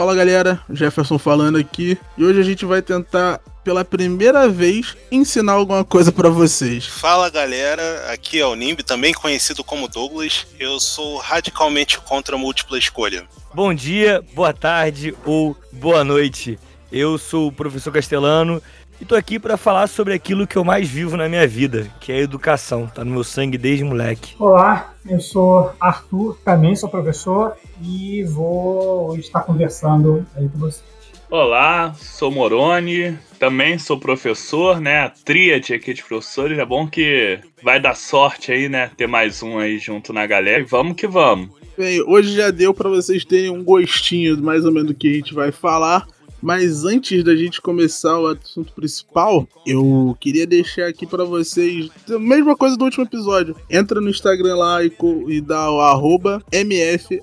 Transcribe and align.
Fala 0.00 0.14
galera, 0.14 0.58
Jefferson 0.70 1.18
falando 1.18 1.58
aqui 1.58 1.98
e 2.16 2.24
hoje 2.24 2.40
a 2.40 2.42
gente 2.42 2.64
vai 2.64 2.80
tentar 2.80 3.38
pela 3.62 3.84
primeira 3.84 4.48
vez 4.48 4.96
ensinar 5.12 5.52
alguma 5.52 5.84
coisa 5.84 6.10
para 6.10 6.30
vocês. 6.30 6.86
Fala 6.86 7.28
galera, 7.28 8.10
aqui 8.10 8.40
é 8.40 8.46
o 8.46 8.54
Nimb, 8.54 8.82
também 8.82 9.12
conhecido 9.12 9.62
como 9.62 9.88
Douglas. 9.88 10.46
Eu 10.58 10.80
sou 10.80 11.18
radicalmente 11.18 12.00
contra 12.00 12.34
a 12.34 12.38
múltipla 12.38 12.78
escolha. 12.78 13.26
Bom 13.52 13.74
dia, 13.74 14.24
boa 14.32 14.54
tarde 14.54 15.14
ou 15.26 15.54
boa 15.70 16.02
noite. 16.02 16.58
Eu 16.90 17.18
sou 17.18 17.48
o 17.48 17.52
professor 17.52 17.92
Castelano 17.92 18.62
e 19.00 19.04
tô 19.04 19.14
aqui 19.14 19.38
para 19.38 19.56
falar 19.56 19.86
sobre 19.86 20.12
aquilo 20.12 20.46
que 20.46 20.56
eu 20.56 20.64
mais 20.64 20.88
vivo 20.88 21.16
na 21.16 21.28
minha 21.28 21.46
vida, 21.48 21.90
que 22.00 22.12
é 22.12 22.16
a 22.16 22.20
educação. 22.20 22.86
Tá 22.86 23.02
no 23.02 23.10
meu 23.10 23.24
sangue 23.24 23.56
desde 23.56 23.82
moleque. 23.82 24.34
Olá, 24.38 24.92
eu 25.08 25.20
sou 25.20 25.72
Arthur, 25.80 26.38
também 26.44 26.76
sou 26.76 26.88
professor 26.88 27.56
e 27.82 28.22
vou 28.24 29.16
estar 29.16 29.40
conversando 29.40 30.26
aí 30.36 30.48
com 30.48 30.58
vocês. 30.58 30.84
Olá, 31.30 31.94
sou 31.94 32.30
Moroni, 32.30 33.16
também 33.38 33.78
sou 33.78 33.98
professor, 33.98 34.80
né? 34.80 35.04
A 35.04 35.08
tríade 35.08 35.72
aqui 35.72 35.94
de 35.94 36.02
professores. 36.02 36.58
É 36.58 36.64
bom 36.64 36.88
que 36.88 37.38
vai 37.62 37.80
dar 37.80 37.94
sorte 37.94 38.50
aí, 38.50 38.68
né? 38.68 38.90
Ter 38.96 39.06
mais 39.06 39.42
um 39.42 39.58
aí 39.58 39.78
junto 39.78 40.12
na 40.12 40.26
galera. 40.26 40.60
E 40.60 40.66
vamos 40.66 40.96
que 40.96 41.06
vamos. 41.06 41.50
Bem, 41.78 42.02
hoje 42.02 42.34
já 42.34 42.50
deu 42.50 42.74
para 42.74 42.90
vocês 42.90 43.24
terem 43.24 43.48
um 43.48 43.62
gostinho 43.62 44.42
mais 44.42 44.66
ou 44.66 44.72
menos 44.72 44.88
do 44.88 44.94
que 44.94 45.08
a 45.08 45.14
gente 45.14 45.32
vai 45.32 45.52
falar. 45.52 46.04
Mas 46.42 46.84
antes 46.84 47.22
da 47.24 47.34
gente 47.36 47.60
começar 47.60 48.18
o 48.18 48.28
assunto 48.28 48.72
principal, 48.72 49.46
eu 49.66 50.16
queria 50.20 50.46
deixar 50.46 50.86
aqui 50.86 51.06
para 51.06 51.24
vocês 51.24 51.88
a 52.08 52.18
mesma 52.18 52.56
coisa 52.56 52.76
do 52.76 52.84
último 52.84 53.04
episódio. 53.04 53.54
Entra 53.68 54.00
no 54.00 54.08
Instagram 54.08 54.56
lá 54.56 54.84
e, 54.84 54.92
e 55.28 55.40
dá 55.40 55.70
o 55.70 55.80
arroba 55.80 56.42
MF 56.52 57.20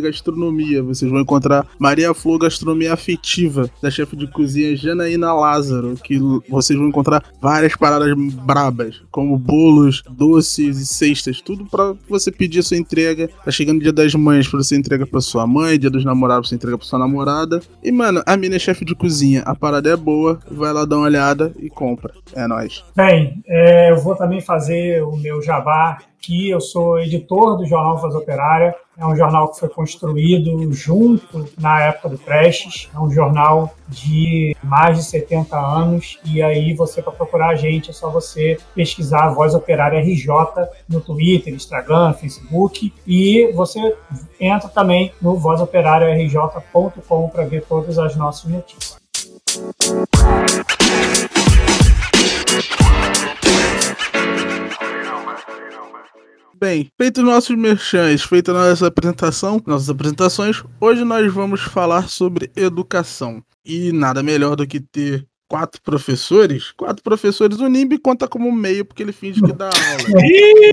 gastronomia. 0.00 0.82
Vocês 0.82 1.10
vão 1.10 1.20
encontrar 1.20 1.66
Maria 1.78 2.12
Flor 2.14 2.38
Gastronomia 2.38 2.92
Afetiva, 2.92 3.70
da 3.82 3.90
chefe 3.90 4.16
de 4.16 4.26
cozinha 4.26 4.76
Janaína 4.76 5.32
Lázaro, 5.32 5.96
que 6.02 6.18
vocês 6.48 6.78
vão 6.78 6.88
encontrar 6.88 7.24
várias 7.40 7.76
paradas 7.76 8.14
brabas, 8.44 9.02
como 9.10 9.38
bolos, 9.38 10.02
doces 10.10 10.78
e 10.78 10.86
cestas, 10.86 11.40
tudo 11.40 11.66
para 11.66 11.94
você 12.08 12.30
pedir 12.30 12.62
sua 12.62 12.76
entrega. 12.76 13.28
Tá 13.44 13.50
chegando 13.50 13.78
o 13.78 13.82
dia 13.82 13.92
das 13.92 14.14
mães 14.14 14.48
para 14.48 14.62
você 14.62 14.76
entrega 14.76 15.06
para 15.06 15.20
sua 15.20 15.46
mãe, 15.46 15.78
dia 15.78 15.90
dos 15.90 16.04
namorados 16.04 16.48
você 16.48 16.54
entrega 16.54 16.76
para 16.76 16.86
sua 16.86 16.98
namorada. 16.98 17.60
E 17.82 17.92
mano, 17.92 18.22
a 18.26 18.36
é 18.56 18.58
chefe 18.58 18.84
de 18.84 18.94
cozinha. 18.94 19.42
A 19.44 19.54
parada 19.54 19.90
é 19.90 19.96
boa, 19.96 20.38
vai 20.50 20.72
lá 20.72 20.84
dar 20.84 20.96
uma 20.96 21.06
olhada 21.06 21.52
e 21.58 21.68
compra. 21.68 22.12
É 22.34 22.46
nóis. 22.46 22.84
Bem, 22.94 23.42
é, 23.46 23.90
eu 23.90 23.98
vou 23.98 24.14
também 24.16 24.40
fazer 24.40 25.02
o 25.02 25.16
meu 25.16 25.42
jabá 25.42 25.98
aqui. 26.18 26.50
Eu 26.50 26.60
sou 26.60 27.00
editor 27.00 27.56
do 27.56 27.66
jornal 27.66 27.98
Voz 27.98 28.14
Operária. 28.14 28.74
É 29.00 29.06
um 29.06 29.16
jornal 29.16 29.48
que 29.48 29.58
foi 29.58 29.70
construído 29.70 30.70
junto 30.74 31.48
na 31.58 31.84
época 31.84 32.10
do 32.10 32.18
Prestes. 32.18 32.90
É 32.94 32.98
um 32.98 33.10
jornal 33.10 33.74
de 33.88 34.54
mais 34.62 34.98
de 34.98 35.04
70 35.04 35.56
anos. 35.56 36.18
E 36.22 36.42
aí, 36.42 36.74
você, 36.74 37.00
para 37.00 37.10
procurar 37.10 37.48
a 37.48 37.54
gente, 37.54 37.88
é 37.88 37.94
só 37.94 38.10
você 38.10 38.58
pesquisar 38.74 39.30
Voz 39.30 39.54
Operária 39.54 40.00
RJ 40.00 40.28
no 40.86 41.00
Twitter, 41.00 41.54
Instagram, 41.54 42.12
Facebook. 42.12 42.92
E 43.06 43.50
você 43.54 43.96
entra 44.38 44.68
também 44.68 45.14
no 45.18 45.34
vozoperariarj.com 45.34 47.28
para 47.30 47.46
ver 47.46 47.64
todas 47.64 47.98
as 47.98 48.14
nossas 48.16 48.50
notícias. 48.50 49.00
Bem, 56.60 56.90
feito 57.00 57.22
nossos 57.22 57.56
merchans, 57.56 58.22
feita 58.22 58.52
nossa 58.52 58.86
apresentação, 58.86 59.62
nossas 59.66 59.88
apresentações, 59.88 60.62
hoje 60.78 61.04
nós 61.04 61.32
vamos 61.32 61.62
falar 61.62 62.06
sobre 62.06 62.52
educação. 62.54 63.42
E 63.64 63.90
nada 63.92 64.22
melhor 64.22 64.56
do 64.56 64.66
que 64.66 64.78
ter 64.78 65.26
quatro 65.50 65.82
professores, 65.82 66.70
quatro 66.70 67.02
professores, 67.02 67.58
o 67.58 67.66
Nimbi 67.66 67.98
conta 67.98 68.28
como 68.28 68.52
meio, 68.52 68.84
porque 68.84 69.02
ele 69.02 69.10
finge 69.10 69.42
que 69.42 69.52
dá 69.52 69.66
aula. 69.74 69.74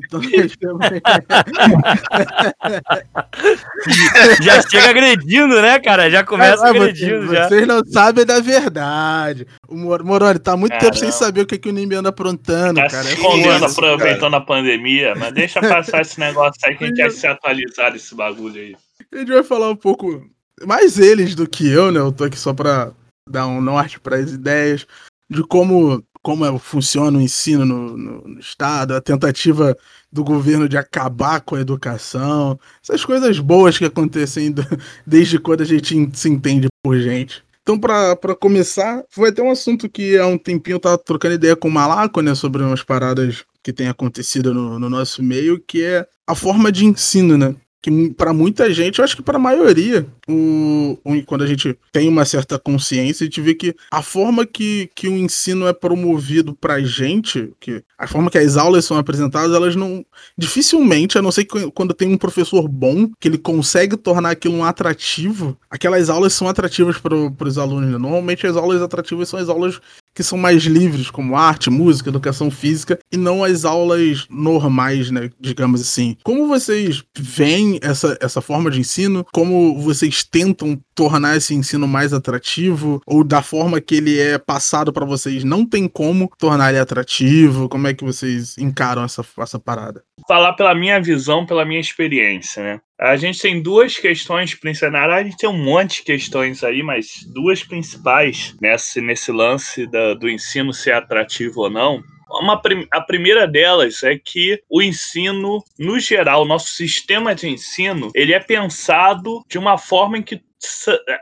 então, 0.05 0.21
já 4.39 4.61
chega 4.61 4.91
agredindo, 4.91 5.59
né, 5.59 5.79
cara? 5.79 6.11
Já 6.11 6.23
começa 6.23 6.63
ah, 6.63 6.69
agredindo. 6.69 7.25
Vocês, 7.25 7.31
já. 7.31 7.49
vocês 7.49 7.67
não 7.67 7.83
sabem 7.85 8.23
da 8.23 8.39
verdade. 8.39 9.47
O 9.67 9.75
Moroni 9.75 10.37
tá 10.37 10.55
muito 10.55 10.77
tempo 10.77 10.95
sem 10.95 11.11
saber 11.11 11.41
o 11.41 11.47
que, 11.47 11.57
que 11.57 11.69
o 11.69 11.73
Nimbi 11.73 11.95
anda 11.95 12.09
aprontando, 12.09 12.79
tá 12.79 12.87
cara. 12.87 13.03
Se 13.03 13.15
escondendo, 13.15 13.65
é 13.65 13.67
aproveitando 13.67 14.31
cara. 14.31 14.37
a 14.37 14.41
pandemia, 14.41 15.15
mas 15.15 15.33
deixa 15.33 15.59
passar 15.59 16.01
esse 16.01 16.19
negócio 16.19 16.61
aí 16.63 16.77
que 16.77 16.83
a 16.83 16.87
gente 16.87 16.97
quer 16.97 17.09
se 17.09 17.25
atualizar 17.25 17.91
desse 17.91 18.13
bagulho 18.13 18.61
aí. 18.61 18.75
A 19.11 19.17
gente 19.17 19.31
vai 19.31 19.43
falar 19.43 19.71
um 19.71 19.75
pouco 19.75 20.23
mais 20.67 20.99
eles 20.99 21.33
do 21.33 21.49
que 21.49 21.67
eu, 21.67 21.91
né? 21.91 21.99
Eu 21.99 22.11
tô 22.11 22.25
aqui 22.25 22.37
só 22.37 22.53
pra 22.53 22.93
dar 23.29 23.47
um 23.47 23.61
norte 23.61 23.99
para 23.99 24.17
as 24.17 24.31
ideias 24.31 24.85
de 25.29 25.43
como, 25.43 26.03
como 26.21 26.45
é, 26.45 26.59
funciona 26.59 27.17
o 27.17 27.21
ensino 27.21 27.65
no, 27.65 27.97
no, 27.97 28.27
no, 28.27 28.39
Estado, 28.39 28.95
a 28.95 29.01
tentativa 29.01 29.77
do 30.11 30.23
governo 30.23 30.69
de 30.69 30.77
acabar 30.77 31.41
com 31.41 31.55
a 31.55 31.61
educação, 31.61 32.59
essas 32.81 33.03
coisas 33.03 33.39
boas 33.39 33.77
que 33.77 33.85
acontecem 33.85 34.53
desde 35.05 35.37
quando 35.37 35.61
a 35.61 35.65
gente 35.65 36.09
se 36.13 36.29
entende 36.29 36.67
por 36.83 36.97
gente. 36.99 37.43
Então, 37.61 37.77
para 37.77 38.33
começar, 38.39 39.03
vai 39.13 39.29
ter 39.29 39.41
um 39.41 39.51
assunto 39.51 39.89
que 39.89 40.17
há 40.17 40.25
um 40.25 40.37
tempinho 40.37 40.75
eu 40.75 40.79
tava 40.79 40.97
trocando 40.97 41.35
ideia 41.35 41.53
com 41.53 41.67
o 41.67 41.71
Malaco, 41.71 42.21
né, 42.21 42.33
sobre 42.33 42.63
umas 42.63 42.81
paradas 42.81 43.43
que 43.61 43.73
tem 43.73 43.89
acontecido 43.89 44.53
no, 44.53 44.79
no 44.79 44.89
nosso 44.89 45.21
meio, 45.21 45.59
que 45.59 45.83
é 45.83 46.07
a 46.25 46.33
forma 46.33 46.71
de 46.71 46.85
ensino, 46.85 47.37
né? 47.37 47.53
Que 47.81 48.09
para 48.13 48.33
muita 48.33 48.73
gente, 48.73 48.99
eu 48.99 49.05
acho 49.05 49.15
que 49.15 49.21
para 49.21 49.37
a 49.37 49.39
maioria, 49.39 50.05
o, 50.27 50.97
o, 51.03 51.23
quando 51.25 51.43
a 51.43 51.47
gente 51.47 51.77
tem 51.91 52.09
uma 52.09 52.25
certa 52.25 52.57
consciência, 52.57 53.23
a 53.23 53.27
gente 53.27 53.41
vê 53.41 53.53
que 53.53 53.75
a 53.91 54.01
forma 54.01 54.45
que, 54.45 54.89
que 54.95 55.07
o 55.07 55.15
ensino 55.15 55.67
é 55.67 55.73
promovido 55.73 56.55
para 56.55 56.81
gente, 56.81 57.53
que 57.59 57.83
a 57.97 58.07
forma 58.07 58.29
que 58.29 58.37
as 58.37 58.57
aulas 58.57 58.85
são 58.85 58.97
apresentadas, 58.97 59.55
elas 59.55 59.75
não. 59.75 60.05
Dificilmente, 60.37 61.17
a 61.17 61.21
não 61.21 61.31
ser 61.31 61.45
que 61.45 61.71
quando 61.71 61.93
tem 61.93 62.07
um 62.11 62.17
professor 62.17 62.67
bom, 62.67 63.09
que 63.19 63.27
ele 63.27 63.37
consegue 63.37 63.95
tornar 63.95 64.31
aquilo 64.31 64.55
um 64.55 64.63
atrativo, 64.63 65.57
aquelas 65.69 66.09
aulas 66.09 66.33
são 66.33 66.47
atrativas 66.47 66.97
para 66.97 67.15
os 67.15 67.57
alunos. 67.57 67.89
Né? 67.89 67.97
Normalmente 67.97 68.45
as 68.45 68.55
aulas 68.55 68.81
atrativas 68.81 69.29
são 69.29 69.39
as 69.39 69.49
aulas 69.49 69.79
que 70.17 70.23
são 70.23 70.35
mais 70.35 70.63
livres, 70.63 71.11
como 71.11 71.37
arte, 71.37 71.69
música, 71.69 72.09
educação 72.09 72.49
física, 72.49 72.97
e 73.11 73.17
não 73.17 73.43
as 73.43 73.63
aulas 73.63 74.25
normais, 74.31 75.11
né? 75.11 75.29
Digamos 75.39 75.79
assim. 75.79 76.17
Como 76.23 76.47
vocês 76.47 77.03
veem 77.15 77.77
essa, 77.83 78.17
essa 78.19 78.41
forma 78.41 78.71
de 78.71 78.79
ensino? 78.79 79.23
Como 79.31 79.79
vocês 79.79 80.23
tentam 80.23 80.81
tornar 80.97 81.37
esse 81.37 81.53
ensino 81.53 81.87
mais 81.87 82.11
atrativo? 82.11 82.99
Ou 83.05 83.23
da 83.23 83.43
forma 83.43 83.79
que 83.79 83.95
ele 83.95 84.19
é 84.19 84.39
passado 84.39 84.91
para 84.91 85.05
vocês, 85.05 85.43
não 85.43 85.63
tem 85.63 85.87
como 85.87 86.31
tornar 86.39 86.69
ele 86.69 86.79
atrativo? 86.79 87.69
Como 87.69 87.87
é 87.87 87.93
que 87.93 88.03
vocês 88.03 88.57
encaram 88.57 89.03
essa, 89.03 89.23
essa 89.39 89.59
parada? 89.59 90.03
Falar 90.27 90.53
pela 90.53 90.73
minha 90.73 90.99
visão, 90.99 91.45
pela 91.45 91.63
minha 91.63 91.79
experiência, 91.79 92.63
né? 92.63 92.79
A 92.99 93.15
gente 93.15 93.39
tem 93.39 93.61
duas 93.61 93.97
questões 93.97 94.55
principais. 94.55 94.95
A 94.95 95.23
gente 95.23 95.37
tem 95.37 95.47
um 95.47 95.63
monte 95.63 95.97
de 95.97 96.03
questões 96.03 96.63
aí, 96.63 96.81
mas 96.81 97.23
duas 97.31 97.63
principais 97.63 98.55
nesse, 98.59 98.99
nesse 98.99 99.31
lance 99.31 99.85
da, 99.85 100.15
do 100.15 100.27
ensino 100.27 100.73
ser 100.73 100.93
atrativo 100.93 101.61
ou 101.61 101.69
não. 101.69 102.01
Uma, 102.29 102.61
a 102.91 103.01
primeira 103.01 103.47
delas 103.47 104.03
é 104.03 104.17
que 104.17 104.61
o 104.69 104.81
ensino, 104.81 105.63
no 105.79 105.99
geral, 105.99 106.45
nosso 106.45 106.67
sistema 106.67 107.33
de 107.33 107.47
ensino, 107.47 108.11
ele 108.13 108.33
é 108.33 108.39
pensado 108.39 109.43
de 109.47 109.57
uma 109.57 109.77
forma 109.77 110.17
em 110.17 110.23
que 110.23 110.41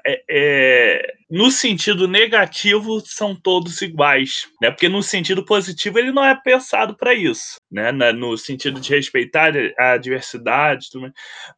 é, 0.06 0.24
é, 0.30 1.14
no 1.30 1.52
sentido 1.52 2.08
negativo 2.08 3.02
são 3.06 3.36
todos 3.36 3.82
iguais, 3.82 4.48
né? 4.62 4.72
Porque 4.72 4.88
no 4.88 5.04
sentido 5.04 5.44
positivo 5.44 6.00
ele 6.00 6.12
não 6.12 6.24
é 6.24 6.34
pensado 6.36 6.96
para 6.96 7.14
isso, 7.14 7.58
né? 7.70 7.92
No 7.92 8.38
sentido 8.38 8.80
de 8.80 8.90
respeitar 8.90 9.52
a 9.78 9.98
diversidade, 9.98 10.88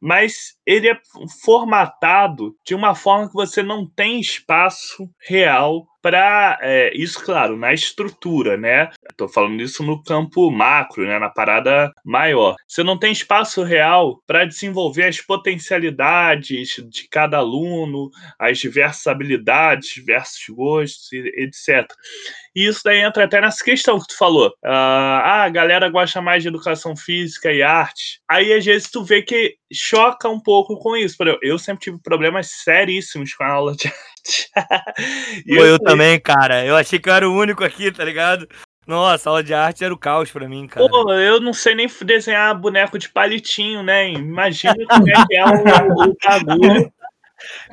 mas 0.01 0.57
ele 0.66 0.89
é 0.89 1.00
formatado 1.44 2.56
de 2.66 2.74
uma 2.74 2.95
forma 2.95 3.27
que 3.27 3.36
você 3.36 3.62
não 3.62 3.86
tem 3.86 4.19
espaço 4.19 5.07
real 5.19 5.86
para 6.07 6.57
é, 6.62 6.95
isso, 6.95 7.21
claro, 7.21 7.57
na 7.57 7.74
estrutura, 7.74 8.56
né? 8.56 8.89
Estou 9.12 9.27
falando 9.27 9.62
isso 9.62 9.83
no 9.83 10.01
campo 10.01 10.50
macro, 10.50 11.06
né? 11.06 11.19
Na 11.19 11.30
parada 11.30 11.92
maior. 12.01 12.56
Você 12.65 12.81
não 12.81 12.98
tem 12.98 13.12
espaço 13.12 13.62
real 13.62 14.24
para 14.25 14.45
desenvolver 14.45 15.04
as 15.04 15.19
potencialidades 15.19 16.75
de 16.89 17.09
cada 17.09 17.39
aluno, 17.39 18.09
as 18.39 18.57
diversas 18.57 19.06
habilidades, 19.06 19.89
diversos 19.89 20.48
gostos, 20.48 21.12
etc. 21.12 21.86
E 22.57 22.65
isso 22.65 22.81
daí 22.83 23.01
entra 23.01 23.25
até 23.25 23.39
nessa 23.39 23.63
questão 23.63 24.00
que 24.00 24.07
tu 24.07 24.18
falou. 24.18 24.48
Uh, 24.48 24.65
ah, 24.65 25.44
a 25.44 25.50
galera 25.50 25.88
gosta 25.89 26.19
mais 26.19 26.42
de 26.42 26.50
educação 26.50 26.98
física 26.98 27.54
e 27.54 27.62
arte. 27.62 28.19
Aí, 28.27 28.51
às 28.51 28.65
vezes, 28.65 28.89
tu 28.89 29.04
vê 29.04 29.21
que 29.21 29.54
choca 29.71 30.27
um 30.27 30.39
pouco 30.39 30.75
com 30.80 30.98
isso. 30.98 31.15
Eu 31.44 31.59
sempre 31.59 31.83
tive 31.83 32.01
problemas 32.01 32.50
seríssimos 32.63 33.31
com 33.36 33.44
a 33.44 33.51
aula 33.51 33.75
de 33.75 33.88
arte. 34.57 35.45
eu, 35.45 35.68
eu 35.68 35.77
também, 35.77 36.19
cara. 36.19 36.65
Eu 36.65 36.75
achei 36.75 36.98
que 36.98 37.07
eu 37.07 37.13
era 37.13 37.30
o 37.30 37.38
único 37.38 37.63
aqui, 37.63 37.92
tá 37.92 38.04
ligado? 38.04 38.48
Nossa, 38.88 39.30
aula 39.30 39.44
de 39.44 39.53
arte 39.53 39.83
era 39.83 39.94
o 39.94 39.98
caos 39.98 40.31
pra 40.31 40.50
mim, 40.50 40.65
cara. 40.65 40.89
Pô, 40.89 41.13
eu 41.13 41.39
não 41.39 41.53
sei 41.53 41.75
nem 41.75 41.88
desenhar 42.01 42.60
boneco 42.60 42.98
de 42.98 43.07
palitinho, 43.07 43.83
né? 43.83 44.10
Imagina 44.10 44.74
como 44.89 45.07
é 45.07 45.25
que 45.27 45.36
é 45.36 45.45
o, 45.45 46.10
o 46.10 46.15
bagulho 46.25 46.92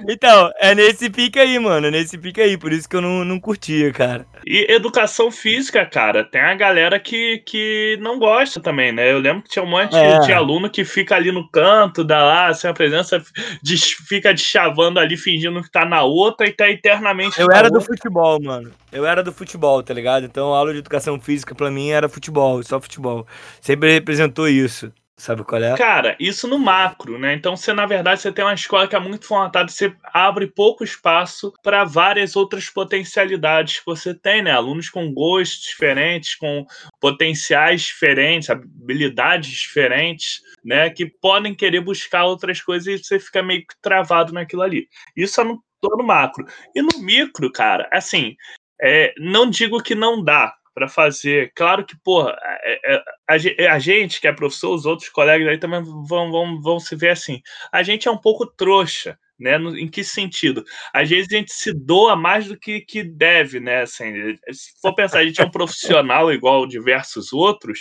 Então, 0.09 0.51
é 0.59 0.75
nesse 0.75 1.09
pique 1.11 1.39
aí, 1.39 1.59
mano. 1.59 1.87
É 1.87 1.91
nesse 1.91 2.19
pique 2.19 2.41
aí. 2.41 2.57
Por 2.57 2.73
isso 2.73 2.89
que 2.89 2.97
eu 2.97 3.01
não, 3.01 3.25
não 3.25 3.41
curtia, 3.41 3.93
cara. 3.93 4.27
E 4.47 4.67
educação 4.73 5.31
física, 5.31 5.85
cara, 5.87 6.23
tem 6.25 6.41
a 6.41 6.55
galera 6.55 6.99
que, 7.01 7.39
que 7.47 7.99
não 8.01 8.19
gosta 8.19 8.61
também, 8.61 8.93
né? 8.93 9.11
Eu 9.11 9.19
lembro 9.19 9.43
que 9.43 9.49
tinha 9.51 9.65
um 9.65 9.69
monte 9.69 9.95
É. 9.97 10.19
de 10.21 10.33
aluno 10.33 10.69
que 10.69 10.85
fica 10.85 11.15
ali 11.17 11.33
no 11.33 11.49
canto, 11.51 12.05
dá 12.05 12.23
lá, 12.23 12.53
sem 12.53 12.69
a 12.71 12.75
presença, 12.75 13.23
des- 13.63 13.93
fica 14.07 14.33
deschavando 14.35 15.01
ali, 15.01 15.17
fingindo 15.17 15.63
que 15.63 15.71
tá 15.71 15.85
na 15.85 16.03
outra 16.03 16.47
e 16.47 16.53
tá 16.53 16.69
eternamente 16.69 17.41
Eu 17.41 17.51
era 17.51 17.69
do 17.71 17.77
outra. 17.79 17.95
futebol, 17.95 18.41
mano. 18.43 18.71
Eu 18.93 19.07
era 19.07 19.23
do 19.23 19.33
futebol, 19.33 19.83
tá 19.83 19.93
ligado? 19.95 20.25
Então 20.27 20.55
a 20.55 20.59
aula 20.59 20.73
de 20.73 20.79
educação 20.79 21.19
física 21.21 21.55
pra 21.55 21.71
mim 21.71 21.91
era 21.91 22.09
futebol, 22.09 22.63
só 22.63 22.81
futebol. 22.81 23.27
Sempre 23.61 23.93
representou 23.93 24.49
isso. 24.49 24.93
Sabe 25.17 25.45
qual 25.45 25.63
é? 25.63 25.77
Cara, 25.77 26.17
isso 26.19 26.49
no 26.49 26.59
macro, 26.59 27.19
né? 27.19 27.35
Então, 27.35 27.57
você, 27.57 27.73
na 27.73 27.87
verdade, 27.87 28.21
você 28.21 28.33
tem 28.33 28.45
uma 28.45 28.53
escola 28.53 28.89
que 28.89 28.97
é 28.97 28.99
muito 28.99 29.27
formatada, 29.27 29.69
você 29.69 29.95
abre 30.13 30.49
pouco 30.49 30.83
espaço 30.83 31.53
para 31.63 31.85
várias 31.85 32.35
outras 32.35 32.69
potencialidades 32.69 33.79
que 33.79 33.87
você 33.87 34.13
tem, 34.13 34.43
né? 34.43 34.51
Alunos 34.51 34.91
com 34.91 35.13
gostos 35.15 35.63
diferentes, 35.63 36.35
com 36.35 36.67
potenciais 37.01 37.83
diferentes, 37.83 38.51
habilidades 38.51 39.51
diferentes, 39.51 40.41
né? 40.65 40.91
Que 40.91 41.07
podem 41.07 41.55
querer 41.55 41.81
buscar 41.81 42.25
outras 42.25 42.61
coisas 42.61 42.87
e 42.89 43.05
você 43.05 43.21
fica 43.21 43.41
meio 43.41 43.61
que 43.61 43.81
travado 43.81 44.33
naquilo 44.33 44.63
ali. 44.63 44.89
Isso 45.17 45.41
é 45.41 45.45
no, 45.45 45.63
todo 45.81 46.03
macro. 46.03 46.45
E 46.75 46.83
no 46.83 46.99
micro, 46.99 47.53
cara, 47.53 47.89
assim, 47.93 48.35
é, 48.83 49.15
não 49.19 49.49
digo 49.49 49.81
que 49.81 49.95
não 49.95 50.23
dá 50.25 50.53
para 50.75 50.89
fazer. 50.89 51.53
Claro 51.55 51.85
que, 51.87 51.97
porra, 52.03 52.37
é- 52.43 52.95
é- 52.97 53.03
a, 53.29 53.39
ge- 53.39 53.57
a 53.69 53.79
gente 53.79 54.21
que 54.21 54.27
é 54.29 54.33
professor, 54.33 54.75
os 54.75 54.85
outros 54.87 55.09
colegas 55.09 55.49
aí 55.49 55.59
também 55.59 55.83
vão, 55.83 56.31
vão, 56.31 56.61
vão 56.61 56.81
se 56.81 56.97
ver 56.97 57.11
assim. 57.11 57.41
A 57.73 57.83
gente 57.83 58.09
é 58.09 58.11
um 58.11 58.19
pouco 58.19 58.47
trouxa. 58.47 59.19
Né? 59.37 59.59
No- 59.59 59.77
em 59.77 59.89
que 59.89 60.05
sentido? 60.05 60.65
Às 60.93 61.11
vezes 61.11 61.27
a 61.33 61.37
gente 61.37 61.53
se 61.53 61.73
doa 61.75 62.15
mais 62.15 62.47
do 62.47 62.57
que, 62.57 62.81
que 62.81 63.03
deve, 63.03 63.59
né? 63.59 63.83
Assim, 63.83 64.13
se 64.53 64.81
for 64.81 64.95
pensar, 64.95 65.19
a 65.19 65.27
gente 65.27 65.41
é 65.41 65.45
um 65.45 65.51
profissional 65.51 66.33
igual 66.33 66.65
diversos 66.69 67.33
outros, 67.33 67.81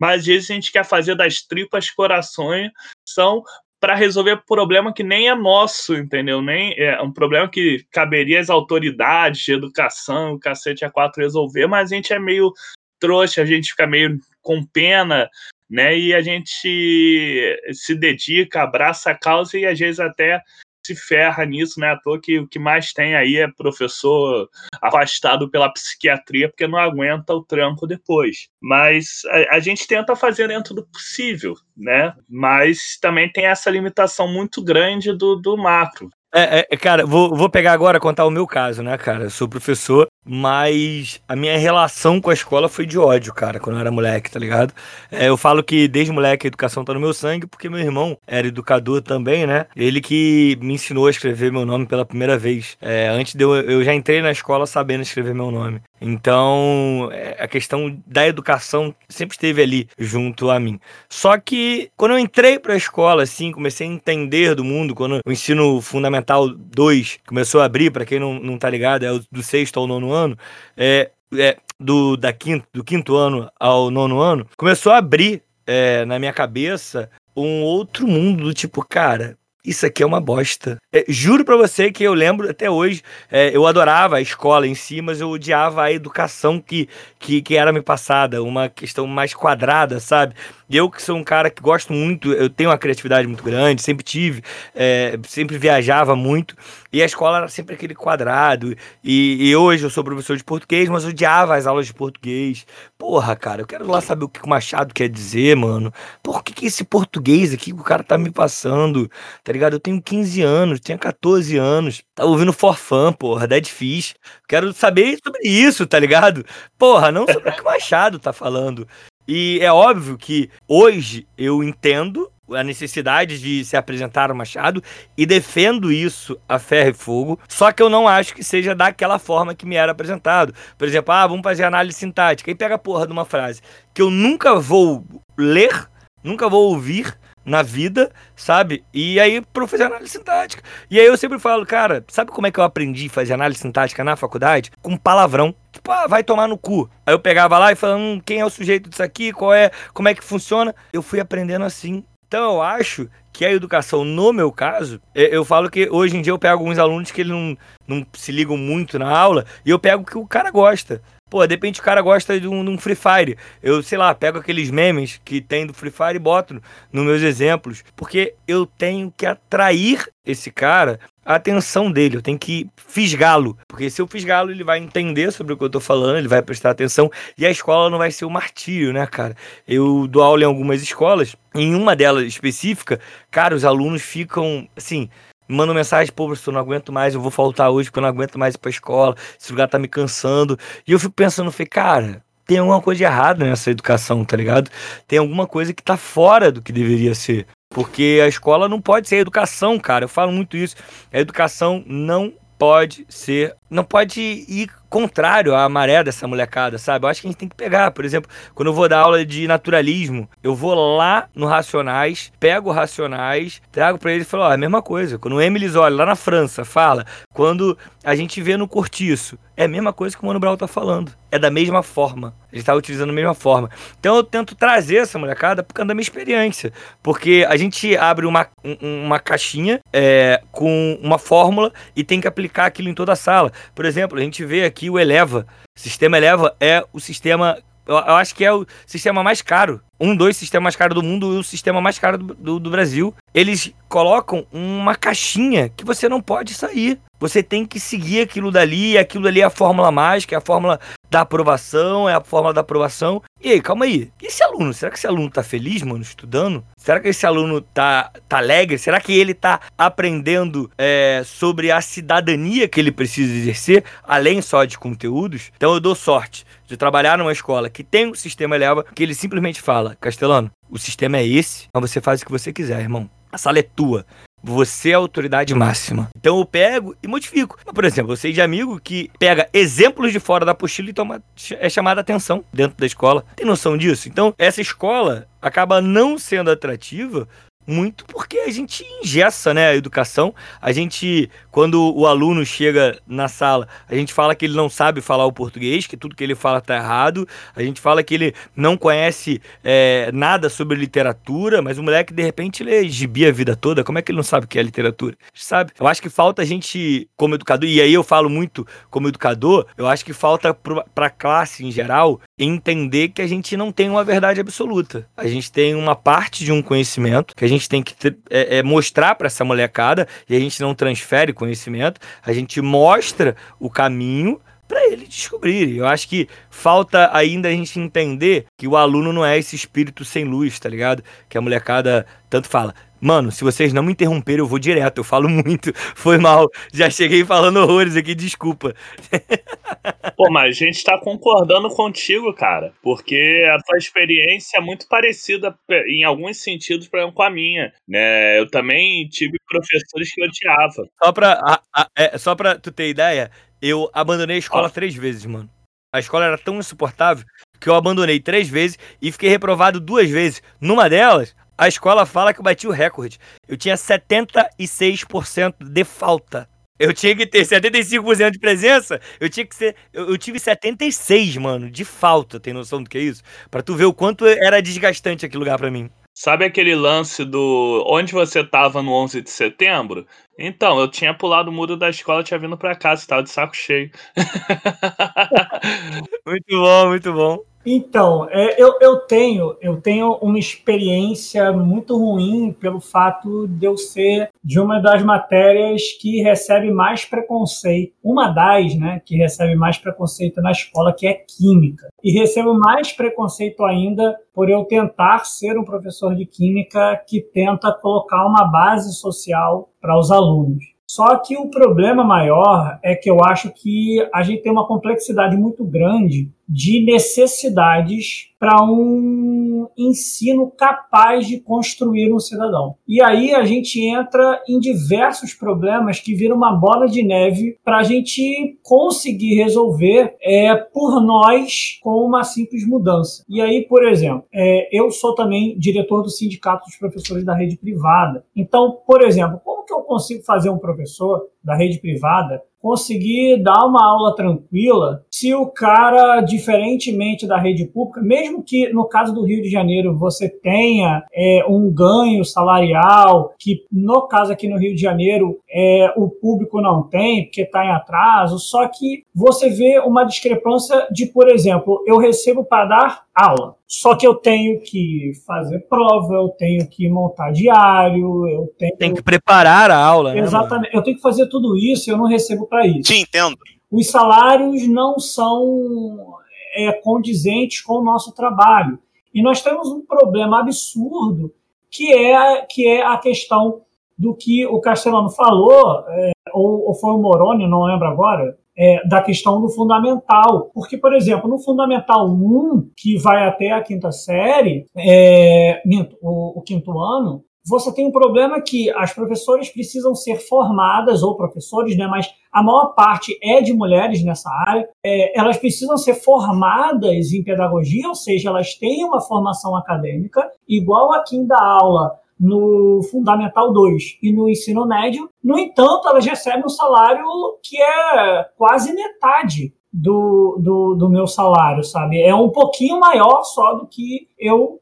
mas 0.00 0.20
às 0.20 0.26
vezes 0.26 0.50
a 0.50 0.54
gente 0.54 0.72
quer 0.72 0.84
fazer 0.84 1.14
das 1.14 1.40
tripas 1.42 1.88
corações 1.90 2.70
são 3.06 3.42
para 3.80 3.94
resolver 3.94 4.42
problema 4.46 4.92
que 4.92 5.02
nem 5.02 5.28
é 5.28 5.34
nosso, 5.34 5.94
entendeu? 5.94 6.42
Nem 6.42 6.74
é 6.76 7.00
um 7.00 7.12
problema 7.12 7.48
que 7.48 7.84
caberia 7.90 8.40
às 8.40 8.50
autoridades 8.50 9.42
de 9.42 9.52
educação, 9.52 10.34
o 10.34 10.38
cacete 10.38 10.84
a 10.84 10.90
quatro 10.90 11.22
resolver, 11.22 11.66
mas 11.66 11.92
a 11.92 11.94
gente 11.94 12.12
é 12.12 12.18
meio 12.18 12.52
trouxa, 12.98 13.42
a 13.42 13.46
gente 13.46 13.70
fica 13.70 13.86
meio 13.86 14.18
com 14.42 14.64
pena, 14.64 15.28
né? 15.70 15.96
E 15.96 16.14
a 16.14 16.20
gente 16.20 17.58
se 17.72 17.94
dedica, 17.94 18.62
abraça 18.62 19.10
a 19.10 19.18
causa 19.18 19.56
e 19.56 19.64
às 19.64 19.78
vezes 19.78 20.00
até 20.00 20.42
se 20.88 20.96
ferra 20.96 21.44
nisso, 21.44 21.78
né? 21.78 21.90
À 21.90 21.96
toa 21.96 22.20
que 22.20 22.38
o 22.38 22.48
que 22.48 22.58
mais 22.58 22.92
tem 22.92 23.14
aí 23.14 23.36
é 23.36 23.48
professor 23.48 24.48
afastado 24.80 25.50
pela 25.50 25.72
psiquiatria 25.72 26.48
porque 26.48 26.66
não 26.66 26.78
aguenta 26.78 27.34
o 27.34 27.44
tranco 27.44 27.86
depois. 27.86 28.48
Mas 28.60 29.22
a, 29.26 29.56
a 29.56 29.60
gente 29.60 29.86
tenta 29.86 30.16
fazer 30.16 30.48
dentro 30.48 30.74
do 30.74 30.86
possível, 30.86 31.54
né? 31.76 32.14
Mas 32.28 32.98
também 33.00 33.30
tem 33.30 33.46
essa 33.46 33.70
limitação 33.70 34.26
muito 34.28 34.62
grande 34.62 35.12
do, 35.12 35.36
do 35.36 35.56
macro. 35.56 36.10
É, 36.34 36.66
é, 36.70 36.76
cara, 36.76 37.06
vou, 37.06 37.34
vou 37.34 37.48
pegar 37.48 37.72
agora 37.72 37.98
contar 37.98 38.26
o 38.26 38.30
meu 38.30 38.46
caso, 38.46 38.82
né, 38.82 38.98
cara? 38.98 39.24
Eu 39.24 39.30
sou 39.30 39.48
professor, 39.48 40.06
mas 40.22 41.22
a 41.26 41.34
minha 41.34 41.56
relação 41.56 42.20
com 42.20 42.28
a 42.28 42.34
escola 42.34 42.68
foi 42.68 42.84
de 42.84 42.98
ódio, 42.98 43.32
cara, 43.32 43.58
quando 43.58 43.76
eu 43.76 43.80
era 43.80 43.90
moleque, 43.90 44.30
tá 44.30 44.38
ligado? 44.38 44.74
É, 45.10 45.28
eu 45.28 45.38
falo 45.38 45.62
que 45.62 45.88
desde 45.88 46.12
moleque 46.12 46.46
a 46.46 46.48
educação 46.48 46.84
tá 46.84 46.92
no 46.92 47.00
meu 47.00 47.14
sangue, 47.14 47.46
porque 47.46 47.68
meu 47.70 47.78
irmão 47.78 48.18
era 48.26 48.46
educador 48.46 49.00
também, 49.00 49.46
né? 49.46 49.66
Ele 49.74 50.02
que 50.02 50.58
me 50.60 50.74
ensinou 50.74 51.06
a 51.06 51.10
escrever 51.10 51.50
meu 51.50 51.64
nome 51.64 51.86
pela 51.86 52.04
primeira 52.04 52.36
vez. 52.36 52.76
É, 52.80 53.08
antes 53.08 53.34
de 53.34 53.42
eu, 53.42 53.54
eu 53.56 53.82
já 53.82 53.94
entrei 53.94 54.20
na 54.20 54.30
escola 54.30 54.66
sabendo 54.66 55.02
escrever 55.02 55.34
meu 55.34 55.50
nome. 55.50 55.80
Então, 56.00 57.08
é, 57.12 57.36
a 57.42 57.48
questão 57.48 58.00
da 58.06 58.26
educação 58.26 58.94
sempre 59.08 59.34
esteve 59.34 59.62
ali 59.62 59.88
junto 59.98 60.50
a 60.50 60.60
mim. 60.60 60.78
Só 61.08 61.38
que 61.38 61.90
quando 61.96 62.12
eu 62.12 62.18
entrei 62.18 62.58
pra 62.58 62.76
escola, 62.76 63.22
assim, 63.22 63.52
comecei 63.52 63.86
a 63.86 63.90
entender 63.90 64.54
do 64.54 64.64
mundo, 64.64 64.94
quando 64.94 65.20
o 65.26 65.32
ensino 65.32 65.80
fundamental 65.80 66.48
2 66.48 67.18
começou 67.26 67.60
a 67.60 67.64
abrir, 67.64 67.90
pra 67.90 68.04
quem 68.04 68.20
não, 68.20 68.38
não 68.38 68.58
tá 68.58 68.70
ligado, 68.70 69.04
é 69.04 69.20
do 69.30 69.42
sexto 69.42 69.80
ao 69.80 69.86
nono 69.86 70.12
ano, 70.12 70.36
é, 70.76 71.10
é 71.36 71.56
do, 71.78 72.16
da 72.16 72.32
quinto, 72.32 72.66
do 72.72 72.84
quinto 72.84 73.14
ano 73.16 73.50
ao 73.58 73.90
nono 73.90 74.20
ano, 74.20 74.46
começou 74.56 74.92
a 74.92 74.98
abrir 74.98 75.42
é, 75.66 76.04
na 76.04 76.18
minha 76.18 76.32
cabeça 76.32 77.10
um 77.36 77.62
outro 77.62 78.06
mundo 78.06 78.44
do 78.44 78.54
tipo, 78.54 78.84
cara, 78.84 79.38
isso 79.68 79.84
aqui 79.84 80.02
é 80.02 80.06
uma 80.06 80.20
bosta. 80.20 80.78
É, 80.92 81.04
juro 81.08 81.44
pra 81.44 81.56
você 81.56 81.90
que 81.90 82.02
eu 82.02 82.14
lembro 82.14 82.48
até 82.50 82.70
hoje, 82.70 83.02
é, 83.30 83.54
eu 83.54 83.66
adorava 83.66 84.16
a 84.16 84.20
escola 84.20 84.66
em 84.66 84.74
si, 84.74 85.02
mas 85.02 85.20
eu 85.20 85.28
odiava 85.28 85.82
a 85.82 85.92
educação 85.92 86.60
que, 86.60 86.88
que, 87.18 87.42
que 87.42 87.56
era 87.56 87.72
me 87.72 87.82
passada, 87.82 88.42
uma 88.42 88.68
questão 88.68 89.06
mais 89.06 89.34
quadrada, 89.34 90.00
sabe? 90.00 90.34
Eu 90.70 90.90
que 90.90 91.02
sou 91.02 91.16
um 91.16 91.24
cara 91.24 91.50
que 91.50 91.62
gosto 91.62 91.92
muito, 91.92 92.32
eu 92.32 92.50
tenho 92.50 92.68
uma 92.68 92.76
criatividade 92.76 93.26
muito 93.26 93.42
grande, 93.42 93.80
sempre 93.80 94.04
tive, 94.04 94.42
é, 94.74 95.18
sempre 95.26 95.56
viajava 95.56 96.14
muito, 96.14 96.54
e 96.92 97.02
a 97.02 97.06
escola 97.06 97.38
era 97.38 97.48
sempre 97.48 97.74
aquele 97.74 97.94
quadrado. 97.94 98.76
E, 99.02 99.48
e 99.48 99.56
hoje 99.56 99.84
eu 99.84 99.90
sou 99.90 100.04
professor 100.04 100.36
de 100.36 100.44
português, 100.44 100.88
mas 100.88 101.04
odiava 101.04 101.56
as 101.56 101.66
aulas 101.66 101.86
de 101.86 101.94
português. 101.94 102.66
Porra, 102.98 103.34
cara, 103.36 103.62
eu 103.62 103.66
quero 103.66 103.90
lá 103.90 104.00
saber 104.00 104.24
o 104.24 104.28
que 104.28 104.44
o 104.44 104.48
Machado 104.48 104.92
quer 104.92 105.08
dizer, 105.08 105.56
mano. 105.56 105.92
Por 106.22 106.42
que, 106.42 106.52
que 106.52 106.66
esse 106.66 106.84
português 106.84 107.52
aqui 107.52 107.72
que 107.72 107.80
o 107.80 107.84
cara 107.84 108.02
tá 108.02 108.18
me 108.18 108.30
passando? 108.30 109.10
Tá 109.42 109.52
ligado? 109.58 109.74
Eu 109.74 109.80
tenho 109.80 110.00
15 110.00 110.42
anos, 110.42 110.80
tinha 110.80 110.96
14 110.96 111.56
anos, 111.56 112.02
tava 112.14 112.30
ouvindo 112.30 112.52
Forfã, 112.52 113.12
porra, 113.12 113.46
Dead 113.46 113.66
Fish. 113.66 114.14
Quero 114.48 114.72
saber 114.72 115.18
sobre 115.22 115.46
isso, 115.46 115.86
tá 115.86 115.98
ligado? 115.98 116.44
Porra, 116.78 117.12
não 117.12 117.26
sobre 117.26 117.50
o 117.50 117.52
que 117.52 117.60
o 117.60 117.64
Machado 117.64 118.18
tá 118.18 118.32
falando. 118.32 118.86
E 119.26 119.58
é 119.60 119.70
óbvio 119.70 120.16
que 120.16 120.48
hoje 120.66 121.26
eu 121.36 121.62
entendo 121.62 122.30
a 122.50 122.64
necessidade 122.64 123.38
de 123.38 123.62
se 123.62 123.76
apresentar 123.76 124.30
o 124.30 124.34
Machado 124.34 124.82
e 125.16 125.26
defendo 125.26 125.92
isso 125.92 126.38
a 126.48 126.58
ferro 126.58 126.90
e 126.90 126.94
fogo, 126.94 127.38
só 127.46 127.70
que 127.70 127.82
eu 127.82 127.90
não 127.90 128.08
acho 128.08 128.34
que 128.34 128.42
seja 128.42 128.74
daquela 128.74 129.18
forma 129.18 129.54
que 129.54 129.66
me 129.66 129.76
era 129.76 129.92
apresentado. 129.92 130.54
Por 130.78 130.88
exemplo, 130.88 131.12
ah, 131.12 131.26
vamos 131.26 131.42
fazer 131.42 131.64
análise 131.64 131.98
sintática. 131.98 132.50
E 132.50 132.54
pega 132.54 132.76
a 132.76 132.78
porra 132.78 133.06
de 133.06 133.12
uma 133.12 133.26
frase 133.26 133.60
que 133.92 134.00
eu 134.00 134.10
nunca 134.10 134.54
vou 134.54 135.04
ler, 135.36 135.90
nunca 136.24 136.48
vou 136.48 136.70
ouvir 136.70 137.14
na 137.48 137.62
vida, 137.62 138.12
sabe? 138.36 138.84
E 138.92 139.18
aí 139.18 139.36
eu 139.36 139.66
fazer 139.66 139.84
análise 139.84 140.10
sintática. 140.10 140.62
E 140.90 141.00
aí 141.00 141.06
eu 141.06 141.16
sempre 141.16 141.38
falo, 141.38 141.66
cara, 141.66 142.04
sabe 142.08 142.30
como 142.30 142.46
é 142.46 142.50
que 142.50 142.60
eu 142.60 142.64
aprendi 142.64 143.06
a 143.06 143.10
fazer 143.10 143.32
análise 143.32 143.60
sintática 143.60 144.04
na 144.04 144.16
faculdade? 144.16 144.70
Com 144.82 144.96
palavrão. 144.96 145.54
Tipo, 145.72 145.90
ah, 145.90 146.06
vai 146.06 146.22
tomar 146.22 146.46
no 146.46 146.58
cu. 146.58 146.88
Aí 147.04 147.14
eu 147.14 147.18
pegava 147.18 147.58
lá 147.58 147.72
e 147.72 147.76
falava, 147.76 147.98
hum, 147.98 148.20
quem 148.24 148.40
é 148.40 148.44
o 148.44 148.50
sujeito 148.50 148.88
disso 148.88 149.02
aqui? 149.02 149.32
Qual 149.32 149.52
é? 149.52 149.70
Como 149.92 150.08
é 150.08 150.14
que 150.14 150.22
funciona? 150.22 150.74
Eu 150.92 151.02
fui 151.02 151.20
aprendendo 151.20 151.64
assim. 151.64 152.04
Então 152.26 152.56
eu 152.56 152.62
acho 152.62 153.08
que 153.32 153.44
a 153.44 153.52
educação, 153.52 154.04
no 154.04 154.32
meu 154.32 154.52
caso, 154.52 155.00
eu, 155.14 155.44
falo 155.44 155.70
que 155.70 155.88
hoje 155.88 156.16
em 156.16 156.22
dia 156.22 156.32
eu 156.32 156.38
pego 156.38 156.58
alguns 156.58 156.78
alunos 156.78 157.10
que 157.10 157.22
ele 157.22 157.30
não, 157.30 157.56
não 157.86 158.06
se 158.12 158.32
ligam 158.32 158.56
muito 158.56 158.98
na 158.98 159.08
aula 159.08 159.46
e 159.64 159.70
eu 159.70 159.78
pego 159.78 160.02
o 160.02 160.06
que 160.06 160.18
o 160.18 160.26
cara 160.26 160.50
gosta. 160.50 161.00
Pô, 161.30 161.46
de 161.46 161.54
repente 161.54 161.80
o 161.80 161.82
cara 161.82 162.00
gosta 162.00 162.38
de 162.40 162.48
um, 162.48 162.64
de 162.64 162.70
um 162.70 162.78
Free 162.78 162.94
Fire. 162.94 163.36
Eu, 163.62 163.82
sei 163.82 163.98
lá, 163.98 164.14
pego 164.14 164.38
aqueles 164.38 164.70
memes 164.70 165.20
que 165.24 165.40
tem 165.40 165.66
do 165.66 165.74
Free 165.74 165.90
Fire 165.90 166.16
e 166.16 166.18
boto 166.18 166.54
nos 166.54 166.62
no 166.92 167.04
meus 167.04 167.22
exemplos. 167.22 167.84
Porque 167.94 168.34
eu 168.46 168.66
tenho 168.66 169.12
que 169.16 169.26
atrair 169.26 170.08
esse 170.24 170.50
cara 170.50 170.98
a 171.24 171.34
atenção 171.34 171.92
dele. 171.92 172.16
Eu 172.16 172.22
tenho 172.22 172.38
que 172.38 172.66
fisgá-lo. 172.76 173.58
Porque 173.68 173.90
se 173.90 174.00
eu 174.00 174.06
fisgá-lo, 174.06 174.50
ele 174.50 174.64
vai 174.64 174.78
entender 174.78 175.30
sobre 175.30 175.52
o 175.52 175.56
que 175.56 175.64
eu 175.64 175.68
tô 175.68 175.78
falando, 175.80 176.16
ele 176.16 176.28
vai 176.28 176.40
prestar 176.40 176.70
atenção. 176.70 177.10
E 177.36 177.44
a 177.44 177.50
escola 177.50 177.90
não 177.90 177.98
vai 177.98 178.10
ser 178.10 178.24
um 178.24 178.30
martírio, 178.30 178.92
né, 178.92 179.06
cara? 179.06 179.36
Eu 179.66 180.06
dou 180.08 180.22
aula 180.22 180.42
em 180.42 180.46
algumas 180.46 180.82
escolas. 180.82 181.36
Em 181.54 181.74
uma 181.74 181.94
delas 181.94 182.24
específica, 182.24 182.98
cara, 183.30 183.54
os 183.54 183.64
alunos 183.64 184.00
ficam, 184.00 184.66
assim, 184.74 185.10
mandam 185.48 185.74
mensagem, 185.74 186.12
pô, 186.12 186.26
professor, 186.26 186.52
não 186.52 186.60
aguento 186.60 186.92
mais, 186.92 187.14
eu 187.14 187.20
vou 187.20 187.30
faltar 187.30 187.70
hoje 187.70 187.88
porque 187.88 187.98
eu 187.98 188.02
não 188.02 188.08
aguento 188.08 188.38
mais 188.38 188.54
ir 188.54 188.58
pra 188.58 188.70
escola, 188.70 189.16
esse 189.40 189.50
lugar 189.50 189.68
tá 189.68 189.78
me 189.78 189.88
cansando. 189.88 190.58
E 190.86 190.92
eu 190.92 190.98
fico 190.98 191.14
pensando, 191.14 191.50
falei, 191.50 191.66
cara, 191.66 192.22
tem 192.46 192.58
alguma 192.58 192.80
coisa 192.80 192.98
de 192.98 193.04
errado 193.04 193.44
nessa 193.44 193.70
educação, 193.70 194.24
tá 194.24 194.36
ligado? 194.36 194.70
Tem 195.06 195.18
alguma 195.18 195.46
coisa 195.46 195.72
que 195.72 195.82
tá 195.82 195.96
fora 195.96 196.52
do 196.52 196.62
que 196.62 196.72
deveria 196.72 197.14
ser. 197.14 197.46
Porque 197.70 198.20
a 198.24 198.28
escola 198.28 198.68
não 198.68 198.80
pode 198.80 199.08
ser 199.08 199.16
educação, 199.16 199.78
cara. 199.78 200.04
Eu 200.04 200.08
falo 200.08 200.32
muito 200.32 200.56
isso. 200.56 200.74
A 201.12 201.18
educação 201.20 201.84
não 201.86 202.32
pode 202.58 203.06
ser 203.08 203.54
não 203.70 203.84
pode 203.84 204.20
ir 204.20 204.68
contrário 204.88 205.54
à 205.54 205.68
maré 205.68 206.02
dessa 206.02 206.26
molecada, 206.26 206.78
sabe? 206.78 207.04
Eu 207.04 207.10
acho 207.10 207.20
que 207.20 207.26
a 207.26 207.30
gente 207.30 207.38
tem 207.38 207.48
que 207.48 207.56
pegar, 207.56 207.90
por 207.90 208.04
exemplo, 208.04 208.30
quando 208.54 208.68
eu 208.68 208.74
vou 208.74 208.88
dar 208.88 209.00
aula 209.00 209.24
de 209.24 209.46
naturalismo, 209.46 210.28
eu 210.42 210.54
vou 210.54 210.74
lá 210.96 211.28
no 211.34 211.46
Racionais, 211.46 212.32
pego 212.40 212.70
Racionais, 212.70 213.60
trago 213.70 213.98
para 213.98 214.12
eles 214.12 214.26
e 214.26 214.30
falo, 214.30 214.44
ó, 214.44 214.50
é 214.50 214.54
a 214.54 214.58
mesma 214.58 214.82
coisa. 214.82 215.18
Quando 215.18 215.34
o 215.34 215.40
Emily 215.40 215.68
olha 215.76 215.94
lá 215.94 216.06
na 216.06 216.16
França, 216.16 216.64
fala, 216.64 217.04
quando 217.32 217.76
a 218.04 218.14
gente 218.14 218.40
vê 218.40 218.56
no 218.56 218.66
Cortiço, 218.66 219.38
é 219.58 219.64
a 219.64 219.68
mesma 219.68 219.92
coisa 219.92 220.16
que 220.16 220.22
o 220.22 220.26
Mano 220.26 220.38
Brown 220.38 220.56
tá 220.56 220.68
falando. 220.68 221.12
É 221.32 221.38
da 221.38 221.50
mesma 221.50 221.82
forma. 221.82 222.32
Ele 222.52 222.60
está 222.60 222.72
utilizando 222.76 223.10
a 223.10 223.12
mesma 223.12 223.34
forma. 223.34 223.68
Então 223.98 224.14
eu 224.14 224.22
tento 224.22 224.54
trazer 224.54 224.98
essa 224.98 225.18
molecada 225.18 225.64
por 225.64 225.74
causa 225.74 225.88
da 225.88 225.94
minha 225.94 226.02
experiência. 226.02 226.72
Porque 227.02 227.44
a 227.46 227.56
gente 227.56 227.96
abre 227.96 228.24
uma, 228.24 228.46
uma 228.80 229.18
caixinha 229.18 229.80
é, 229.92 230.40
com 230.52 230.96
uma 231.02 231.18
fórmula 231.18 231.72
e 231.96 232.04
tem 232.04 232.20
que 232.20 232.28
aplicar 232.28 232.66
aquilo 232.66 232.88
em 232.88 232.94
toda 232.94 233.12
a 233.12 233.16
sala. 233.16 233.50
Por 233.74 233.84
exemplo, 233.84 234.16
a 234.16 234.22
gente 234.22 234.44
vê 234.44 234.64
aqui 234.64 234.77
o 234.88 234.98
Eleva. 234.98 235.46
O 235.76 235.80
sistema 235.80 236.16
Eleva 236.16 236.54
é 236.60 236.84
o 236.92 237.00
sistema 237.00 237.58
eu, 237.88 237.96
acho 237.96 238.34
que 238.34 238.44
é 238.44 238.52
o 238.52 238.66
sistema 238.86 239.22
mais 239.22 239.40
caro. 239.40 239.80
Um, 239.98 240.14
dois 240.14 240.36
sistemas 240.36 240.64
mais 240.64 240.76
caros 240.76 240.94
do 240.94 241.02
mundo 241.02 241.34
e 241.34 241.38
o 241.38 241.42
sistema 241.42 241.80
mais 241.80 241.98
caro 241.98 242.18
do, 242.18 242.34
do, 242.34 242.60
do, 242.60 242.70
Brasil. 242.70 243.14
Eles 243.32 243.72
colocam 243.88 244.46
uma 244.52 244.94
caixinha 244.94 245.70
que 245.70 245.84
você 245.84 246.06
não 246.06 246.20
pode 246.20 246.52
sair. 246.52 247.00
Você 247.20 247.42
tem 247.42 247.66
que 247.66 247.80
seguir 247.80 248.20
aquilo 248.20 248.50
dali, 248.50 248.96
aquilo 248.96 249.26
ali 249.26 249.40
é 249.40 249.44
a 249.44 249.50
fórmula 249.50 249.90
mágica, 249.90 250.34
é 250.34 250.38
a 250.38 250.40
fórmula 250.40 250.78
da 251.10 251.22
aprovação, 251.22 252.08
é 252.08 252.14
a 252.14 252.20
fórmula 252.20 252.52
da 252.54 252.60
aprovação. 252.60 253.22
E 253.40 253.50
aí, 253.50 253.60
calma 253.60 253.84
aí. 253.84 254.10
E 254.22 254.26
esse 254.26 254.42
aluno? 254.42 254.72
Será 254.74 254.90
que 254.90 254.98
esse 254.98 255.06
aluno 255.06 255.30
tá 255.30 255.42
feliz, 255.42 255.82
mano, 255.82 256.02
estudando? 256.02 256.64
Será 256.76 257.00
que 257.00 257.08
esse 257.08 257.26
aluno 257.26 257.60
tá, 257.60 258.10
tá 258.28 258.38
alegre? 258.38 258.78
Será 258.78 259.00
que 259.00 259.12
ele 259.12 259.34
tá 259.34 259.60
aprendendo 259.76 260.70
é, 260.76 261.22
sobre 261.24 261.70
a 261.70 261.80
cidadania 261.80 262.68
que 262.68 262.78
ele 262.78 262.92
precisa 262.92 263.32
exercer, 263.34 263.84
além 264.04 264.42
só 264.42 264.64
de 264.64 264.78
conteúdos? 264.78 265.50
Então 265.56 265.72
eu 265.72 265.80
dou 265.80 265.94
sorte 265.94 266.46
de 266.66 266.76
trabalhar 266.76 267.18
numa 267.18 267.32
escola 267.32 267.70
que 267.70 267.82
tem 267.82 268.08
um 268.08 268.14
sistema 268.14 268.54
eleva, 268.54 268.84
que 268.94 269.02
ele 269.02 269.14
simplesmente 269.14 269.62
fala, 269.62 269.96
Castelano, 270.00 270.50
o 270.70 270.78
sistema 270.78 271.16
é 271.16 271.26
esse, 271.26 271.66
mas 271.72 271.90
você 271.90 272.00
faz 272.00 272.20
o 272.20 272.26
que 272.26 272.32
você 272.32 272.52
quiser, 272.52 272.80
irmão. 272.80 273.08
A 273.32 273.38
sala 273.38 273.58
é 273.58 273.62
tua. 273.62 274.06
Você 274.42 274.90
é 274.90 274.94
a 274.94 274.98
autoridade 274.98 275.54
máxima. 275.54 276.08
Então 276.16 276.38
eu 276.38 276.44
pego 276.44 276.94
e 277.02 277.08
modifico. 277.08 277.58
Por 277.72 277.84
exemplo, 277.84 278.12
eu 278.12 278.16
sei 278.16 278.32
de 278.32 278.40
amigo 278.40 278.80
que 278.80 279.10
pega 279.18 279.48
exemplos 279.52 280.12
de 280.12 280.20
fora 280.20 280.44
da 280.44 280.52
apostila 280.52 280.90
e 280.90 280.92
toma, 280.92 281.22
é 281.58 281.68
chamada 281.68 282.00
atenção 282.00 282.44
dentro 282.52 282.76
da 282.76 282.86
escola. 282.86 283.24
Tem 283.36 283.46
noção 283.46 283.76
disso? 283.76 284.08
Então, 284.08 284.34
essa 284.38 284.60
escola 284.60 285.26
acaba 285.40 285.80
não 285.80 286.18
sendo 286.18 286.50
atrativa 286.50 287.28
muito 287.68 288.06
porque 288.06 288.38
a 288.38 288.50
gente 288.50 288.84
ingessa 289.02 289.52
né, 289.52 289.68
a 289.68 289.76
educação. 289.76 290.34
A 290.60 290.72
gente, 290.72 291.30
quando 291.50 291.94
o 291.94 292.06
aluno 292.06 292.44
chega 292.44 292.98
na 293.06 293.28
sala, 293.28 293.68
a 293.86 293.94
gente 293.94 294.12
fala 294.12 294.34
que 294.34 294.46
ele 294.46 294.56
não 294.56 294.70
sabe 294.70 295.02
falar 295.02 295.26
o 295.26 295.32
português, 295.32 295.86
que 295.86 295.96
tudo 295.96 296.16
que 296.16 296.24
ele 296.24 296.34
fala 296.34 296.58
está 296.58 296.76
errado. 296.76 297.28
A 297.54 297.62
gente 297.62 297.80
fala 297.80 298.02
que 298.02 298.14
ele 298.14 298.34
não 298.56 298.76
conhece 298.76 299.40
é, 299.62 300.10
nada 300.12 300.48
sobre 300.48 300.78
literatura, 300.78 301.60
mas 301.60 301.78
o 301.78 301.82
moleque, 301.82 302.14
de 302.14 302.22
repente, 302.22 302.64
lê 302.64 302.88
gibi 302.88 303.26
a 303.26 303.32
vida 303.32 303.54
toda. 303.54 303.84
Como 303.84 303.98
é 303.98 304.02
que 304.02 304.10
ele 304.10 304.16
não 304.16 304.22
sabe 304.22 304.46
o 304.46 304.48
que 304.48 304.58
é 304.58 304.62
literatura? 304.62 305.14
Sabe? 305.34 305.72
Eu 305.78 305.86
acho 305.86 306.00
que 306.00 306.08
falta 306.08 306.40
a 306.42 306.44
gente, 306.44 307.08
como 307.16 307.34
educador, 307.34 307.68
e 307.68 307.80
aí 307.80 307.92
eu 307.92 308.02
falo 308.02 308.30
muito 308.30 308.66
como 308.90 309.08
educador, 309.08 309.66
eu 309.76 309.86
acho 309.86 310.04
que 310.04 310.12
falta 310.12 310.54
para 310.54 311.06
a 311.06 311.10
classe 311.10 311.66
em 311.66 311.70
geral 311.70 312.20
entender 312.38 313.08
que 313.08 313.20
a 313.20 313.26
gente 313.26 313.56
não 313.56 313.70
tem 313.70 313.90
uma 313.90 314.04
verdade 314.04 314.40
absoluta. 314.40 315.06
A 315.16 315.26
gente 315.26 315.50
tem 315.50 315.74
uma 315.74 315.94
parte 315.94 316.44
de 316.44 316.52
um 316.52 316.62
conhecimento 316.62 317.34
que 317.34 317.44
a 317.44 317.48
gente 317.48 317.57
tem 317.66 317.82
que 317.82 317.94
é, 318.30 318.58
é, 318.58 318.62
mostrar 318.62 319.14
para 319.14 319.26
essa 319.26 319.44
molecada 319.44 320.06
e 320.28 320.36
a 320.36 320.38
gente 320.38 320.60
não 320.60 320.74
transfere 320.74 321.32
conhecimento, 321.32 322.00
a 322.24 322.32
gente 322.32 322.60
mostra 322.60 323.34
o 323.58 323.70
caminho 323.70 324.40
para 324.68 324.86
ele 324.86 325.06
descobrir. 325.06 325.76
Eu 325.76 325.86
acho 325.86 326.06
que 326.06 326.28
falta 326.50 327.10
ainda 327.12 327.48
a 327.48 327.52
gente 327.52 327.80
entender 327.80 328.44
que 328.58 328.68
o 328.68 328.76
aluno 328.76 329.12
não 329.12 329.24
é 329.24 329.38
esse 329.38 329.56
espírito 329.56 330.04
sem 330.04 330.24
luz, 330.24 330.58
tá 330.58 330.68
ligado? 330.68 331.02
Que 331.28 331.38
a 331.38 331.40
molecada 331.40 332.06
tanto 332.28 332.48
fala. 332.48 332.74
Mano, 333.00 333.30
se 333.30 333.44
vocês 333.44 333.72
não 333.72 333.82
me 333.82 333.92
interromperem, 333.92 334.40
eu 334.40 334.46
vou 334.46 334.58
direto. 334.58 334.98
Eu 334.98 335.04
falo 335.04 335.28
muito. 335.30 335.72
Foi 335.94 336.18
mal. 336.18 336.48
Já 336.72 336.90
cheguei 336.90 337.24
falando 337.24 337.58
horrores 337.58 337.96
aqui, 337.96 338.14
desculpa. 338.14 338.74
Pô, 340.16 340.30
mas 340.30 340.56
a 340.56 340.64
gente 340.64 340.82
tá 340.82 340.98
concordando 340.98 341.68
contigo, 341.68 342.32
cara. 342.34 342.72
Porque 342.82 343.44
a 343.52 343.58
tua 343.62 343.78
experiência 343.78 344.58
é 344.58 344.60
muito 344.60 344.88
parecida, 344.88 345.56
em 345.86 346.04
alguns 346.04 346.42
sentidos, 346.42 346.88
com 347.14 347.22
a 347.22 347.30
minha. 347.30 347.72
Né? 347.86 348.38
Eu 348.38 348.50
também 348.50 349.08
tive 349.08 349.38
professores 349.48 350.12
que 350.12 350.20
eu 350.20 350.26
odiava. 350.26 350.88
Só 351.02 351.12
pra, 351.12 351.32
a, 351.44 351.60
a, 351.74 351.88
é, 351.96 352.18
só 352.18 352.34
pra 352.34 352.58
tu 352.58 352.72
ter 352.72 352.88
ideia, 352.88 353.30
eu 353.62 353.88
abandonei 353.92 354.36
a 354.36 354.40
escola 354.40 354.68
três 354.68 354.94
vezes, 354.94 355.24
mano. 355.24 355.48
A 355.92 356.00
escola 356.00 356.26
era 356.26 356.36
tão 356.36 356.58
insuportável 356.58 357.24
que 357.60 357.68
eu 357.68 357.74
abandonei 357.74 358.20
três 358.20 358.48
vezes 358.48 358.78
e 359.00 359.10
fiquei 359.10 359.30
reprovado 359.30 359.80
duas 359.80 360.08
vezes. 360.10 360.42
Numa 360.60 360.88
delas, 360.88 361.34
a 361.58 361.66
escola 361.66 362.06
fala 362.06 362.32
que 362.32 362.38
eu 362.38 362.44
bati 362.44 362.68
o 362.68 362.70
recorde. 362.70 363.18
Eu 363.48 363.56
tinha 363.56 363.74
76% 363.74 365.54
de 365.60 365.84
falta. 365.84 366.48
Eu 366.78 366.94
tinha 366.94 367.16
que 367.16 367.26
ter 367.26 367.44
75% 367.44 368.30
de 368.30 368.38
presença, 368.38 369.00
eu 369.18 369.28
tinha 369.28 369.44
que 369.44 369.56
ser. 369.56 369.74
Eu, 369.92 370.10
eu, 370.10 370.16
tive 370.16 370.38
76, 370.38 371.36
mano, 371.36 371.68
de 371.68 371.84
falta, 371.84 372.38
tem 372.38 372.54
noção 372.54 372.80
do 372.80 372.88
que 372.88 372.96
é 372.96 373.00
isso? 373.00 373.24
Pra 373.50 373.62
tu 373.62 373.74
ver 373.74 373.86
o 373.86 373.92
quanto 373.92 374.24
era 374.24 374.62
desgastante 374.62 375.26
aquele 375.26 375.40
lugar 375.40 375.58
para 375.58 375.72
mim. 375.72 375.90
Sabe 376.14 376.44
aquele 376.44 376.76
lance 376.76 377.24
do 377.24 377.84
onde 377.86 378.12
você 378.12 378.44
tava 378.44 378.80
no 378.80 378.92
11 378.92 379.22
de 379.22 379.30
setembro? 379.30 380.06
Então, 380.38 380.78
eu 380.78 380.88
tinha 380.88 381.12
pulado 381.12 381.50
o 381.50 381.52
muro 381.52 381.76
da 381.76 381.90
escola, 381.90 382.22
tinha 382.22 382.38
vindo 382.38 382.56
pra 382.56 382.76
casa, 382.76 383.06
tava 383.06 383.24
de 383.24 383.30
saco 383.30 383.56
cheio. 383.56 383.90
muito 386.26 386.46
bom, 386.50 386.88
muito 386.88 387.12
bom. 387.12 387.38
Então, 387.70 388.26
é, 388.30 388.58
eu, 388.58 388.78
eu, 388.80 389.00
tenho 389.00 389.54
eu 389.60 389.78
tenho 389.78 390.14
uma 390.22 390.38
experiência 390.38 391.52
muito 391.52 391.98
ruim 391.98 392.50
pelo 392.50 392.80
fato 392.80 393.46
de 393.46 393.66
eu 393.66 393.76
ser 393.76 394.30
de 394.42 394.58
uma 394.58 394.80
das 394.80 395.02
matérias 395.02 395.82
que 396.00 396.22
recebe 396.22 396.70
mais 396.72 397.04
preconceito. 397.04 397.92
Uma 398.02 398.30
das, 398.30 398.74
né, 398.74 399.02
que 399.04 399.16
recebe 399.18 399.54
mais 399.54 399.76
preconceito 399.76 400.40
na 400.40 400.50
escola, 400.50 400.94
que 400.94 401.06
é 401.06 401.12
química. 401.12 401.88
E 402.02 402.10
recebo 402.18 402.58
mais 402.58 402.90
preconceito 402.90 403.62
ainda 403.62 404.16
por 404.32 404.48
eu 404.48 404.64
tentar 404.64 405.26
ser 405.26 405.58
um 405.58 405.64
professor 405.64 406.14
de 406.14 406.24
química 406.24 406.96
que 407.06 407.20
tenta 407.20 407.70
colocar 407.70 408.24
uma 408.24 408.50
base 408.50 408.94
social 408.94 409.68
para 409.78 409.98
os 409.98 410.10
alunos. 410.10 410.77
Só 410.90 411.18
que 411.18 411.36
o 411.36 411.50
problema 411.50 412.02
maior 412.02 412.78
é 412.82 412.94
que 412.94 413.10
eu 413.10 413.18
acho 413.22 413.52
que 413.52 413.98
a 414.12 414.22
gente 414.22 414.42
tem 414.42 414.50
uma 414.50 414.66
complexidade 414.66 415.36
muito 415.36 415.62
grande 415.62 416.30
de 416.48 416.82
necessidades 416.82 418.30
para 418.38 418.62
um 418.64 419.68
ensino 419.76 420.50
capaz 420.50 421.26
de 421.26 421.40
construir 421.40 422.10
um 422.10 422.18
cidadão. 422.18 422.76
E 422.86 423.02
aí 423.02 423.34
a 423.34 423.44
gente 423.44 423.84
entra 423.84 424.42
em 424.48 424.58
diversos 424.58 425.34
problemas 425.34 426.00
que 426.00 426.14
viram 426.14 426.36
uma 426.36 426.56
bola 426.56 426.86
de 426.86 427.02
neve 427.02 427.58
para 427.62 427.78
a 427.78 427.82
gente 427.82 428.58
conseguir 428.62 429.34
resolver 429.34 430.16
é, 430.22 430.54
por 430.54 431.02
nós 431.02 431.78
com 431.82 432.02
uma 432.02 432.24
simples 432.24 432.66
mudança. 432.66 433.24
E 433.28 433.42
aí, 433.42 433.66
por 433.68 433.86
exemplo, 433.86 434.24
é, 434.32 434.68
eu 434.72 434.90
sou 434.90 435.14
também 435.14 435.58
diretor 435.58 436.00
do 436.00 436.08
Sindicato 436.08 436.64
dos 436.64 436.76
Professores 436.76 437.24
da 437.24 437.34
Rede 437.34 437.58
Privada. 437.58 438.24
Então, 438.34 438.78
por 438.86 439.02
exemplo, 439.02 439.38
que 439.68 439.74
eu 439.74 439.82
consigo 439.82 440.24
fazer 440.24 440.48
um 440.48 440.58
professor 440.58 441.28
da 441.44 441.54
rede 441.54 441.78
privada 441.78 442.42
conseguir 442.60 443.42
dar 443.42 443.64
uma 443.64 443.84
aula 443.84 444.14
tranquila 444.14 445.04
se 445.10 445.34
o 445.34 445.46
cara, 445.46 446.20
diferentemente 446.20 447.26
da 447.26 447.38
rede 447.38 447.64
pública, 447.66 448.00
mesmo 448.00 448.42
que 448.42 448.72
no 448.72 448.84
caso 448.84 449.14
do 449.14 449.24
Rio 449.24 449.42
de 449.42 449.48
Janeiro 449.48 449.96
você 449.96 450.28
tenha 450.28 451.04
é, 451.12 451.44
um 451.48 451.72
ganho 451.72 452.24
salarial, 452.24 453.32
que 453.38 453.64
no 453.70 454.06
caso 454.08 454.32
aqui 454.32 454.48
no 454.48 454.58
Rio 454.58 454.74
de 454.74 454.80
Janeiro 454.80 455.38
é, 455.50 455.92
o 455.96 456.08
público 456.08 456.60
não 456.60 456.82
tem, 456.82 457.24
porque 457.24 457.42
está 457.42 457.64
em 457.64 457.70
atraso, 457.70 458.38
só 458.38 458.66
que 458.68 459.04
você 459.14 459.48
vê 459.48 459.78
uma 459.78 460.04
discrepância 460.04 460.86
de, 460.90 461.06
por 461.06 461.28
exemplo, 461.28 461.82
eu 461.86 461.96
recebo 461.96 462.44
para 462.44 462.66
dar 462.66 463.02
aula. 463.18 463.56
Só 463.66 463.96
que 463.96 464.06
eu 464.06 464.14
tenho 464.14 464.60
que 464.60 465.12
fazer 465.26 465.60
prova, 465.68 466.14
eu 466.14 466.28
tenho 466.30 466.68
que 466.68 466.88
montar 466.88 467.32
diário, 467.32 468.26
eu 468.28 468.54
tenho. 468.58 468.76
Tem 468.76 468.94
que 468.94 469.02
preparar 469.02 469.70
a 469.70 469.76
aula, 469.76 470.14
né? 470.14 470.20
Exatamente. 470.20 470.74
eu 470.74 470.82
tenho 470.82 470.96
que 470.96 471.02
fazer 471.02 471.26
tudo 471.28 471.56
isso 471.56 471.88
e 471.88 471.92
eu 471.92 471.98
não 471.98 472.06
recebo 472.06 472.46
para 472.46 472.66
isso. 472.66 472.82
Te 472.92 473.00
entendo. 473.00 473.36
Os 473.70 473.90
salários 473.90 474.66
não 474.66 474.98
são 474.98 476.16
é, 476.54 476.72
condizentes 476.72 477.60
com 477.60 477.74
o 477.74 477.84
nosso 477.84 478.14
trabalho. 478.14 478.78
E 479.12 479.22
nós 479.22 479.42
temos 479.42 479.68
um 479.68 479.84
problema 479.84 480.40
absurdo 480.40 481.32
que 481.70 481.92
é, 481.92 482.46
que 482.48 482.66
é 482.66 482.82
a 482.84 482.96
questão 482.96 483.62
do 483.98 484.14
que 484.14 484.46
o 484.46 484.60
Castelano 484.60 485.10
falou, 485.10 485.84
é, 485.88 486.12
ou, 486.32 486.68
ou 486.68 486.74
foi 486.74 486.92
o 486.92 486.98
Moroni, 486.98 487.48
não 487.48 487.64
lembro 487.64 487.86
agora, 487.86 488.38
é, 488.58 488.86
da 488.86 489.00
questão 489.00 489.40
do 489.40 489.48
fundamental. 489.48 490.50
Porque, 490.52 490.76
por 490.76 490.94
exemplo, 490.94 491.30
no 491.30 491.38
Fundamental 491.38 492.08
1, 492.08 492.70
que 492.76 492.98
vai 492.98 493.28
até 493.28 493.52
a 493.52 493.62
quinta 493.62 493.92
série, 493.92 494.66
é, 494.76 495.62
o, 496.02 496.40
o, 496.40 496.42
quinto 496.42 496.76
ano, 496.78 497.22
você 497.46 497.72
tem 497.72 497.86
um 497.86 497.92
problema 497.92 498.42
que 498.42 498.68
as 498.72 498.92
professoras 498.92 499.48
precisam 499.48 499.94
ser 499.94 500.16
formadas, 500.16 501.02
ou 501.02 501.16
professores, 501.16 501.76
né, 501.78 501.86
mas 501.86 502.10
a 502.32 502.42
maior 502.42 502.74
parte 502.74 503.16
é 503.22 503.40
de 503.40 503.54
mulheres 503.54 504.04
nessa 504.04 504.28
área, 504.46 504.68
é, 504.84 505.18
elas 505.18 505.38
precisam 505.38 505.78
ser 505.78 505.94
formadas 505.94 507.12
em 507.12 507.22
pedagogia, 507.22 507.88
ou 507.88 507.94
seja, 507.94 508.28
elas 508.28 508.54
têm 508.54 508.84
uma 508.84 509.00
formação 509.00 509.56
acadêmica, 509.56 510.28
igual 510.46 510.92
a 510.92 511.02
quem 511.02 511.26
dá 511.26 511.40
aula 511.40 511.92
no 512.18 512.80
Fundamental 512.90 513.52
2 513.52 513.98
e 514.02 514.12
no 514.12 514.28
ensino 514.28 514.66
médio. 514.66 515.08
No 515.22 515.38
entanto, 515.38 515.88
elas 515.88 516.04
recebem 516.04 516.44
um 516.44 516.48
salário 516.48 517.04
que 517.42 517.60
é 517.60 518.24
quase 518.36 518.72
metade 518.72 519.54
do, 519.72 520.38
do, 520.40 520.74
do 520.74 520.88
meu 520.88 521.06
salário, 521.06 521.62
sabe? 521.62 522.00
É 522.00 522.14
um 522.14 522.30
pouquinho 522.30 522.80
maior 522.80 523.22
só 523.22 523.54
do 523.54 523.66
que 523.66 524.08
eu 524.18 524.60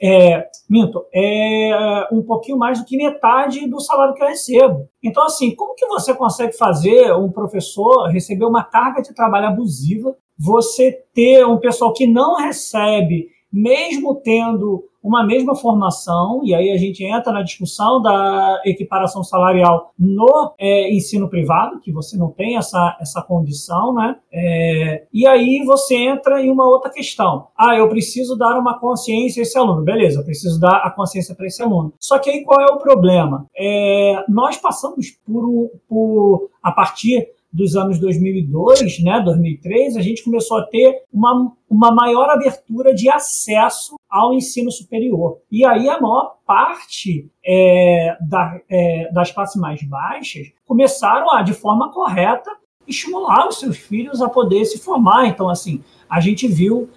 é, 0.00 0.46
minto, 0.68 1.04
é 1.12 2.06
um 2.12 2.22
pouquinho 2.22 2.56
mais 2.56 2.78
do 2.78 2.84
que 2.84 2.96
metade 2.96 3.68
do 3.68 3.80
salário 3.80 4.14
que 4.14 4.22
eu 4.22 4.28
recebo. 4.28 4.88
Então, 5.02 5.24
assim, 5.24 5.54
como 5.54 5.74
que 5.74 5.86
você 5.86 6.14
consegue 6.14 6.56
fazer 6.56 7.12
um 7.16 7.30
professor 7.32 8.08
receber 8.10 8.44
uma 8.44 8.62
carga 8.62 9.02
de 9.02 9.12
trabalho 9.12 9.48
abusiva, 9.48 10.16
você 10.38 11.04
ter 11.12 11.44
um 11.44 11.58
pessoal 11.58 11.92
que 11.92 12.06
não 12.06 12.36
recebe, 12.36 13.28
mesmo 13.52 14.14
tendo 14.14 14.84
uma 15.02 15.24
mesma 15.24 15.54
formação, 15.54 16.40
e 16.44 16.54
aí 16.54 16.70
a 16.70 16.76
gente 16.76 17.04
entra 17.04 17.32
na 17.32 17.42
discussão 17.42 18.00
da 18.02 18.60
equiparação 18.64 19.24
salarial 19.24 19.92
no 19.98 20.54
é, 20.58 20.92
ensino 20.92 21.28
privado, 21.28 21.80
que 21.80 21.92
você 21.92 22.16
não 22.16 22.30
tem 22.30 22.56
essa, 22.56 22.96
essa 23.00 23.22
condição, 23.22 23.94
né? 23.94 24.16
É, 24.32 25.06
e 25.12 25.26
aí 25.26 25.62
você 25.64 25.96
entra 25.96 26.42
em 26.42 26.50
uma 26.50 26.66
outra 26.66 26.90
questão. 26.90 27.48
Ah, 27.56 27.76
eu 27.76 27.88
preciso 27.88 28.36
dar 28.36 28.58
uma 28.58 28.78
consciência 28.78 29.40
a 29.40 29.42
esse 29.42 29.58
aluno. 29.58 29.82
Beleza, 29.82 30.20
eu 30.20 30.24
preciso 30.24 30.60
dar 30.60 30.76
a 30.84 30.90
consciência 30.90 31.34
para 31.34 31.46
esse 31.46 31.62
aluno. 31.62 31.92
Só 31.98 32.18
que 32.18 32.30
aí 32.30 32.44
qual 32.44 32.60
é 32.60 32.72
o 32.72 32.78
problema? 32.78 33.46
É, 33.56 34.24
nós 34.28 34.56
passamos 34.56 35.10
por, 35.26 35.70
por 35.88 36.50
a 36.62 36.72
partir 36.72 37.26
dos 37.52 37.74
anos 37.76 37.98
2002, 37.98 39.02
né, 39.02 39.20
2003, 39.24 39.96
a 39.96 40.00
gente 40.00 40.22
começou 40.22 40.58
a 40.58 40.66
ter 40.66 41.02
uma, 41.12 41.52
uma 41.68 41.90
maior 41.92 42.30
abertura 42.30 42.94
de 42.94 43.10
acesso 43.10 43.96
ao 44.08 44.32
ensino 44.34 44.70
superior. 44.70 45.38
E 45.50 45.64
aí 45.64 45.88
a 45.88 46.00
maior 46.00 46.36
parte 46.46 47.30
é, 47.44 48.16
da, 48.20 48.60
é, 48.68 49.10
das 49.12 49.32
classes 49.32 49.60
mais 49.60 49.82
baixas 49.82 50.48
começaram 50.66 51.32
a, 51.32 51.42
de 51.42 51.52
forma 51.52 51.92
correta, 51.92 52.50
estimular 52.86 53.48
os 53.48 53.58
seus 53.58 53.76
filhos 53.76 54.20
a 54.20 54.28
poder 54.28 54.64
se 54.64 54.78
formar. 54.78 55.26
Então, 55.26 55.48
assim, 55.48 55.82
a 56.08 56.20
gente 56.20 56.48
viu 56.48 56.88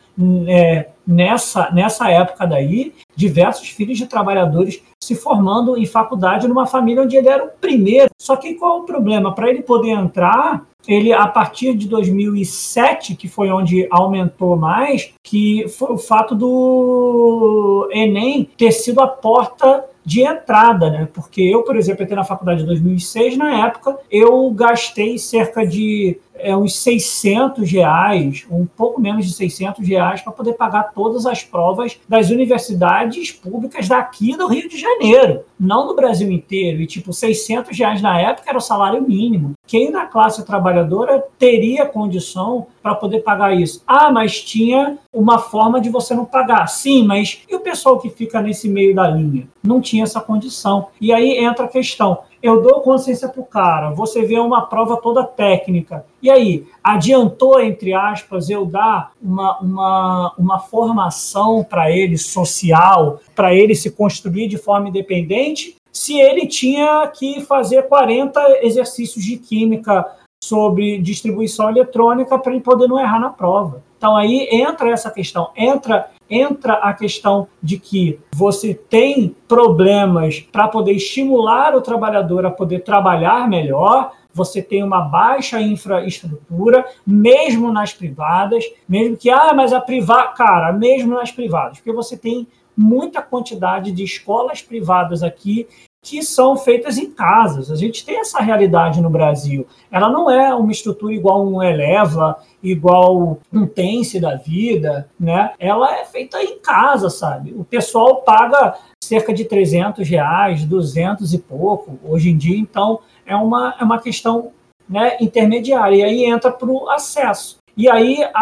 é, 0.48 0.90
nessa, 1.06 1.72
nessa 1.72 2.10
época 2.10 2.46
daí 2.46 2.94
diversos 3.16 3.70
filhos 3.70 3.98
de 3.98 4.08
trabalhadores 4.08 4.82
se 5.04 5.16
formando 5.16 5.78
em 5.78 5.86
faculdade 5.86 6.48
numa 6.48 6.66
família 6.66 7.04
onde 7.04 7.16
ele 7.16 7.30
era 7.30 7.46
o 7.46 7.50
primeiro. 7.50 8.10
Só 8.18 8.36
que 8.36 8.56
qual 8.56 8.80
o 8.80 8.86
problema? 8.86 9.34
Para 9.34 9.50
ele 9.50 9.62
poder 9.62 9.92
entrar, 9.92 10.66
ele 10.88 11.12
a 11.14 11.28
partir 11.28 11.74
de 11.76 11.88
2007, 11.88 13.16
que 13.16 13.28
foi 13.28 13.52
onde 13.52 13.88
aumentou 13.90 14.56
mais, 14.56 15.14
que 15.24 15.68
foi 15.70 15.94
o 15.94 15.98
fato 15.98 16.36
do 16.36 17.90
Enem 17.92 18.50
ter 18.58 18.72
sido 18.72 19.02
a 19.02 19.08
porta 19.08 19.86
de 20.06 20.22
entrada, 20.22 20.90
né? 20.90 21.08
Porque 21.14 21.42
eu, 21.42 21.64
por 21.64 21.78
exemplo, 21.78 22.04
entrei 22.04 22.18
na 22.18 22.26
faculdade 22.26 22.64
em 22.64 22.66
2006, 22.66 23.38
na 23.38 23.66
época 23.66 23.98
eu 24.12 24.50
gastei 24.52 25.18
cerca 25.18 25.66
de 25.66 26.20
é, 26.44 26.56
uns 26.56 26.76
600 26.80 27.72
reais, 27.72 28.46
um 28.52 28.66
pouco 28.66 29.02
menos 29.02 29.26
de 29.26 29.34
600 29.34 29.88
reais, 29.88 30.22
para 30.22 30.34
poder 30.34 30.54
pagar 30.54 30.92
todas 30.94 31.26
as 31.26 31.44
provas 31.44 32.00
das 32.08 32.30
universidades 32.30 33.32
públicas 33.32 33.88
daqui 33.88 34.36
do 34.36 34.48
Rio 34.48 34.70
de 34.70 34.78
Janeiro, 34.78 35.44
não 35.60 35.88
do 35.88 35.96
Brasil 35.96 36.30
inteiro. 36.32 36.82
E, 36.82 36.88
tipo, 36.88 37.14
600 37.14 37.78
reais 37.78 38.02
na 38.02 38.20
época 38.20 38.50
era 38.50 38.58
o 38.58 38.62
salário 38.62 39.02
mínimo. 39.02 39.54
Quem 39.66 39.90
na 39.90 40.06
classe 40.06 40.46
trabalhadora 40.46 41.24
teria 41.40 41.86
condição 41.86 42.68
para 42.82 42.96
poder 42.96 43.22
pagar 43.22 43.56
isso? 43.56 43.82
Ah, 43.88 44.12
mas 44.12 44.42
tinha 44.42 44.98
uma 45.12 45.40
forma 45.40 45.80
de 45.80 45.90
você 45.90 46.14
não 46.14 46.26
pagar. 46.26 46.68
Sim, 46.68 47.06
mas 47.06 47.42
e 47.50 47.56
o 47.56 47.62
pessoal 47.62 48.00
que 48.00 48.10
fica 48.10 48.42
nesse 48.42 48.68
meio 48.70 48.94
da 48.94 49.08
linha? 49.08 49.48
Não 49.64 49.80
tinha 49.80 50.04
essa 50.04 50.20
condição. 50.20 50.88
E 51.00 51.14
aí 51.14 51.38
entra 51.38 51.66
a 51.66 51.70
questão 51.70 52.20
eu 52.44 52.62
dou 52.62 52.82
consciência 52.82 53.30
para 53.30 53.40
o 53.40 53.46
cara, 53.46 53.92
você 53.92 54.22
vê 54.24 54.38
uma 54.38 54.66
prova 54.66 54.98
toda 54.98 55.24
técnica. 55.24 56.06
E 56.22 56.30
aí, 56.30 56.68
adiantou, 56.84 57.62
entre 57.62 57.94
aspas, 57.94 58.50
eu 58.50 58.66
dar 58.66 59.14
uma, 59.22 59.58
uma, 59.60 60.34
uma 60.38 60.60
formação 60.60 61.64
para 61.64 61.90
ele 61.90 62.18
social, 62.18 63.22
para 63.34 63.56
ele 63.56 63.74
se 63.74 63.90
construir 63.90 64.50
de 64.50 64.58
forma 64.58 64.90
independente, 64.90 65.78
se 65.90 66.20
ele 66.20 66.46
tinha 66.46 67.08
que 67.08 67.40
fazer 67.40 67.84
40 67.84 68.60
exercícios 68.62 69.24
de 69.24 69.38
química 69.38 70.06
sobre 70.44 70.98
distribuição 70.98 71.70
eletrônica 71.70 72.38
para 72.38 72.52
ele 72.52 72.62
poder 72.62 72.90
não 72.90 73.00
errar 73.00 73.20
na 73.20 73.30
prova. 73.30 73.82
Então 74.04 74.18
aí 74.18 74.50
entra 74.52 74.90
essa 74.90 75.10
questão, 75.10 75.52
entra 75.56 76.10
entra 76.30 76.74
a 76.74 76.94
questão 76.94 77.48
de 77.62 77.80
que 77.80 78.20
você 78.36 78.74
tem 78.74 79.34
problemas 79.48 80.42
para 80.42 80.68
poder 80.68 80.92
estimular 80.92 81.74
o 81.74 81.80
trabalhador 81.80 82.46
a 82.46 82.52
poder 82.52 82.80
trabalhar 82.80 83.48
melhor, 83.48 84.12
você 84.34 84.62
tem 84.62 84.84
uma 84.84 85.00
baixa 85.00 85.62
infraestrutura, 85.62 86.86
mesmo 87.08 87.72
nas 87.72 87.94
privadas, 87.94 88.66
mesmo 88.90 89.16
que, 89.16 89.30
ah, 89.30 89.54
mas 89.56 89.72
a 89.72 89.80
privada, 89.80 90.34
cara, 90.34 90.74
mesmo 90.74 91.14
nas 91.14 91.32
privadas, 91.32 91.78
porque 91.78 91.94
você 91.94 92.18
tem 92.18 92.46
muita 92.76 93.22
quantidade 93.22 93.90
de 93.94 94.04
escolas 94.04 94.62
privadas 94.62 95.24
aqui 95.24 95.66
que 96.04 96.22
são 96.22 96.58
feitas 96.58 96.98
em 96.98 97.10
casas. 97.10 97.72
A 97.72 97.76
gente 97.78 98.06
tem 98.06 98.20
essa 98.20 98.42
realidade 98.42 99.02
no 99.02 99.10
Brasil. 99.10 99.66
Ela 99.90 100.10
não 100.10 100.30
é 100.30 100.54
uma 100.54 100.72
estrutura 100.72 101.14
igual 101.14 101.48
um 101.48 101.64
Eleva, 101.64 102.38
igual 102.62 103.40
um 103.52 103.66
Tense 103.66 104.20
da 104.20 104.36
vida, 104.36 105.10
né? 105.18 105.54
Ela 105.58 106.00
é 106.00 106.04
feita 106.04 106.44
em 106.44 106.60
casa, 106.60 107.10
sabe? 107.10 107.54
O 107.58 107.64
pessoal 107.64 108.18
paga 108.18 108.78
cerca 109.02 109.34
de 109.34 109.46
300 109.46 110.08
reais, 110.08 110.66
200 110.66 111.34
e 111.34 111.40
pouco 111.40 111.98
hoje 112.04 112.30
em 112.30 112.38
dia. 112.38 112.58
Então, 112.58 113.00
é 113.26 113.36
uma, 113.36 113.74
é 113.80 113.84
uma 113.84 114.00
questão 114.00 114.52
né, 114.88 115.16
intermediária. 115.22 115.96
E 115.96 116.04
aí 116.04 116.26
entra 116.26 116.52
para 116.52 116.70
o 116.70 116.90
acesso. 116.90 117.64
E 117.76 117.90
aí, 117.90 118.24
a, 118.36 118.42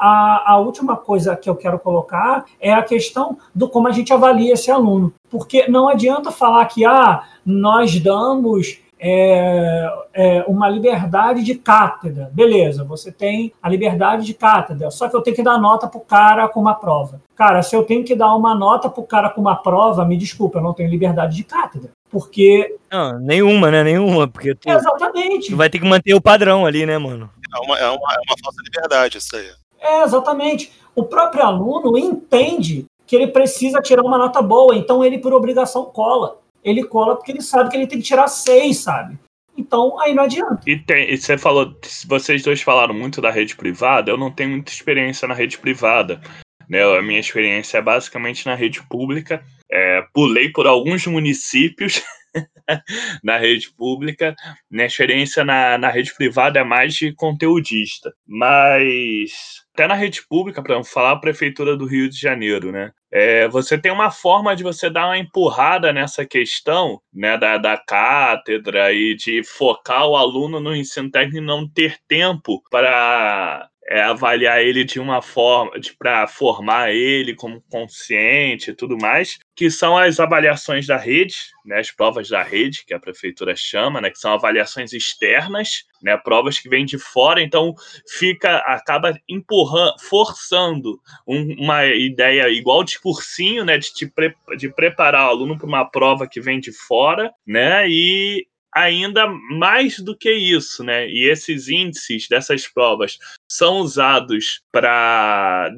a, 0.00 0.52
a, 0.52 0.58
última 0.58 0.96
coisa 0.96 1.36
que 1.36 1.48
eu 1.48 1.54
quero 1.54 1.78
colocar 1.78 2.44
é 2.60 2.72
a 2.72 2.82
questão 2.82 3.38
do 3.54 3.68
como 3.68 3.86
a 3.86 3.92
gente 3.92 4.12
avalia 4.12 4.54
esse 4.54 4.68
aluno. 4.68 5.12
Porque 5.34 5.66
não 5.66 5.88
adianta 5.88 6.30
falar 6.30 6.64
que 6.66 6.84
ah, 6.84 7.24
nós 7.44 7.98
damos 7.98 8.78
é, 9.00 9.92
é, 10.12 10.44
uma 10.46 10.68
liberdade 10.68 11.42
de 11.42 11.56
cátedra. 11.56 12.30
Beleza, 12.32 12.84
você 12.84 13.10
tem 13.10 13.52
a 13.60 13.68
liberdade 13.68 14.24
de 14.24 14.32
cátedra, 14.32 14.92
só 14.92 15.08
que 15.08 15.16
eu 15.16 15.22
tenho 15.22 15.34
que 15.34 15.42
dar 15.42 15.58
nota 15.58 15.88
para 15.88 15.98
o 15.98 16.04
cara 16.04 16.46
com 16.46 16.60
uma 16.60 16.76
prova. 16.76 17.20
Cara, 17.34 17.64
se 17.64 17.74
eu 17.74 17.82
tenho 17.82 18.04
que 18.04 18.14
dar 18.14 18.32
uma 18.36 18.54
nota 18.54 18.88
para 18.88 19.00
o 19.00 19.06
cara 19.08 19.28
com 19.28 19.40
uma 19.40 19.56
prova, 19.56 20.04
me 20.04 20.16
desculpa, 20.16 20.60
eu 20.60 20.62
não 20.62 20.72
tenho 20.72 20.88
liberdade 20.88 21.34
de 21.34 21.42
cátedra. 21.42 21.90
Porque. 22.08 22.76
Não, 22.88 23.18
nenhuma, 23.18 23.72
né? 23.72 23.82
Nenhuma. 23.82 24.28
Porque 24.28 24.54
tu, 24.54 24.70
Exatamente. 24.70 25.50
Tu 25.50 25.56
vai 25.56 25.68
ter 25.68 25.80
que 25.80 25.84
manter 25.84 26.14
o 26.14 26.20
padrão 26.20 26.64
ali, 26.64 26.86
né, 26.86 26.96
mano? 26.96 27.28
É 27.52 27.58
uma, 27.58 27.76
é 27.76 27.86
uma, 27.88 28.12
é 28.12 28.18
uma 28.20 28.36
falsa 28.40 28.62
liberdade 28.62 29.18
isso 29.18 29.34
aí. 29.34 29.48
É, 29.80 30.04
exatamente. 30.04 30.70
O 30.94 31.02
próprio 31.02 31.42
aluno 31.42 31.98
entende 31.98 32.86
que 33.06 33.14
ele 33.16 33.28
precisa 33.28 33.80
tirar 33.80 34.02
uma 34.02 34.18
nota 34.18 34.40
boa, 34.40 34.74
então 34.76 35.04
ele, 35.04 35.18
por 35.18 35.32
obrigação, 35.32 35.86
cola. 35.86 36.40
Ele 36.62 36.84
cola 36.84 37.16
porque 37.16 37.32
ele 37.32 37.42
sabe 37.42 37.70
que 37.70 37.76
ele 37.76 37.86
tem 37.86 37.98
que 37.98 38.04
tirar 38.04 38.28
seis, 38.28 38.78
sabe? 38.78 39.18
Então, 39.56 40.00
aí 40.00 40.14
não 40.14 40.24
adianta. 40.24 40.60
E, 40.66 40.78
tem, 40.78 41.12
e 41.12 41.16
você 41.16 41.38
falou, 41.38 41.76
vocês 42.06 42.42
dois 42.42 42.60
falaram 42.62 42.94
muito 42.94 43.20
da 43.20 43.30
rede 43.30 43.54
privada, 43.54 44.10
eu 44.10 44.16
não 44.16 44.30
tenho 44.30 44.50
muita 44.50 44.72
experiência 44.72 45.28
na 45.28 45.34
rede 45.34 45.58
privada. 45.58 46.20
Né? 46.68 46.82
A 46.82 47.02
minha 47.02 47.20
experiência 47.20 47.78
é 47.78 47.82
basicamente 47.82 48.46
na 48.46 48.54
rede 48.54 48.82
pública. 48.88 49.44
É, 49.70 50.02
pulei 50.12 50.50
por 50.50 50.66
alguns 50.66 51.06
municípios 51.06 52.02
na 53.22 53.36
rede 53.36 53.72
pública. 53.76 54.34
Minha 54.70 54.86
experiência 54.86 55.44
na, 55.44 55.78
na 55.78 55.90
rede 55.90 56.14
privada 56.14 56.60
é 56.60 56.64
mais 56.64 56.94
de 56.94 57.12
conteudista. 57.14 58.12
Mas 58.26 59.64
até 59.74 59.88
na 59.88 59.94
rede 59.94 60.24
pública, 60.28 60.62
para 60.62 60.82
falar 60.84 61.12
a 61.12 61.18
Prefeitura 61.18 61.76
do 61.76 61.84
Rio 61.84 62.08
de 62.08 62.16
Janeiro, 62.16 62.70
né? 62.70 62.92
É, 63.12 63.48
você 63.48 63.76
tem 63.76 63.90
uma 63.90 64.10
forma 64.10 64.54
de 64.54 64.62
você 64.62 64.88
dar 64.88 65.06
uma 65.06 65.18
empurrada 65.18 65.92
nessa 65.92 66.24
questão 66.24 67.00
né, 67.12 67.36
da, 67.36 67.58
da 67.58 67.76
cátedra 67.76 68.92
e 68.92 69.14
de 69.14 69.42
focar 69.44 70.06
o 70.06 70.16
aluno 70.16 70.60
no 70.60 70.74
ensino 70.74 71.10
técnico 71.10 71.38
e 71.38 71.40
não 71.40 71.68
ter 71.68 71.96
tempo 72.08 72.62
para 72.70 73.68
é, 73.86 74.02
avaliar 74.02 74.62
ele 74.62 74.84
de 74.84 74.98
uma 74.98 75.20
forma 75.20 75.72
para 75.98 76.26
formar 76.26 76.92
ele 76.92 77.34
como 77.34 77.62
consciente 77.70 78.70
e 78.70 78.74
tudo 78.74 78.96
mais, 78.96 79.38
que 79.54 79.70
são 79.70 79.96
as 79.96 80.18
avaliações 80.18 80.86
da 80.86 80.96
rede, 80.96 81.36
né, 81.64 81.78
as 81.78 81.90
provas 81.90 82.28
da 82.28 82.42
rede, 82.42 82.84
que 82.86 82.94
a 82.94 82.98
prefeitura 82.98 83.54
chama, 83.54 84.00
né, 84.00 84.10
que 84.10 84.18
são 84.18 84.32
avaliações 84.32 84.92
externas, 84.92 85.84
né, 86.02 86.16
provas 86.16 86.58
que 86.58 86.68
vêm 86.68 86.84
de 86.84 86.98
fora, 86.98 87.42
então 87.42 87.74
fica 88.18 88.56
acaba 88.58 89.14
empurrando, 89.28 89.94
forçando 90.00 90.98
um, 91.26 91.54
uma 91.64 91.84
ideia 91.86 92.48
igual 92.48 92.82
de 92.84 92.98
cursinho, 93.00 93.64
né, 93.64 93.78
de, 93.78 93.92
te 93.92 94.06
pre, 94.06 94.34
de 94.56 94.68
preparar 94.68 95.26
o 95.26 95.30
aluno 95.30 95.58
para 95.58 95.66
uma 95.66 95.84
prova 95.84 96.26
que 96.26 96.40
vem 96.40 96.58
de 96.58 96.72
fora, 96.72 97.30
né, 97.46 97.88
e 97.88 98.46
ainda 98.74 99.26
mais 99.26 99.98
do 100.00 100.16
que 100.16 100.32
isso, 100.32 100.82
né? 100.82 101.08
E 101.08 101.30
esses 101.30 101.68
índices 101.68 102.26
dessas 102.28 102.66
provas 102.66 103.18
são 103.48 103.78
usados 103.78 104.60
para 104.72 105.70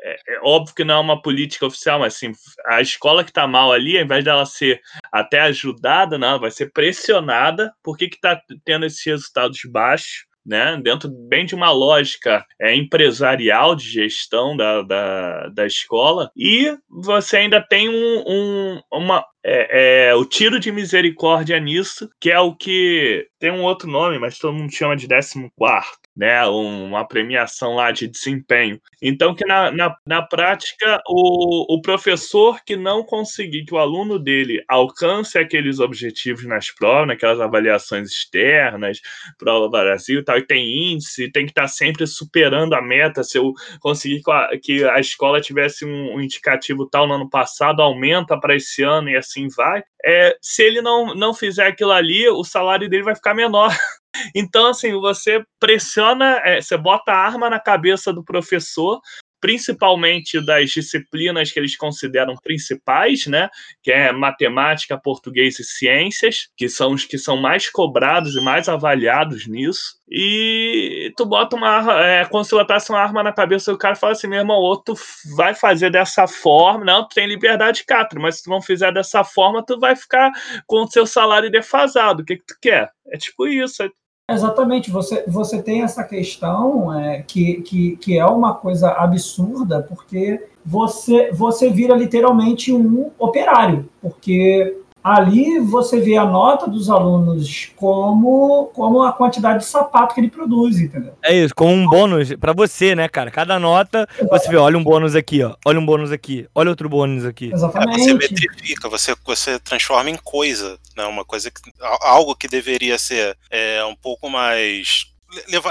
é, 0.00 0.16
é, 0.28 0.40
óbvio 0.42 0.74
que 0.74 0.84
não 0.84 0.94
é 0.94 1.00
uma 1.00 1.20
política 1.20 1.66
oficial, 1.66 1.98
mas 1.98 2.14
assim, 2.14 2.32
a 2.66 2.80
escola 2.80 3.24
que 3.24 3.30
está 3.30 3.46
mal 3.46 3.72
ali, 3.72 3.98
ao 3.98 4.04
invés 4.04 4.24
dela 4.24 4.46
ser 4.46 4.80
até 5.12 5.40
ajudada, 5.40 6.16
não, 6.16 6.28
ela 6.28 6.38
vai 6.38 6.50
ser 6.50 6.72
pressionada. 6.72 7.72
Por 7.82 7.96
que 7.96 8.04
está 8.04 8.40
tendo 8.64 8.86
esses 8.86 9.04
resultados 9.04 9.58
baixos? 9.70 10.27
Né, 10.48 10.80
dentro 10.82 11.10
bem 11.28 11.44
de 11.44 11.54
uma 11.54 11.70
lógica 11.70 12.42
é, 12.58 12.74
empresarial 12.74 13.76
de 13.76 13.84
gestão 13.84 14.56
da, 14.56 14.80
da, 14.80 15.48
da 15.48 15.66
escola, 15.66 16.30
e 16.34 16.74
você 16.88 17.36
ainda 17.36 17.60
tem 17.60 17.86
um, 17.90 18.24
um 18.26 18.80
uma, 18.90 19.22
é, 19.44 20.08
é, 20.08 20.14
o 20.14 20.24
tiro 20.24 20.58
de 20.58 20.72
misericórdia 20.72 21.60
nisso, 21.60 22.08
que 22.18 22.30
é 22.30 22.40
o 22.40 22.56
que 22.56 23.26
tem 23.38 23.50
um 23.50 23.62
outro 23.62 23.90
nome, 23.90 24.18
mas 24.18 24.38
todo 24.38 24.54
mundo 24.54 24.72
chama 24.72 24.96
de 24.96 25.06
14 25.06 25.50
quarto 25.54 26.07
né, 26.18 26.44
uma 26.46 27.06
premiação 27.06 27.76
lá 27.76 27.92
de 27.92 28.08
desempenho. 28.08 28.80
Então, 29.00 29.36
que 29.36 29.46
na, 29.46 29.70
na, 29.70 29.96
na 30.04 30.20
prática, 30.20 31.00
o, 31.08 31.76
o 31.76 31.80
professor 31.80 32.58
que 32.66 32.74
não 32.74 33.04
conseguir 33.04 33.64
que 33.64 33.72
o 33.72 33.78
aluno 33.78 34.18
dele 34.18 34.60
alcance 34.68 35.38
aqueles 35.38 35.78
objetivos 35.78 36.44
nas 36.44 36.72
provas, 36.72 37.06
naquelas 37.06 37.40
avaliações 37.40 38.10
externas, 38.10 39.00
prova 39.38 39.68
Brasil 39.68 40.18
e 40.18 40.24
tal, 40.24 40.38
e 40.38 40.44
tem 40.44 40.92
índice, 40.92 41.30
tem 41.30 41.46
que 41.46 41.52
estar 41.52 41.68
sempre 41.68 42.04
superando 42.04 42.74
a 42.74 42.82
meta. 42.82 43.22
Se 43.22 43.38
eu 43.38 43.52
conseguir 43.78 44.20
que 44.20 44.30
a, 44.32 44.48
que 44.60 44.84
a 44.86 44.98
escola 44.98 45.40
tivesse 45.40 45.84
um, 45.84 46.16
um 46.16 46.20
indicativo 46.20 46.88
tal 46.90 47.06
no 47.06 47.14
ano 47.14 47.30
passado, 47.30 47.80
aumenta 47.80 48.36
para 48.36 48.56
esse 48.56 48.82
ano 48.82 49.08
e 49.08 49.16
assim 49.16 49.46
vai. 49.56 49.84
É, 50.04 50.36
se 50.42 50.64
ele 50.64 50.82
não, 50.82 51.14
não 51.14 51.32
fizer 51.32 51.68
aquilo 51.68 51.92
ali, 51.92 52.28
o 52.28 52.42
salário 52.42 52.88
dele 52.88 53.04
vai 53.04 53.14
ficar 53.14 53.34
menor. 53.34 53.70
Então, 54.34 54.68
assim, 54.68 54.92
você 54.92 55.44
pressiona, 55.60 56.40
é, 56.44 56.60
você 56.60 56.76
bota 56.76 57.12
a 57.12 57.16
arma 57.16 57.50
na 57.50 57.60
cabeça 57.60 58.12
do 58.12 58.24
professor, 58.24 59.00
principalmente 59.40 60.44
das 60.44 60.70
disciplinas 60.70 61.50
que 61.50 61.58
eles 61.58 61.76
consideram 61.76 62.34
principais, 62.42 63.26
né? 63.26 63.48
Que 63.82 63.92
é 63.92 64.12
matemática, 64.12 64.98
português 64.98 65.58
e 65.58 65.64
ciências, 65.64 66.48
que 66.56 66.68
são 66.68 66.92
os 66.92 67.04
que 67.04 67.18
são 67.18 67.36
mais 67.36 67.70
cobrados 67.70 68.34
e 68.34 68.40
mais 68.40 68.68
avaliados 68.68 69.46
nisso. 69.46 69.98
E 70.10 71.12
tu 71.16 71.26
bota 71.26 71.56
uma 71.56 72.02
é 72.04 72.24
como 72.24 72.44
se 72.44 72.50
botasse 72.54 72.90
uma 72.90 73.00
arma 73.00 73.22
na 73.22 73.32
cabeça 73.32 73.70
do 73.70 73.78
cara 73.78 73.94
e 73.94 73.98
fala 73.98 74.12
assim, 74.12 74.26
meu 74.26 74.38
irmão, 74.38 74.82
tu 74.84 74.94
vai 75.36 75.54
fazer 75.54 75.90
dessa 75.90 76.26
forma, 76.26 76.84
não, 76.84 77.06
tu 77.06 77.14
tem 77.14 77.26
liberdade 77.26 77.84
catra, 77.84 78.18
mas 78.18 78.36
se 78.36 78.44
tu 78.44 78.50
não 78.50 78.62
fizer 78.62 78.92
dessa 78.92 79.22
forma, 79.22 79.64
tu 79.64 79.78
vai 79.78 79.94
ficar 79.94 80.30
com 80.66 80.82
o 80.82 80.90
seu 80.90 81.06
salário 81.06 81.50
defasado. 81.50 82.22
O 82.22 82.24
que, 82.24 82.36
que 82.36 82.46
tu 82.46 82.54
quer? 82.60 82.90
É 83.08 83.18
tipo 83.18 83.46
isso, 83.46 83.82
é 83.82 83.90
Exatamente, 84.30 84.90
você, 84.90 85.24
você 85.26 85.62
tem 85.62 85.82
essa 85.82 86.04
questão 86.04 86.92
é, 86.92 87.22
que, 87.22 87.62
que, 87.62 87.96
que 87.96 88.18
é 88.18 88.26
uma 88.26 88.54
coisa 88.54 88.90
absurda, 88.90 89.82
porque 89.82 90.48
você, 90.62 91.32
você 91.32 91.70
vira 91.70 91.96
literalmente 91.96 92.70
um 92.70 93.10
operário, 93.18 93.88
porque 94.02 94.76
Ali 95.08 95.58
você 95.58 96.00
vê 96.00 96.18
a 96.18 96.26
nota 96.26 96.68
dos 96.68 96.90
alunos 96.90 97.72
como, 97.76 98.70
como 98.74 99.02
a 99.02 99.10
quantidade 99.10 99.60
de 99.60 99.64
sapato 99.64 100.14
que 100.14 100.20
ele 100.20 100.28
produz, 100.28 100.78
entendeu? 100.78 101.14
É 101.22 101.34
isso, 101.34 101.54
como 101.54 101.72
um 101.72 101.88
bônus 101.88 102.34
para 102.34 102.52
você, 102.52 102.94
né, 102.94 103.08
cara? 103.08 103.30
Cada 103.30 103.58
nota, 103.58 104.06
Exatamente. 104.10 104.42
você 104.42 104.50
vê, 104.50 104.56
olha 104.58 104.76
um 104.76 104.84
bônus 104.84 105.16
aqui, 105.16 105.42
ó, 105.42 105.54
olha 105.64 105.80
um 105.80 105.86
bônus 105.86 106.12
aqui, 106.12 106.46
olha 106.54 106.68
outro 106.68 106.90
bônus 106.90 107.24
aqui. 107.24 107.50
Exatamente. 107.50 108.00
É, 108.00 108.04
você 108.04 108.14
metrifica, 108.14 108.88
você, 108.90 109.16
você 109.24 109.58
transforma 109.58 110.10
em 110.10 110.16
coisa, 110.16 110.78
né? 110.94 111.04
Uma 111.06 111.24
coisa 111.24 111.50
que, 111.50 111.58
algo 112.02 112.36
que 112.36 112.46
deveria 112.46 112.98
ser 112.98 113.34
é, 113.50 113.82
um 113.86 113.96
pouco 113.96 114.28
mais 114.28 115.06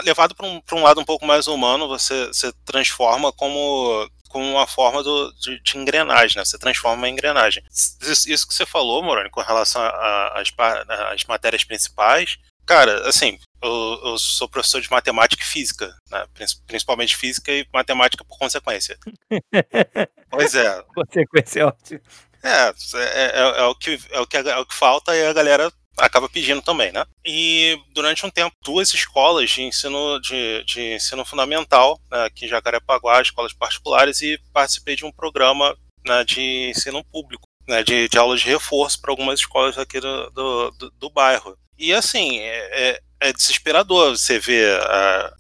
levado 0.04 0.36
para 0.36 0.47
um, 0.47 0.62
um 0.73 0.84
lado 0.84 1.02
um 1.02 1.06
pouco 1.06 1.26
mais 1.26 1.47
humano, 1.47 1.88
você, 1.88 2.28
você 2.28 2.52
transforma 2.65 3.32
como 3.32 4.08
como 4.38 4.52
uma 4.52 4.67
forma 4.67 5.02
do, 5.02 5.34
de, 5.34 5.60
de, 5.60 5.78
engrenagem, 5.80 6.38
né? 6.38 6.45
Você 6.45 6.60
transforma 6.60 7.10
em 7.10 7.12
engrenagem. 7.12 7.63
Isso, 7.71 8.32
isso 8.32 8.47
que 8.47 8.54
você 8.54 8.67
falou, 8.67 9.02
Moroni, 9.02 9.32
com 9.32 9.41
relação 9.41 9.82
às 9.82 11.23
matérias 11.28 11.63
principais, 11.63 12.38
cara, 12.63 13.10
assim, 13.10 13.39
eu, 13.63 14.00
eu, 14.04 14.17
sou 14.19 14.47
professor 14.47 14.80
de 14.80 14.91
matemática 14.91 15.41
e 15.41 15.45
física, 15.45 15.91
né? 16.12 16.23
principalmente 16.67 17.17
física 17.17 17.52
e 17.52 17.65
matemática 17.73 18.23
por 18.23 18.38
consequência. 18.38 18.95
pois 20.30 20.54
é. 20.54 20.84
Consequência 20.93 21.62
é 21.62 21.65
ótima. 21.65 22.02
É, 22.43 22.69
é, 22.69 23.26
é, 23.26 23.60
é, 23.62 23.63
o 23.63 23.73
que, 23.73 24.00
é, 24.12 24.19
o 24.19 24.28
que, 24.28 24.38
é 24.38 24.58
o 24.58 24.65
que 24.67 24.76
falta 24.76 25.15
e 25.15 25.26
a 25.26 25.34
galera 25.34 25.73
acaba 25.97 26.29
pedindo 26.29 26.62
também, 26.62 26.91
né? 26.91 27.05
E 27.25 27.79
durante 27.93 28.25
um 28.25 28.29
tempo, 28.29 28.55
duas 28.63 28.93
escolas 28.93 29.49
de 29.49 29.63
ensino 29.63 30.19
de, 30.19 30.63
de 30.63 30.93
ensino 30.95 31.25
fundamental, 31.25 31.99
né, 32.12 32.25
aqui 32.25 32.45
em 32.45 32.47
Jacarepaguá, 32.47 33.21
escolas 33.21 33.53
particulares, 33.53 34.21
e 34.21 34.39
participei 34.53 34.95
de 34.95 35.05
um 35.05 35.12
programa 35.12 35.75
né, 36.05 36.23
de 36.23 36.69
ensino 36.69 37.03
público, 37.03 37.47
né, 37.67 37.83
de, 37.83 38.07
de 38.07 38.17
aula 38.17 38.38
de 38.38 38.45
reforço 38.45 39.01
para 39.01 39.12
algumas 39.12 39.39
escolas 39.39 39.77
aqui 39.77 39.99
do, 39.99 40.29
do, 40.29 40.71
do, 40.71 40.91
do 40.91 41.10
bairro. 41.10 41.57
E 41.77 41.93
assim, 41.93 42.39
é, 42.39 42.89
é, 42.89 43.01
é 43.19 43.33
desesperador 43.33 44.17
você 44.17 44.39
ver 44.39 44.79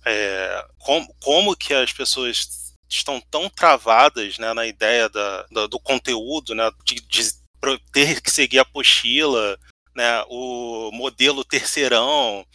é, 0.05 0.65
como, 0.79 1.07
como 1.21 1.55
que 1.55 1.73
as 1.73 1.91
pessoas 1.93 2.73
estão 2.89 3.19
tão 3.29 3.49
travadas 3.49 4.37
né, 4.37 4.53
na 4.53 4.65
ideia 4.65 5.09
da, 5.09 5.45
da 5.51 5.67
do 5.67 5.79
conteúdo, 5.79 6.55
né, 6.55 6.69
de, 6.85 6.95
de 6.95 7.21
ter 7.91 8.21
que 8.21 8.31
seguir 8.31 8.59
a 8.59 8.61
apostila, 8.61 9.57
né, 9.97 10.23
o 10.29 10.91
modelo 10.93 11.43
terceirão, 11.43 12.45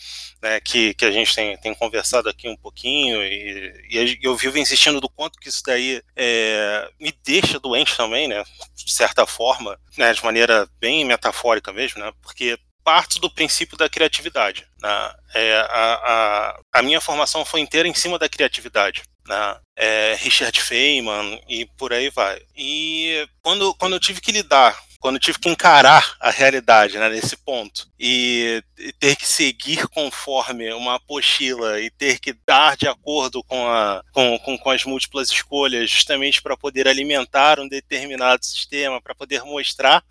né, 0.41 0.61
que, 0.61 0.95
que 0.95 1.05
a 1.05 1.11
gente 1.11 1.35
tem, 1.35 1.57
tem 1.57 1.75
conversado 1.75 2.29
aqui 2.29 2.49
um 2.49 2.57
pouquinho, 2.57 3.21
e, 3.21 3.89
e 3.91 4.19
eu 4.23 4.37
vivo 4.37 4.59
insistindo 4.59 5.01
do 5.01 5.09
quanto 5.09 5.41
que 5.41 5.49
isso 5.49 5.61
daí 5.67 6.01
é, 6.15 6.89
me 7.01 7.13
deixa 7.25 7.59
doente 7.59 7.97
também, 7.97 8.29
né, 8.29 8.45
de 8.77 8.93
certa 8.93 9.27
forma, 9.27 9.77
né, 9.99 10.13
de 10.13 10.25
maneira 10.25 10.69
bem 10.79 11.05
metafórica 11.05 11.73
mesmo, 11.73 12.01
né, 12.01 12.13
porque 12.23 12.57
parte 12.85 13.21
do 13.21 13.31
princípio 13.31 13.77
da 13.77 13.89
criatividade. 13.89 14.65
Né, 14.81 15.13
é, 15.35 15.57
a, 15.69 15.95
a, 15.95 16.61
a 16.75 16.83
minha 16.83 17.01
formação 17.01 17.45
foi 17.45 17.59
inteira 17.59 17.89
em 17.89 17.95
cima 17.95 18.21
da 18.21 18.29
criatividade. 18.29 19.03
Né? 19.27 19.57
É, 19.77 20.15
Richard 20.19 20.61
Feynman 20.61 21.41
e 21.49 21.65
por 21.77 21.93
aí 21.93 22.11
vai. 22.11 22.43
E 22.57 23.25
quando, 23.41 23.73
quando 23.75 23.93
eu 23.95 24.01
tive 24.01 24.21
que 24.21 24.33
lidar 24.33 24.77
quando 25.03 25.19
tive 25.19 25.41
que 25.41 25.49
encarar 25.49 26.17
a 26.21 26.31
realidade 26.31 26.97
né, 26.97 27.09
nesse 27.09 27.37
ponto 27.37 27.89
e, 27.99 28.63
e, 28.79 28.93
ter 28.93 29.17
que 29.17 29.27
seguir 29.27 29.89
conforme 29.89 30.73
uma 30.73 30.95
apostila 30.95 31.81
e 31.81 31.91
ter 31.91 32.21
que 32.21 32.33
dar 32.47 32.77
de 32.77 32.87
acordo 32.87 33.43
com, 33.43 33.67
a, 33.67 34.01
com, 34.13 34.39
com, 34.39 34.57
com 34.57 34.71
as 34.71 34.85
múltiplas 34.85 35.29
escolhas, 35.29 35.91
justamente 35.91 36.41
para 36.41 36.57
poder 36.57 36.87
alimentar 36.87 37.59
um 37.59 37.67
determinado 37.67 38.45
sistema, 38.47 39.03
para 39.03 39.13
poder 39.13 39.43
mostrar 39.43 40.05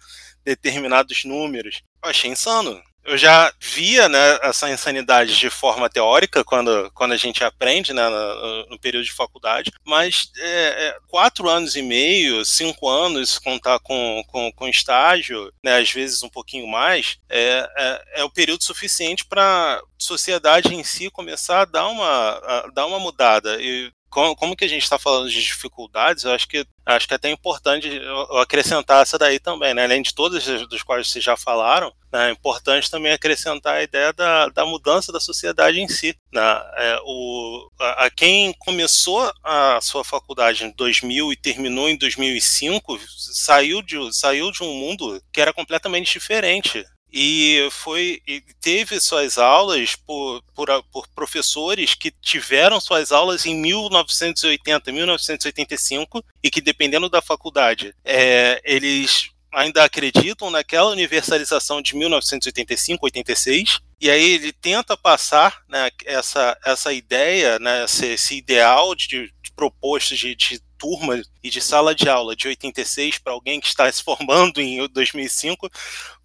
determinados 0.43 1.23
números, 1.23 1.82
eu 2.04 2.10
achei 2.10 2.30
insano 2.30 2.84
eu 3.03 3.17
já 3.17 3.51
via 3.59 4.07
né, 4.07 4.39
essa 4.43 4.69
insanidade 4.69 5.37
de 5.37 5.49
forma 5.49 5.89
teórica 5.89 6.43
quando, 6.43 6.91
quando 6.93 7.13
a 7.13 7.17
gente 7.17 7.43
aprende 7.43 7.93
né, 7.93 8.07
no, 8.07 8.67
no 8.67 8.79
período 8.79 9.05
de 9.05 9.11
faculdade, 9.11 9.71
mas 9.85 10.31
é, 10.37 10.87
é, 10.87 10.97
quatro 11.07 11.49
anos 11.49 11.75
e 11.75 11.81
meio, 11.81 12.45
cinco 12.45 12.87
anos, 12.87 13.39
contar 13.39 13.79
com, 13.79 14.23
com, 14.27 14.51
com 14.51 14.67
estágio, 14.67 15.51
né, 15.63 15.77
às 15.77 15.91
vezes 15.91 16.21
um 16.23 16.29
pouquinho 16.29 16.67
mais, 16.67 17.17
é, 17.29 17.67
é, 17.77 18.21
é 18.21 18.23
o 18.23 18.29
período 18.29 18.63
suficiente 18.63 19.25
para 19.25 19.43
a 19.43 19.81
sociedade 19.97 20.73
em 20.73 20.83
si 20.83 21.09
começar 21.09 21.61
a 21.61 21.65
dar 21.65 21.87
uma, 21.87 22.05
a 22.05 22.71
dar 22.73 22.85
uma 22.85 22.99
mudada. 22.99 23.57
E 23.61 23.91
como, 24.12 24.36
como 24.36 24.56
que 24.56 24.65
a 24.65 24.67
gente 24.67 24.84
está 24.84 25.00
falando 25.00 25.30
de 25.30 25.41
dificuldades, 25.41 26.26
eu 26.26 26.32
acho 26.32 26.47
que 26.47 26.65
acho 26.86 27.08
que 27.08 27.13
é 27.13 27.15
até 27.15 27.32
importante 27.32 27.88
eu 27.88 28.38
acrescentar 28.38 29.02
essa 29.02 29.17
daí 29.17 29.39
também, 29.39 29.74
né? 29.74 29.86
Além 29.86 30.02
de 30.02 30.13
todas 30.13 30.43
dos 30.67 30.84
quais 30.84 31.08
vocês 31.08 31.24
já 31.24 31.38
falaram, 31.38 31.93
né? 32.12 32.28
é 32.28 32.32
importante 32.32 32.91
também 32.91 33.13
acrescentar 33.13 33.76
a 33.76 33.84
ideia 33.84 34.12
da, 34.12 34.50
da 34.50 34.65
mudança 34.65 35.12
da 35.12 35.19
sociedade 35.19 35.80
em 35.80 35.88
si. 35.88 36.15
Né? 36.34 36.41
É, 36.41 37.00
o, 37.06 37.69
a, 37.80 38.06
a, 38.06 38.10
quem 38.10 38.54
começou 38.60 39.32
a 39.43 39.80
sua 39.82 40.04
faculdade 40.04 40.65
em 40.65 40.71
2000 40.76 41.32
e 41.32 41.36
terminou 41.38 41.88
em 41.88 41.97
2005 41.97 43.00
saiu 43.34 43.82
de, 43.82 43.97
saiu 44.13 44.52
de 44.52 44.62
um 44.62 44.74
mundo 44.74 45.21
que 45.32 45.39
era 45.39 45.54
completamente 45.54 46.12
diferente 46.12 46.86
e 47.12 47.67
foi 47.71 48.21
e 48.26 48.41
teve 48.62 49.00
suas 49.00 49.38
aulas 49.38 49.95
por, 49.95 50.41
por, 50.56 50.84
por, 50.91 51.08
professores 51.10 51.93
que 51.93 52.12
tiveram 52.21 52.80
suas 52.80 53.12
aulas 53.12 53.45
em 53.45 53.56
1980, 53.56 54.91
1985 54.91 56.24
e 56.41 56.50
que 56.50 56.62
dependendo 56.62 57.10
da 57.10 57.21
faculdade, 57.21 57.93
é, 58.06 58.62
eles 58.63 59.30
ainda 59.54 59.84
acreditam 59.84 60.50
naquela 60.50 60.91
universalização 60.91 61.82
de 61.82 61.95
1985, 61.95 63.06
86 63.06 63.82
e 64.00 64.10
aí 64.10 64.32
ele 64.32 64.54
tenta 64.54 64.95
passar 64.95 65.62
né, 65.67 65.89
essa, 66.06 66.58
essa 66.65 66.93
ideia, 66.93 67.60
né, 67.60 67.84
esse, 67.84 68.06
esse 68.08 68.36
ideal 68.38 68.95
de, 68.95 69.32
de 69.43 69.52
proposto 69.54 70.15
de, 70.15 70.34
de 70.34 70.62
turma 70.78 71.21
e 71.43 71.50
de 71.50 71.62
sala 71.62 71.93
de 71.93 72.10
aula 72.10 72.36
de 72.36 72.47
86 72.47 73.19
para 73.19 73.34
alguém 73.34 73.60
que 73.60 73.67
está 73.67 73.91
se 73.91 74.02
formando 74.02 74.60
em 74.60 74.88
2005 74.88 75.69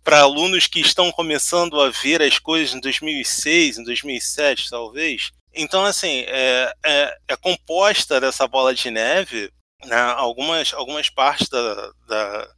para 0.07 0.21
alunos 0.21 0.69
que 0.69 0.79
estão 0.79 1.11
começando 1.11 1.81
a 1.81 1.91
ver 1.91 2.23
as 2.23 2.39
coisas 2.39 2.73
em 2.73 2.79
2006, 2.79 3.79
em 3.79 3.83
2007, 3.83 4.71
talvez. 4.71 5.33
Então, 5.53 5.85
assim, 5.85 6.23
é, 6.29 6.73
é, 6.85 7.19
é 7.27 7.37
composta 7.37 8.21
dessa 8.21 8.47
bola 8.47 8.73
de 8.73 8.89
neve 8.89 9.53
né, 9.85 10.01
algumas, 10.17 10.73
algumas 10.75 11.11
partes 11.11 11.49
da, 11.49 11.91
da, 12.07 12.49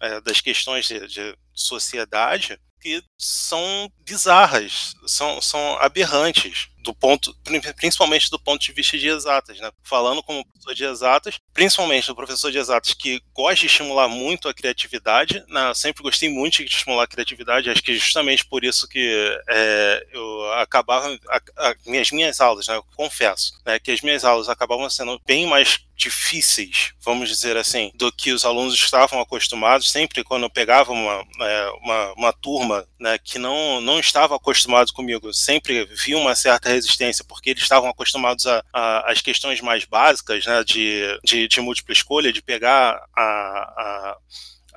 é, 0.00 0.20
das 0.22 0.40
questões 0.40 0.86
de, 0.86 1.06
de 1.06 1.36
sociedade 1.52 2.58
que 2.80 3.02
são 3.18 3.92
bizarras, 4.00 4.94
são, 5.06 5.38
são 5.42 5.76
aberrantes 5.80 6.70
do 6.86 6.94
ponto, 6.94 7.36
principalmente 7.76 8.30
do 8.30 8.38
ponto 8.38 8.62
de 8.62 8.72
vista 8.72 8.96
de 8.96 9.08
exatas, 9.08 9.58
né? 9.58 9.72
Falando 9.82 10.22
como 10.22 10.44
professor 10.44 10.72
de 10.72 10.84
exatas, 10.84 11.40
principalmente 11.52 12.06
do 12.06 12.14
professor 12.14 12.52
de 12.52 12.58
exatas 12.58 12.94
que 12.94 13.20
gosta 13.34 13.56
de 13.56 13.66
estimular 13.66 14.06
muito 14.06 14.48
a 14.48 14.54
criatividade, 14.54 15.44
né? 15.48 15.68
Eu 15.68 15.74
sempre 15.74 16.04
gostei 16.04 16.28
muito 16.28 16.58
de 16.58 16.64
estimular 16.64 17.02
a 17.02 17.08
criatividade, 17.08 17.68
acho 17.68 17.82
que 17.82 17.96
justamente 17.96 18.46
por 18.46 18.64
isso 18.64 18.88
que 18.88 19.36
é, 19.48 20.06
eu 20.12 20.52
acabava, 20.52 21.18
a, 21.28 21.40
a, 21.56 21.74
minhas 21.84 22.12
minhas 22.12 22.40
aulas, 22.40 22.68
né? 22.68 22.76
Eu 22.76 22.84
confesso, 22.94 23.52
né? 23.66 23.80
Que 23.80 23.90
as 23.90 24.00
minhas 24.00 24.24
aulas 24.24 24.48
acabavam 24.48 24.88
sendo 24.88 25.20
bem 25.26 25.44
mais 25.44 25.80
difíceis, 25.96 26.92
vamos 27.00 27.28
dizer 27.28 27.56
assim, 27.56 27.90
do 27.94 28.12
que 28.12 28.30
os 28.30 28.44
alunos 28.44 28.74
estavam 28.74 29.18
acostumados. 29.20 29.90
Sempre 29.90 30.22
quando 30.22 30.42
eu 30.42 30.50
pegava 30.50 30.92
uma, 30.92 31.24
é, 31.40 31.70
uma, 31.82 32.12
uma 32.12 32.32
turma 32.32 32.86
né, 33.00 33.18
que 33.18 33.38
não, 33.38 33.80
não 33.80 33.98
estava 33.98 34.36
acostumado 34.36 34.92
comigo, 34.92 35.32
sempre 35.32 35.86
vi 35.86 36.14
uma 36.14 36.34
certa 36.34 36.75
resistência, 36.76 37.24
porque 37.26 37.50
eles 37.50 37.62
estavam 37.62 37.90
acostumados 37.90 38.44
às 38.72 39.20
questões 39.20 39.60
mais 39.60 39.84
básicas 39.84 40.46
né, 40.46 40.62
de, 40.62 41.18
de, 41.24 41.48
de 41.48 41.60
múltipla 41.60 41.92
escolha, 41.92 42.32
de 42.32 42.42
pegar 42.42 43.02
a, 43.14 43.22
a 43.22 44.16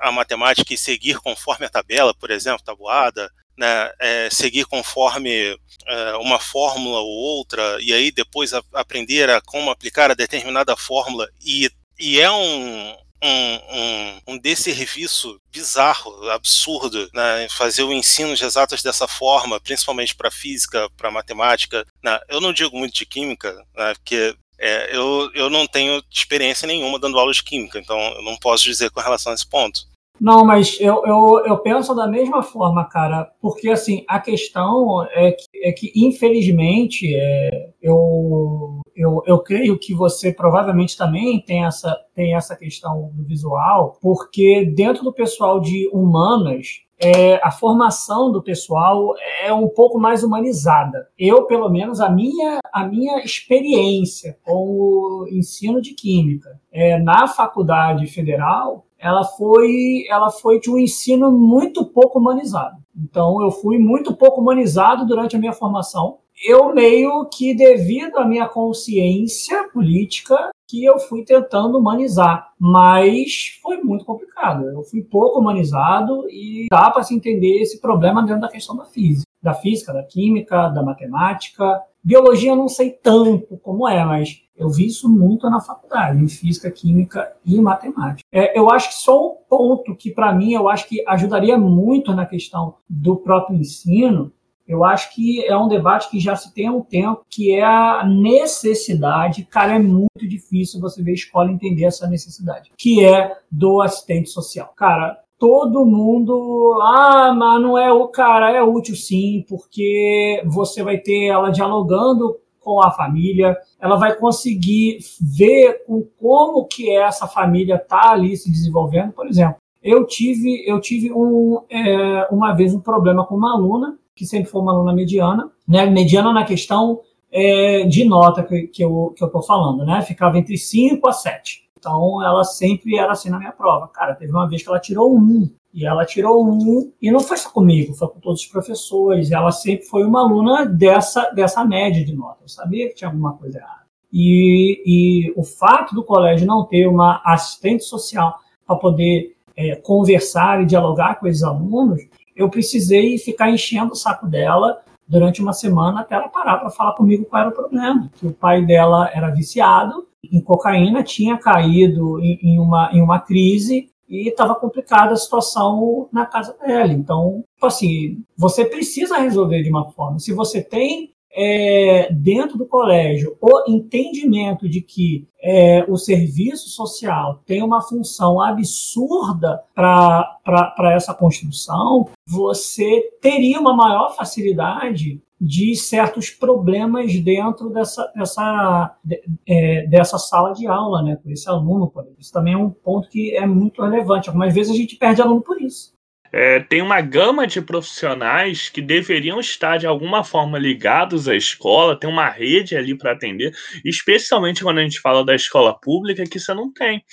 a 0.00 0.10
matemática 0.10 0.72
e 0.72 0.78
seguir 0.78 1.18
conforme 1.18 1.66
a 1.66 1.68
tabela, 1.68 2.14
por 2.14 2.30
exemplo, 2.30 2.64
tabuada, 2.64 3.30
né, 3.56 3.92
é, 3.98 4.30
seguir 4.30 4.64
conforme 4.64 5.54
é, 5.86 6.16
uma 6.16 6.40
fórmula 6.40 7.00
ou 7.00 7.08
outra, 7.08 7.76
e 7.80 7.92
aí 7.92 8.10
depois 8.10 8.54
a, 8.54 8.62
aprender 8.72 9.28
a 9.28 9.40
como 9.40 9.70
aplicar 9.70 10.10
a 10.10 10.14
determinada 10.14 10.74
fórmula, 10.76 11.28
e, 11.44 11.70
e 11.98 12.18
é 12.18 12.30
um, 12.30 12.96
um, 13.22 13.54
um, 13.54 14.20
um 14.28 14.38
desserviço 14.38 15.40
bizarro, 15.52 16.30
absurdo, 16.30 17.08
né, 17.12 17.48
fazer 17.50 17.82
o 17.82 17.92
ensino 17.92 18.34
de 18.34 18.44
exatas 18.44 18.82
dessa 18.82 19.06
forma, 19.06 19.60
principalmente 19.60 20.14
para 20.14 20.30
física, 20.30 20.88
para 20.96 21.10
matemática. 21.10 21.84
Né, 22.02 22.18
eu 22.28 22.40
não 22.40 22.52
digo 22.52 22.76
muito 22.76 22.94
de 22.94 23.06
química, 23.06 23.52
né, 23.76 23.94
porque 23.94 24.34
é, 24.58 24.94
eu, 24.94 25.30
eu 25.34 25.48
não 25.48 25.66
tenho 25.66 26.02
experiência 26.10 26.66
nenhuma 26.66 26.98
dando 26.98 27.18
aula 27.18 27.32
de 27.32 27.42
química, 27.42 27.78
então 27.78 27.98
eu 27.98 28.22
não 28.22 28.36
posso 28.36 28.64
dizer 28.64 28.90
com 28.90 29.00
relação 29.00 29.32
a 29.32 29.34
esse 29.34 29.46
ponto. 29.46 29.89
Não, 30.20 30.44
mas 30.44 30.76
eu, 30.78 31.02
eu, 31.06 31.42
eu 31.46 31.58
penso 31.58 31.94
da 31.94 32.06
mesma 32.06 32.42
forma, 32.42 32.84
cara, 32.84 33.32
porque 33.40 33.70
assim, 33.70 34.04
a 34.06 34.20
questão 34.20 35.02
é 35.12 35.32
que, 35.32 35.46
é 35.64 35.72
que 35.72 35.90
infelizmente, 35.96 37.10
é, 37.16 37.70
eu, 37.80 38.82
eu, 38.94 39.22
eu 39.26 39.38
creio 39.38 39.78
que 39.78 39.94
você 39.94 40.30
provavelmente 40.30 40.94
também 40.94 41.40
tem 41.40 41.64
essa, 41.64 41.96
tem 42.14 42.34
essa 42.34 42.54
questão 42.54 43.10
do 43.14 43.24
visual, 43.24 43.96
porque 44.02 44.66
dentro 44.76 45.02
do 45.02 45.12
pessoal 45.12 45.58
de 45.58 45.88
humanas, 45.90 46.82
é, 47.02 47.40
a 47.42 47.50
formação 47.50 48.30
do 48.30 48.42
pessoal 48.42 49.14
é 49.42 49.50
um 49.54 49.68
pouco 49.68 49.98
mais 49.98 50.22
humanizada. 50.22 51.08
Eu, 51.18 51.46
pelo 51.46 51.70
menos, 51.70 51.98
a 51.98 52.10
minha, 52.10 52.58
a 52.70 52.84
minha 52.84 53.24
experiência 53.24 54.36
com 54.42 54.52
o 54.52 55.26
ensino 55.30 55.80
de 55.80 55.94
química 55.94 56.60
é, 56.70 56.98
na 56.98 57.26
faculdade 57.26 58.06
federal 58.06 58.84
ela 59.00 59.24
foi, 59.24 60.04
ela 60.08 60.30
foi 60.30 60.60
de 60.60 60.70
um 60.70 60.78
ensino 60.78 61.32
muito 61.32 61.84
pouco 61.86 62.18
humanizado. 62.18 62.76
Então, 62.94 63.42
eu 63.42 63.50
fui 63.50 63.78
muito 63.78 64.14
pouco 64.14 64.40
humanizado 64.40 65.06
durante 65.06 65.34
a 65.34 65.38
minha 65.38 65.54
formação. 65.54 66.18
Eu 66.46 66.74
meio 66.74 67.26
que, 67.26 67.54
devido 67.54 68.18
à 68.18 68.26
minha 68.26 68.46
consciência 68.48 69.68
política, 69.68 70.50
que 70.68 70.84
eu 70.84 70.98
fui 70.98 71.24
tentando 71.24 71.78
humanizar, 71.78 72.52
mas 72.58 73.58
foi 73.62 73.78
muito 73.78 74.04
complicado. 74.04 74.68
Eu 74.68 74.82
fui 74.82 75.02
pouco 75.02 75.40
humanizado 75.40 76.28
e 76.30 76.66
dá 76.70 76.90
para 76.90 77.02
se 77.02 77.14
entender 77.14 77.60
esse 77.60 77.80
problema 77.80 78.22
dentro 78.22 78.42
da 78.42 78.48
questão 78.48 78.76
da 78.76 78.84
física, 78.84 79.26
da 79.42 79.52
física, 79.52 79.92
da 79.92 80.02
química, 80.02 80.68
da 80.68 80.82
matemática. 80.82 81.82
Biologia 82.02 82.52
eu 82.52 82.56
não 82.56 82.68
sei 82.68 82.90
tanto 82.90 83.58
como 83.58 83.88
é, 83.88 84.04
mas 84.04 84.42
eu 84.60 84.68
vi 84.68 84.86
isso 84.86 85.08
muito 85.08 85.48
na 85.48 85.58
faculdade, 85.58 86.22
em 86.22 86.28
física, 86.28 86.70
química 86.70 87.32
e 87.44 87.58
matemática. 87.58 88.28
É, 88.30 88.56
eu 88.56 88.70
acho 88.70 88.90
que 88.90 88.94
só 88.96 89.32
um 89.32 89.36
ponto 89.48 89.96
que, 89.96 90.10
para 90.10 90.34
mim, 90.34 90.52
eu 90.52 90.68
acho 90.68 90.86
que 90.86 91.02
ajudaria 91.08 91.56
muito 91.56 92.14
na 92.14 92.26
questão 92.26 92.74
do 92.88 93.16
próprio 93.16 93.58
ensino, 93.58 94.30
eu 94.68 94.84
acho 94.84 95.12
que 95.14 95.44
é 95.46 95.56
um 95.56 95.66
debate 95.66 96.10
que 96.10 96.20
já 96.20 96.36
se 96.36 96.54
tem 96.54 96.66
há 96.66 96.72
um 96.72 96.82
tempo, 96.82 97.24
que 97.28 97.54
é 97.54 97.64
a 97.64 98.04
necessidade, 98.06 99.44
cara, 99.44 99.74
é 99.74 99.78
muito 99.80 100.28
difícil 100.28 100.78
você 100.78 101.02
ver 101.02 101.10
a 101.12 101.14
escola 101.14 101.50
entender 101.50 101.86
essa 101.86 102.06
necessidade, 102.06 102.70
que 102.78 103.04
é 103.04 103.36
do 103.50 103.80
assistente 103.80 104.28
social. 104.30 104.72
Cara, 104.76 105.18
todo 105.38 105.86
mundo, 105.86 106.78
ah, 106.82 107.34
mas 107.34 107.60
não 107.60 107.76
é 107.76 107.90
o 107.90 108.06
cara, 108.08 108.54
é 108.54 108.62
útil 108.62 108.94
sim, 108.94 109.44
porque 109.48 110.40
você 110.44 110.84
vai 110.84 110.98
ter 110.98 111.28
ela 111.28 111.50
dialogando 111.50 112.36
com 112.60 112.82
a 112.82 112.90
família, 112.90 113.56
ela 113.80 113.96
vai 113.96 114.14
conseguir 114.16 114.98
ver 115.20 115.84
como 116.20 116.66
que 116.66 116.90
essa 116.94 117.26
família 117.26 117.76
está 117.76 118.12
ali 118.12 118.36
se 118.36 118.50
desenvolvendo. 118.50 119.12
Por 119.12 119.26
exemplo, 119.26 119.56
eu 119.82 120.06
tive, 120.06 120.62
eu 120.66 120.80
tive 120.80 121.12
um, 121.12 121.62
é, 121.70 122.28
uma 122.30 122.52
vez 122.52 122.74
um 122.74 122.80
problema 122.80 123.26
com 123.26 123.34
uma 123.34 123.54
aluna, 123.54 123.98
que 124.14 124.26
sempre 124.26 124.50
foi 124.50 124.60
uma 124.60 124.72
aluna 124.72 124.92
mediana, 124.92 125.50
né, 125.66 125.86
mediana 125.86 126.32
na 126.32 126.44
questão 126.44 127.00
é, 127.32 127.84
de 127.84 128.04
nota 128.04 128.42
que, 128.42 128.66
que 128.66 128.84
eu 128.84 129.14
estou 129.18 129.42
falando, 129.42 129.84
né, 129.84 130.02
ficava 130.02 130.38
entre 130.38 130.58
5 130.58 131.08
a 131.08 131.12
7. 131.12 131.69
Então, 131.80 132.22
ela 132.22 132.44
sempre 132.44 132.98
era 132.98 133.12
assim 133.12 133.30
na 133.30 133.38
minha 133.38 133.52
prova. 133.52 133.88
Cara, 133.88 134.14
teve 134.14 134.30
uma 134.30 134.46
vez 134.46 134.62
que 134.62 134.68
ela 134.68 134.78
tirou 134.78 135.16
um. 135.16 135.50
E 135.72 135.86
ela 135.86 136.04
tirou 136.04 136.44
um, 136.44 136.92
e 137.00 137.10
não 137.12 137.20
foi 137.20 137.36
só 137.36 137.48
comigo, 137.48 137.94
foi 137.94 138.08
com 138.08 138.18
todos 138.18 138.40
os 138.40 138.46
professores. 138.46 139.30
Ela 139.30 139.50
sempre 139.52 139.86
foi 139.86 140.04
uma 140.04 140.20
aluna 140.20 140.66
dessa, 140.66 141.30
dessa 141.30 141.64
média 141.64 142.04
de 142.04 142.14
nota. 142.14 142.38
Eu 142.42 142.48
sabia 142.48 142.88
que 142.88 142.96
tinha 142.96 143.08
alguma 143.08 143.32
coisa 143.34 143.58
errada. 143.58 143.80
E, 144.12 144.82
e 144.84 145.32
o 145.36 145.44
fato 145.44 145.94
do 145.94 146.04
colégio 146.04 146.46
não 146.46 146.64
ter 146.64 146.86
uma 146.86 147.22
assistente 147.24 147.84
social 147.84 148.36
para 148.66 148.76
poder 148.76 149.36
é, 149.56 149.76
conversar 149.76 150.60
e 150.60 150.66
dialogar 150.66 151.20
com 151.20 151.28
esses 151.28 151.44
alunos, 151.44 152.02
eu 152.34 152.50
precisei 152.50 153.16
ficar 153.16 153.48
enchendo 153.48 153.92
o 153.92 153.96
saco 153.96 154.26
dela 154.26 154.80
durante 155.06 155.40
uma 155.40 155.52
semana 155.52 156.00
até 156.00 156.16
ela 156.16 156.28
parar 156.28 156.58
para 156.58 156.70
falar 156.70 156.92
comigo 156.92 157.24
qual 157.24 157.42
era 157.42 157.50
o 157.50 157.54
problema. 157.54 158.10
Que 158.16 158.26
o 158.26 158.32
pai 158.32 158.66
dela 158.66 159.08
era 159.14 159.30
viciado 159.30 160.09
em 160.24 160.40
cocaína, 160.42 161.02
tinha 161.02 161.38
caído 161.38 162.20
em, 162.20 162.58
uma, 162.58 162.90
em 162.92 163.00
uma 163.02 163.18
crise 163.20 163.90
e 164.08 164.28
estava 164.28 164.54
complicada 164.54 165.12
a 165.12 165.16
situação 165.16 166.08
na 166.12 166.26
casa 166.26 166.56
dela. 166.58 166.92
Então, 166.92 167.44
tipo 167.54 167.66
assim, 167.66 168.22
você 168.36 168.64
precisa 168.64 169.18
resolver 169.18 169.62
de 169.62 169.70
uma 169.70 169.90
forma. 169.90 170.18
Se 170.18 170.32
você 170.32 170.62
tem 170.62 171.12
é, 171.32 172.12
dentro 172.12 172.58
do 172.58 172.66
colégio 172.66 173.36
o 173.40 173.70
entendimento 173.70 174.68
de 174.68 174.80
que 174.80 175.28
é, 175.42 175.84
o 175.88 175.96
serviço 175.96 176.68
social 176.68 177.42
tem 177.46 177.62
uma 177.62 177.80
função 177.80 178.40
absurda 178.40 179.62
para 179.74 180.92
essa 180.94 181.14
construção, 181.14 182.08
você 182.26 183.10
teria 183.20 183.60
uma 183.60 183.74
maior 183.74 184.14
facilidade 184.14 185.20
de 185.40 185.74
certos 185.74 186.28
problemas 186.28 187.18
dentro 187.18 187.70
dessa, 187.70 188.12
dessa, 188.14 188.94
de, 189.02 189.22
é, 189.48 189.86
dessa 189.86 190.18
sala 190.18 190.52
de 190.52 190.66
aula, 190.66 191.02
né, 191.02 191.16
com 191.16 191.30
esse 191.30 191.48
aluno. 191.48 191.88
Por 191.88 192.06
isso 192.18 192.30
também 192.30 192.52
é 192.52 192.58
um 192.58 192.68
ponto 192.68 193.08
que 193.08 193.34
é 193.34 193.46
muito 193.46 193.80
relevante. 193.80 194.28
Algumas 194.28 194.52
vezes 194.52 194.70
a 194.70 194.76
gente 194.76 194.96
perde 194.96 195.22
aluno 195.22 195.40
por 195.40 195.60
isso. 195.60 195.94
É, 196.32 196.60
tem 196.60 196.80
uma 196.80 197.00
gama 197.00 197.46
de 197.46 197.60
profissionais 197.60 198.68
que 198.68 198.80
deveriam 198.80 199.40
estar 199.40 199.78
de 199.78 199.86
alguma 199.86 200.22
forma 200.22 200.58
ligados 200.58 201.28
à 201.28 201.34
escola, 201.34 201.98
tem 201.98 202.08
uma 202.08 202.28
rede 202.28 202.76
ali 202.76 202.96
para 202.96 203.12
atender, 203.12 203.52
especialmente 203.84 204.62
quando 204.62 204.78
a 204.78 204.82
gente 204.82 205.00
fala 205.00 205.24
da 205.24 205.34
escola 205.34 205.78
pública, 205.78 206.24
que 206.24 206.38
você 206.38 206.54
não 206.54 206.72
tem. 206.72 207.04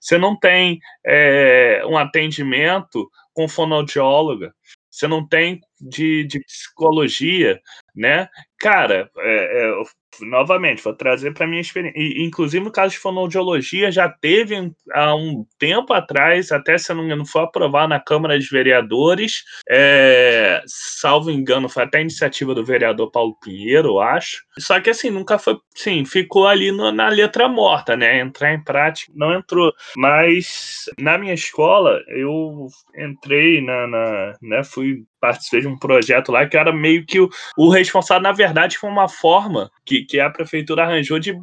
Você 0.00 0.16
não 0.18 0.38
tem 0.38 0.80
é, 1.04 1.82
um 1.86 1.96
atendimento 1.98 3.10
com 3.34 3.48
fonoaudióloga, 3.48 4.54
você 4.90 5.08
não 5.08 5.26
tem 5.26 5.60
de, 5.80 6.24
de 6.24 6.40
psicologia, 6.40 7.60
né? 7.96 8.28
Cara, 8.62 9.10
é, 9.18 9.70
é, 9.70 9.82
novamente, 10.20 10.84
vou 10.84 10.94
trazer 10.94 11.34
para 11.34 11.48
minha 11.48 11.60
experiência. 11.60 11.98
E, 11.98 12.24
inclusive, 12.24 12.64
no 12.64 12.70
caso 12.70 12.92
de 12.92 13.00
fonoaudiologia, 13.00 13.90
já 13.90 14.08
teve 14.08 14.70
há 14.92 15.16
um 15.16 15.44
tempo 15.58 15.92
atrás, 15.92 16.52
até 16.52 16.78
se 16.78 16.94
não 16.94 17.04
engano, 17.04 17.26
foi 17.26 17.42
aprovado 17.42 17.88
na 17.88 17.98
Câmara 17.98 18.38
de 18.38 18.46
Vereadores, 18.48 19.42
é, 19.68 20.62
salvo 20.64 21.28
engano, 21.28 21.68
foi 21.68 21.82
até 21.82 22.00
iniciativa 22.00 22.54
do 22.54 22.64
vereador 22.64 23.10
Paulo 23.10 23.36
Pinheiro, 23.42 23.88
eu 23.88 24.00
acho. 24.00 24.44
Só 24.56 24.80
que 24.80 24.90
assim, 24.90 25.10
nunca 25.10 25.40
foi, 25.40 25.56
sim, 25.74 26.04
ficou 26.04 26.46
ali 26.46 26.70
no, 26.70 26.92
na 26.92 27.08
letra 27.08 27.48
morta, 27.48 27.96
né? 27.96 28.20
Entrar 28.20 28.54
em 28.54 28.62
prática 28.62 29.12
não 29.16 29.34
entrou. 29.34 29.72
Mas 29.96 30.84
na 31.00 31.18
minha 31.18 31.34
escola, 31.34 32.00
eu 32.08 32.68
entrei 32.96 33.60
na, 33.60 33.88
na 33.88 34.34
né, 34.40 34.62
fui 34.62 35.04
participei 35.22 35.60
de 35.60 35.68
um 35.68 35.78
projeto 35.78 36.32
lá 36.32 36.44
que 36.46 36.56
era 36.56 36.72
meio 36.72 37.06
que 37.06 37.20
o, 37.20 37.30
o 37.56 37.70
responsável, 37.70 38.22
na 38.24 38.32
verdade, 38.32 38.51
foi 38.76 38.90
uma 38.90 39.08
forma 39.08 39.70
que, 39.84 40.04
que 40.04 40.20
a 40.20 40.30
prefeitura 40.30 40.84
arranjou 40.84 41.18
de 41.18 41.34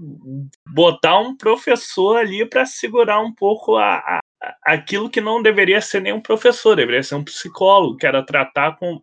botar 0.68 1.20
um 1.20 1.36
professor 1.36 2.18
ali 2.18 2.46
para 2.46 2.66
segurar 2.66 3.20
um 3.22 3.34
pouco 3.34 3.76
a, 3.76 3.96
a, 3.98 4.20
aquilo 4.66 5.10
que 5.10 5.22
não 5.22 5.42
deveria 5.42 5.82
ser 5.82 6.02
nem 6.02 6.14
um 6.14 6.22
professor, 6.22 6.76
deveria 6.76 7.04
ser 7.04 7.16
um 7.16 7.24
psicólogo, 7.24 7.98
que 7.98 8.06
era 8.06 8.26
tratar 8.26 8.78
com 8.78 9.00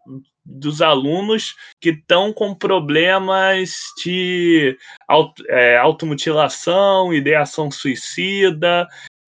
dos 0.48 0.80
alunos 0.80 1.56
que 1.80 1.90
estão 1.90 2.32
com 2.32 2.54
problemas 2.54 3.74
de 4.02 4.78
auto, 5.08 5.42
é, 5.48 5.76
automutilação, 5.76 7.12
ideação 7.12 7.68
suicida, 7.68 8.86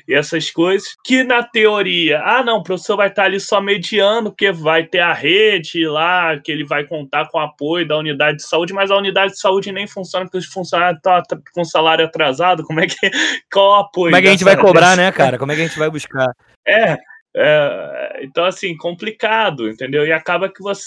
e 0.08 0.14
essas 0.14 0.50
coisas, 0.50 0.94
que 1.04 1.22
na 1.22 1.42
teoria, 1.42 2.22
ah, 2.24 2.42
não, 2.42 2.58
o 2.58 2.62
professor 2.62 2.96
vai 2.96 3.08
estar 3.08 3.24
ali 3.24 3.38
só 3.38 3.60
mediando, 3.60 4.30
porque 4.30 4.50
vai 4.50 4.84
ter 4.84 5.00
a 5.00 5.12
rede 5.12 5.86
lá, 5.86 6.38
que 6.38 6.50
ele 6.50 6.64
vai 6.64 6.84
contar 6.84 7.28
com 7.28 7.36
o 7.36 7.42
apoio 7.42 7.86
da 7.86 7.98
unidade 7.98 8.38
de 8.38 8.48
saúde, 8.48 8.72
mas 8.72 8.90
a 8.90 8.96
unidade 8.96 9.32
de 9.32 9.38
saúde 9.38 9.70
nem 9.70 9.86
funciona 9.86 10.24
porque 10.24 10.38
os 10.38 10.46
funcionários 10.46 10.98
estão 10.98 11.22
com 11.52 11.64
salário 11.64 12.06
atrasado, 12.06 12.64
como 12.64 12.80
é 12.80 12.86
que, 12.86 12.96
qual 13.52 13.70
o 13.70 13.74
apoio? 13.74 14.10
Como 14.10 14.16
é 14.16 14.22
que 14.22 14.28
a 14.28 14.30
gente 14.32 14.44
vai 14.44 14.56
cobrar, 14.56 14.96
né, 14.96 15.12
cara? 15.12 15.38
Como 15.38 15.52
é 15.52 15.54
que 15.54 15.60
a 15.60 15.66
gente 15.66 15.78
vai 15.78 15.90
buscar? 15.90 16.32
É, 16.66 16.96
é, 17.36 18.20
então, 18.22 18.46
assim, 18.46 18.74
complicado, 18.76 19.68
entendeu? 19.68 20.06
E 20.06 20.12
acaba 20.12 20.48
que 20.48 20.62
você 20.62 20.82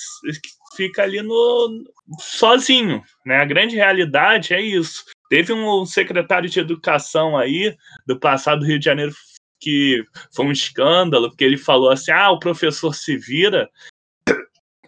fica 0.76 1.04
ali 1.04 1.22
no 1.22 1.84
sozinho, 2.20 3.04
né? 3.26 3.38
A 3.38 3.46
grande 3.46 3.76
realidade 3.76 4.54
é 4.54 4.62
isso. 4.62 5.06
Teve 5.32 5.54
um 5.54 5.86
secretário 5.86 6.50
de 6.50 6.60
educação 6.60 7.38
aí 7.38 7.74
do 8.06 8.20
passado 8.20 8.60
do 8.60 8.66
Rio 8.66 8.78
de 8.78 8.84
Janeiro 8.84 9.14
que 9.62 10.04
foi 10.36 10.46
um 10.46 10.52
escândalo, 10.52 11.30
porque 11.30 11.46
ele 11.46 11.56
falou 11.56 11.90
assim: 11.90 12.12
ah, 12.12 12.32
o 12.32 12.40
professor 12.40 12.94
se 12.94 13.16
vira. 13.16 13.70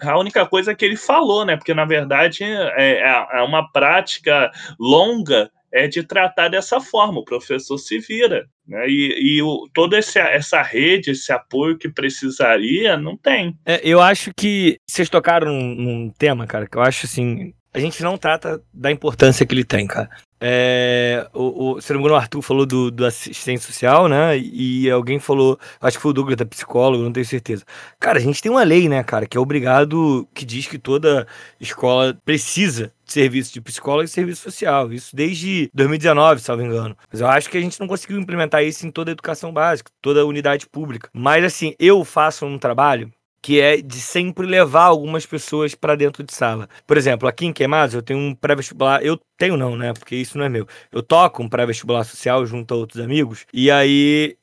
A 0.01 0.19
única 0.19 0.45
coisa 0.45 0.75
que 0.75 0.84
ele 0.84 0.97
falou, 0.97 1.45
né? 1.45 1.56
Porque 1.56 1.73
na 1.73 1.86
verdade 1.86 2.43
é, 2.43 2.99
é, 2.99 3.27
é 3.38 3.41
uma 3.41 3.71
prática 3.71 4.51
longa 4.77 5.49
é 5.71 5.88
de 5.88 6.03
tratar 6.03 6.49
dessa 6.49 6.82
forma, 6.82 7.21
o 7.21 7.25
professor 7.25 7.77
se 7.77 7.97
vira. 7.99 8.45
Né? 8.67 8.86
E, 8.89 9.38
e 9.38 9.41
o, 9.41 9.69
toda 9.73 9.97
esse, 9.97 10.19
essa 10.19 10.62
rede, 10.62 11.12
esse 11.12 11.32
apoio 11.32 11.77
que 11.77 11.88
precisaria, 11.88 12.97
não 12.97 13.15
tem. 13.15 13.58
É, 13.65 13.79
eu 13.82 14.01
acho 14.01 14.34
que 14.36 14.77
vocês 14.86 15.10
tocaram 15.10 15.47
num, 15.47 15.73
num 15.73 16.10
tema, 16.10 16.45
cara, 16.45 16.67
que 16.67 16.77
eu 16.77 16.82
acho 16.82 17.06
assim. 17.06 17.53
A 17.73 17.79
gente 17.79 18.03
não 18.03 18.17
trata 18.17 18.62
da 18.73 18.91
importância 18.91 19.45
que 19.45 19.56
ele 19.56 19.63
tem, 19.63 19.88
cara. 19.88 20.10
É, 20.45 21.25
o, 21.34 21.75
o, 21.75 21.82
se 21.82 21.93
não 21.93 21.99
me 21.99 22.03
engano, 22.03 22.19
o 22.19 22.21
Arthur 22.21 22.41
falou 22.41 22.65
do, 22.65 22.91
do 22.91 23.06
assistente 23.06 23.63
social, 23.63 24.10
né? 24.10 24.38
E 24.38 24.91
alguém 24.91 25.17
falou, 25.17 25.58
acho 25.79 25.95
que 25.95 26.01
foi 26.01 26.12
o 26.12 26.13
Douglas 26.13 26.36
da 26.36 26.45
psicólogo, 26.45 27.01
não 27.01 27.13
tenho 27.13 27.25
certeza. 27.25 27.63
Cara, 27.97 28.17
a 28.17 28.21
gente 28.21 28.41
tem 28.41 28.51
uma 28.51 28.63
lei, 28.63 28.89
né, 28.89 29.01
cara, 29.03 29.25
que 29.25 29.38
é 29.38 29.39
obrigado, 29.39 30.27
que 30.34 30.43
diz 30.43 30.67
que 30.67 30.77
toda 30.77 31.25
escola 31.62 32.17
precisa 32.25 32.91
de 33.06 33.13
serviço 33.13 33.53
de 33.53 33.62
psicólogo 33.62 34.03
e 34.03 34.08
serviço 34.10 34.41
social. 34.41 34.91
Isso 34.91 35.15
desde 35.15 35.71
2019, 35.73 36.41
salvo 36.41 36.62
engano. 36.62 36.97
Mas 37.10 37.21
eu 37.21 37.27
acho 37.27 37.49
que 37.49 37.58
a 37.58 37.62
gente 37.62 37.79
não 37.79 37.88
conseguiu 37.88 38.19
implementar 38.19 38.65
isso 38.65 38.86
em 38.86 38.91
toda 38.91 39.12
a 39.12 39.13
educação 39.13 39.53
básica, 39.53 39.91
toda 40.01 40.19
a 40.19 40.25
unidade 40.25 40.67
pública. 40.67 41.10
Mas 41.13 41.45
assim, 41.45 41.73
eu 41.79 42.03
faço 42.03 42.45
um 42.45 42.60
trabalho 42.60 43.10
que 43.43 43.60
é 43.60 43.82
de 43.82 43.99
sempre 43.99 44.47
levar 44.47 44.86
algumas 44.86 45.25
pessoas 45.25 45.75
para 45.75 45.95
dentro 45.95 46.23
de 46.23 46.34
sala. 46.34 46.69
Por 46.88 46.95
exemplo, 46.95 47.27
aqui 47.27 47.45
em 47.45 47.51
Queimados 47.51 47.93
eu 47.93 48.01
tenho 48.01 48.17
um 48.17 48.34
pré-vestibular, 48.34 49.03
eu 49.03 49.19
tenho 49.38 49.58
não, 49.58 49.75
né? 49.75 49.91
Porque 49.91 50.15
isso 50.15 50.38
não 50.38 50.45
é 50.45 50.49
meu. 50.49 50.65
Eu 50.89 51.03
toco 51.03 51.43
um 51.43 51.49
pré-vestibular 51.49 52.06
social 52.06 52.45
junto 52.45 52.73
a 52.73 52.77
outros 52.77 53.03
amigos 53.03 53.45
e 53.53 53.69
aí 53.69 54.38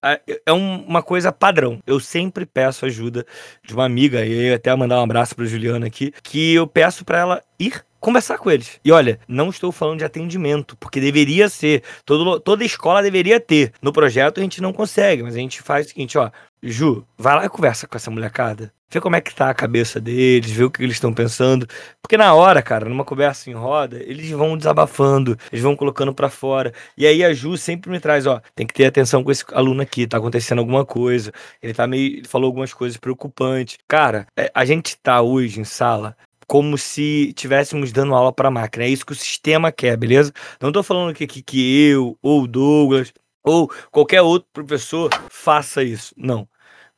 é 0.45 0.53
uma 0.53 1.03
coisa 1.03 1.33
padrão. 1.33 1.81
Eu 1.87 1.99
sempre 1.99 2.45
peço 2.45 2.85
ajuda 2.85 3.25
de 3.65 3.73
uma 3.73 3.87
amiga 3.87 4.25
e 4.27 4.49
eu 4.49 4.55
até 4.55 4.75
mandar 4.77 5.01
um 5.01 5.05
abraço 5.05 5.35
para 5.35 5.47
Juliana 5.47 5.87
aqui, 5.87 6.13
que 6.23 6.55
eu 6.55 6.67
peço 6.67 7.03
para 7.03 7.21
ela 7.21 7.43
ir 7.59 7.83
conversar 8.01 8.39
com 8.39 8.51
eles. 8.51 8.81
E 8.85 8.91
olha, 8.91 9.21
não 9.29 9.51
estou 9.51 9.71
falando 9.71 9.99
de 9.99 10.05
atendimento, 10.05 10.77
porque 10.79 11.01
deveria 11.01 11.49
ser, 11.49 11.83
todo, 12.05 12.41
toda 12.41 12.65
escola 12.65 13.03
deveria 13.03 13.39
ter. 13.39 13.73
No 13.81 13.93
projeto 13.93 14.41
a 14.41 14.43
gente 14.43 14.61
não 14.63 14.73
consegue, 14.73 15.23
mas 15.23 15.35
a 15.35 15.39
gente 15.39 15.63
faz 15.63 15.87
o 15.87 15.89
seguinte, 15.91 16.17
ó, 16.17 16.31
Ju, 16.63 17.07
vai 17.17 17.37
lá 17.37 17.45
e 17.45 17.49
conversa 17.49 17.87
com 17.87 17.97
essa 17.97 18.11
molecada. 18.11 18.73
Vê 18.93 19.01
como 19.01 19.15
é 19.15 19.21
que 19.21 19.35
tá 19.35 19.49
a 19.49 19.55
cabeça 19.55 20.01
deles, 20.01 20.51
vê 20.51 20.65
o 20.65 20.71
que 20.71 20.83
eles 20.83 20.97
estão 20.97 21.15
pensando. 21.15 21.67
Porque 22.03 22.17
na 22.17 22.35
hora, 22.35 22.61
cara, 22.61 22.89
numa 22.89 23.05
conversa 23.05 23.49
em 23.49 23.55
roda, 23.55 24.03
eles 24.03 24.29
vão 24.31 24.59
desabafando, 24.59 25.39
eles 25.53 25.63
vão 25.63 25.77
colocando 25.77 26.13
para 26.13 26.29
fora. 26.29 26.73
E 26.99 27.07
aí 27.07 27.25
a 27.25 27.33
Ju 27.33 27.57
sempre 27.57 27.91
me 27.91 28.01
traz, 28.01 28.27
ó, 28.27 28.43
tem 28.55 28.67
que 28.67 28.75
ter 28.75 28.87
atenção 28.87 29.23
com 29.23 29.31
esse 29.31 29.45
aluno 29.53 29.81
aqui, 29.81 30.07
tá 30.09 30.19
acontecendo 30.19 30.59
alguma 30.59 30.85
coisa. 30.85 31.33
Ele 31.63 31.73
tá 31.73 31.87
meio. 31.87 32.19
Ele 32.19 32.29
falou 32.29 32.49
algumas 32.49 32.75
coisas 32.75 32.99
preocupantes. 32.99 33.79
Cara, 33.87 34.27
é, 34.37 34.51
a 34.53 34.65
gente 34.65 34.97
tá 34.99 35.23
hoje 35.23 35.61
em 35.61 35.65
sala 35.65 36.17
como 36.49 36.77
se 36.77 37.33
tivéssemos 37.35 37.93
dando 37.93 38.13
aula 38.13 38.33
para 38.33 38.51
máquina. 38.51 38.85
É 38.85 38.89
isso 38.89 39.07
que 39.07 39.13
o 39.13 39.15
sistema 39.15 39.71
quer, 39.71 39.97
beleza? 39.97 40.33
Não 40.61 40.73
tô 40.73 40.83
falando 40.83 41.15
que, 41.15 41.25
que, 41.29 41.43
que 41.43 41.89
eu, 41.89 42.19
ou 42.21 42.43
o 42.43 42.49
Douglas, 42.49 43.13
ou 43.43 43.71
qualquer 43.91 44.23
outro 44.23 44.49
professor 44.53 45.11
faça 45.31 45.83
isso. 45.83 46.15
Não. 46.17 46.49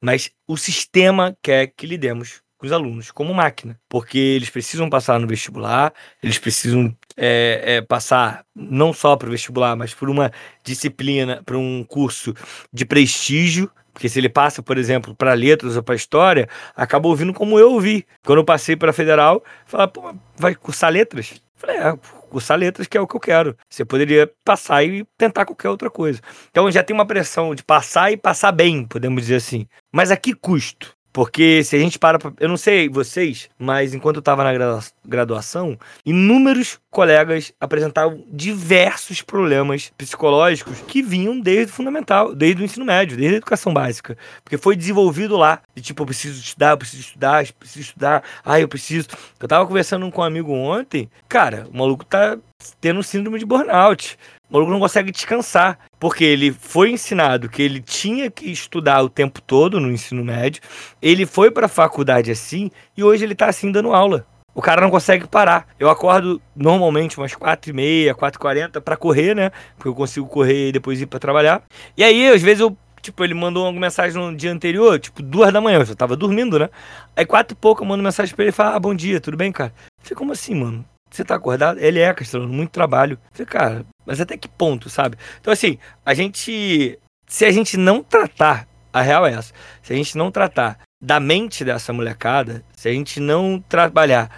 Mas 0.00 0.30
o 0.46 0.56
sistema 0.56 1.36
quer 1.40 1.68
que 1.68 1.86
lidemos 1.86 2.42
com 2.62 2.66
os 2.66 2.72
alunos 2.72 3.10
como 3.10 3.34
máquina, 3.34 3.76
porque 3.88 4.18
eles 4.18 4.48
precisam 4.48 4.88
passar 4.88 5.18
no 5.18 5.26
vestibular, 5.26 5.92
eles 6.22 6.38
precisam 6.38 6.96
é, 7.16 7.60
é, 7.64 7.80
passar 7.80 8.44
não 8.54 8.92
só 8.92 9.16
para 9.16 9.26
o 9.26 9.32
vestibular, 9.32 9.74
mas 9.74 9.92
por 9.92 10.08
uma 10.08 10.30
disciplina, 10.62 11.42
para 11.44 11.58
um 11.58 11.82
curso 11.82 12.32
de 12.72 12.84
prestígio. 12.84 13.70
Porque 13.92 14.08
se 14.08 14.18
ele 14.18 14.28
passa, 14.28 14.62
por 14.62 14.78
exemplo, 14.78 15.14
para 15.14 15.34
letras 15.34 15.76
ou 15.76 15.82
para 15.82 15.94
história, 15.94 16.48
acaba 16.74 17.08
ouvindo 17.08 17.34
como 17.34 17.58
eu 17.58 17.72
ouvi. 17.72 18.06
Quando 18.24 18.38
eu 18.38 18.44
passei 18.44 18.74
para 18.74 18.92
federal, 18.92 19.44
fala, 19.66 19.86
pô, 19.86 20.14
vai 20.36 20.54
cursar 20.54 20.90
letras? 20.90 21.42
Falei, 21.56 21.76
é, 21.76 21.98
cursar 22.32 22.58
letras 22.58 22.86
que 22.86 22.96
é 22.96 23.00
o 23.00 23.06
que 23.06 23.14
eu 23.14 23.20
quero. 23.20 23.56
Você 23.68 23.84
poderia 23.84 24.30
passar 24.44 24.82
e 24.82 25.04
tentar 25.18 25.44
qualquer 25.44 25.68
outra 25.68 25.90
coisa. 25.90 26.20
Então 26.50 26.70
já 26.70 26.82
tem 26.82 26.94
uma 26.94 27.06
pressão 27.06 27.54
de 27.54 27.62
passar 27.62 28.10
e 28.10 28.16
passar 28.16 28.52
bem, 28.52 28.84
podemos 28.84 29.22
dizer 29.22 29.36
assim. 29.36 29.66
Mas 29.92 30.10
a 30.10 30.16
que 30.16 30.34
custo? 30.34 30.96
Porque 31.12 31.62
se 31.62 31.76
a 31.76 31.78
gente 31.78 31.98
para. 31.98 32.18
Pra, 32.18 32.32
eu 32.40 32.48
não 32.48 32.56
sei 32.56 32.88
vocês, 32.88 33.50
mas 33.58 33.92
enquanto 33.92 34.16
eu 34.16 34.20
estava 34.20 34.42
na 34.42 34.80
graduação, 35.04 35.78
inúmeros 36.06 36.80
colegas 36.90 37.52
apresentavam 37.60 38.24
diversos 38.28 39.20
problemas 39.20 39.92
psicológicos 39.96 40.78
que 40.86 41.02
vinham 41.02 41.38
desde 41.38 41.72
o 41.72 41.74
fundamental, 41.74 42.34
desde 42.34 42.62
o 42.62 42.64
ensino 42.64 42.86
médio, 42.86 43.16
desde 43.16 43.34
a 43.34 43.38
educação 43.38 43.74
básica. 43.74 44.16
Porque 44.42 44.56
foi 44.56 44.74
desenvolvido 44.74 45.36
lá. 45.36 45.60
De 45.74 45.82
tipo, 45.82 46.02
eu 46.02 46.06
preciso 46.06 46.40
estudar, 46.40 46.70
eu 46.70 46.78
preciso 46.78 47.02
estudar, 47.02 47.44
eu 47.44 47.54
preciso 47.58 47.80
estudar, 47.80 48.22
ah, 48.44 48.60
eu 48.60 48.68
preciso. 48.68 49.08
Eu 49.38 49.48
tava 49.48 49.66
conversando 49.66 50.10
com 50.10 50.22
um 50.22 50.24
amigo 50.24 50.52
ontem, 50.52 51.10
cara, 51.28 51.66
o 51.70 51.76
maluco 51.76 52.04
tá 52.06 52.38
tendo 52.80 53.02
síndrome 53.02 53.38
de 53.38 53.44
burnout. 53.44 54.16
O 54.52 54.56
maluco 54.56 54.70
não 54.70 54.80
consegue 54.80 55.10
descansar, 55.10 55.78
porque 55.98 56.22
ele 56.22 56.52
foi 56.52 56.90
ensinado 56.90 57.48
que 57.48 57.62
ele 57.62 57.80
tinha 57.80 58.30
que 58.30 58.50
estudar 58.50 59.02
o 59.02 59.08
tempo 59.08 59.40
todo 59.40 59.80
no 59.80 59.90
ensino 59.90 60.22
médio, 60.22 60.60
ele 61.00 61.24
foi 61.24 61.50
para 61.50 61.64
a 61.64 61.70
faculdade 61.70 62.30
assim, 62.30 62.70
e 62.94 63.02
hoje 63.02 63.24
ele 63.24 63.34
tá 63.34 63.46
assim 63.46 63.72
dando 63.72 63.94
aula. 63.94 64.26
O 64.54 64.60
cara 64.60 64.82
não 64.82 64.90
consegue 64.90 65.26
parar. 65.26 65.66
Eu 65.80 65.88
acordo 65.88 66.38
normalmente 66.54 67.16
umas 67.16 67.32
4h30, 67.32 68.12
4h40 68.12 68.82
para 68.82 68.94
correr, 68.94 69.34
né? 69.34 69.50
Porque 69.74 69.88
eu 69.88 69.94
consigo 69.94 70.26
correr 70.26 70.68
e 70.68 70.72
depois 70.72 71.00
ir 71.00 71.06
para 71.06 71.18
trabalhar. 71.18 71.62
E 71.96 72.04
aí, 72.04 72.28
às 72.28 72.42
vezes, 72.42 72.60
eu 72.60 72.76
Tipo, 73.00 73.24
ele 73.24 73.34
mandou 73.34 73.68
uma 73.68 73.80
mensagem 73.80 74.16
no 74.16 74.36
dia 74.36 74.52
anterior, 74.52 74.96
tipo, 75.00 75.24
duas 75.24 75.52
da 75.52 75.60
manhã, 75.60 75.80
eu 75.80 75.84
já 75.84 75.92
tava 75.96 76.14
dormindo, 76.14 76.56
né? 76.56 76.70
Aí 77.16 77.26
quatro 77.26 77.52
e 77.52 77.56
pouco 77.60 77.82
eu 77.82 77.88
mando 77.88 78.00
mensagem 78.00 78.32
pra 78.32 78.44
ele 78.44 78.50
e 78.50 78.54
falo, 78.54 78.76
ah, 78.76 78.78
bom 78.78 78.94
dia, 78.94 79.20
tudo 79.20 79.36
bem, 79.36 79.50
cara? 79.50 79.74
Eu 79.98 80.04
falei, 80.04 80.16
como 80.16 80.30
assim, 80.30 80.54
mano? 80.54 80.84
Você 81.12 81.24
tá 81.24 81.34
acordado? 81.34 81.78
Ele 81.78 81.98
é, 81.98 82.14
Castelano, 82.14 82.50
muito 82.50 82.70
trabalho. 82.70 83.18
Eu 83.22 83.30
falei, 83.32 83.46
cara, 83.46 83.86
mas 84.06 84.20
até 84.20 84.36
que 84.36 84.48
ponto, 84.48 84.90
sabe? 84.90 85.16
Então, 85.40 85.52
assim, 85.52 85.78
a 86.04 86.14
gente. 86.14 86.98
Se 87.26 87.44
a 87.44 87.50
gente 87.50 87.76
não 87.76 88.02
tratar, 88.02 88.68
a 88.92 89.00
real 89.00 89.26
é 89.26 89.32
essa, 89.32 89.54
se 89.82 89.92
a 89.92 89.96
gente 89.96 90.18
não 90.18 90.30
tratar 90.30 90.78
da 91.00 91.18
mente 91.18 91.64
dessa 91.64 91.92
molecada, 91.92 92.62
se 92.76 92.88
a 92.88 92.92
gente 92.92 93.18
não 93.18 93.62
trabalhar 93.68 94.30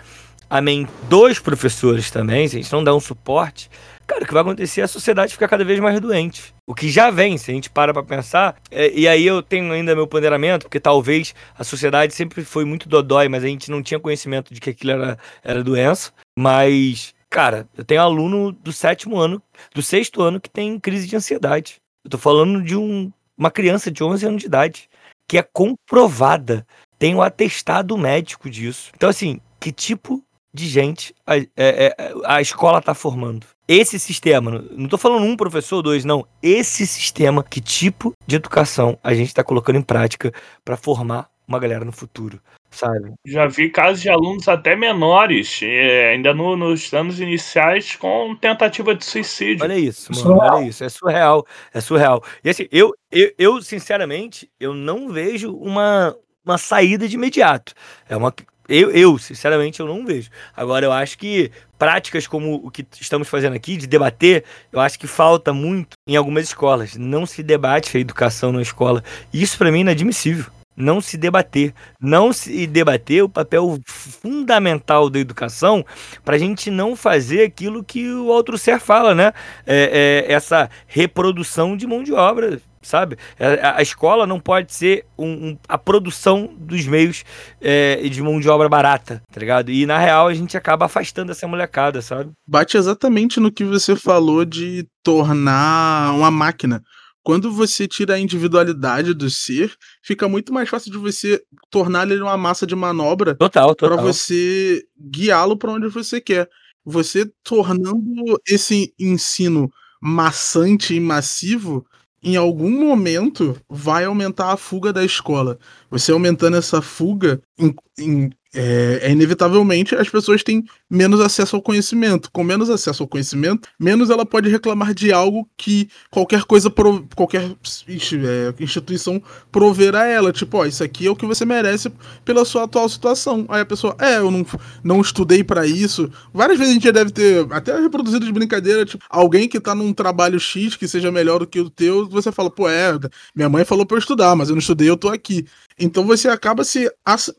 a 0.48 0.60
mente 0.60 0.90
dos 1.08 1.38
professores 1.38 2.10
também, 2.10 2.46
se 2.46 2.56
a 2.56 2.62
gente 2.62 2.72
não 2.72 2.84
der 2.84 2.92
um 2.92 3.00
suporte, 3.00 3.68
cara, 4.06 4.22
o 4.22 4.26
que 4.26 4.32
vai 4.32 4.42
acontecer 4.42 4.80
é 4.80 4.84
a 4.84 4.88
sociedade 4.88 5.32
ficar 5.32 5.48
cada 5.48 5.64
vez 5.64 5.80
mais 5.80 5.98
doente. 6.00 6.54
o 6.66 6.74
que 6.74 6.88
já 6.88 7.10
vem, 7.10 7.36
se 7.36 7.50
a 7.50 7.54
gente 7.54 7.68
para 7.68 7.92
para 7.92 8.02
pensar, 8.02 8.56
é, 8.70 8.90
e 8.90 9.06
aí 9.06 9.26
eu 9.26 9.42
tenho 9.42 9.72
ainda 9.72 9.94
meu 9.94 10.06
ponderamento, 10.06 10.66
porque 10.66 10.80
talvez 10.80 11.34
a 11.58 11.64
sociedade 11.64 12.14
sempre 12.14 12.44
foi 12.44 12.64
muito 12.64 12.88
dodói, 12.88 13.28
mas 13.28 13.44
a 13.44 13.48
gente 13.48 13.70
não 13.70 13.82
tinha 13.82 14.00
conhecimento 14.00 14.54
de 14.54 14.60
que 14.60 14.70
aquilo 14.70 14.92
era, 14.92 15.18
era 15.42 15.62
doença, 15.62 16.12
mas, 16.38 17.14
cara, 17.34 17.68
eu 17.76 17.84
tenho 17.84 18.00
aluno 18.00 18.52
do 18.52 18.72
sétimo 18.72 19.18
ano, 19.18 19.42
do 19.74 19.82
sexto 19.82 20.22
ano, 20.22 20.40
que 20.40 20.48
tem 20.48 20.78
crise 20.78 21.08
de 21.08 21.16
ansiedade. 21.16 21.80
Eu 22.04 22.10
tô 22.10 22.16
falando 22.16 22.62
de 22.62 22.76
um, 22.76 23.12
uma 23.36 23.50
criança 23.50 23.90
de 23.90 24.04
11 24.04 24.24
anos 24.24 24.40
de 24.42 24.46
idade, 24.46 24.88
que 25.28 25.36
é 25.36 25.42
comprovada, 25.42 26.64
tem 26.96 27.12
o 27.12 27.18
um 27.18 27.22
atestado 27.22 27.98
médico 27.98 28.48
disso. 28.48 28.92
Então, 28.94 29.08
assim, 29.08 29.40
que 29.58 29.72
tipo 29.72 30.22
de 30.52 30.68
gente 30.68 31.12
a, 31.26 31.36
é, 31.36 31.46
é, 31.56 31.96
a 32.24 32.40
escola 32.40 32.78
está 32.78 32.94
formando. 32.94 33.48
Esse 33.66 33.98
sistema, 33.98 34.64
não 34.70 34.84
estou 34.84 34.98
falando 34.98 35.24
um 35.24 35.36
professor, 35.36 35.82
dois, 35.82 36.04
não. 36.04 36.24
Esse 36.40 36.86
sistema, 36.86 37.42
que 37.42 37.60
tipo 37.60 38.12
de 38.24 38.36
educação 38.36 38.96
a 39.02 39.12
gente 39.12 39.28
está 39.28 39.42
colocando 39.42 39.76
em 39.76 39.82
prática 39.82 40.32
para 40.64 40.76
formar 40.76 41.28
uma 41.48 41.58
galera 41.58 41.84
no 41.84 41.92
futuro, 41.92 42.40
sabe? 42.74 43.12
Já 43.26 43.46
vi 43.46 43.70
casos 43.70 44.02
de 44.02 44.08
alunos 44.08 44.48
até 44.48 44.74
menores, 44.76 45.60
é, 45.62 46.10
ainda 46.12 46.34
no, 46.34 46.56
nos 46.56 46.92
anos 46.92 47.20
iniciais, 47.20 47.96
com 47.96 48.34
tentativa 48.36 48.94
de 48.94 49.04
suicídio. 49.04 49.64
Olha 49.64 49.78
isso, 49.78 50.12
mano, 50.12 50.22
surreal. 50.22 50.56
olha 50.56 50.68
isso. 50.68 50.84
É 50.84 50.88
surreal, 50.88 51.46
é 51.72 51.80
surreal. 51.80 52.24
E 52.42 52.50
assim, 52.50 52.66
eu, 52.70 52.94
eu, 53.10 53.32
eu 53.38 53.62
sinceramente, 53.62 54.50
eu 54.58 54.74
não 54.74 55.08
vejo 55.08 55.54
uma, 55.56 56.16
uma 56.44 56.58
saída 56.58 57.08
de 57.08 57.14
imediato. 57.14 57.72
É 58.08 58.16
uma 58.16 58.32
eu, 58.68 58.90
eu, 58.90 59.18
sinceramente, 59.18 59.80
eu 59.80 59.86
não 59.86 60.06
vejo. 60.06 60.30
Agora, 60.56 60.86
eu 60.86 60.92
acho 60.92 61.18
que 61.18 61.50
práticas 61.78 62.26
como 62.26 62.54
o 62.64 62.70
que 62.70 62.86
estamos 62.98 63.28
fazendo 63.28 63.54
aqui, 63.54 63.76
de 63.76 63.86
debater, 63.86 64.44
eu 64.72 64.80
acho 64.80 64.98
que 64.98 65.06
falta 65.06 65.52
muito 65.52 65.96
em 66.08 66.16
algumas 66.16 66.44
escolas. 66.44 66.96
Não 66.96 67.26
se 67.26 67.42
debate 67.42 67.94
a 67.96 68.00
educação 68.00 68.52
na 68.52 68.62
escola. 68.62 69.04
Isso, 69.32 69.58
para 69.58 69.70
mim, 69.70 69.78
é 69.78 69.80
inadmissível. 69.82 70.46
Não 70.76 71.00
se 71.00 71.16
debater. 71.16 71.72
Não 72.00 72.32
se 72.32 72.66
debater 72.66 73.22
o 73.22 73.28
papel 73.28 73.78
fundamental 73.86 75.08
da 75.08 75.18
educação 75.18 75.84
para 76.24 76.36
a 76.36 76.38
gente 76.38 76.70
não 76.70 76.96
fazer 76.96 77.44
aquilo 77.44 77.84
que 77.84 78.10
o 78.10 78.26
outro 78.26 78.58
ser 78.58 78.80
fala, 78.80 79.14
né? 79.14 79.32
É, 79.66 80.24
é, 80.28 80.32
essa 80.32 80.68
reprodução 80.86 81.76
de 81.76 81.86
mão 81.86 82.02
de 82.02 82.12
obra 82.12 82.60
sabe? 82.84 83.16
É, 83.38 83.66
a, 83.66 83.82
escola 83.82 84.26
não 84.26 84.38
pode 84.38 84.72
ser 84.72 85.04
um, 85.18 85.48
um, 85.48 85.58
a 85.68 85.76
produção 85.78 86.54
dos 86.56 86.86
meios 86.86 87.24
é, 87.60 87.96
de 88.08 88.22
mão 88.22 88.38
de 88.38 88.48
obra 88.48 88.68
barata, 88.68 89.22
tá 89.32 89.40
ligado? 89.40 89.70
E 89.70 89.86
na 89.86 89.98
real 89.98 90.28
a 90.28 90.34
gente 90.34 90.56
acaba 90.56 90.86
afastando 90.86 91.32
essa 91.32 91.48
molecada, 91.48 92.00
sabe? 92.02 92.30
Bate 92.46 92.76
exatamente 92.76 93.40
no 93.40 93.50
que 93.50 93.64
você 93.64 93.96
falou 93.96 94.44
de 94.44 94.86
tornar 95.02 96.12
uma 96.14 96.30
máquina. 96.30 96.82
Quando 97.24 97.50
você 97.50 97.88
tira 97.88 98.14
a 98.14 98.20
individualidade 98.20 99.14
do 99.14 99.30
ser, 99.30 99.74
fica 100.02 100.28
muito 100.28 100.52
mais 100.52 100.68
fácil 100.68 100.92
de 100.92 100.98
você 100.98 101.42
tornar 101.70 102.08
ele 102.10 102.20
uma 102.20 102.36
massa 102.36 102.66
de 102.66 102.76
manobra 102.76 103.34
total, 103.34 103.74
total. 103.74 103.96
para 103.96 104.06
você 104.06 104.84
guiá-lo 105.10 105.56
para 105.56 105.72
onde 105.72 105.88
você 105.88 106.20
quer. 106.20 106.48
Você 106.84 107.32
tornando 107.42 108.38
esse 108.46 108.92
ensino 109.00 109.70
maçante 110.02 110.94
e 110.94 111.00
massivo, 111.00 111.86
em 112.22 112.36
algum 112.36 112.70
momento 112.70 113.56
vai 113.70 114.04
aumentar 114.04 114.52
a 114.52 114.56
fuga 114.58 114.92
da 114.92 115.02
escola. 115.02 115.58
Você 115.90 116.12
aumentando 116.12 116.58
essa 116.58 116.82
fuga, 116.82 117.40
em, 117.58 117.74
em, 117.98 118.30
é, 118.54 119.00
é, 119.02 119.10
inevitavelmente 119.10 119.94
as 119.94 120.08
pessoas 120.08 120.42
têm 120.42 120.64
menos 120.88 121.20
acesso 121.20 121.56
ao 121.56 121.62
conhecimento. 121.62 122.30
Com 122.30 122.44
menos 122.44 122.70
acesso 122.70 123.02
ao 123.02 123.08
conhecimento, 123.08 123.68
menos 123.78 124.10
ela 124.10 124.24
pode 124.24 124.48
reclamar 124.48 124.94
de 124.94 125.12
algo 125.12 125.48
que 125.56 125.88
qualquer 126.10 126.44
coisa, 126.44 126.70
pro, 126.70 127.06
qualquer 127.14 127.42
é, 127.42 128.62
instituição 128.62 129.20
prover 129.50 129.94
a 129.94 130.06
ela. 130.06 130.32
Tipo, 130.32 130.58
ó, 130.58 130.66
isso 130.66 130.84
aqui 130.84 131.06
é 131.06 131.10
o 131.10 131.16
que 131.16 131.26
você 131.26 131.44
merece 131.44 131.90
pela 132.24 132.44
sua 132.44 132.64
atual 132.64 132.88
situação. 132.88 133.44
Aí 133.48 133.60
a 133.60 133.66
pessoa, 133.66 133.96
é, 133.98 134.18
eu 134.18 134.30
não, 134.30 134.46
não 134.82 135.00
estudei 135.00 135.42
para 135.42 135.66
isso. 135.66 136.10
Várias 136.32 136.58
vezes 136.58 136.70
a 136.70 136.74
gente 136.74 136.84
já 136.84 136.92
deve 136.92 137.10
ter 137.10 137.46
até 137.50 137.78
reproduzido 137.78 138.24
de 138.24 138.32
brincadeira, 138.32 138.84
tipo, 138.84 139.04
alguém 139.10 139.48
que 139.48 139.60
tá 139.60 139.74
num 139.74 139.92
trabalho 139.92 140.38
X 140.38 140.76
que 140.76 140.86
seja 140.86 141.10
melhor 141.10 141.40
do 141.40 141.46
que 141.46 141.60
o 141.60 141.70
teu, 141.70 142.08
você 142.08 142.30
fala, 142.30 142.50
pô, 142.50 142.68
é, 142.68 142.92
minha 143.34 143.48
mãe 143.48 143.64
falou 143.64 143.84
pra 143.84 143.96
eu 143.96 144.00
estudar, 144.00 144.36
mas 144.36 144.48
eu 144.48 144.54
não 144.54 144.60
estudei, 144.60 144.88
eu 144.88 144.96
tô 144.96 145.08
aqui. 145.08 145.44
Então 145.78 146.06
você 146.06 146.28
acaba 146.28 146.64
se. 146.64 146.90
As, 147.04 147.32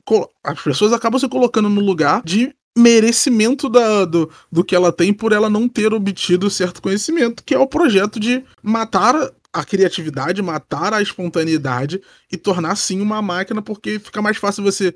as 0.43 0.61
pessoas 0.61 0.93
acabam 0.93 1.19
se 1.19 1.27
colocando 1.27 1.69
no 1.69 1.81
lugar 1.81 2.21
de 2.23 2.53
merecimento 2.77 3.69
da, 3.69 4.03
do, 4.03 4.29
do 4.51 4.63
que 4.63 4.75
ela 4.75 4.91
tem 4.91 5.13
por 5.13 5.31
ela 5.31 5.49
não 5.49 5.69
ter 5.69 5.93
obtido 5.93 6.49
certo 6.49 6.81
conhecimento, 6.81 7.43
que 7.43 7.55
é 7.55 7.59
o 7.59 7.67
projeto 7.67 8.19
de 8.19 8.43
matar 8.61 9.15
a 9.53 9.63
criatividade, 9.63 10.41
matar 10.41 10.93
a 10.93 11.01
espontaneidade 11.01 12.01
e 12.29 12.35
tornar 12.35 12.75
sim 12.75 12.99
uma 12.99 13.21
máquina, 13.21 13.61
porque 13.61 13.97
fica 13.99 14.21
mais 14.21 14.35
fácil 14.35 14.63
você 14.63 14.93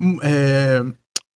hum, 0.00 0.18
é, 0.22 0.82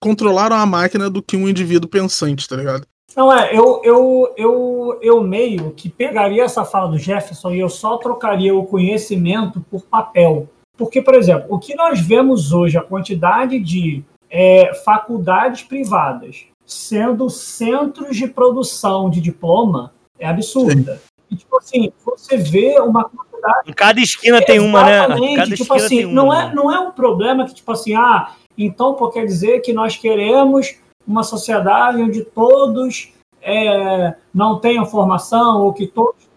controlar 0.00 0.50
uma 0.50 0.64
máquina 0.64 1.10
do 1.10 1.22
que 1.22 1.36
um 1.36 1.46
indivíduo 1.46 1.90
pensante, 1.90 2.48
tá 2.48 2.56
ligado? 2.56 2.86
Não, 3.14 3.30
é, 3.30 3.54
eu, 3.54 3.82
eu, 3.84 4.34
eu, 4.38 4.98
eu 5.02 5.22
meio 5.22 5.72
que 5.72 5.90
pegaria 5.90 6.44
essa 6.44 6.64
fala 6.64 6.90
do 6.90 6.98
Jefferson 6.98 7.50
e 7.50 7.60
eu 7.60 7.68
só 7.68 7.98
trocaria 7.98 8.54
o 8.54 8.64
conhecimento 8.64 9.60
por 9.70 9.82
papel. 9.82 10.48
Porque, 10.82 11.00
por 11.00 11.14
exemplo, 11.14 11.46
o 11.48 11.60
que 11.60 11.76
nós 11.76 12.00
vemos 12.00 12.52
hoje, 12.52 12.76
a 12.76 12.82
quantidade 12.82 13.60
de 13.60 14.02
é, 14.28 14.74
faculdades 14.84 15.62
privadas 15.62 16.46
sendo 16.66 17.30
centros 17.30 18.16
de 18.16 18.26
produção 18.26 19.08
de 19.08 19.20
diploma 19.20 19.92
é 20.18 20.26
absurda. 20.26 21.00
E, 21.30 21.36
tipo 21.36 21.56
assim, 21.56 21.92
você 22.04 22.36
vê 22.36 22.80
uma 22.80 23.04
quantidade. 23.04 23.70
Em 23.70 23.72
cada 23.72 24.00
esquina 24.00 24.44
tem 24.44 24.58
uma, 24.58 24.82
né? 24.82 25.36
Cada 25.36 25.54
tipo 25.54 25.72
assim, 25.72 26.04
uma, 26.04 26.14
não, 26.14 26.34
é, 26.34 26.52
não 26.52 26.72
é 26.72 26.80
um 26.80 26.90
problema 26.90 27.46
que, 27.46 27.54
tipo 27.54 27.70
assim, 27.70 27.94
ah, 27.94 28.32
então 28.58 28.94
pô, 28.94 29.08
quer 29.08 29.24
dizer 29.24 29.60
que 29.60 29.72
nós 29.72 29.96
queremos 29.96 30.74
uma 31.06 31.22
sociedade 31.22 32.02
onde 32.02 32.24
todos 32.24 33.12
é, 33.40 34.16
não 34.34 34.58
tenham 34.58 34.84
formação 34.84 35.62
ou 35.62 35.72
que 35.72 35.86
todos. 35.86 36.28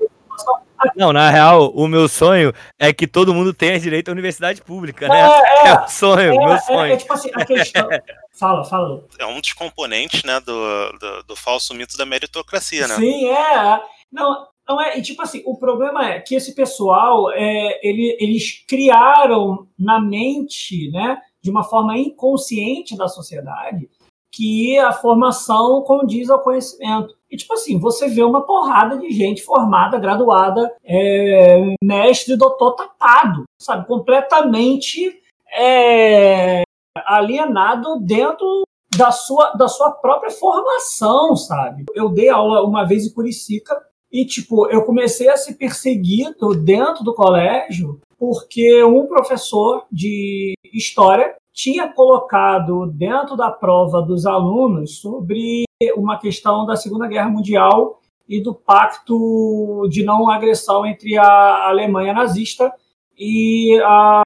Não, 0.96 1.14
na 1.14 1.30
real, 1.30 1.72
o 1.74 1.88
meu 1.88 2.08
sonho 2.08 2.54
é 2.78 2.94
que 2.94 3.08
todo 3.08 3.34
mundo 3.34 3.54
tenha 3.54 3.80
direito 3.80 4.10
à 4.10 4.12
universidade 4.12 4.62
pública, 4.62 5.08
né? 5.08 5.22
É, 5.22 5.68
é, 5.68 5.70
é 5.72 5.74
o 5.80 5.88
sonho, 5.88 6.34
é, 6.34 6.38
meu 6.38 6.54
é, 6.54 6.60
sonho. 6.60 6.94
É, 6.94 6.98
tipo 6.98 7.14
assim, 7.14 7.30
a 7.34 7.46
questão. 7.46 7.88
fala, 8.38 8.64
fala. 8.64 9.06
É 9.20 9.26
um 9.26 9.40
dos 9.40 9.54
componentes, 9.54 10.24
né, 10.24 10.40
do, 10.40 10.92
do, 11.00 11.24
do 11.24 11.36
falso 11.36 11.74
mito 11.74 11.98
da 11.98 12.06
meritocracia, 12.06 12.88
né? 12.88 12.96
Sim, 12.96 13.30
é. 13.30 13.82
Não, 14.12 14.48
não 14.68 14.82
é, 14.82 14.98
e 14.98 15.02
tipo 15.02 15.22
assim, 15.22 15.42
o 15.46 15.58
problema 15.58 16.10
é 16.10 16.20
que 16.20 16.36
esse 16.36 16.56
pessoal, 16.56 17.32
é, 17.32 17.80
ele, 17.84 18.18
eles 18.20 18.64
criaram 18.68 19.68
na 19.78 20.00
mente, 20.00 20.90
né, 20.92 21.22
de 21.42 21.52
uma 21.52 21.64
forma 21.64 21.98
inconsciente 21.98 22.98
da 22.98 23.08
sociedade, 23.08 23.90
que 24.32 24.78
a 24.80 24.92
formação 24.92 25.82
condiz 25.84 26.30
ao 26.30 26.42
conhecimento. 26.42 27.15
E, 27.30 27.38
tipo 27.38 27.54
assim, 27.54 27.80
você 27.80 28.08
vê 28.08 28.24
uma 28.24 28.46
porrada 28.46 28.98
de 28.98 29.10
gente 29.10 29.44
formada, 29.44 29.98
graduada, 29.98 30.74
é, 30.84 31.76
mestre, 31.84 32.38
doutor 32.38 32.76
tapado, 32.76 33.44
sabe? 33.60 33.88
Completamente 33.88 35.20
é, 35.58 36.62
alienado 37.06 38.00
dentro 38.00 38.64
da 38.96 39.12
sua, 39.12 39.52
da 39.52 39.68
sua 39.68 39.92
própria 39.92 40.32
formação, 40.32 41.36
sabe? 41.36 41.86
Eu 41.94 42.10
dei 42.10 42.30
aula 42.30 42.64
uma 42.64 42.86
vez 42.86 43.06
em 43.06 43.14
Curicica 43.14 43.76
e, 44.12 44.26
tipo, 44.26 44.70
eu 44.70 44.84
comecei 44.84 45.28
a 45.28 45.36
ser 45.36 45.56
perseguido 45.56 46.56
dentro 46.56 47.04
do 47.04 47.14
colégio 47.14 48.00
porque 48.18 48.84
um 48.84 49.06
professor 49.08 49.86
de 49.92 50.54
história 50.74 51.36
tinha 51.56 51.88
colocado 51.88 52.86
dentro 52.86 53.38
da 53.38 53.50
prova 53.50 54.02
dos 54.02 54.26
alunos 54.26 55.00
sobre 55.00 55.64
uma 55.96 56.20
questão 56.20 56.66
da 56.66 56.76
Segunda 56.76 57.08
Guerra 57.08 57.30
Mundial 57.30 58.02
e 58.28 58.44
do 58.44 58.54
pacto 58.54 59.88
de 59.90 60.04
não 60.04 60.30
agressão 60.30 60.86
entre 60.86 61.18
a 61.18 61.70
Alemanha 61.70 62.14
nazista 62.14 62.74
e 63.18 63.80
a 63.86 64.22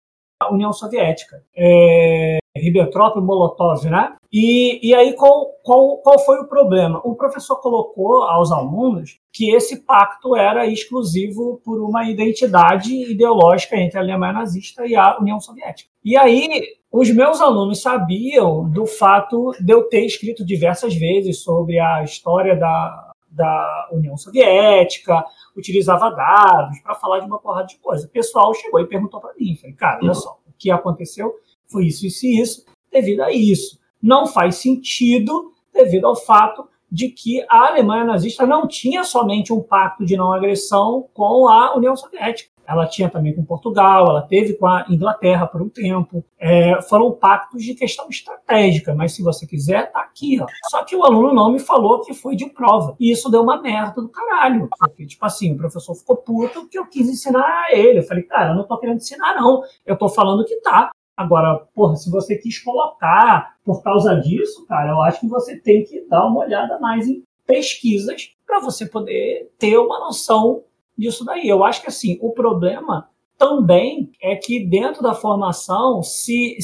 União 0.50 0.74
Soviética. 0.74 1.44
É, 1.56 2.40
Ribbentrop 2.58 3.18
e 3.18 3.22
Molotov, 3.22 3.86
né? 3.86 4.16
E, 4.32 4.88
e 4.88 4.94
aí, 4.94 5.14
qual, 5.14 5.54
qual, 5.64 5.98
qual 5.98 6.20
foi 6.20 6.40
o 6.40 6.48
problema? 6.48 7.02
O 7.04 7.16
professor 7.16 7.56
colocou 7.58 8.24
aos 8.24 8.52
alunos 8.52 9.20
que 9.34 9.56
esse 9.56 9.84
pacto 9.84 10.36
era 10.36 10.68
exclusivo 10.68 11.60
por 11.64 11.82
uma 11.82 12.08
identidade 12.08 12.94
ideológica 13.12 13.76
entre 13.76 13.98
a 13.98 14.02
Alemanha 14.02 14.34
nazista 14.34 14.86
e 14.86 14.96
a 14.96 15.18
União 15.20 15.40
Soviética. 15.40 15.90
E 16.06 16.16
aí, 16.16 16.62
os 16.92 17.10
meus 17.10 17.42
alunos 17.42 17.82
sabiam 17.82 18.70
do 18.70 18.86
fato 18.86 19.52
de 19.60 19.74
eu 19.74 19.84
ter 19.90 20.06
escrito 20.06 20.46
diversas 20.46 20.94
vezes 20.96 21.42
sobre 21.42 21.80
a 21.80 22.04
história 22.04 22.56
da, 22.56 23.12
da 23.32 23.90
União 23.92 24.18
Soviética, 24.18 25.24
utilizava 25.56 26.10
dados 26.12 26.80
para 26.82 26.96
falar 26.96 27.20
de 27.20 27.26
uma 27.26 27.40
porrada 27.40 27.68
de 27.68 27.78
coisa. 27.78 28.06
O 28.06 28.10
pessoal 28.10 28.54
chegou 28.54 28.80
e 28.80 28.88
perguntou 28.88 29.20
para 29.20 29.34
mim, 29.34 29.56
falei, 29.56 29.76
cara, 29.76 30.00
olha 30.04 30.14
só, 30.14 30.40
o 30.48 30.54
que 30.58 30.70
aconteceu 30.70 31.34
foi 31.68 31.86
isso, 31.86 32.06
isso 32.06 32.26
e 32.26 32.42
isso, 32.42 32.66
devido 32.92 33.22
a 33.22 33.32
isso. 33.32 33.80
Não 34.02 34.26
faz 34.26 34.56
sentido 34.56 35.52
devido 35.74 36.06
ao 36.06 36.16
fato 36.16 36.68
de 36.92 37.10
que 37.10 37.46
a 37.50 37.68
Alemanha 37.68 38.04
nazista 38.04 38.46
não 38.46 38.68
tinha 38.68 39.04
somente 39.04 39.54
um 39.54 39.62
pacto 39.62 40.06
de 40.06 40.18
não 40.18 40.34
agressão 40.34 41.08
com 41.14 41.48
a 41.48 41.76
União 41.76 41.96
Soviética. 41.96 42.50
Ela 42.68 42.86
tinha 42.86 43.10
também 43.10 43.34
com 43.34 43.44
Portugal, 43.44 44.08
ela 44.08 44.22
teve 44.22 44.54
com 44.54 44.68
a 44.68 44.86
Inglaterra 44.88 45.48
por 45.48 45.60
um 45.60 45.70
tempo. 45.70 46.24
É, 46.38 46.80
foram 46.84 47.12
pactos 47.12 47.64
de 47.64 47.74
questão 47.74 48.08
estratégica, 48.10 48.94
mas 48.94 49.14
se 49.14 49.24
você 49.24 49.48
quiser, 49.48 49.92
tá 49.92 50.02
aqui. 50.02 50.40
Ó. 50.40 50.46
Só 50.70 50.84
que 50.84 50.96
o 50.96 51.04
aluno 51.04 51.34
não 51.34 51.52
me 51.52 51.58
falou 51.58 52.02
que 52.02 52.14
foi 52.14 52.36
de 52.36 52.48
prova. 52.48 52.96
E 53.00 53.12
isso 53.12 53.28
deu 53.28 53.42
uma 53.42 53.60
merda 53.60 54.00
do 54.00 54.10
caralho. 54.10 54.70
Porque, 54.78 55.08
tipo 55.08 55.26
assim, 55.26 55.54
o 55.54 55.58
professor 55.58 55.96
ficou 55.96 56.18
puto 56.18 56.68
que 56.68 56.78
eu 56.78 56.86
quis 56.86 57.10
ensinar 57.10 57.66
a 57.66 57.76
ele. 57.76 58.00
Eu 58.00 58.04
falei, 58.04 58.22
cara, 58.22 58.52
eu 58.52 58.56
não 58.56 58.68
tô 58.68 58.78
querendo 58.78 58.98
ensinar, 58.98 59.34
não. 59.34 59.64
Eu 59.84 59.98
tô 59.98 60.08
falando 60.08 60.46
que 60.46 60.58
tá. 60.58 60.92
Agora, 61.20 61.68
porra, 61.76 61.98
se 61.98 62.10
você 62.10 62.38
quis 62.38 62.64
colocar 62.64 63.58
por 63.66 63.84
causa 63.84 64.16
disso, 64.16 64.66
cara, 64.66 64.92
eu 64.92 65.02
acho 65.02 65.20
que 65.20 65.28
você 65.28 65.60
tem 65.60 65.84
que 65.84 66.08
dar 66.08 66.26
uma 66.26 66.46
olhada 66.46 66.80
mais 66.80 67.10
em 67.10 67.26
pesquisas 67.46 68.34
para 68.48 68.62
você 68.62 68.86
poder 68.86 69.52
ter 69.60 69.78
uma 69.78 70.00
noção 70.00 70.64
disso 70.98 71.26
daí. 71.26 71.46
Eu 71.46 71.62
acho 71.66 71.82
que 71.82 71.90
assim, 71.90 72.18
o 72.22 72.32
problema 72.32 73.10
também 73.38 74.14
é 74.22 74.38
que 74.38 74.66
dentro 74.66 75.04
da 75.04 75.14
formação 75.14 76.02
se, 76.02 76.56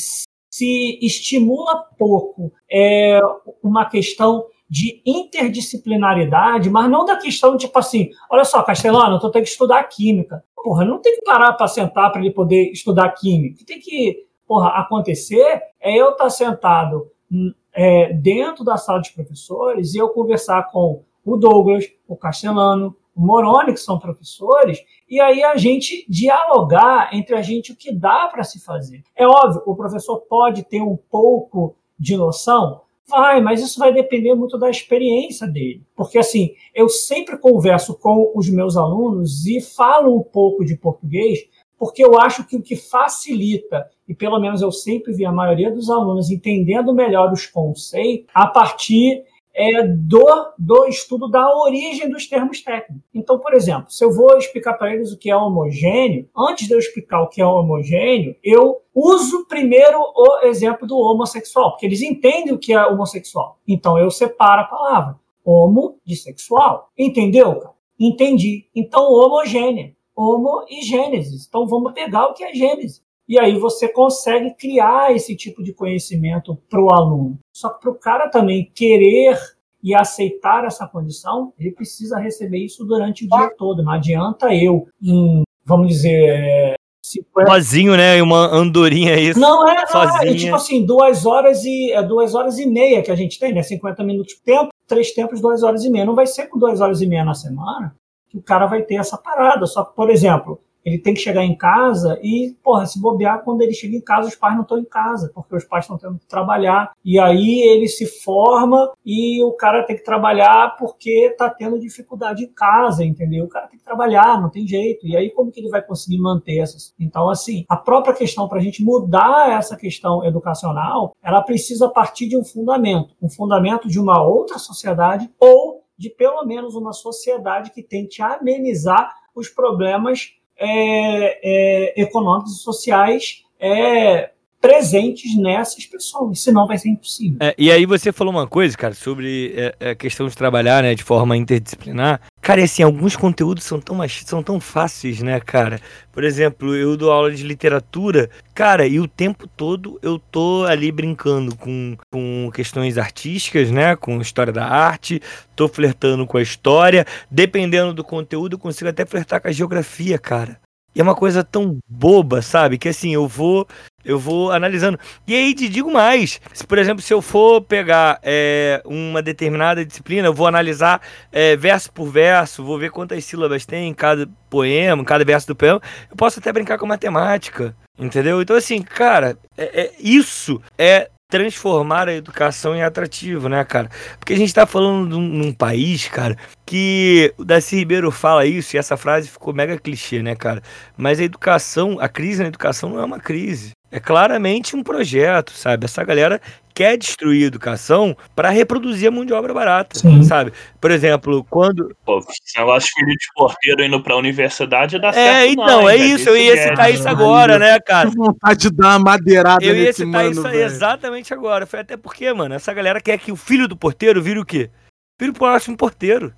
se 0.49 0.99
estimula 1.01 1.89
pouco 1.99 2.53
é, 2.72 3.20
uma 3.62 3.84
questão 3.84 4.45
de 4.70 5.01
interdisciplinaridade, 5.06 6.70
mas 6.70 6.89
não 6.89 7.03
da 7.03 7.18
questão 7.18 7.58
tipo 7.58 7.78
assim, 7.78 8.10
olha 8.32 8.45
só, 8.45 8.64
Castelano, 8.64 9.20
eu 9.22 9.32
tenho 9.32 9.43
que 9.43 9.51
estudar 9.51 9.84
química. 9.84 10.45
Porra, 10.56 10.86
não 10.86 11.01
tem 11.01 11.18
que 11.18 11.26
parar 11.26 11.51
para 11.51 11.68
sentar 11.68 12.10
para 12.10 12.22
ele 12.22 12.32
poder 12.32 12.72
estudar 12.72 13.10
química. 13.10 13.66
Tem 13.68 13.82
que 13.82 14.25
porra, 14.48 14.70
acontecer 14.70 15.62
é 15.80 15.96
eu 15.96 16.12
estar 16.12 16.30
sentado 16.30 17.10
hum, 17.32 17.54
é, 17.74 18.14
dentro 18.14 18.64
da 18.64 18.78
sala 18.78 19.02
de 19.02 19.12
professores 19.14 19.93
e 19.93 19.98
eu 19.98 20.10
conversar 20.10 20.72
com 20.72 21.04
o 21.24 21.38
Douglas, 21.38 21.86
o 22.08 22.16
Castelano, 22.16 22.96
o 23.16 23.26
Moroni, 23.26 23.74
que 23.74 23.80
são 23.80 23.98
professores, 23.98 24.80
e 25.10 25.20
aí 25.22 25.43
a 25.43 25.56
gente 25.56 26.06
dialogar 26.10 27.10
entre 27.14 27.36
a 27.36 27.41
gente 27.41 27.72
o 27.72 27.76
que 27.76 27.91
dá 27.91 28.28
para 28.28 28.43
se 28.43 28.60
fazer. 28.64 29.04
É 29.16 29.26
óbvio, 29.26 29.64
o 29.66 29.76
professor 29.76 30.20
pode 30.22 30.64
ter 30.64 30.82
um 30.82 30.98
pouco 31.10 31.76
de 31.98 32.18
noção, 32.18 32.82
vai, 33.08 33.39
mas 33.41 33.62
isso 33.62 33.80
vai 33.80 33.93
depender 33.93 34.36
muito 34.36 34.58
da 34.58 34.70
experiência 34.70 35.48
dele. 35.48 35.82
Porque 35.96 36.18
assim, 36.18 36.54
eu 36.74 36.89
sempre 36.89 37.38
converso 37.38 37.98
com 37.98 38.34
os 38.36 38.50
meus 38.50 38.76
alunos 38.76 39.46
e 39.46 39.62
falo 39.62 40.18
um 40.18 40.24
pouco 40.24 40.66
de 40.66 40.76
português, 40.76 41.39
porque 41.78 42.04
eu 42.04 42.20
acho 42.20 42.46
que 42.46 42.56
o 42.56 42.62
que 42.62 42.76
facilita, 42.76 43.90
e 44.08 44.14
pelo 44.14 44.40
menos 44.40 44.62
eu 44.62 44.72
sempre 44.72 45.14
vi 45.14 45.26
a 45.26 45.32
maioria 45.32 45.72
dos 45.72 45.90
alunos 45.90 46.30
entendendo 46.30 46.94
melhor 46.94 47.32
os 47.32 47.46
conceitos 47.46 48.28
a 48.34 48.48
partir 48.48 49.24
é, 49.54 49.88
do, 49.88 50.54
do 50.60 50.86
estudo 50.86 51.30
da 51.30 51.50
origem 51.56 52.10
dos 52.10 52.28
termos 52.28 52.62
técnicos. 52.62 53.04
Então, 53.14 53.40
por 53.40 53.54
exemplo, 53.54 53.90
se 53.90 54.04
eu 54.04 54.12
vou 54.12 54.38
explicar 54.38 54.74
para 54.74 54.94
eles 54.94 55.14
o 55.14 55.18
que 55.18 55.30
é 55.30 55.36
homogêneo, 55.36 56.28
antes 56.38 56.68
de 56.68 56.74
eu 56.74 56.80
explicar 56.80 57.22
o 57.22 57.30
que 57.30 57.42
é 57.42 57.46
homogêneo, 57.46 58.36
eu 58.44 58.82
uso 58.94 59.46
primeiro 59.48 59.98
o 60.00 60.46
exemplo 60.46 60.86
do 60.86 60.98
homossexual, 60.98 61.72
porque 61.72 61.86
eles 61.86 62.02
entendem 62.02 62.54
o 62.54 62.60
que 62.60 62.74
é 62.74 62.86
homossexual. 62.86 63.58
Então, 63.66 63.98
eu 63.98 64.12
separo 64.12 64.62
a 64.62 64.66
palavra 64.66 65.26
homo 65.46 66.00
de 66.04 66.16
sexual. 66.16 66.90
Entendeu, 66.98 67.56
cara? 67.60 67.76
Entendi. 68.00 68.66
Então, 68.76 69.04
homogênea 69.04 69.96
homo 70.16 70.66
e 70.70 70.82
gênesis. 70.82 71.45
Então 71.47 71.68
vamos 71.68 71.93
pegar 71.93 72.28
o 72.28 72.34
que 72.34 72.43
é 72.43 72.53
gênese. 72.53 73.01
E 73.28 73.39
aí 73.39 73.57
você 73.57 73.88
consegue 73.88 74.53
criar 74.53 75.13
esse 75.16 75.36
tipo 75.36 75.63
de 75.63 75.74
conhecimento 75.74 76.55
para 76.70 76.82
o 76.82 76.93
aluno. 76.93 77.39
Só 77.51 77.70
que 77.70 77.82
para 77.82 77.91
o 77.91 77.95
cara 77.95 78.30
também 78.30 78.72
querer 78.74 79.38
e 79.84 79.95
aceitar 79.95 80.63
essa 80.63 80.88
condição, 80.88 81.51
ele 81.59 81.72
precisa 81.72 82.20
receber 82.20 82.59
isso 82.59 82.86
durante 82.86 83.26
o 83.26 83.30
dia 83.30 83.49
todo. 83.57 83.84
Não 83.84 83.91
adianta 83.91 84.53
eu, 84.53 84.88
em, 85.01 85.43
vamos 85.63 85.88
dizer, 85.88 86.76
50... 87.03 87.51
Sozinho, 87.51 87.97
né? 87.97 88.22
Uma 88.22 88.47
andorinha 88.47 89.20
isso. 89.20 89.39
Não, 89.39 89.68
é, 89.68 89.84
não, 89.91 90.22
é, 90.22 90.30
é, 90.30 90.36
tipo 90.36 90.55
assim, 90.55 90.86
duas 90.86 91.26
horas 91.26 91.63
e 91.66 91.91
é 91.91 92.03
duas 92.03 92.36
horas 92.36 92.59
e 92.59 92.66
meia 92.66 93.01
que 93.01 93.11
a 93.11 93.16
gente 93.16 93.39
tem, 93.39 93.53
né? 93.53 93.63
50 93.63 94.03
minutos 94.03 94.36
de 94.36 94.41
tempo, 94.41 94.70
três 94.88 95.11
tempos, 95.13 95.41
duas 95.41 95.63
horas 95.63 95.84
e 95.84 95.89
meia. 95.89 96.05
Não 96.05 96.16
vai 96.16 96.28
ser 96.28 96.47
com 96.47 96.59
duas 96.59 96.80
horas 96.80 97.01
e 97.01 97.07
meia 97.07 97.26
na 97.26 97.34
semana 97.34 97.95
que 98.36 98.40
o 98.40 98.44
cara 98.44 98.66
vai 98.66 98.82
ter 98.82 98.96
essa 98.96 99.18
parada. 99.18 99.66
Só 99.66 99.84
que, 99.86 99.96
por 99.96 100.10
exemplo, 100.10 100.60
ele 100.84 101.00
tem 101.00 101.16
que 101.16 101.20
chegar 101.20 101.44
em 101.44 101.58
casa 101.58 102.20
e, 102.22 102.56
porra, 102.64 102.86
se 102.86 103.02
bobear, 103.02 103.44
quando 103.44 103.62
ele 103.62 103.74
chega 103.74 103.96
em 103.96 104.02
casa, 104.02 104.28
os 104.28 104.36
pais 104.36 104.54
não 104.54 104.62
estão 104.62 104.78
em 104.78 104.86
casa, 104.86 105.32
porque 105.34 105.56
os 105.56 105.64
pais 105.64 105.86
estão 105.86 105.98
tendo 105.98 106.20
que 106.20 106.28
trabalhar. 106.28 106.92
E 107.04 107.20
aí 107.20 107.62
ele 107.62 107.88
se 107.88 108.06
forma 108.06 108.92
e 109.04 109.44
o 109.44 109.52
cara 109.54 109.84
tem 109.84 109.96
que 109.96 110.04
trabalhar 110.04 110.76
porque 110.78 111.30
está 111.32 111.50
tendo 111.50 111.80
dificuldade 111.80 112.44
em 112.44 112.54
casa, 112.54 113.04
entendeu? 113.04 113.46
O 113.46 113.50
cara 113.50 113.68
tem 113.68 113.80
que 113.80 113.86
trabalhar, 113.86 114.40
não 114.40 114.50
tem 114.50 114.68
jeito. 114.68 115.08
E 115.08 115.18
aí 115.18 115.32
como 115.32 115.52
que 115.52 115.60
ele 115.60 115.70
vai 115.70 115.82
conseguir 115.82 116.20
manter 116.20 116.60
essas? 116.60 116.94
Então, 117.00 117.30
assim, 117.30 117.66
a 117.68 117.76
própria 117.76 118.14
questão 118.14 118.48
para 118.48 118.60
a 118.60 118.62
gente 118.62 118.84
mudar 118.84 119.50
essa 119.50 119.76
questão 119.76 120.24
educacional, 120.24 121.16
ela 121.24 121.42
precisa 121.42 121.90
partir 121.90 122.28
de 122.28 122.38
um 122.38 122.44
fundamento, 122.44 123.16
um 123.20 123.30
fundamento 123.30 123.88
de 123.88 124.00
uma 124.00 124.22
outra 124.22 124.60
sociedade 124.60 125.32
ou 125.40 125.85
de 125.98 126.10
pelo 126.10 126.46
menos 126.46 126.76
uma 126.76 126.93
sociedade 126.93 127.72
que 127.72 127.82
tente 127.82 128.22
amenizar 128.22 129.14
os 129.36 129.50
problemas 129.50 130.34
é, 130.58 131.98
é, 131.98 132.02
econômicos 132.02 132.60
e 132.60 132.64
sociais 132.64 133.43
é, 133.60 134.32
presentes 134.66 135.38
nessas 135.38 135.86
pessoas, 135.86 136.41
senão 136.41 136.66
vai 136.66 136.78
ser 136.78 136.89
impossível. 136.89 137.38
É, 137.39 137.54
e 137.58 137.72
aí 137.72 137.86
você 137.86 138.12
falou 138.12 138.34
uma 138.34 138.48
coisa, 138.48 138.76
cara, 138.76 138.96
sobre 138.96 139.54
é, 139.56 139.91
a 139.91 139.96
questão 139.96 140.28
de 140.28 140.36
trabalhar, 140.36 140.82
né, 140.82 140.96
de 140.96 141.04
forma 141.04 141.38
interdisciplinar. 141.38 142.20
Cara, 142.46 142.64
assim, 142.64 142.84
alguns 142.84 143.16
conteúdos 143.16 143.64
são 143.64 143.80
tão, 143.82 143.98
são 144.08 144.43
tão 144.43 144.60
fáceis, 144.60 145.20
né, 145.20 145.39
cara? 145.39 145.82
Por 146.12 146.24
exemplo, 146.24 146.76
eu 146.76 146.96
dou 146.96 147.12
aula 147.12 147.32
de 147.32 147.41
literatura, 147.41 148.30
cara, 148.54 148.86
e 148.86 149.00
o 149.00 149.08
tempo 149.08 149.48
todo 149.48 149.98
eu 150.04 150.20
tô 150.20 150.64
ali 150.64 150.91
brincando 150.91 151.56
com, 151.56 151.98
com 152.12 152.52
questões 152.54 153.00
artísticas, 153.00 153.72
né, 153.72 153.96
com 153.96 154.22
história 154.22 154.54
da 154.54 154.64
arte, 154.64 155.20
tô 155.56 155.68
flertando 155.68 156.28
com 156.28 156.38
a 156.38 156.41
história, 156.43 157.04
dependendo 157.32 157.96
do 157.96 158.04
conteúdo, 158.04 158.54
eu 158.54 158.60
consigo 158.60 158.91
até 158.91 159.08
flertar 159.08 159.41
com 159.41 159.48
a 159.48 159.52
geografia, 159.52 160.20
cara. 160.20 160.60
E 160.93 161.00
é 161.00 161.04
uma 161.04 161.16
coisa 161.16 161.43
tão 161.43 161.80
boba, 161.89 162.43
sabe? 162.43 162.78
Que 162.78 162.89
assim, 162.89 163.12
eu 163.12 163.28
vou 163.28 163.68
eu 164.06 164.20
vou 164.20 164.51
analisando. 164.51 164.99
E 165.28 165.36
aí 165.36 165.53
te 165.53 165.68
digo 165.68 165.91
mais: 165.91 166.39
se, 166.53 166.66
por 166.66 166.78
exemplo, 166.78 167.01
se 167.01 167.14
eu 167.14 167.22
for 167.22 167.62
pegar 167.62 168.20
é, 168.22 168.82
uma 168.86 169.22
determinada 169.22 169.84
disciplina, 169.84 170.28
eu 170.28 170.34
vou 170.34 170.47
analisar 170.47 171.01
é, 171.32 171.56
verso 171.56 171.91
por 171.91 172.06
verso, 172.08 172.64
vou 172.64 172.78
ver 172.78 172.91
quantas 172.91 173.26
sílabas 173.26 173.66
tem 173.66 173.89
em 173.89 173.93
cada 173.93 174.30
poema, 174.49 175.01
em 175.01 175.06
cada 175.06 175.26
verso 175.26 175.47
do 175.47 175.56
poema, 175.56 175.82
eu 176.10 176.16
posso 176.16 176.39
até 176.39 176.53
brincar 176.53 176.78
com 176.78 176.86
matemática. 176.86 177.76
Entendeu? 177.97 178.41
Então, 178.41 178.56
assim, 178.56 178.82
cara, 178.82 179.38
é, 179.58 179.82
é 179.82 179.91
isso 179.99 180.62
é 180.78 181.10
transformar 181.28 182.08
a 182.08 182.14
educação 182.14 182.76
em 182.76 182.84
atrativo, 182.84 183.49
né, 183.49 183.64
cara? 183.64 183.89
Porque 184.20 184.34
a 184.34 184.38
gente 184.38 184.53
tá 184.53 184.66
falando 184.66 185.10
de 185.10 185.16
um, 185.16 185.22
num 185.22 185.51
país, 185.51 186.08
cara, 186.08 186.38
que 186.66 187.34
o 187.38 187.43
Darcy 187.43 187.78
Ribeiro 187.78 188.12
fala 188.12 188.45
isso 188.45 188.76
e 188.76 188.80
essa 188.80 188.95
frase 188.95 189.30
ficou 189.30 189.53
mega 189.53 189.78
clichê, 189.78 190.22
né, 190.22 190.36
cara? 190.36 190.62
Mas 190.95 191.20
a 191.20 191.24
educação, 191.24 191.97
a 191.99 192.08
crise 192.08 192.41
na 192.41 192.47
educação 192.47 192.89
não 192.89 192.99
é 192.99 193.06
uma 193.06 193.20
crise. 193.20 193.72
É 193.96 194.00
claramente 194.02 194.76
um 194.76 194.84
projeto, 194.84 195.52
sabe? 195.52 195.86
Essa 195.86 196.04
galera 196.04 196.41
quer 196.74 196.98
destruir 196.98 197.46
a 197.46 197.48
educação 197.48 198.14
para 198.36 198.50
reproduzir 198.50 199.08
a 199.08 199.12
mão 199.12 199.24
de 199.24 199.32
obra 199.32 199.54
barata, 199.54 199.98
Sim. 199.98 200.22
sabe? 200.22 200.52
Por 200.82 200.91
exemplo, 200.91 201.46
quando. 201.50 201.96
Pô, 202.06 202.20
esse 202.20 202.60
negócio 202.60 202.89
de 202.89 202.93
filho 202.93 203.18
de 203.18 203.28
porteiro 203.34 203.86
indo 203.86 204.04
pra 204.04 204.18
universidade 204.18 205.00
dá 205.00 205.08
é, 205.08 205.14
certo. 205.14 205.36
É, 205.38 205.48
então, 205.48 205.66
não, 205.66 205.89
é 205.89 205.96
isso. 205.96 206.28
Eu 206.28 206.36
ia 206.36 206.62
citar 206.62 206.93
isso 206.93 207.08
agora, 207.08 207.58
né, 207.58 207.80
cara? 207.80 208.10
vontade 208.10 208.70
de 208.70 208.76
dar 208.76 208.98
uma 208.98 209.12
madeirada 209.12 209.64
Eu 209.64 209.74
ia 209.74 209.93
citar 209.93 210.08
mano, 210.08 210.32
isso 210.32 210.43
véio. 210.43 210.66
exatamente 210.66 211.34
agora. 211.34 211.66
Foi 211.66 211.80
até 211.80 211.96
porque, 211.96 212.34
mano, 212.34 212.54
essa 212.54 212.74
galera 212.74 213.00
quer 213.00 213.18
que 213.18 213.32
o 213.32 213.38
filho 213.38 213.66
do 213.66 213.78
porteiro 213.78 214.22
vire 214.22 214.39
o 214.39 214.46
quê? 214.46 214.70
Vire 215.18 215.32
o 215.32 215.34
próximo 215.34 215.78
porteiro. 215.78 216.34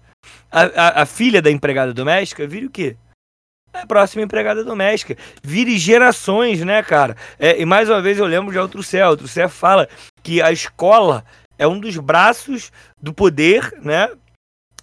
A, 0.51 0.61
a, 0.61 1.01
a 1.01 1.05
filha 1.07 1.41
da 1.41 1.49
empregada 1.49 1.91
doméstica 1.91 2.45
vire 2.45 2.67
o 2.67 2.69
quê? 2.69 2.95
É 3.73 3.85
próxima 3.85 4.23
empregada 4.23 4.63
doméstica. 4.63 5.17
Vire 5.43 5.77
gerações, 5.77 6.61
né, 6.63 6.81
cara? 6.83 7.15
É, 7.39 7.59
e 7.61 7.65
mais 7.65 7.89
uma 7.89 8.01
vez 8.01 8.17
eu 8.17 8.25
lembro 8.25 8.51
de 8.51 8.59
Outro 8.59 8.81
Céu. 8.81 9.09
Outro 9.09 9.27
Céu 9.27 9.49
fala 9.49 9.87
que 10.23 10.41
a 10.41 10.51
escola 10.51 11.23
é 11.57 11.67
um 11.67 11.79
dos 11.79 11.97
braços 11.97 12.71
do 13.01 13.13
poder, 13.13 13.73
né, 13.81 14.09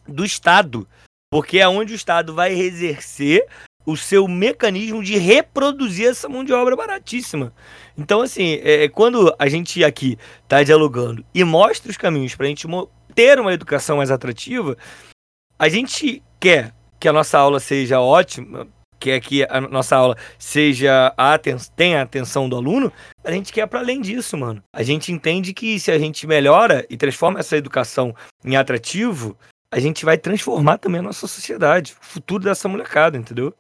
do 0.07 0.24
Estado. 0.24 0.87
Porque 1.30 1.59
é 1.59 1.68
onde 1.68 1.93
o 1.93 1.97
Estado 1.97 2.35
vai 2.35 2.53
exercer 2.53 3.47
o 3.87 3.97
seu 3.97 4.26
mecanismo 4.26 5.03
de 5.03 5.16
reproduzir 5.16 6.09
essa 6.09 6.28
mão 6.28 6.43
de 6.43 6.53
obra 6.53 6.74
baratíssima. 6.74 7.53
Então, 7.99 8.22
assim, 8.22 8.61
é, 8.62 8.89
quando 8.89 9.35
a 9.39 9.49
gente 9.49 9.85
aqui 9.85 10.18
está 10.43 10.62
dialogando 10.62 11.24
e 11.35 11.45
mostra 11.45 11.91
os 11.91 11.97
caminhos 11.97 12.35
para 12.35 12.47
a 12.47 12.49
gente 12.49 12.66
ter 13.14 13.39
uma 13.39 13.53
educação 13.53 13.99
mais 13.99 14.11
atrativa, 14.11 14.76
a 15.59 15.68
gente 15.68 16.22
quer 16.41 16.72
que 17.05 17.09
a 17.09 17.13
nossa 17.13 17.39
aula 17.39 17.61
seja 17.61 18.01
ótima, 18.01 18.67
quer 18.99 19.21
que 19.21 19.45
a 19.45 19.61
nossa 19.61 19.95
aula 19.95 20.17
seja 20.39 21.13
a 21.19 21.39
tenha 21.77 21.99
a 21.99 22.03
atenção 22.03 22.49
do 22.49 22.57
aluno, 22.57 22.91
a 23.23 23.31
gente 23.31 23.53
quer 23.53 23.67
para 23.67 23.81
além 23.81 24.01
disso, 24.01 24.39
mano. 24.39 24.63
A 24.73 24.83
gente 24.83 25.13
entende 25.13 25.53
que 25.53 25.79
se 25.79 25.93
a 25.93 25.99
gente 25.99 26.27
melhora 26.27 26.87
e 26.89 26.97
transforma 26.97 27.41
essa 27.41 27.59
educação 27.59 28.15
em 28.43 28.57
atrativo, 28.57 29.37
a 29.71 29.79
gente 29.79 30.03
vai 30.03 30.17
transformar 30.17 30.79
também 30.79 31.01
a 31.01 31.03
nossa 31.03 31.27
sociedade, 31.27 31.93
o 31.93 32.07
futuro 32.07 32.43
dessa 32.43 32.69
molecada, 32.69 33.19
entendeu? 33.19 33.55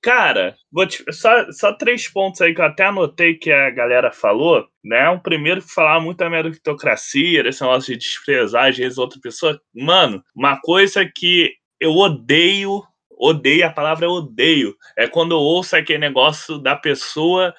Cara, 0.00 0.56
te, 0.88 1.04
só, 1.12 1.50
só 1.50 1.72
três 1.72 2.08
pontos 2.08 2.40
aí 2.40 2.54
que 2.54 2.60
eu 2.60 2.64
até 2.64 2.84
anotei 2.84 3.34
que 3.34 3.50
a 3.50 3.68
galera 3.70 4.12
falou, 4.12 4.66
né? 4.84 5.08
O 5.10 5.20
primeiro 5.20 5.60
que 5.60 5.72
falava 5.72 6.00
muito 6.00 6.18
da 6.18 6.30
meritocracia, 6.30 7.42
desse 7.42 7.62
negócio 7.62 7.92
de 7.92 7.98
desprezar 7.98 8.68
às 8.68 8.76
vezes 8.76 8.96
outra 8.96 9.18
pessoa. 9.20 9.60
Mano, 9.74 10.22
uma 10.36 10.60
coisa 10.60 11.04
que 11.04 11.52
eu 11.80 11.92
odeio 11.92 12.82
odeio, 13.18 13.66
a 13.66 13.70
palavra 13.70 14.08
odeio. 14.08 14.76
É 14.96 15.08
quando 15.08 15.32
eu 15.32 15.38
ouço 15.38 15.76
aquele 15.76 15.98
negócio 15.98 16.58
da 16.58 16.76
pessoa, 16.76 17.54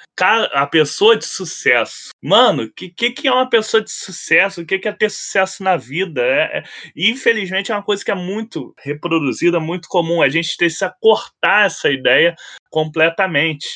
a 0.54 0.66
pessoa 0.66 1.18
de 1.18 1.26
sucesso. 1.26 2.10
Mano, 2.22 2.64
o 2.64 2.74
que, 2.74 2.90
que, 2.90 3.12
que, 3.12 3.28
é 3.28 3.32
uma 3.32 3.50
pessoa 3.50 3.84
de 3.84 3.92
sucesso? 3.92 4.62
O 4.62 4.66
que, 4.66 4.80
que 4.80 4.88
é 4.88 4.92
ter 4.92 5.12
sucesso 5.12 5.64
na 5.64 5.76
vida? 5.76 6.22
É, 6.22 6.60
é, 6.60 6.64
infelizmente 6.96 7.72
é 7.72 7.76
uma 7.76 7.84
coisa 7.84 8.04
que 8.04 8.12
é 8.12 8.16
muito 8.16 8.74
reproduzida, 8.80 9.60
muito 9.60 9.90
comum. 9.90 10.22
A 10.22 10.30
gente 10.30 10.56
precisa 10.56 10.94
cortar 11.02 11.66
essa 11.66 11.90
ideia 11.90 12.36
completamente. 12.70 13.68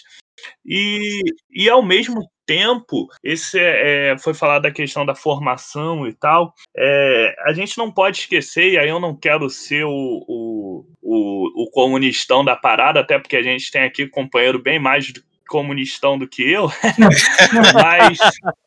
E, 0.66 1.22
e 1.52 1.70
ao 1.70 1.84
mesmo 1.84 2.30
tempo, 2.46 3.08
esse 3.24 3.60
é, 3.60 4.12
é, 4.12 4.18
foi 4.18 4.34
falado 4.34 4.64
da 4.64 4.72
questão 4.72 5.06
da 5.06 5.16
formação 5.16 6.08
e 6.08 6.14
tal. 6.14 6.54
É, 6.76 7.36
a 7.46 7.54
gente 7.54 7.78
não 7.78 7.92
pode 7.92 8.20
esquecer, 8.20 8.74
e 8.74 8.78
aí 8.78 8.90
eu 8.90 9.00
não 9.00 9.16
quero 9.16 9.50
ser 9.50 9.86
o, 9.86 9.90
o, 9.90 10.86
o, 11.02 11.64
o 11.64 11.72
comunistão 11.72 12.44
da 12.44 12.56
parada, 12.56 13.00
até 13.00 13.18
porque 13.20 13.38
a 13.38 13.44
gente 13.44 13.72
tem 13.72 13.84
aqui 13.84 14.08
companheiro 14.08 14.62
bem 14.62 14.80
mais 14.80 15.12
comunistão 15.54 16.18
do 16.18 16.28
que 16.28 16.42
eu, 16.42 16.68
mas, 17.76 18.18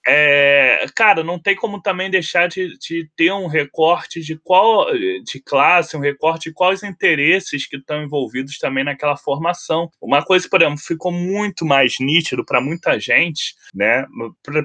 é, 0.06 0.86
cara, 0.94 1.24
não 1.24 1.36
tem 1.36 1.56
como 1.56 1.82
também 1.82 2.08
deixar 2.08 2.46
de, 2.46 2.78
de, 2.78 3.10
ter 3.16 3.32
um 3.32 3.48
recorte 3.48 4.20
de 4.20 4.38
qual 4.38 4.86
de 4.94 5.42
classe, 5.44 5.96
um 5.96 6.00
recorte 6.00 6.48
de 6.48 6.54
quais 6.54 6.84
interesses 6.84 7.66
que 7.66 7.76
estão 7.76 8.04
envolvidos 8.04 8.58
também 8.58 8.84
naquela 8.84 9.16
formação. 9.16 9.90
Uma 10.00 10.24
coisa, 10.24 10.48
por 10.48 10.62
exemplo, 10.62 10.78
ficou 10.78 11.10
muito 11.10 11.66
mais 11.66 11.96
nítido 11.98 12.44
para 12.44 12.60
muita 12.60 13.00
gente, 13.00 13.56
né? 13.74 14.06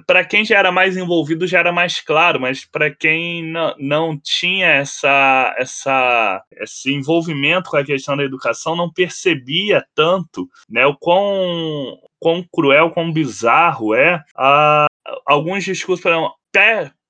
Para 0.05 0.23
quem 0.23 0.45
já 0.45 0.59
era 0.59 0.71
mais 0.71 0.95
envolvido 0.95 1.47
já 1.47 1.57
era 1.57 1.71
mais 1.71 2.01
claro, 2.01 2.39
mas 2.39 2.65
para 2.65 2.93
quem 2.93 3.43
não, 3.51 3.75
não 3.79 4.19
tinha 4.23 4.67
essa, 4.67 5.55
essa, 5.57 6.43
esse 6.51 6.93
envolvimento 6.93 7.71
com 7.71 7.77
a 7.77 7.83
questão 7.83 8.15
da 8.15 8.23
educação, 8.23 8.75
não 8.75 8.93
percebia 8.93 9.83
tanto, 9.95 10.47
né? 10.69 10.85
O 10.85 10.95
quão 10.95 11.97
quão 12.21 12.45
cruel, 12.53 12.91
quão 12.91 13.11
bizarro 13.11 13.95
é 13.95 14.23
a, 14.37 14.85
alguns 15.25 15.63
discursos, 15.63 16.03
por 16.03 16.11
exemplo, 16.11 16.31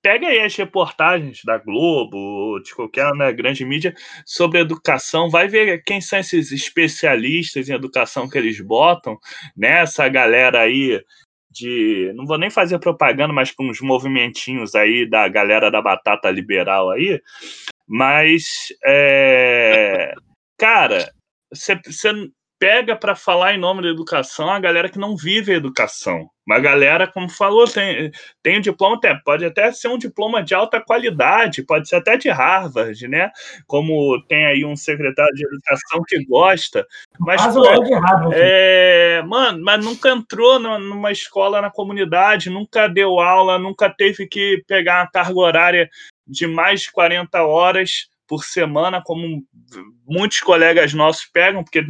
pega 0.01 0.28
aí 0.28 0.39
as 0.39 0.55
reportagens 0.55 1.41
da 1.43 1.57
Globo, 1.57 2.59
de 2.64 2.74
qualquer 2.74 3.14
né, 3.14 3.32
grande 3.34 3.66
mídia, 3.66 3.93
sobre 4.26 4.59
educação, 4.59 5.30
vai 5.30 5.49
ver 5.49 5.84
quem 5.84 5.99
são 5.99 6.18
esses 6.18 6.51
especialistas 6.51 7.68
em 7.68 7.74
educação 7.74 8.30
que 8.30 8.38
eles 8.38 8.59
botam, 8.62 9.20
né? 9.55 9.84
Galera 10.12 10.62
aí 10.62 11.03
de. 11.51 12.14
Não 12.16 12.26
vou 12.26 12.38
nem 12.38 12.49
fazer 12.49 12.80
propaganda, 12.80 13.34
mas 13.34 13.51
com 13.51 13.70
uns 13.70 13.82
movimentinhos 13.82 14.76
aí 14.76 15.07
da 15.07 15.28
galera 15.28 15.70
da 15.70 15.82
batata 15.82 16.32
liberal 16.32 16.89
aí. 16.89 17.22
Mas, 17.86 18.74
é, 18.86 20.14
cara, 20.57 21.12
você 21.53 21.76
pega 22.62 22.95
para 22.95 23.16
falar 23.16 23.55
em 23.55 23.57
nome 23.57 23.82
da 23.82 23.88
educação 23.88 24.47
a 24.47 24.59
galera 24.59 24.88
que 24.88 24.99
não 24.99 25.18
vive 25.18 25.51
a 25.51 25.55
educação. 25.55 26.30
Uma 26.45 26.59
galera, 26.59 27.07
como 27.07 27.28
falou, 27.28 27.68
tem, 27.68 28.12
tem 28.43 28.59
um 28.59 28.62
diploma, 28.62 28.97
até, 28.97 29.16
pode 29.26 29.43
até 29.43 29.72
ser 29.72 29.88
um 29.88 29.97
diploma 29.97 30.43
de 30.43 30.53
alta 30.53 30.80
qualidade, 30.80 31.64
pode 31.64 31.89
ser 31.89 31.95
até 31.95 32.18
de 32.18 32.30
Harvard, 32.30 33.07
né? 33.07 33.32
Como 33.66 34.22
tem 34.28 34.45
aí 34.45 34.64
um 34.64 34.76
secretário 34.76 35.34
de 35.34 35.43
educação 35.43 36.03
que 36.07 36.24
gosta. 36.24 36.86
Mas, 37.20 37.41
pô, 37.47 37.66
é. 38.32 39.18
É, 39.18 39.24
mano, 39.24 39.64
mas 39.64 39.84
nunca 39.84 40.12
entrou 40.12 40.59
numa 40.59 41.12
escola 41.12 41.62
na 41.62 41.72
comunidade, 41.72 42.51
nunca 42.51 42.88
deu 42.88 43.20
aula, 43.20 43.57
nunca 43.57 43.89
teve 43.89 44.28
que 44.28 44.64
pegar 44.68 45.01
uma 45.01 45.09
carga 45.09 45.39
horária 45.39 45.89
de 46.28 46.45
mais 46.45 46.82
de 46.82 46.91
40 46.91 47.43
horas 47.43 48.12
por 48.28 48.45
semana, 48.45 49.01
como 49.03 49.43
muitos 50.07 50.39
colegas 50.39 50.93
nossos 50.93 51.26
pegam, 51.26 51.64
porque 51.64 51.84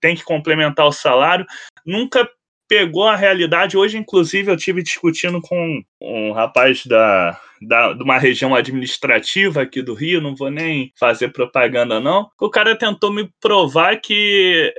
tem 0.00 0.14
que 0.14 0.24
complementar 0.24 0.86
o 0.86 0.92
salário, 0.92 1.46
nunca 1.84 2.28
pegou 2.68 3.08
a 3.08 3.16
realidade. 3.16 3.76
Hoje, 3.76 3.98
inclusive, 3.98 4.50
eu 4.50 4.56
tive 4.56 4.80
discutindo 4.80 5.40
com 5.40 5.82
um 6.00 6.30
rapaz 6.30 6.86
da, 6.86 7.38
da, 7.60 7.92
de 7.92 8.02
uma 8.02 8.16
região 8.16 8.54
administrativa 8.54 9.62
aqui 9.62 9.82
do 9.82 9.92
Rio, 9.92 10.20
não 10.20 10.36
vou 10.36 10.50
nem 10.50 10.92
fazer 10.96 11.32
propaganda, 11.32 11.98
não. 11.98 12.30
O 12.40 12.48
cara 12.48 12.76
tentou 12.76 13.12
me 13.12 13.28
provar 13.40 14.00
que 14.00 14.72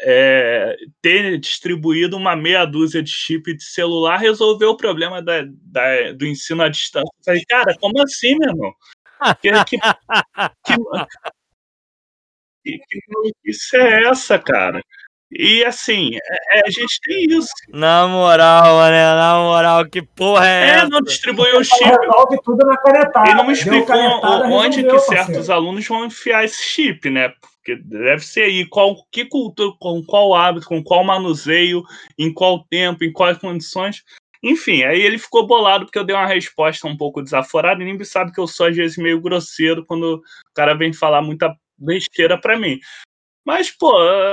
é, 0.00 0.76
ter 1.02 1.38
distribuído 1.38 2.16
uma 2.16 2.34
meia 2.34 2.64
dúzia 2.64 3.02
de 3.02 3.10
chip 3.10 3.54
de 3.54 3.62
celular 3.62 4.16
resolveu 4.16 4.70
o 4.70 4.76
problema 4.76 5.22
da, 5.22 5.44
da, 5.46 6.12
do 6.12 6.26
ensino 6.26 6.62
à 6.62 6.68
distância. 6.68 7.06
Eu 7.18 7.24
falei, 7.24 7.44
cara, 7.46 7.76
como 7.78 8.02
assim, 8.02 8.36
meu 8.38 8.50
irmão? 8.50 8.72
Que, 9.40 9.50
que, 9.64 9.78
que, 9.78 10.74
que, 12.66 12.78
que 12.88 13.00
maluquice 13.08 13.76
é 13.76 14.08
essa, 14.08 14.38
cara? 14.38 14.80
E 15.30 15.64
assim, 15.64 16.10
é, 16.52 16.60
a 16.66 16.70
gente 16.70 17.00
tem 17.02 17.24
isso. 17.36 17.50
Na 17.68 18.06
moral, 18.06 18.78
né? 18.90 19.14
Na 19.14 19.38
moral, 19.38 19.84
que 19.86 20.00
porra 20.00 20.46
é, 20.46 20.50
é 20.50 20.68
essa? 20.68 20.88
não 20.88 21.00
distribuiu 21.00 21.58
o 21.58 21.64
chip. 21.64 21.84
Resolve 21.84 22.38
tudo 22.44 22.64
na 22.64 22.76
canetada. 22.76 23.30
E 23.30 23.34
não 23.34 23.46
me 23.46 23.52
explicou 23.52 23.96
onde 24.52 24.84
que 24.84 24.98
certos 25.00 25.50
alunos 25.50 25.86
vão 25.86 26.06
enfiar 26.06 26.44
esse 26.44 26.62
chip, 26.62 27.10
né? 27.10 27.30
Porque 27.56 27.74
deve 27.74 28.24
ser 28.24 28.42
aí 28.42 28.64
qual 28.66 28.96
que 29.10 29.24
cultura, 29.24 29.74
com 29.80 30.00
qual 30.04 30.32
hábito, 30.32 30.68
com 30.68 30.82
qual 30.82 31.02
manuseio, 31.02 31.82
em 32.16 32.32
qual 32.32 32.64
tempo, 32.70 33.02
em 33.02 33.12
quais 33.12 33.36
condições. 33.38 34.04
Enfim, 34.42 34.84
aí 34.84 35.00
ele 35.00 35.18
ficou 35.18 35.44
bolado 35.44 35.86
porque 35.86 35.98
eu 35.98 36.04
dei 36.04 36.14
uma 36.14 36.26
resposta 36.26 36.86
um 36.86 36.96
pouco 36.96 37.20
desaforada 37.20 37.82
e 37.82 37.84
nem 37.84 38.04
sabe 38.04 38.30
que 38.30 38.38
eu 38.38 38.46
sou 38.46 38.66
às 38.66 38.76
vezes 38.76 38.96
meio 38.96 39.20
grosseiro 39.20 39.84
quando 39.84 40.14
o 40.14 40.22
cara 40.54 40.72
vem 40.74 40.92
falar 40.92 41.20
muita 41.20 41.52
besteira 41.78 42.38
para 42.40 42.58
mim. 42.58 42.78
Mas, 43.46 43.70
pô, 43.70 43.92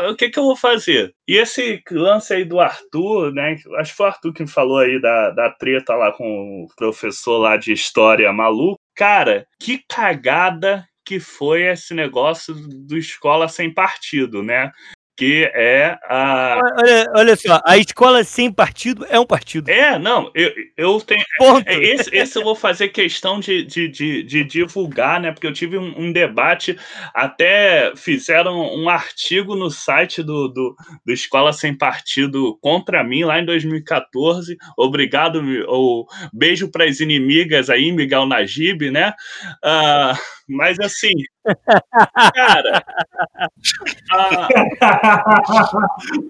o 0.09 0.15
que, 0.15 0.29
que 0.29 0.39
eu 0.39 0.43
vou 0.43 0.55
fazer? 0.55 1.13
E 1.27 1.37
esse 1.37 1.83
lance 1.91 2.33
aí 2.33 2.43
do 2.43 2.59
Arthur, 2.59 3.31
né? 3.31 3.55
Acho 3.77 3.91
que 3.91 3.97
foi 3.97 4.07
o 4.07 4.09
Arthur 4.09 4.33
que 4.33 4.47
falou 4.47 4.79
aí 4.79 4.99
da, 4.99 5.29
da 5.29 5.51
treta 5.51 5.93
lá 5.93 6.11
com 6.11 6.63
o 6.63 6.67
professor 6.75 7.37
lá 7.37 7.55
de 7.55 7.71
história 7.71 8.33
maluco. 8.33 8.79
Cara, 8.95 9.45
que 9.59 9.83
cagada 9.87 10.83
que 11.05 11.19
foi 11.19 11.63
esse 11.63 11.93
negócio 11.93 12.55
do 12.55 12.97
escola 12.97 13.47
sem 13.47 13.71
partido, 13.71 14.41
né? 14.41 14.71
Que 15.15 15.49
é 15.53 15.97
a. 16.09 16.59
Olha, 16.77 17.11
olha 17.15 17.35
só, 17.35 17.61
a 17.65 17.77
escola 17.77 18.23
sem 18.23 18.51
partido 18.51 19.05
é 19.09 19.19
um 19.19 19.25
partido. 19.25 19.69
É, 19.69 19.99
não, 19.99 20.31
eu, 20.33 20.51
eu 20.75 21.01
tenho. 21.01 21.23
Ponto. 21.37 21.67
É, 21.67 21.75
esse, 21.75 22.15
esse 22.15 22.37
eu 22.37 22.43
vou 22.43 22.55
fazer 22.55 22.89
questão 22.89 23.39
de, 23.39 23.63
de, 23.63 23.87
de, 23.87 24.23
de 24.23 24.43
divulgar, 24.43 25.19
né? 25.19 25.31
Porque 25.31 25.45
eu 25.45 25.53
tive 25.53 25.77
um, 25.77 25.93
um, 25.99 26.11
debate, 26.11 26.77
até 27.13 27.93
fizeram 27.95 28.75
um 28.75 28.89
artigo 28.89 29.55
no 29.55 29.69
site 29.69 30.23
do, 30.23 30.47
do, 30.47 30.75
do 31.05 31.13
Escola 31.13 31.53
Sem 31.53 31.77
Partido 31.77 32.57
contra 32.59 33.03
mim 33.03 33.23
lá 33.23 33.39
em 33.39 33.45
2014. 33.45 34.57
Obrigado, 34.77 35.43
ou 35.67 36.07
beijo 36.33 36.71
para 36.71 36.85
as 36.85 36.99
inimigas 36.99 37.69
aí, 37.69 37.91
Miguel 37.91 38.25
Najib, 38.25 38.89
né? 38.89 39.13
Uh, 39.63 40.17
mas 40.47 40.79
assim, 40.79 41.13
cara. 42.33 42.83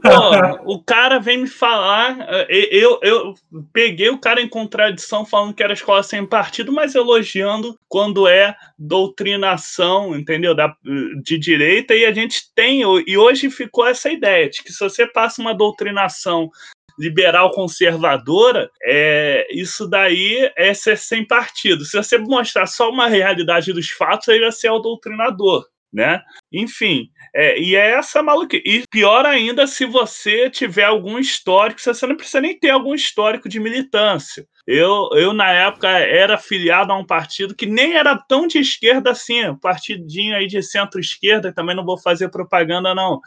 pô, 0.01 0.73
o 0.73 0.83
cara 0.83 1.19
vem 1.19 1.39
me 1.39 1.47
falar. 1.47 2.17
Eh, 2.49 2.69
eu, 2.71 2.99
eu 3.01 3.33
peguei 3.71 4.09
o 4.09 4.19
cara 4.19 4.41
em 4.41 4.47
contradição 4.47 5.25
falando 5.25 5.53
que 5.53 5.63
era 5.63 5.73
escola 5.73 6.03
sem 6.03 6.25
partido, 6.25 6.71
mas 6.71 6.95
elogiando 6.95 7.77
quando 7.87 8.27
é 8.27 8.55
doutrinação, 8.77 10.15
entendeu? 10.15 10.55
Da, 10.55 10.75
de 11.23 11.37
direita, 11.37 11.93
e 11.93 12.05
a 12.05 12.11
gente 12.11 12.53
tem. 12.55 12.81
E 13.07 13.17
hoje 13.17 13.49
ficou 13.49 13.85
essa 13.85 14.09
ideia 14.09 14.49
de 14.49 14.63
que 14.63 14.71
se 14.71 14.79
você 14.79 15.05
passa 15.07 15.41
uma 15.41 15.53
doutrinação 15.53 16.49
liberal 16.97 17.51
conservadora, 17.51 18.69
é, 18.83 19.47
isso 19.51 19.87
daí 19.87 20.51
é 20.55 20.73
ser 20.73 20.97
sem 20.97 21.25
partido. 21.25 21.85
Se 21.85 21.97
você 21.97 22.17
mostrar 22.17 22.65
só 22.67 22.89
uma 22.89 23.07
realidade 23.07 23.73
dos 23.73 23.89
fatos, 23.89 24.29
aí 24.29 24.39
você 24.39 24.67
é 24.67 24.71
o 24.71 24.79
doutrinador. 24.79 25.65
né? 25.91 26.21
Enfim, 26.51 27.07
é, 27.35 27.59
e 27.59 27.75
é 27.75 27.91
essa 27.91 28.23
maluquice. 28.23 28.63
E 28.65 28.83
pior 28.89 29.25
ainda 29.25 29.67
se 29.67 29.85
você 29.85 30.49
tiver 30.49 30.85
algum 30.85 31.19
histórico, 31.19 31.79
você 31.79 32.07
não 32.07 32.15
precisa 32.15 32.41
nem 32.41 32.57
ter 32.57 32.71
algum 32.71 32.95
histórico 32.95 33.47
de 33.47 33.59
militância. 33.59 34.47
Eu, 34.65 35.09
eu, 35.13 35.33
na 35.33 35.51
época, 35.51 35.89
era 35.89 36.37
filiado 36.37 36.91
a 36.91 36.97
um 36.97 37.05
partido 37.05 37.53
que 37.53 37.65
nem 37.65 37.95
era 37.95 38.17
tão 38.17 38.47
de 38.47 38.59
esquerda 38.59 39.11
assim, 39.11 39.53
partidinho 39.57 40.35
aí 40.35 40.47
de 40.47 40.63
centro-esquerda, 40.63 41.53
também 41.53 41.75
não 41.75 41.85
vou 41.85 41.97
fazer 41.97 42.29
propaganda, 42.29 42.95
não. 42.95 43.19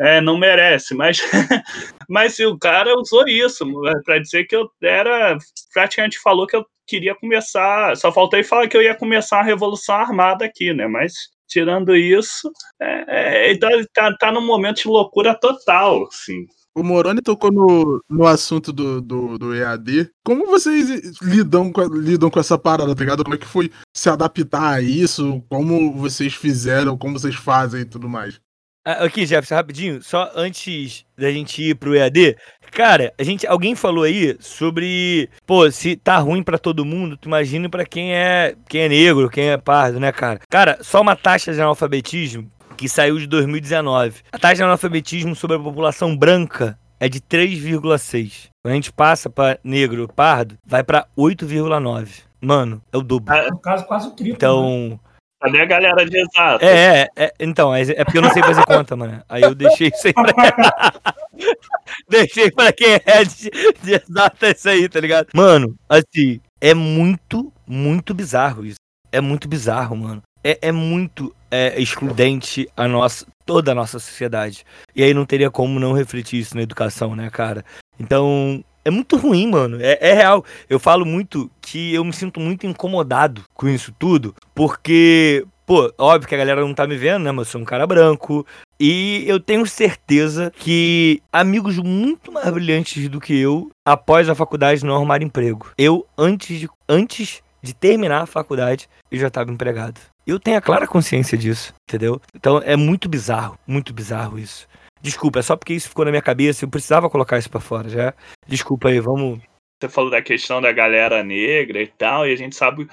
É, 0.00 0.18
não 0.18 0.38
merece, 0.38 0.94
mas, 0.94 1.20
mas 2.08 2.38
o 2.38 2.58
cara 2.58 2.98
usou 2.98 3.28
isso 3.28 3.66
para 4.04 4.18
dizer 4.18 4.44
que 4.46 4.56
eu 4.56 4.66
era. 4.82 5.36
Praticamente 5.74 6.18
falou 6.18 6.46
que 6.46 6.56
eu 6.56 6.64
queria 6.86 7.14
começar. 7.14 7.94
Só 7.98 8.10
faltei 8.10 8.42
falar 8.42 8.66
que 8.66 8.76
eu 8.76 8.82
ia 8.82 8.94
começar 8.94 9.40
a 9.40 9.44
revolução 9.44 9.94
armada 9.94 10.46
aqui, 10.46 10.72
né? 10.72 10.86
Mas 10.86 11.12
tirando 11.46 11.94
isso, 11.94 12.50
é, 12.80 13.50
é, 13.50 13.58
tá, 13.58 13.68
tá, 13.92 14.16
tá 14.16 14.32
num 14.32 14.46
momento 14.46 14.82
de 14.82 14.88
loucura 14.88 15.34
total, 15.34 16.06
assim. 16.06 16.46
O 16.74 16.82
Moroni 16.82 17.20
tocou 17.20 17.52
no, 17.52 18.02
no 18.08 18.26
assunto 18.26 18.72
do, 18.72 19.02
do, 19.02 19.36
do 19.36 19.54
EAD. 19.54 20.10
Como 20.24 20.46
vocês 20.46 20.88
lidam 21.20 21.70
com, 21.70 21.82
lidam 21.82 22.30
com 22.30 22.40
essa 22.40 22.56
parada, 22.56 22.94
tá 22.94 23.00
ligado? 23.00 23.24
Como 23.24 23.34
é 23.34 23.38
que 23.38 23.46
foi 23.46 23.70
se 23.94 24.08
adaptar 24.08 24.76
a 24.76 24.80
isso? 24.80 25.44
Como 25.50 25.92
vocês 25.92 26.32
fizeram, 26.32 26.96
como 26.96 27.18
vocês 27.18 27.34
fazem 27.34 27.82
e 27.82 27.84
tudo 27.84 28.08
mais? 28.08 28.40
Ah, 28.84 29.04
aqui, 29.04 29.26
Jefferson, 29.26 29.56
rapidinho, 29.56 30.02
só 30.02 30.30
antes 30.34 31.04
da 31.16 31.30
gente 31.30 31.62
ir 31.62 31.74
pro 31.74 31.94
EAD, 31.94 32.36
cara, 32.72 33.12
a 33.18 33.22
gente, 33.22 33.46
alguém 33.46 33.74
falou 33.74 34.04
aí 34.04 34.36
sobre, 34.40 35.28
pô, 35.46 35.70
se 35.70 35.96
tá 35.96 36.16
ruim 36.16 36.42
para 36.42 36.58
todo 36.58 36.84
mundo, 36.84 37.14
tu 37.16 37.28
imagina 37.28 37.68
para 37.68 37.84
quem 37.84 38.14
é, 38.14 38.54
quem 38.68 38.82
é 38.82 38.88
negro, 38.88 39.28
quem 39.28 39.50
é 39.50 39.58
pardo, 39.58 40.00
né, 40.00 40.10
cara? 40.10 40.40
Cara, 40.48 40.78
só 40.80 41.02
uma 41.02 41.14
taxa 41.14 41.52
de 41.52 41.60
analfabetismo 41.60 42.50
que 42.74 42.88
saiu 42.88 43.18
de 43.18 43.26
2019. 43.26 44.22
A 44.32 44.38
taxa 44.38 44.56
de 44.56 44.62
analfabetismo 44.62 45.36
sobre 45.36 45.58
a 45.58 45.60
população 45.60 46.16
branca 46.16 46.78
é 46.98 47.06
de 47.06 47.20
3,6. 47.20 48.48
Quando 48.62 48.72
a 48.72 48.74
gente 48.74 48.90
passa 48.90 49.28
para 49.28 49.58
negro, 49.62 50.08
pardo, 50.08 50.56
vai 50.66 50.82
para 50.82 51.06
8,9. 51.16 52.22
Mano, 52.40 52.82
é 52.90 52.96
o 52.96 53.02
dobro. 53.02 53.34
É, 53.34 53.50
no 53.50 53.58
caso, 53.58 53.84
quase 53.84 54.08
o 54.08 54.12
triplo. 54.12 54.34
Então, 54.34 54.88
né? 54.88 54.98
Cadê 55.40 55.60
a 55.62 55.64
galera 55.64 56.04
de 56.04 56.18
exato? 56.18 56.64
É, 56.64 57.00
é, 57.00 57.08
é, 57.16 57.32
então, 57.40 57.74
é, 57.74 57.80
é 57.82 58.04
porque 58.04 58.18
eu 58.18 58.22
não 58.22 58.30
sei 58.30 58.42
fazer 58.42 58.64
conta, 58.66 58.94
mano. 58.94 59.22
Aí 59.26 59.42
eu 59.42 59.54
deixei 59.54 59.88
isso 59.88 60.06
aí 60.06 60.12
pra... 60.12 60.92
deixei 62.08 62.50
pra 62.50 62.72
quem 62.72 63.00
é 63.06 63.24
de, 63.24 63.50
de 63.82 63.94
exata 63.94 64.50
isso 64.50 64.68
aí, 64.68 64.86
tá 64.86 65.00
ligado? 65.00 65.28
Mano, 65.34 65.74
assim, 65.88 66.40
é 66.60 66.74
muito, 66.74 67.50
muito 67.66 68.12
bizarro 68.12 68.66
isso. 68.66 68.76
É 69.10 69.20
muito 69.20 69.48
bizarro, 69.48 69.96
mano. 69.96 70.22
É, 70.44 70.58
é 70.60 70.72
muito 70.72 71.34
é, 71.50 71.80
excludente 71.80 72.68
a 72.76 72.86
nossa, 72.86 73.26
toda 73.46 73.72
a 73.72 73.74
nossa 73.74 73.98
sociedade. 73.98 74.64
E 74.94 75.02
aí 75.02 75.14
não 75.14 75.24
teria 75.24 75.50
como 75.50 75.80
não 75.80 75.92
refletir 75.92 76.38
isso 76.38 76.54
na 76.54 76.62
educação, 76.62 77.16
né, 77.16 77.30
cara? 77.30 77.64
Então, 77.98 78.62
é 78.90 78.92
muito 78.92 79.16
ruim, 79.16 79.46
mano. 79.48 79.78
É, 79.80 79.98
é, 80.00 80.12
real. 80.12 80.44
Eu 80.68 80.78
falo 80.78 81.06
muito 81.06 81.50
que 81.60 81.94
eu 81.94 82.04
me 82.04 82.12
sinto 82.12 82.40
muito 82.40 82.66
incomodado 82.66 83.44
com 83.54 83.68
isso 83.68 83.94
tudo, 83.98 84.34
porque, 84.54 85.46
pô, 85.64 85.92
óbvio 85.96 86.28
que 86.28 86.34
a 86.34 86.38
galera 86.38 86.60
não 86.60 86.74
tá 86.74 86.86
me 86.86 86.96
vendo, 86.96 87.22
né? 87.22 87.32
Mas 87.32 87.46
eu 87.46 87.52
sou 87.52 87.60
um 87.60 87.64
cara 87.64 87.86
branco. 87.86 88.46
E 88.78 89.24
eu 89.26 89.38
tenho 89.38 89.66
certeza 89.66 90.52
que 90.56 91.22
amigos 91.32 91.78
muito 91.78 92.32
mais 92.32 92.50
brilhantes 92.50 93.08
do 93.08 93.20
que 93.20 93.38
eu, 93.38 93.70
após 93.84 94.28
a 94.28 94.34
faculdade, 94.34 94.84
não 94.84 94.94
arrumaram 94.94 95.24
emprego. 95.24 95.70
Eu, 95.78 96.06
antes 96.16 96.58
de, 96.58 96.68
antes 96.88 97.42
de 97.62 97.74
terminar 97.74 98.22
a 98.22 98.26
faculdade, 98.26 98.88
eu 99.10 99.18
já 99.18 99.28
estava 99.28 99.50
empregado. 99.50 100.00
Eu 100.26 100.38
tenho 100.38 100.56
a 100.56 100.60
clara 100.60 100.86
consciência 100.86 101.36
disso, 101.36 101.74
entendeu? 101.88 102.20
Então 102.34 102.60
é 102.64 102.76
muito 102.76 103.08
bizarro, 103.08 103.58
muito 103.66 103.92
bizarro 103.92 104.38
isso. 104.38 104.66
Desculpa, 105.00 105.38
é 105.38 105.42
só 105.42 105.56
porque 105.56 105.74
isso 105.74 105.88
ficou 105.88 106.04
na 106.04 106.10
minha 106.10 106.22
cabeça, 106.22 106.64
eu 106.64 106.68
precisava 106.68 107.08
colocar 107.08 107.38
isso 107.38 107.50
para 107.50 107.60
fora 107.60 107.88
já. 107.88 108.14
Desculpa 108.46 108.88
aí, 108.88 109.00
vamos. 109.00 109.40
Você 109.80 109.88
falou 109.88 110.10
da 110.10 110.20
questão 110.20 110.60
da 110.60 110.72
galera 110.72 111.24
negra 111.24 111.80
e 111.80 111.86
tal, 111.86 112.26
e 112.26 112.32
a 112.32 112.36
gente 112.36 112.54
sabe 112.54 112.86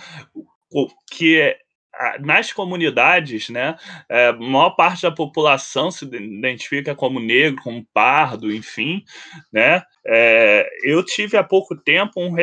o 0.72 0.88
que 1.12 1.39
é 1.39 1.60
nas 2.20 2.53
comunidades, 2.53 3.49
né, 3.49 3.76
é, 4.08 4.28
a 4.28 4.34
maior 4.34 4.72
parte 4.72 5.01
da 5.01 5.12
população 5.12 5.89
se 5.89 6.05
identifica 6.05 6.93
como 6.93 7.20
negro, 7.20 7.62
como 7.64 7.86
pardo, 7.91 8.51
enfim, 8.53 9.03
né. 9.51 9.82
É, 10.05 10.70
eu 10.84 11.03
tive 11.03 11.38
há 11.38 11.43
pouco 11.43 11.76
tempo 11.76 12.22
um, 12.22 12.36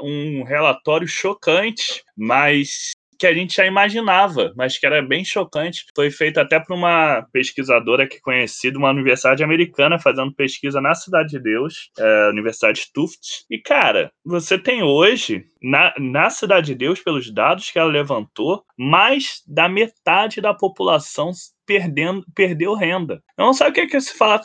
um 0.00 0.42
relatório 0.44 1.08
chocante, 1.08 2.04
mas 2.16 2.92
que 3.22 3.26
a 3.28 3.32
gente 3.32 3.54
já 3.54 3.64
imaginava, 3.64 4.52
mas 4.56 4.76
que 4.76 4.84
era 4.84 5.00
bem 5.00 5.24
chocante. 5.24 5.84
Foi 5.94 6.10
feito 6.10 6.38
até 6.38 6.58
por 6.58 6.74
uma 6.74 7.24
pesquisadora 7.32 8.04
que 8.04 8.20
conhecida, 8.20 8.76
uma 8.76 8.90
universidade 8.90 9.44
americana, 9.44 9.96
fazendo 9.96 10.34
pesquisa 10.34 10.80
na 10.80 10.92
Cidade 10.92 11.28
de 11.28 11.38
Deus, 11.38 11.92
é, 11.96 12.30
Universidade 12.30 12.88
Tufts. 12.92 13.44
E, 13.48 13.60
cara, 13.60 14.10
você 14.24 14.58
tem 14.58 14.82
hoje, 14.82 15.44
na, 15.62 15.94
na 16.00 16.30
Cidade 16.30 16.66
de 16.66 16.74
Deus, 16.74 16.98
pelos 16.98 17.32
dados 17.32 17.70
que 17.70 17.78
ela 17.78 17.92
levantou, 17.92 18.64
mais 18.76 19.40
da 19.46 19.68
metade 19.68 20.40
da 20.40 20.52
população 20.52 21.30
perdendo, 21.64 22.24
perdeu 22.34 22.74
renda. 22.74 23.22
Eu 23.38 23.46
não 23.46 23.54
sabe 23.54 23.70
o 23.70 23.74
que 23.74 23.80
é 23.82 23.86
que 23.86 24.00
se 24.00 24.18
fala, 24.18 24.40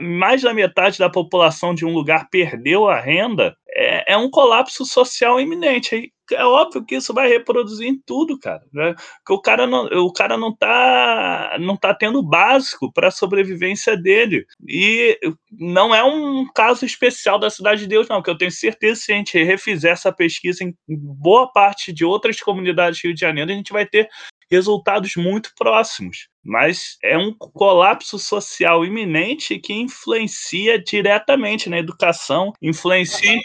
mais 0.00 0.40
da 0.40 0.54
metade 0.54 0.98
da 0.98 1.10
população 1.10 1.74
de 1.74 1.84
um 1.84 1.92
lugar 1.92 2.28
perdeu 2.30 2.88
a 2.88 2.98
renda, 2.98 3.54
é, 3.68 4.14
é 4.14 4.16
um 4.16 4.30
colapso 4.30 4.86
social 4.86 5.38
iminente 5.38 6.10
é 6.34 6.44
óbvio 6.44 6.84
que 6.84 6.96
isso 6.96 7.12
vai 7.14 7.28
reproduzir 7.28 7.88
em 7.88 8.00
tudo, 8.04 8.38
cara. 8.38 8.62
Né? 8.72 8.94
Porque 9.18 9.32
o 9.32 9.40
cara 9.40 9.66
não, 9.66 9.84
o 9.86 10.12
cara 10.12 10.36
não 10.36 10.54
tá, 10.54 11.56
não 11.60 11.76
tá 11.76 11.94
tendo 11.94 12.22
básico 12.22 12.92
para 12.92 13.08
a 13.08 13.12
sobrevivência 13.12 13.96
dele. 13.96 14.44
E 14.66 15.18
não 15.50 15.94
é 15.94 16.02
um 16.02 16.46
caso 16.54 16.84
especial 16.84 17.38
da 17.38 17.50
Cidade 17.50 17.82
de 17.82 17.88
Deus, 17.88 18.08
não, 18.08 18.22
que 18.22 18.30
eu 18.30 18.38
tenho 18.38 18.50
certeza 18.50 19.00
que 19.00 19.06
se 19.06 19.12
a 19.12 19.16
gente 19.16 19.42
refizer 19.42 19.92
essa 19.92 20.12
pesquisa 20.12 20.64
em 20.64 20.74
boa 20.88 21.50
parte 21.50 21.92
de 21.92 22.04
outras 22.04 22.40
comunidades 22.40 23.00
do 23.00 23.04
Rio 23.04 23.14
de 23.14 23.20
Janeiro, 23.20 23.50
a 23.50 23.54
gente 23.54 23.72
vai 23.72 23.86
ter 23.86 24.08
resultados 24.50 25.16
muito 25.16 25.50
próximos. 25.56 26.28
Mas 26.44 26.98
é 27.02 27.16
um 27.16 27.32
colapso 27.32 28.18
social 28.18 28.84
iminente 28.84 29.58
que 29.58 29.72
influencia 29.72 30.78
diretamente 30.78 31.70
na 31.70 31.78
educação, 31.78 32.52
influencia. 32.60 33.38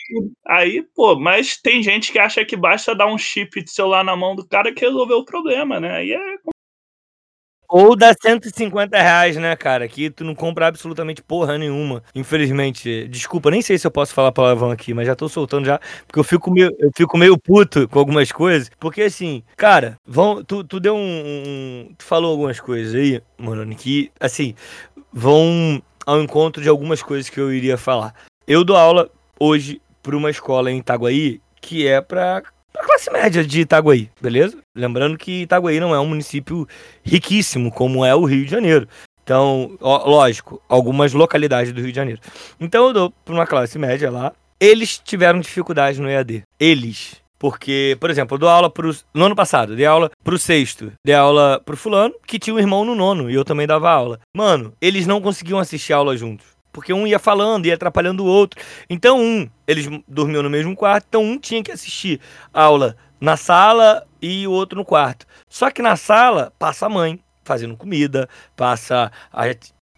Aí, 0.48 0.84
pô, 0.96 1.20
mas 1.20 1.58
tem 1.62 1.84
gente 1.84 2.12
que 2.12 2.20
acha 2.20 2.44
que 2.44 2.56
basta 2.56 2.96
dar 2.96 3.08
um 3.08 3.18
chip 3.18 3.64
de 3.64 3.72
celular 3.72 4.04
na 4.04 4.16
mão 4.16 4.36
do 4.36 4.48
cara 4.48 4.74
que 4.74 4.86
resolveu 4.86 5.20
o 5.20 5.26
problema, 5.26 5.80
né? 5.80 5.92
Aí 5.98 6.12
é 6.12 6.38
ou 7.68 7.96
dá 7.96 8.14
150 8.20 8.98
reais, 8.98 9.36
né, 9.38 9.56
cara? 9.56 9.88
Que 9.88 10.10
tu 10.10 10.24
não 10.24 10.34
compra 10.34 10.68
absolutamente 10.68 11.22
porra 11.22 11.58
nenhuma. 11.58 12.04
Infelizmente. 12.16 13.08
Desculpa, 13.08 13.52
nem 13.52 13.62
sei 13.62 13.78
se 13.78 13.86
eu 13.86 13.92
posso 13.92 14.14
falar 14.14 14.32
palavrão 14.32 14.72
aqui, 14.72 14.94
mas 14.94 15.08
já 15.08 15.16
tô 15.16 15.28
soltando 15.28 15.66
já. 15.66 15.80
Porque 16.06 16.20
eu 16.20 16.24
fico 16.24 16.52
meio, 16.52 16.76
eu 16.80 16.92
fico 16.96 17.18
meio 17.18 17.38
puto 17.38 17.88
com 17.88 18.00
algumas 18.00 18.32
coisas. 18.32 18.72
Porque 18.80 19.02
assim, 19.04 19.44
cara, 19.56 19.98
vão, 20.06 20.44
tu, 20.44 20.64
tu 20.64 20.80
deu 20.80 20.96
um, 20.96 21.00
um. 21.00 21.94
Tu 21.98 22.06
falou 22.06 22.32
algumas 22.32 22.60
coisas 22.60 22.96
aí, 22.96 23.22
mano, 23.38 23.76
que, 23.76 24.12
assim, 24.20 24.56
vão 25.12 25.82
ao 26.06 26.22
encontro 26.22 26.62
de 26.62 26.70
algumas 26.70 27.02
coisas 27.04 27.30
que 27.30 27.40
eu 27.40 27.52
iria 27.52 27.78
falar. 27.78 28.14
Eu 28.48 28.64
dou 28.64 28.78
aula 28.78 29.10
hoje 29.40 29.82
para 30.02 30.16
uma 30.16 30.30
escola 30.30 30.72
em 30.72 30.78
Itaguaí 30.78 31.42
que 31.62 31.86
é 31.86 32.00
para 32.78 32.88
classe 32.88 33.12
média 33.12 33.44
de 33.44 33.62
Itaguaí, 33.62 34.10
beleza? 34.22 34.58
Lembrando 34.76 35.18
que 35.18 35.42
Itaguaí 35.42 35.80
não 35.80 35.94
é 35.94 36.00
um 36.00 36.08
município 36.08 36.68
riquíssimo 37.04 37.72
como 37.72 38.06
é 38.06 38.16
o 38.16 38.24
Rio 38.24 38.46
de 38.46 38.52
Janeiro. 38.52 38.88
Então, 39.24 39.78
ó, 39.82 40.08
lógico, 40.10 40.62
algumas 40.70 41.14
localidades 41.14 41.74
do 41.74 41.82
Rio 41.82 41.92
de 41.92 41.96
Janeiro. 41.96 42.22
Então 42.60 42.88
eu 42.88 42.94
dou 42.94 43.14
para 43.26 43.34
uma 43.34 43.46
classe 43.46 43.78
média 43.78 44.10
lá. 44.10 44.32
Eles 44.60 44.98
tiveram 44.98 45.40
dificuldade 45.40 46.02
no 46.02 46.10
EAD. 46.10 46.44
Eles. 46.60 47.22
Porque, 47.38 47.96
por 48.00 48.10
exemplo, 48.10 48.36
eu 48.36 48.40
dou 48.40 48.50
aula 48.50 48.70
pro. 48.70 48.96
No 49.14 49.26
ano 49.26 49.36
passado, 49.36 49.76
dei 49.76 49.86
aula 49.86 50.10
pro 50.24 50.40
sexto, 50.40 50.92
dei 51.06 51.14
aula 51.14 51.62
pro 51.64 51.78
fulano, 51.78 52.16
que 52.26 52.40
tinha 52.40 52.56
um 52.56 52.60
irmão 52.60 52.84
no 52.84 52.96
nono, 52.96 53.30
e 53.30 53.36
eu 53.36 53.46
também 53.46 53.68
dava 53.68 53.92
aula. 53.92 54.20
Mano, 54.36 54.74
eles 54.82 55.06
não 55.06 55.22
conseguiam 55.22 55.60
assistir 55.60 55.94
aula 55.94 56.18
juntos 56.18 56.57
porque 56.78 56.94
um 56.94 57.08
ia 57.08 57.18
falando, 57.18 57.66
ia 57.66 57.74
atrapalhando 57.74 58.24
o 58.24 58.28
outro. 58.28 58.64
Então, 58.88 59.20
um, 59.20 59.50
eles 59.68 59.90
dormiam 60.08 60.44
no 60.44 60.50
mesmo 60.50 60.76
quarto, 60.76 61.08
então 61.10 61.24
um 61.24 61.36
tinha 61.36 61.64
que 61.64 61.72
assistir 61.72 62.22
aula 62.54 62.96
na 63.20 63.36
sala 63.36 64.06
e 64.22 64.46
o 64.46 64.52
outro 64.52 64.78
no 64.78 64.86
quarto. 64.86 65.26
Só 65.50 65.72
que 65.72 65.82
na 65.82 65.96
sala 65.96 66.54
passa 66.60 66.86
a 66.86 66.90
mãe 66.90 67.20
fazendo 67.44 67.76
comida, 67.76 68.30
passa 68.56 69.12
a 69.34 69.44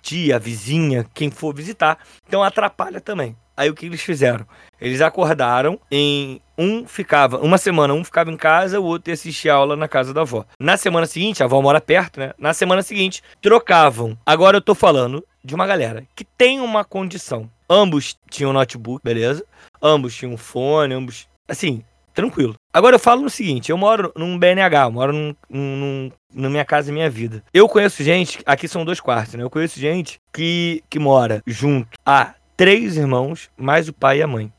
tia, 0.01 0.37
a 0.37 0.39
vizinha, 0.39 1.05
quem 1.13 1.29
for 1.29 1.53
visitar. 1.53 1.97
Então 2.25 2.41
atrapalha 2.41 3.01
também. 3.01 3.35
Aí 3.57 3.69
o 3.69 3.75
que 3.75 3.87
eles 3.87 3.99
fizeram? 3.99 4.47
Eles 4.79 5.01
acordaram 5.01 5.77
em 5.91 6.39
um 6.57 6.87
ficava, 6.87 7.39
uma 7.39 7.57
semana 7.57 7.93
um 7.93 8.05
ficava 8.05 8.31
em 8.31 8.37
casa, 8.37 8.79
o 8.79 8.85
outro 8.85 9.09
ia 9.09 9.15
assistir 9.15 9.49
aula 9.49 9.75
na 9.75 9.85
casa 9.85 10.13
da 10.13 10.21
avó. 10.21 10.45
Na 10.57 10.77
semana 10.77 11.05
seguinte, 11.05 11.43
a 11.43 11.45
avó 11.45 11.61
mora 11.61 11.81
perto, 11.81 12.21
né? 12.21 12.31
Na 12.37 12.53
semana 12.53 12.81
seguinte, 12.81 13.21
trocavam. 13.41 14.17
Agora 14.25 14.55
eu 14.55 14.61
tô 14.61 14.73
falando 14.73 15.21
de 15.43 15.55
uma 15.55 15.65
galera 15.67 16.05
que 16.15 16.23
tem 16.23 16.59
uma 16.59 16.83
condição. 16.83 17.49
Ambos 17.69 18.17
tinham 18.29 18.53
notebook, 18.53 19.03
beleza? 19.03 19.45
Ambos 19.81 20.15
tinham 20.15 20.35
fone, 20.37 20.93
ambos. 20.93 21.27
Assim, 21.47 21.83
tranquilo. 22.13 22.55
Agora 22.73 22.95
eu 22.95 22.99
falo 22.99 23.21
no 23.21 23.29
seguinte: 23.29 23.71
eu 23.71 23.77
moro 23.77 24.11
num 24.15 24.37
BNH, 24.37 24.85
eu 24.85 24.91
moro 24.91 25.13
num, 25.13 25.35
num, 25.49 26.11
na 26.33 26.49
minha 26.49 26.65
casa 26.65 26.89
e 26.89 26.93
minha 26.93 27.09
vida. 27.09 27.43
Eu 27.53 27.67
conheço 27.69 28.03
gente, 28.03 28.39
aqui 28.45 28.67
são 28.67 28.83
dois 28.83 28.99
quartos, 28.99 29.35
né? 29.35 29.43
Eu 29.43 29.49
conheço 29.49 29.79
gente 29.79 30.19
que, 30.33 30.83
que 30.89 30.99
mora 30.99 31.41
junto 31.45 31.97
a 32.05 32.35
três 32.57 32.97
irmãos, 32.97 33.49
mais 33.57 33.87
o 33.87 33.93
pai 33.93 34.19
e 34.19 34.21
a 34.21 34.27
mãe. 34.27 34.51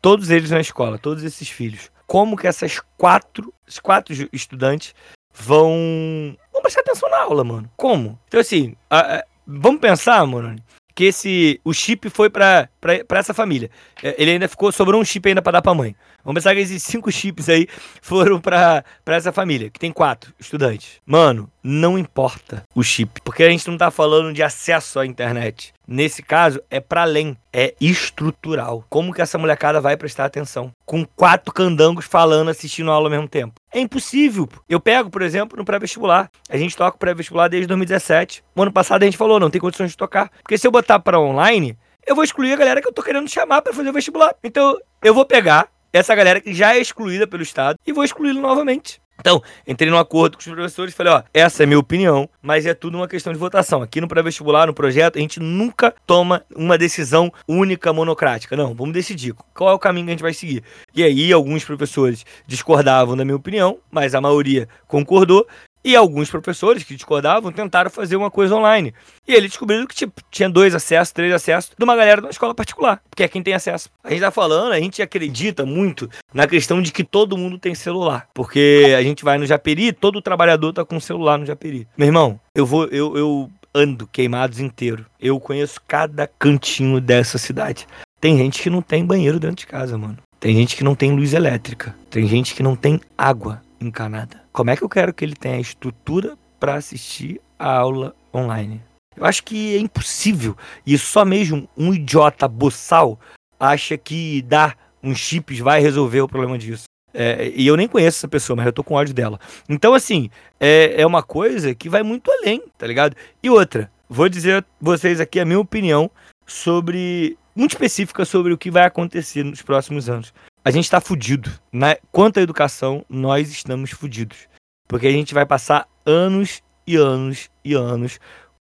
Todos 0.00 0.30
eles 0.30 0.50
na 0.50 0.60
escola, 0.60 0.98
todos 0.98 1.24
esses 1.24 1.48
filhos. 1.48 1.90
Como 2.06 2.36
que 2.36 2.46
essas 2.46 2.80
quatro, 2.98 3.52
esses 3.66 3.80
quatro 3.80 4.14
estudantes 4.32 4.94
vão, 5.32 6.36
vão 6.52 6.62
prestar 6.62 6.80
atenção 6.80 7.08
na 7.10 7.22
aula, 7.22 7.42
mano? 7.42 7.70
Como? 7.76 8.18
Então, 8.28 8.40
assim, 8.40 8.76
a, 8.90 9.24
vamos 9.46 9.80
pensar, 9.80 10.26
mano, 10.26 10.56
que 10.94 11.04
esse 11.04 11.60
o 11.64 11.72
chip 11.72 12.08
foi 12.08 12.30
para 12.30 12.68
essa 13.10 13.34
família. 13.34 13.70
É, 14.02 14.14
ele 14.18 14.32
ainda 14.32 14.48
ficou 14.48 14.70
sobrou 14.70 15.00
um 15.00 15.04
chip 15.04 15.28
ainda 15.28 15.42
para 15.42 15.52
dar 15.52 15.62
para 15.62 15.74
mãe. 15.74 15.96
Vamos 16.24 16.42
pensar 16.42 16.54
que 16.54 16.60
esses 16.60 16.82
cinco 16.82 17.12
chips 17.12 17.48
aí 17.48 17.68
foram 18.00 18.40
para 18.40 18.82
essa 19.06 19.30
família, 19.30 19.68
que 19.68 19.78
tem 19.78 19.92
quatro 19.92 20.32
estudantes. 20.38 21.00
Mano, 21.04 21.50
não 21.62 21.98
importa 21.98 22.64
o 22.74 22.82
chip, 22.82 23.20
porque 23.22 23.42
a 23.42 23.50
gente 23.50 23.68
não 23.68 23.76
tá 23.76 23.90
falando 23.90 24.32
de 24.32 24.42
acesso 24.42 24.98
à 24.98 25.06
internet. 25.06 25.74
Nesse 25.86 26.22
caso, 26.22 26.62
é 26.70 26.80
para 26.80 27.02
além, 27.02 27.36
é 27.52 27.74
estrutural. 27.78 28.84
Como 28.88 29.12
que 29.12 29.20
essa 29.20 29.36
molecada 29.36 29.82
vai 29.82 29.98
prestar 29.98 30.24
atenção? 30.24 30.72
Com 30.86 31.04
quatro 31.04 31.52
candangos 31.52 32.06
falando, 32.06 32.48
assistindo 32.48 32.90
a 32.90 32.94
aula 32.94 33.08
ao 33.08 33.10
mesmo 33.10 33.28
tempo. 33.28 33.54
É 33.70 33.80
impossível. 33.80 34.48
Eu 34.66 34.80
pego, 34.80 35.10
por 35.10 35.20
exemplo, 35.20 35.58
no 35.58 35.64
pré-vestibular. 35.64 36.30
A 36.48 36.56
gente 36.56 36.74
toca 36.74 36.96
o 36.96 36.98
pré-vestibular 36.98 37.48
desde 37.48 37.66
2017. 37.66 38.42
O 38.56 38.62
ano 38.62 38.72
passado 38.72 39.02
a 39.02 39.04
gente 39.04 39.18
falou, 39.18 39.38
não 39.38 39.50
tem 39.50 39.60
condições 39.60 39.90
de 39.90 39.96
tocar. 39.96 40.30
Porque 40.42 40.56
se 40.56 40.66
eu 40.66 40.70
botar 40.70 40.98
para 41.00 41.20
online, 41.20 41.76
eu 42.06 42.14
vou 42.14 42.24
excluir 42.24 42.54
a 42.54 42.56
galera 42.56 42.80
que 42.80 42.88
eu 42.88 42.92
tô 42.92 43.02
querendo 43.02 43.28
chamar 43.28 43.60
para 43.60 43.74
fazer 43.74 43.90
o 43.90 43.92
vestibular. 43.92 44.34
Então, 44.42 44.78
eu 45.02 45.12
vou 45.12 45.26
pegar 45.26 45.68
essa 45.94 46.14
galera 46.14 46.40
que 46.40 46.52
já 46.52 46.74
é 46.74 46.80
excluída 46.80 47.24
pelo 47.24 47.42
Estado 47.42 47.78
e 47.86 47.92
vou 47.92 48.02
excluí-lo 48.02 48.40
novamente. 48.40 49.00
Então, 49.20 49.40
entrei 49.64 49.88
num 49.88 49.96
acordo 49.96 50.36
com 50.36 50.40
os 50.40 50.46
professores 50.46 50.92
e 50.92 50.96
falei, 50.96 51.12
ó, 51.12 51.22
essa 51.32 51.62
é 51.62 51.66
minha 51.66 51.78
opinião, 51.78 52.28
mas 52.42 52.66
é 52.66 52.74
tudo 52.74 52.96
uma 52.96 53.06
questão 53.06 53.32
de 53.32 53.38
votação. 53.38 53.80
Aqui 53.80 54.00
no 54.00 54.08
pré-vestibular, 54.08 54.66
no 54.66 54.74
projeto, 54.74 55.18
a 55.18 55.20
gente 55.20 55.38
nunca 55.38 55.94
toma 56.04 56.42
uma 56.54 56.76
decisão 56.76 57.32
única, 57.46 57.92
monocrática. 57.92 58.56
Não, 58.56 58.74
vamos 58.74 58.92
decidir 58.92 59.32
qual 59.54 59.70
é 59.70 59.72
o 59.72 59.78
caminho 59.78 60.06
que 60.06 60.10
a 60.10 60.14
gente 60.14 60.22
vai 60.22 60.34
seguir. 60.34 60.64
E 60.92 61.04
aí, 61.04 61.32
alguns 61.32 61.64
professores 61.64 62.26
discordavam 62.44 63.16
da 63.16 63.24
minha 63.24 63.36
opinião, 63.36 63.78
mas 63.88 64.16
a 64.16 64.20
maioria 64.20 64.68
concordou. 64.88 65.46
E 65.84 65.94
alguns 65.94 66.30
professores 66.30 66.82
que 66.82 66.94
discordavam 66.94 67.52
tentaram 67.52 67.90
fazer 67.90 68.16
uma 68.16 68.30
coisa 68.30 68.54
online. 68.54 68.94
E 69.28 69.34
eles 69.34 69.50
descobriram 69.50 69.86
que 69.86 69.94
tipo, 69.94 70.22
tinha 70.30 70.48
dois 70.48 70.74
acessos, 70.74 71.12
três 71.12 71.32
acessos 71.32 71.72
de 71.76 71.84
uma 71.84 71.94
galera 71.94 72.20
de 72.20 72.26
uma 72.26 72.30
escola 72.30 72.54
particular, 72.54 73.02
que 73.14 73.22
é 73.22 73.28
quem 73.28 73.42
tem 73.42 73.52
acesso. 73.52 73.90
A 74.02 74.10
gente 74.10 74.20
tá 74.20 74.30
falando, 74.30 74.72
a 74.72 74.80
gente 74.80 75.02
acredita 75.02 75.66
muito 75.66 76.08
na 76.32 76.46
questão 76.46 76.80
de 76.80 76.90
que 76.90 77.04
todo 77.04 77.36
mundo 77.36 77.58
tem 77.58 77.74
celular. 77.74 78.28
Porque 78.32 78.94
a 78.96 79.02
gente 79.02 79.24
vai 79.24 79.36
no 79.36 79.44
Japeri, 79.44 79.92
todo 79.92 80.22
trabalhador 80.22 80.72
tá 80.72 80.84
com 80.84 80.98
celular 80.98 81.38
no 81.38 81.44
Japeri. 81.44 81.86
Meu 81.96 82.06
irmão, 82.06 82.40
eu 82.54 82.64
vou, 82.64 82.86
eu, 82.86 83.16
eu 83.16 83.50
ando 83.74 84.06
queimados 84.06 84.60
inteiro. 84.60 85.04
Eu 85.20 85.40
conheço 85.40 85.80
cada 85.86 86.26
cantinho 86.26 87.00
dessa 87.00 87.36
cidade. 87.36 87.86
Tem 88.20 88.38
gente 88.38 88.62
que 88.62 88.70
não 88.70 88.80
tem 88.80 89.04
banheiro 89.04 89.38
dentro 89.38 89.56
de 89.56 89.66
casa, 89.66 89.98
mano. 89.98 90.16
Tem 90.40 90.54
gente 90.54 90.76
que 90.76 90.84
não 90.84 90.94
tem 90.94 91.10
luz 91.10 91.34
elétrica. 91.34 91.94
Tem 92.08 92.26
gente 92.26 92.54
que 92.54 92.62
não 92.62 92.76
tem 92.76 93.00
água 93.18 93.60
encanada. 93.80 94.43
Como 94.54 94.70
é 94.70 94.76
que 94.76 94.84
eu 94.84 94.88
quero 94.88 95.12
que 95.12 95.24
ele 95.24 95.34
tenha 95.34 95.58
estrutura 95.58 96.38
para 96.60 96.76
assistir 96.76 97.40
a 97.58 97.76
aula 97.76 98.14
online? 98.32 98.80
Eu 99.16 99.24
acho 99.24 99.42
que 99.42 99.74
é 99.74 99.80
impossível. 99.80 100.56
E 100.86 100.96
só 100.96 101.24
mesmo 101.24 101.68
um 101.76 101.92
idiota 101.92 102.46
boçal 102.46 103.18
acha 103.58 103.98
que 103.98 104.42
dar 104.42 104.78
uns 105.02 105.18
chips 105.18 105.58
vai 105.58 105.80
resolver 105.80 106.20
o 106.20 106.28
problema 106.28 106.56
disso. 106.56 106.84
É, 107.12 107.52
e 107.52 107.66
eu 107.66 107.76
nem 107.76 107.88
conheço 107.88 108.18
essa 108.18 108.28
pessoa, 108.28 108.56
mas 108.56 108.66
eu 108.66 108.72
tô 108.72 108.84
com 108.84 108.94
ódio 108.94 109.12
dela. 109.12 109.40
Então, 109.68 109.92
assim, 109.92 110.30
é, 110.60 111.00
é 111.02 111.04
uma 111.04 111.22
coisa 111.24 111.74
que 111.74 111.88
vai 111.88 112.04
muito 112.04 112.30
além, 112.30 112.62
tá 112.78 112.86
ligado? 112.86 113.16
E 113.42 113.50
outra, 113.50 113.90
vou 114.08 114.28
dizer 114.28 114.62
a 114.62 114.64
vocês 114.80 115.20
aqui 115.20 115.40
a 115.40 115.44
minha 115.44 115.58
opinião 115.58 116.08
sobre. 116.46 117.36
muito 117.56 117.72
específica 117.72 118.24
sobre 118.24 118.52
o 118.52 118.58
que 118.58 118.70
vai 118.70 118.84
acontecer 118.84 119.42
nos 119.42 119.62
próximos 119.62 120.08
anos 120.08 120.32
a 120.64 120.70
gente 120.70 120.84
está 120.84 121.00
fudido. 121.00 121.50
Na, 121.70 121.96
quanto 122.10 122.38
à 122.38 122.42
educação, 122.42 123.04
nós 123.08 123.50
estamos 123.50 123.90
fudidos. 123.90 124.48
Porque 124.88 125.06
a 125.06 125.12
gente 125.12 125.34
vai 125.34 125.44
passar 125.44 125.86
anos 126.06 126.62
e 126.86 126.96
anos 126.96 127.50
e 127.64 127.74
anos 127.74 128.18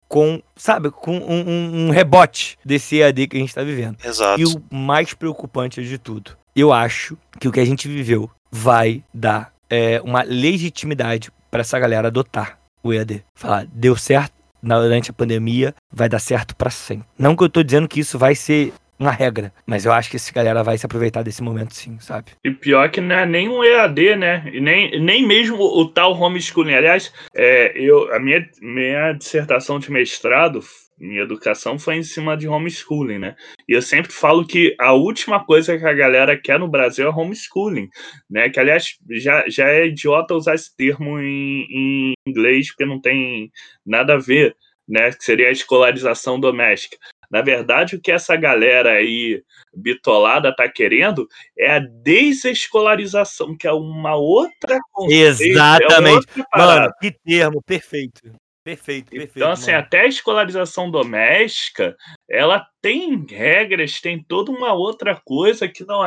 com, 0.07 0.41
sabe, 0.55 0.91
com 0.91 1.17
um, 1.17 1.49
um, 1.49 1.87
um 1.87 1.89
rebote 1.89 2.57
desse 2.63 2.99
EAD 2.99 3.27
que 3.27 3.37
a 3.37 3.39
gente 3.39 3.49
está 3.49 3.63
vivendo. 3.63 3.97
Exato. 4.03 4.39
E 4.39 4.45
o 4.45 4.63
mais 4.71 5.13
preocupante 5.13 5.83
de 5.83 5.97
tudo, 5.97 6.37
eu 6.55 6.71
acho 6.71 7.17
que 7.39 7.47
o 7.47 7.51
que 7.51 7.59
a 7.59 7.65
gente 7.65 7.87
viveu 7.87 8.29
vai 8.51 9.03
dar 9.11 9.51
é, 9.69 9.99
uma 10.01 10.21
legitimidade 10.21 11.31
para 11.49 11.61
essa 11.61 11.79
galera 11.79 12.09
adotar 12.09 12.59
o 12.83 12.93
EAD. 12.93 13.23
Falar, 13.33 13.65
deu 13.73 13.95
certo 13.95 14.33
durante 14.61 15.09
a 15.09 15.13
pandemia, 15.13 15.73
vai 15.91 16.07
dar 16.07 16.19
certo 16.19 16.55
para 16.55 16.69
sempre. 16.69 17.07
Não 17.17 17.35
que 17.35 17.43
eu 17.43 17.47
estou 17.47 17.63
dizendo 17.63 17.87
que 17.87 17.99
isso 17.99 18.17
vai 18.17 18.35
ser 18.35 18.71
uma 19.03 19.11
regra. 19.11 19.53
Mas 19.65 19.85
eu 19.85 19.91
acho 19.91 20.09
que 20.09 20.15
essa 20.15 20.33
galera 20.33 20.63
vai 20.63 20.77
se 20.77 20.85
aproveitar 20.85 21.23
desse 21.23 21.43
momento 21.43 21.73
sim, 21.73 21.99
sabe? 21.99 22.31
E 22.43 22.51
pior 22.51 22.89
que 22.89 23.01
não 23.01 23.15
é 23.15 23.25
nem 23.25 23.49
um 23.49 23.63
EAD, 23.63 24.15
né? 24.15 24.49
E 24.51 24.59
nem, 24.59 24.99
nem 24.99 25.25
mesmo 25.25 25.57
o 25.57 25.87
tal 25.87 26.13
homeschooling. 26.13 26.73
Aliás, 26.73 27.13
é, 27.35 27.73
eu, 27.75 28.13
a 28.13 28.19
minha, 28.19 28.47
minha 28.61 29.13
dissertação 29.13 29.79
de 29.79 29.91
mestrado 29.91 30.61
minha 31.03 31.23
educação 31.23 31.77
foi 31.77 31.95
em 31.95 32.03
cima 32.03 32.37
de 32.37 32.47
homeschooling, 32.47 33.19
né? 33.19 33.35
E 33.67 33.73
eu 33.73 33.81
sempre 33.81 34.11
falo 34.11 34.45
que 34.45 34.75
a 34.79 34.93
última 34.93 35.43
coisa 35.43 35.77
que 35.77 35.85
a 35.85 35.93
galera 35.93 36.39
quer 36.39 36.59
no 36.59 36.67
Brasil 36.67 37.05
é 37.05 37.09
homeschooling, 37.09 37.89
né? 38.29 38.49
Que, 38.49 38.59
aliás, 38.59 38.97
já, 39.11 39.43
já 39.49 39.69
é 39.69 39.87
idiota 39.87 40.35
usar 40.35 40.55
esse 40.55 40.75
termo 40.75 41.19
em, 41.19 41.65
em 41.69 42.13
inglês, 42.25 42.67
porque 42.67 42.85
não 42.85 43.01
tem 43.01 43.51
nada 43.85 44.13
a 44.13 44.17
ver, 44.17 44.55
né? 44.87 45.11
Que 45.11 45.23
seria 45.23 45.49
a 45.49 45.51
escolarização 45.51 46.39
doméstica. 46.39 46.97
Na 47.33 47.41
verdade, 47.41 47.95
o 47.95 47.99
que 47.99 48.11
essa 48.11 48.35
galera 48.35 48.91
aí 48.91 49.43
bitolada 49.75 50.55
tá 50.55 50.69
querendo 50.69 51.27
é 51.57 51.77
a 51.77 51.79
desescolarização, 51.79 53.57
que 53.57 53.67
é 53.67 53.71
uma 53.71 54.15
outra 54.15 54.77
Exatamente. 55.09 56.27
É 56.37 56.57
Mano, 56.59 56.93
que 57.01 57.09
termo 57.09 57.59
perfeito. 57.63 58.21
Perfeito, 58.63 59.09
perfeito. 59.09 59.33
Então, 59.35 59.49
assim, 59.49 59.71
mano. 59.71 59.83
até 59.83 60.01
a 60.01 60.07
escolarização 60.07 60.91
doméstica, 60.91 61.97
ela 62.29 62.67
tem 62.79 63.25
regras, 63.27 63.99
tem 63.99 64.23
toda 64.23 64.51
uma 64.51 64.71
outra 64.71 65.19
coisa 65.25 65.67
que 65.67 65.83
não, 65.83 66.01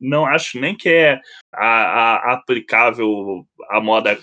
não 0.00 0.26
acho 0.26 0.58
nem 0.58 0.76
que 0.76 0.88
é 0.88 1.20
a, 1.54 2.16
a 2.16 2.32
aplicável 2.32 3.46
à 3.70 3.80
moda 3.80 4.18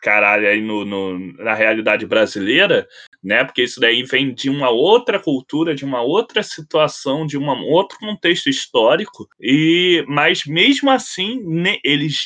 caralho 0.00 0.48
aí 0.48 0.60
no, 0.60 0.84
no, 0.84 1.18
na 1.34 1.54
realidade 1.54 2.06
brasileira, 2.06 2.86
né? 3.22 3.44
Porque 3.44 3.62
isso 3.62 3.80
daí 3.80 4.02
vem 4.02 4.32
de 4.32 4.48
uma 4.48 4.70
outra 4.70 5.18
cultura, 5.18 5.74
de 5.74 5.84
uma 5.84 6.02
outra 6.02 6.42
situação, 6.42 7.26
de 7.26 7.36
um 7.36 7.48
outro 7.64 7.98
contexto 7.98 8.48
histórico. 8.48 9.28
E 9.40 10.04
mas 10.08 10.44
mesmo 10.44 10.90
assim, 10.90 11.40
ne, 11.44 11.78
eles, 11.84 12.22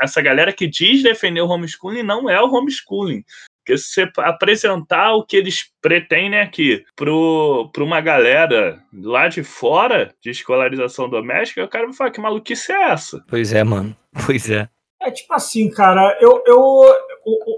essa 0.00 0.20
galera 0.20 0.52
que 0.52 0.66
diz 0.66 1.02
defender 1.02 1.40
o 1.40 1.48
homeschooling 1.48 2.02
não 2.02 2.28
é 2.28 2.40
o 2.40 2.52
homeschooling. 2.52 3.24
Porque 3.64 3.78
se 3.78 3.94
você 3.94 4.12
apresentar 4.18 5.14
o 5.14 5.24
que 5.24 5.38
eles 5.38 5.72
pretendem 5.80 6.38
aqui 6.38 6.84
para 6.94 7.82
uma 7.82 8.00
galera 8.02 8.78
lá 8.92 9.26
de 9.26 9.42
fora 9.42 10.14
de 10.22 10.30
escolarização 10.30 11.08
doméstica, 11.08 11.64
o 11.64 11.68
cara 11.68 11.86
vai 11.86 11.94
falar 11.94 12.10
que 12.10 12.20
maluquice 12.20 12.72
é 12.72 12.90
essa? 12.90 13.24
Pois 13.26 13.54
é, 13.54 13.64
mano. 13.64 13.96
Pois 14.26 14.50
é. 14.50 14.68
É 15.00 15.10
tipo 15.10 15.32
assim, 15.34 15.70
cara, 15.70 16.16
eu, 16.20 16.42
eu 16.46 16.82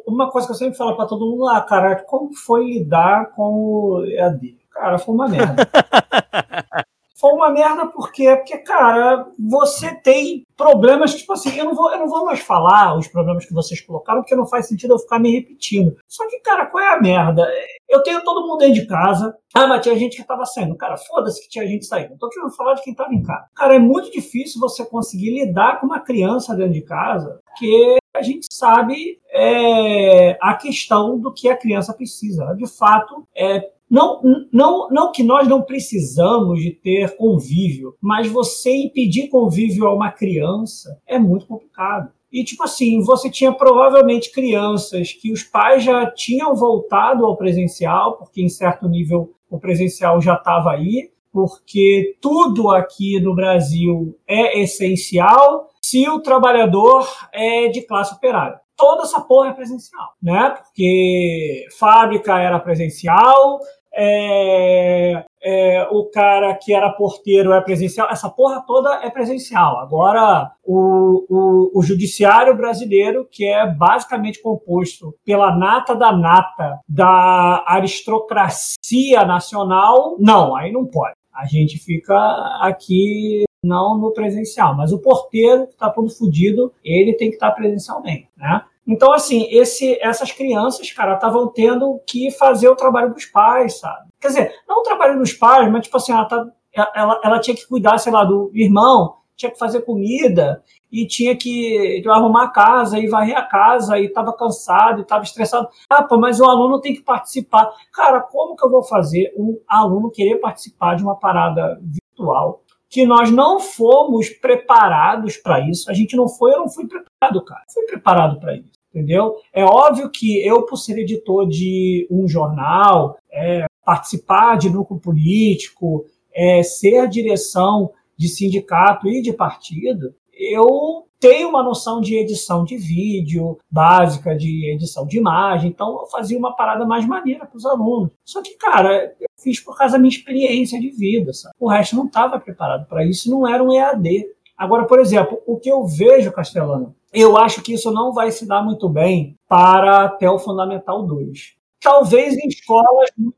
uma 0.07 0.31
coisa 0.31 0.47
que 0.47 0.53
eu 0.53 0.57
sempre 0.57 0.77
falo 0.77 0.97
para 0.97 1.07
todo 1.07 1.27
mundo 1.27 1.45
lá, 1.45 1.61
cara, 1.63 1.97
como 2.05 2.35
foi 2.35 2.65
lidar 2.65 3.33
com 3.33 3.43
o 3.43 4.05
EAD? 4.05 4.57
Cara, 4.71 4.99
foi 4.99 5.15
uma 5.15 5.29
merda. 5.29 5.67
foi 7.19 7.33
uma 7.33 7.51
merda 7.51 7.87
por 7.87 8.13
quê? 8.13 8.37
Porque, 8.37 8.59
cara, 8.59 9.27
você 9.39 9.95
tem 9.95 10.45
problemas 10.57 11.13
que, 11.13 11.21
tipo 11.21 11.33
assim, 11.33 11.57
eu 11.57 11.65
não, 11.65 11.75
vou, 11.75 11.91
eu 11.91 11.99
não 11.99 12.09
vou 12.09 12.27
mais 12.27 12.41
falar 12.41 12.97
os 12.97 13.09
problemas 13.09 13.47
que 13.47 13.55
vocês 13.55 13.81
colocaram, 13.81 14.21
porque 14.21 14.37
não 14.37 14.47
faz 14.47 14.69
sentido 14.69 14.93
eu 14.95 14.99
ficar 14.99 15.19
me 15.19 15.33
repetindo. 15.33 15.97
Só 16.07 16.29
que, 16.29 16.41
cara, 16.41 16.67
qual 16.67 16.85
é 16.85 16.95
a 16.95 17.01
merda? 17.01 17.51
Eu 17.89 18.03
tenho 18.03 18.23
todo 18.23 18.47
mundo 18.47 18.59
dentro 18.59 18.75
de 18.75 18.87
casa. 18.87 19.35
Ah, 19.55 19.67
mas 19.67 19.83
tinha 19.83 19.97
gente 19.97 20.17
que 20.17 20.27
tava 20.27 20.45
saindo. 20.45 20.77
Cara, 20.77 20.97
foda-se 20.99 21.43
que 21.43 21.49
tinha 21.49 21.67
gente 21.67 21.87
saindo. 21.87 22.11
Não 22.11 22.19
tô 22.19 22.29
querendo 22.29 22.55
falar 22.55 22.75
de 22.75 22.83
quem 22.83 22.95
tava 22.95 23.15
em 23.15 23.23
casa. 23.23 23.47
Cara, 23.55 23.75
é 23.77 23.79
muito 23.79 24.11
difícil 24.11 24.61
você 24.61 24.85
conseguir 24.85 25.31
lidar 25.31 25.81
com 25.81 25.87
uma 25.87 26.01
criança 26.01 26.55
dentro 26.55 26.75
de 26.75 26.83
casa, 26.83 27.41
porque 27.57 27.97
a 28.15 28.21
gente 28.21 28.47
sabe 28.53 29.19
é, 29.33 30.37
a 30.41 30.55
questão 30.55 31.19
do 31.19 31.33
que 31.33 31.49
a 31.49 31.57
criança 31.57 31.95
precisa. 31.95 32.55
De 32.55 32.67
fato, 32.67 33.27
é, 33.35 33.71
não, 33.91 34.21
não, 34.53 34.89
não 34.91 35.11
que 35.11 35.23
nós 35.23 35.49
não 35.49 35.63
precisamos 35.63 36.61
de 36.61 36.71
ter 36.71 37.17
convívio, 37.17 37.95
mas 38.01 38.29
você 38.29 38.71
impedir 38.77 39.29
convívio 39.29 39.87
a 39.87 39.95
uma 39.95 40.13
criança 40.13 41.01
é 41.07 41.19
muito 41.19 41.47
complicado. 41.47 42.13
E, 42.31 42.45
tipo 42.45 42.63
assim, 42.63 43.01
você 43.01 43.31
tinha 43.31 43.53
provavelmente 43.53 44.31
crianças 44.31 45.13
que 45.13 45.33
os 45.33 45.43
pais 45.43 45.83
já 45.83 46.11
tinham 46.11 46.55
voltado 46.55 47.25
ao 47.25 47.37
presencial, 47.37 48.19
porque 48.19 48.43
em 48.43 48.49
certo 48.49 48.87
nível 48.87 49.33
o 49.49 49.59
presencial 49.59 50.21
já 50.21 50.35
estava 50.35 50.73
aí, 50.73 51.11
porque 51.33 52.17
tudo 52.21 52.71
aqui 52.71 53.21
no 53.21 53.35
Brasil 53.35 54.19
é 54.27 54.61
essencial 54.61 55.71
se 55.89 56.09
o 56.09 56.21
trabalhador 56.21 57.07
é 57.33 57.69
de 57.69 57.83
classe 57.83 58.13
operária. 58.13 58.61
Toda 58.77 59.05
essa 59.05 59.21
porra 59.21 59.51
é 59.51 59.53
presencial, 59.53 60.09
né? 60.21 60.51
Porque 60.51 61.65
fábrica 61.79 62.39
era 62.39 62.59
presencial, 62.59 63.61
é, 63.95 65.25
é, 65.43 65.89
o 65.91 66.11
cara 66.11 66.55
que 66.57 66.75
era 66.75 66.91
porteiro 66.91 67.53
é 67.53 67.61
presencial, 67.63 68.09
essa 68.11 68.29
porra 68.29 68.63
toda 68.67 69.07
é 69.07 69.09
presencial. 69.09 69.79
Agora, 69.79 70.51
o, 70.65 71.25
o, 71.31 71.79
o, 71.79 71.83
judiciário 71.83 72.55
brasileiro, 72.57 73.27
que 73.31 73.47
é 73.47 73.67
basicamente 73.67 74.43
composto 74.43 75.15
pela 75.25 75.57
nata 75.57 75.95
da 75.95 76.15
nata 76.15 76.81
da 76.87 77.65
aristocracia 77.67 79.25
nacional, 79.25 80.17
não, 80.19 80.55
aí 80.55 80.71
não 80.71 80.85
pode. 80.85 81.15
A 81.33 81.47
gente 81.47 81.79
fica 81.79 82.15
aqui 82.61 83.45
não 83.63 83.99
no 83.99 84.13
presencial, 84.13 84.77
mas 84.77 84.93
o 84.93 85.01
porteiro 85.01 85.67
que 85.67 85.73
está 85.73 85.91
todo 85.91 86.09
fodido, 86.11 86.73
ele 86.85 87.15
tem 87.15 87.29
que 87.29 87.37
estar 87.37 87.51
tá 87.51 87.55
presencialmente, 87.55 88.29
né? 88.37 88.63
Então, 88.87 89.13
assim, 89.13 89.49
esse, 89.51 89.99
essas 90.01 90.31
crianças, 90.31 90.93
cara, 90.93 91.15
estavam 91.15 91.49
tendo 91.49 92.01
que 92.07 92.31
fazer 92.31 92.69
o 92.69 92.77
trabalho 92.77 93.13
dos 93.13 93.27
pais, 93.27 93.81
sabe? 93.81 94.09
Quer 94.21 94.29
dizer, 94.29 94.55
não 94.69 94.81
o 94.81 94.85
trabalho 94.85 95.19
dos 95.19 95.33
pais, 95.33 95.71
mas, 95.73 95.85
tipo 95.85 95.97
assim, 95.97 96.13
ela, 96.13 96.25
tá, 96.25 96.47
ela, 96.95 97.21
ela 97.25 97.41
tinha 97.41 97.57
que 97.57 97.67
cuidar, 97.67 97.99
sei 97.99 98.13
lá, 98.13 98.25
do 98.25 98.51
irmão, 98.55 99.17
tinha 99.37 99.51
que 99.51 99.59
fazer 99.59 99.83
comida 99.83 100.63
e 100.91 101.05
tinha 101.07 101.37
que 101.37 102.03
arrumar 102.09 102.45
a 102.45 102.51
casa 102.51 102.99
e 102.99 103.09
varrer 103.09 103.37
a 103.37 103.43
casa 103.43 103.99
e 103.99 104.07
estava 104.07 104.33
cansado 104.33 105.01
e 105.01 105.03
estava 105.03 105.25
estressado. 105.25 105.69
Ah, 105.91 106.05
pô, 106.05 106.17
mas 106.17 106.41
o 106.41 106.45
aluno 106.45 106.81
tem 106.81 106.95
que 106.95 107.03
participar. 107.03 107.71
Cara, 107.93 108.21
como 108.21 108.57
que 108.57 108.65
eu 108.65 108.71
vou 108.71 108.85
fazer 108.85 109.35
um 109.37 109.61
aluno 109.69 110.11
querer 110.11 110.37
participar 110.37 110.95
de 110.95 111.03
uma 111.03 111.17
parada 111.17 111.79
virtual 111.83 112.63
que 112.89 113.05
nós 113.05 113.31
não 113.31 113.61
fomos 113.61 114.29
preparados 114.29 115.37
para 115.37 115.61
isso? 115.69 115.91
A 115.91 115.95
gente 115.95 116.17
não 116.17 116.29
foi, 116.29 116.53
eu 116.53 116.61
não 116.61 116.69
fui 116.69 116.87
preparado, 116.87 117.45
cara. 117.45 117.63
Fui 117.73 117.85
preparado 117.87 118.39
para 118.41 118.57
isso 118.57 118.77
entendeu? 118.97 119.37
É 119.53 119.63
óbvio 119.63 120.11
que 120.11 120.41
eu, 120.43 120.63
por 120.63 120.79
ser 120.79 120.99
editor 120.99 121.47
de 121.47 122.09
um 122.11 122.27
jornal, 122.27 123.19
é, 123.31 123.67
participar 123.85 124.57
de 124.57 124.71
núcleo 124.71 124.99
político, 124.99 126.07
é, 126.35 126.63
ser 126.63 127.07
direção 127.09 127.93
de 128.17 128.29
sindicato 128.29 129.07
e 129.09 129.21
de 129.21 129.35
partido, 129.35 130.15
eu 130.37 131.07
tenho 131.19 131.49
uma 131.49 131.63
noção 131.63 132.01
de 132.01 132.15
edição 132.17 132.63
de 132.65 132.77
vídeo, 132.77 133.59
básica 133.71 134.37
de 134.37 134.71
edição 134.71 135.07
de 135.07 135.19
imagem, 135.19 135.71
então 135.71 136.01
eu 136.01 136.07
fazia 136.07 136.39
uma 136.39 136.55
parada 136.55 136.85
mais 136.85 137.07
maneira 137.07 137.47
para 137.47 137.57
os 137.57 137.65
alunos. 137.65 138.11
Só 138.25 138.43
que, 138.43 138.55
cara, 138.57 139.15
eu 139.19 139.27
fiz 139.43 139.59
por 139.61 139.77
causa 139.77 139.95
da 139.95 139.99
minha 139.99 140.11
experiência 140.11 140.79
de 140.79 140.91
vida, 140.91 141.33
sabe? 141.33 141.55
O 141.59 141.69
resto 141.69 141.97
não 141.97 142.07
estava 142.07 142.39
preparado 142.39 142.87
para 142.87 143.05
isso, 143.05 143.31
não 143.31 143.49
era 143.49 143.65
um 143.65 143.73
EAD. 143.73 144.27
Agora, 144.57 144.85
por 144.85 144.99
exemplo, 144.99 145.41
o 145.47 145.59
que 145.59 145.71
eu 145.71 145.85
vejo, 145.87 146.33
Castelano, 146.33 146.95
eu 147.13 147.37
acho 147.37 147.63
que 147.63 147.73
isso 147.73 147.91
não 147.91 148.13
vai 148.13 148.31
se 148.31 148.47
dar 148.47 148.63
muito 148.63 148.89
bem 148.89 149.37
para 149.49 150.05
até 150.05 150.31
o 150.31 150.39
Fundamental 150.39 151.03
2. 151.03 151.55
Talvez 151.81 152.37
em 152.37 152.49
escolas 152.49 153.11
muito. 153.17 153.37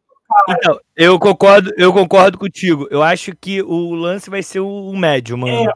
Então, 0.51 0.79
eu 0.95 1.19
concordo, 1.19 1.73
eu 1.77 1.93
concordo 1.93 2.39
contigo. 2.39 2.87
Eu 2.91 3.03
acho 3.03 3.35
que 3.35 3.63
o 3.63 3.95
lance 3.95 4.29
vai 4.29 4.43
ser 4.43 4.61
o 4.61 4.93
médio, 4.95 5.39
mano. 5.39 5.71
É, 5.71 5.75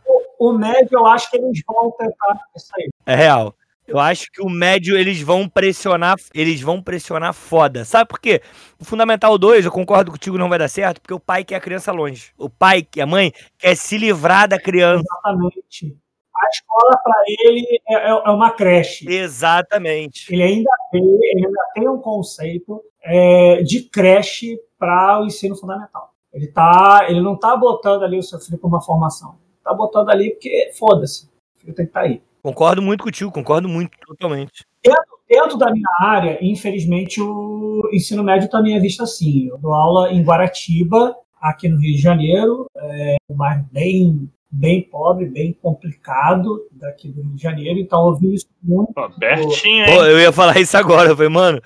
o, 0.48 0.52
médio 0.52 0.98
eu 0.98 1.06
acho 1.06 1.30
que 1.30 1.36
eles 1.36 1.62
vão 1.66 1.90
tentar 1.92 2.38
isso 2.56 2.70
aí. 2.76 2.90
É 3.06 3.14
real. 3.14 3.54
Eu 3.86 3.98
acho 3.98 4.30
que 4.30 4.40
o 4.40 4.48
médio 4.48 4.96
eles 4.96 5.20
vão 5.20 5.48
pressionar, 5.48 6.16
eles 6.32 6.60
vão 6.60 6.80
pressionar 6.80 7.34
foda. 7.34 7.84
Sabe 7.84 8.08
por 8.08 8.20
quê? 8.20 8.40
O 8.80 8.84
Fundamental 8.84 9.36
2, 9.36 9.64
eu 9.64 9.72
concordo 9.72 10.12
contigo, 10.12 10.38
não 10.38 10.48
vai 10.48 10.58
dar 10.58 10.68
certo, 10.68 11.00
porque 11.00 11.12
o 11.12 11.20
pai 11.20 11.44
quer 11.44 11.56
a 11.56 11.60
criança 11.60 11.90
longe. 11.92 12.32
O 12.38 12.48
pai, 12.48 12.86
a 13.00 13.06
mãe, 13.06 13.32
quer 13.58 13.76
se 13.76 13.98
livrar 13.98 14.48
da 14.48 14.58
criança. 14.58 15.02
Exatamente. 15.02 15.96
A 16.34 16.48
escola, 16.48 17.00
para 17.02 17.22
ele, 17.26 17.66
é, 17.88 17.94
é, 17.94 18.08
é, 18.08 18.30
uma 18.30 18.50
creche. 18.52 19.06
Exatamente. 19.08 20.32
Ele 20.32 20.42
ainda 20.42 20.70
tem, 20.90 21.02
ele 21.02 21.46
ainda 21.46 21.64
tem 21.74 21.88
um 21.88 21.98
conceito 21.98 22.82
é, 23.02 23.62
de 23.62 23.82
creche 23.82 24.58
para 24.78 25.20
o 25.20 25.26
ensino 25.26 25.56
fundamental. 25.56 26.12
Ele, 26.32 26.46
tá, 26.46 27.06
ele 27.08 27.20
não 27.20 27.34
está 27.34 27.54
botando 27.56 28.04
ali 28.04 28.18
o 28.18 28.22
seu 28.22 28.40
filho 28.40 28.58
para 28.58 28.68
uma 28.68 28.80
formação. 28.80 29.41
Está 29.62 29.72
botando 29.72 30.10
ali 30.10 30.30
porque, 30.30 30.72
foda-se, 30.76 31.26
o 31.56 31.60
filho 31.60 31.74
tem 31.74 31.86
que 31.86 31.90
estar 31.90 32.00
tá 32.00 32.06
aí. 32.06 32.20
Concordo 32.42 32.82
muito 32.82 33.04
contigo, 33.04 33.30
concordo 33.30 33.68
muito, 33.68 33.96
totalmente. 34.04 34.66
Dentro, 34.82 35.18
dentro, 35.28 35.56
da 35.56 35.70
minha 35.70 35.88
área, 36.00 36.36
infelizmente, 36.42 37.22
o 37.22 37.88
ensino 37.92 38.24
médio 38.24 38.50
também 38.50 38.74
é 38.76 38.80
visto 38.80 39.04
assim. 39.04 39.46
Eu 39.46 39.58
dou 39.58 39.72
aula 39.72 40.12
em 40.12 40.24
Guaratiba, 40.24 41.14
aqui 41.40 41.68
no 41.68 41.78
Rio 41.78 41.94
de 41.94 42.02
Janeiro, 42.02 42.66
é 42.76 43.16
um 43.30 43.36
bairro 43.36 43.64
bem, 43.70 44.28
bem 44.52 44.82
pobre, 44.82 45.26
bem 45.26 45.56
complicado 45.62 46.68
daqui 46.72 47.08
do 47.08 47.22
Rio 47.22 47.34
de 47.34 47.42
Janeiro, 47.42 47.78
então 47.78 48.06
eu 48.08 48.16
vi 48.16 48.34
isso 48.34 48.48
muito. 48.62 48.92
Pô, 48.92 49.08
pertinho, 49.18 49.84
hein? 49.86 49.96
Pô, 49.96 50.04
eu 50.04 50.20
ia 50.20 50.30
falar 50.30 50.60
isso 50.60 50.76
agora, 50.76 51.08
eu 51.08 51.16
falei, 51.16 51.30
mano, 51.30 51.60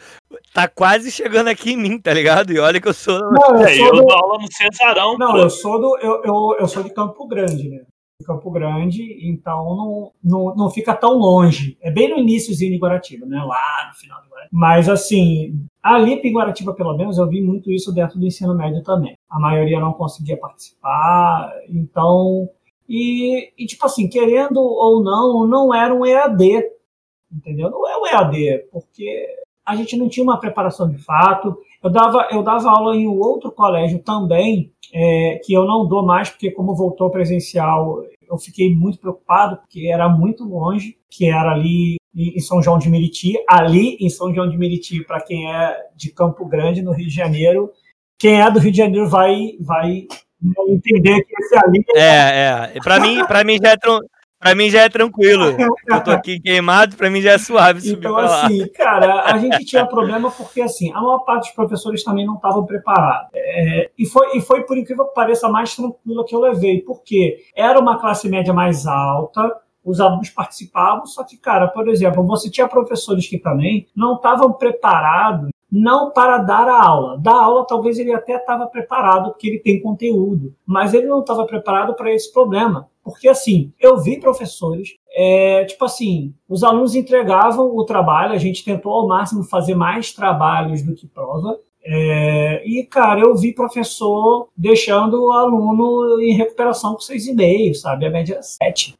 tá 0.54 0.68
quase 0.68 1.10
chegando 1.10 1.48
aqui 1.48 1.72
em 1.72 1.76
mim, 1.76 1.98
tá 1.98 2.14
ligado? 2.14 2.52
E 2.52 2.58
olha 2.60 2.80
que 2.80 2.88
eu 2.88 2.94
sou. 2.94 3.18
Não, 3.18 3.56
eu, 3.56 3.66
é, 3.66 3.74
sou 3.74 3.86
eu 3.86 3.92
do... 3.92 4.02
dou 4.02 4.12
aula 4.12 4.38
no 4.38 4.52
Cesarão. 4.52 5.18
Não, 5.18 5.32
pô. 5.32 5.38
eu 5.38 5.50
sou 5.50 5.80
do. 5.80 5.98
Eu, 5.98 6.22
eu, 6.24 6.56
eu 6.60 6.68
sou 6.68 6.82
de 6.82 6.90
Campo 6.90 7.26
Grande, 7.26 7.68
né? 7.68 7.80
Campo 8.24 8.50
Grande, 8.50 9.02
então 9.28 9.76
não, 9.76 10.12
não, 10.24 10.54
não 10.54 10.70
fica 10.70 10.94
tão 10.94 11.18
longe. 11.18 11.76
É 11.82 11.90
bem 11.90 12.08
no 12.08 12.18
iníciozinho 12.18 12.72
de 12.72 12.78
Guaratiba, 12.78 13.26
né? 13.26 13.36
Lá 13.38 13.88
no 13.88 13.94
final 13.94 14.20
de 14.22 14.28
Guaratiba. 14.28 14.50
Mas 14.52 14.88
assim, 14.88 15.66
ali 15.82 16.14
em 16.14 16.32
Guaratiba, 16.32 16.74
pelo 16.74 16.96
menos, 16.96 17.18
eu 17.18 17.28
vi 17.28 17.42
muito 17.42 17.70
isso 17.70 17.92
dentro 17.92 18.18
do 18.18 18.26
ensino 18.26 18.54
médio 18.54 18.82
também. 18.82 19.16
A 19.28 19.38
maioria 19.38 19.78
não 19.78 19.92
conseguia 19.92 20.36
participar, 20.36 21.52
então. 21.68 22.48
E, 22.88 23.52
e 23.58 23.66
tipo 23.66 23.84
assim, 23.84 24.08
querendo 24.08 24.58
ou 24.58 25.02
não, 25.02 25.46
não 25.46 25.74
era 25.74 25.94
um 25.94 26.04
EAD. 26.04 26.64
Entendeu? 27.32 27.70
Não 27.70 27.88
é 27.88 27.96
um 27.98 28.06
EAD, 28.06 28.66
porque 28.70 29.26
a 29.64 29.74
gente 29.74 29.96
não 29.96 30.08
tinha 30.08 30.22
uma 30.22 30.38
preparação 30.38 30.88
de 30.88 30.98
fato. 30.98 31.58
Eu 31.82 31.90
dava, 31.90 32.28
eu 32.30 32.42
dava 32.42 32.70
aula 32.70 32.96
em 32.96 33.06
um 33.06 33.18
outro 33.18 33.50
colégio 33.50 33.98
também, 33.98 34.72
é, 34.94 35.40
que 35.44 35.52
eu 35.52 35.64
não 35.64 35.86
dou 35.86 36.04
mais, 36.06 36.30
porque 36.30 36.50
como 36.50 36.74
voltou 36.74 37.10
presencial, 37.10 38.02
eu 38.28 38.38
fiquei 38.38 38.74
muito 38.74 38.98
preocupado, 38.98 39.56
porque 39.56 39.88
era 39.92 40.08
muito 40.08 40.44
longe, 40.44 40.96
que 41.10 41.28
era 41.28 41.52
ali 41.52 41.96
em 42.14 42.40
São 42.40 42.62
João 42.62 42.78
de 42.78 42.88
Meriti. 42.88 43.34
Ali 43.48 43.96
em 44.00 44.08
São 44.08 44.32
João 44.32 44.48
de 44.48 44.56
Meriti, 44.56 45.04
para 45.04 45.20
quem 45.20 45.52
é 45.52 45.76
de 45.96 46.10
Campo 46.12 46.46
Grande, 46.46 46.82
no 46.82 46.92
Rio 46.92 47.08
de 47.08 47.14
Janeiro, 47.14 47.70
quem 48.18 48.40
é 48.40 48.50
do 48.50 48.58
Rio 48.58 48.72
de 48.72 48.78
Janeiro 48.78 49.08
vai, 49.08 49.52
vai 49.60 50.06
entender 50.68 51.22
que 51.24 51.34
esse 51.42 51.56
ali 51.56 51.84
é 51.94 52.72
é 52.74 52.80
para 52.82 53.00
mim 53.00 53.24
para 53.26 53.44
mim 53.44 53.58
já 53.62 53.72
é 53.72 53.76
Pra 54.38 54.54
mim 54.54 54.68
já 54.68 54.82
é 54.82 54.88
tranquilo. 54.88 55.56
Eu 55.88 56.04
tô 56.04 56.10
aqui 56.10 56.38
queimado, 56.38 56.94
pra 56.94 57.10
mim 57.10 57.20
já 57.20 57.32
é 57.32 57.38
suave 57.38 57.90
Então, 57.90 58.16
assim, 58.16 58.68
cara, 58.68 59.22
a 59.24 59.38
gente 59.38 59.64
tinha 59.64 59.86
problema 59.86 60.30
porque, 60.30 60.60
assim, 60.60 60.92
a 60.92 61.00
maior 61.00 61.20
parte 61.20 61.46
dos 61.46 61.54
professores 61.54 62.04
também 62.04 62.26
não 62.26 62.34
estavam 62.34 62.64
preparados. 62.64 63.30
É, 63.34 63.90
e, 63.98 64.06
foi, 64.06 64.36
e 64.36 64.40
foi, 64.42 64.62
por 64.64 64.76
incrível 64.76 65.06
que 65.06 65.14
pareça, 65.14 65.48
mais 65.48 65.74
tranquila 65.74 66.24
que 66.24 66.34
eu 66.34 66.40
levei, 66.40 66.82
porque 66.82 67.38
era 67.56 67.80
uma 67.80 67.98
classe 67.98 68.28
média 68.28 68.52
mais 68.52 68.86
alta, 68.86 69.50
os 69.82 70.00
alunos 70.00 70.30
participavam, 70.30 71.06
só 71.06 71.24
que, 71.24 71.36
cara, 71.38 71.68
por 71.68 71.88
exemplo, 71.88 72.24
você 72.26 72.50
tinha 72.50 72.68
professores 72.68 73.26
que 73.26 73.38
também 73.38 73.86
não 73.96 74.16
estavam 74.16 74.52
preparados 74.52 75.48
não 75.70 76.10
para 76.10 76.38
dar 76.38 76.68
a 76.68 76.84
aula. 76.84 77.18
Da 77.18 77.32
aula, 77.32 77.66
talvez 77.66 77.98
ele 77.98 78.12
até 78.12 78.36
estava 78.36 78.66
preparado, 78.66 79.30
porque 79.30 79.48
ele 79.48 79.58
tem 79.58 79.80
conteúdo, 79.80 80.54
mas 80.64 80.94
ele 80.94 81.06
não 81.06 81.20
estava 81.20 81.44
preparado 81.46 81.94
para 81.94 82.12
esse 82.12 82.32
problema. 82.32 82.88
Porque, 83.02 83.28
assim, 83.28 83.72
eu 83.78 83.98
vi 83.98 84.18
professores, 84.18 84.94
é, 85.14 85.64
tipo 85.64 85.84
assim, 85.84 86.34
os 86.48 86.64
alunos 86.64 86.94
entregavam 86.94 87.76
o 87.76 87.84
trabalho, 87.84 88.32
a 88.32 88.38
gente 88.38 88.64
tentou 88.64 88.92
ao 88.92 89.06
máximo 89.06 89.44
fazer 89.44 89.74
mais 89.74 90.12
trabalhos 90.12 90.82
do 90.82 90.94
que 90.94 91.06
prova, 91.06 91.56
é, 91.88 92.66
e, 92.66 92.82
cara, 92.84 93.20
eu 93.20 93.36
vi 93.36 93.54
professor 93.54 94.48
deixando 94.56 95.24
o 95.24 95.30
aluno 95.30 96.20
em 96.20 96.34
recuperação 96.34 96.94
com 96.94 96.98
6,5, 96.98 97.74
sabe? 97.74 98.06
A 98.06 98.10
média 98.10 98.34
é 98.34 98.42
7. 98.42 98.94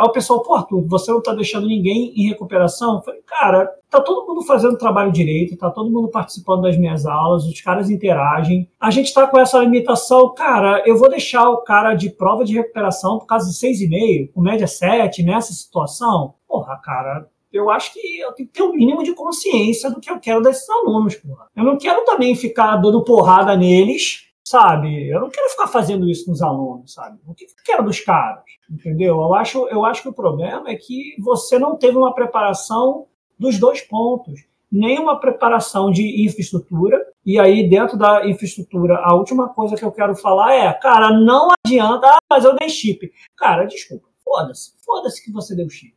Aí 0.00 0.06
o 0.06 0.12
pessoal, 0.12 0.42
pô, 0.42 0.54
Arthur, 0.54 0.82
você 0.88 1.10
não 1.10 1.18
está 1.18 1.34
deixando 1.34 1.66
ninguém 1.66 2.14
em 2.16 2.26
recuperação? 2.26 2.94
Eu 2.94 3.02
falei, 3.02 3.20
cara, 3.26 3.70
tá 3.90 4.00
todo 4.00 4.26
mundo 4.26 4.40
fazendo 4.46 4.72
o 4.72 4.78
trabalho 4.78 5.12
direito, 5.12 5.58
tá 5.58 5.70
todo 5.70 5.90
mundo 5.90 6.08
participando 6.08 6.62
das 6.62 6.78
minhas 6.78 7.04
aulas, 7.04 7.44
os 7.44 7.60
caras 7.60 7.90
interagem. 7.90 8.66
A 8.80 8.90
gente 8.90 9.08
está 9.08 9.26
com 9.26 9.38
essa 9.38 9.58
limitação, 9.58 10.32
cara, 10.32 10.82
eu 10.86 10.96
vou 10.96 11.10
deixar 11.10 11.50
o 11.50 11.58
cara 11.58 11.92
de 11.94 12.08
prova 12.08 12.46
de 12.46 12.54
recuperação 12.54 13.18
por 13.18 13.26
causa 13.26 13.50
de 13.50 13.54
6,5, 13.54 14.32
com 14.32 14.40
média 14.40 14.66
7, 14.66 15.22
nessa 15.22 15.52
situação? 15.52 16.32
Porra, 16.48 16.80
cara, 16.82 17.28
eu 17.52 17.68
acho 17.68 17.92
que 17.92 18.20
eu 18.20 18.32
tenho 18.32 18.48
que 18.48 18.54
ter 18.54 18.62
um 18.62 18.72
mínimo 18.72 19.02
de 19.02 19.12
consciência 19.12 19.90
do 19.90 20.00
que 20.00 20.10
eu 20.10 20.18
quero 20.18 20.40
desses 20.40 20.66
alunos, 20.70 21.14
porra. 21.16 21.44
Eu 21.54 21.64
não 21.64 21.76
quero 21.76 22.06
também 22.06 22.34
ficar 22.34 22.76
dando 22.76 23.04
porrada 23.04 23.54
neles 23.54 24.29
sabe? 24.50 25.08
Eu 25.08 25.20
não 25.20 25.30
quero 25.30 25.48
ficar 25.50 25.68
fazendo 25.68 26.08
isso 26.08 26.26
com 26.26 26.32
os 26.32 26.42
alunos, 26.42 26.92
sabe? 26.92 27.18
O 27.24 27.34
que 27.34 27.44
eu 27.44 27.48
quero 27.64 27.84
dos 27.84 28.00
caras, 28.00 28.42
entendeu? 28.68 29.16
Eu 29.16 29.34
acho, 29.34 29.68
eu 29.68 29.84
acho 29.84 30.02
que 30.02 30.08
o 30.08 30.12
problema 30.12 30.68
é 30.68 30.74
que 30.74 31.14
você 31.20 31.56
não 31.58 31.76
teve 31.76 31.96
uma 31.96 32.12
preparação 32.12 33.06
dos 33.38 33.58
dois 33.58 33.80
pontos. 33.80 34.40
nenhuma 34.70 35.18
preparação 35.18 35.90
de 35.90 36.24
infraestrutura. 36.24 36.96
E 37.26 37.38
aí, 37.38 37.68
dentro 37.68 37.98
da 37.98 38.26
infraestrutura, 38.26 38.98
a 39.02 39.14
última 39.14 39.48
coisa 39.48 39.76
que 39.76 39.84
eu 39.84 39.92
quero 39.92 40.14
falar 40.14 40.54
é, 40.54 40.72
cara, 40.72 41.10
não 41.10 41.48
adianta, 41.64 42.06
ah, 42.06 42.18
mas 42.30 42.44
eu 42.44 42.54
dei 42.54 42.68
chip. 42.68 43.10
Cara, 43.36 43.64
desculpa, 43.64 44.06
foda-se, 44.24 44.72
foda-se 44.84 45.24
que 45.24 45.32
você 45.32 45.56
deu 45.56 45.68
chip. 45.68 45.92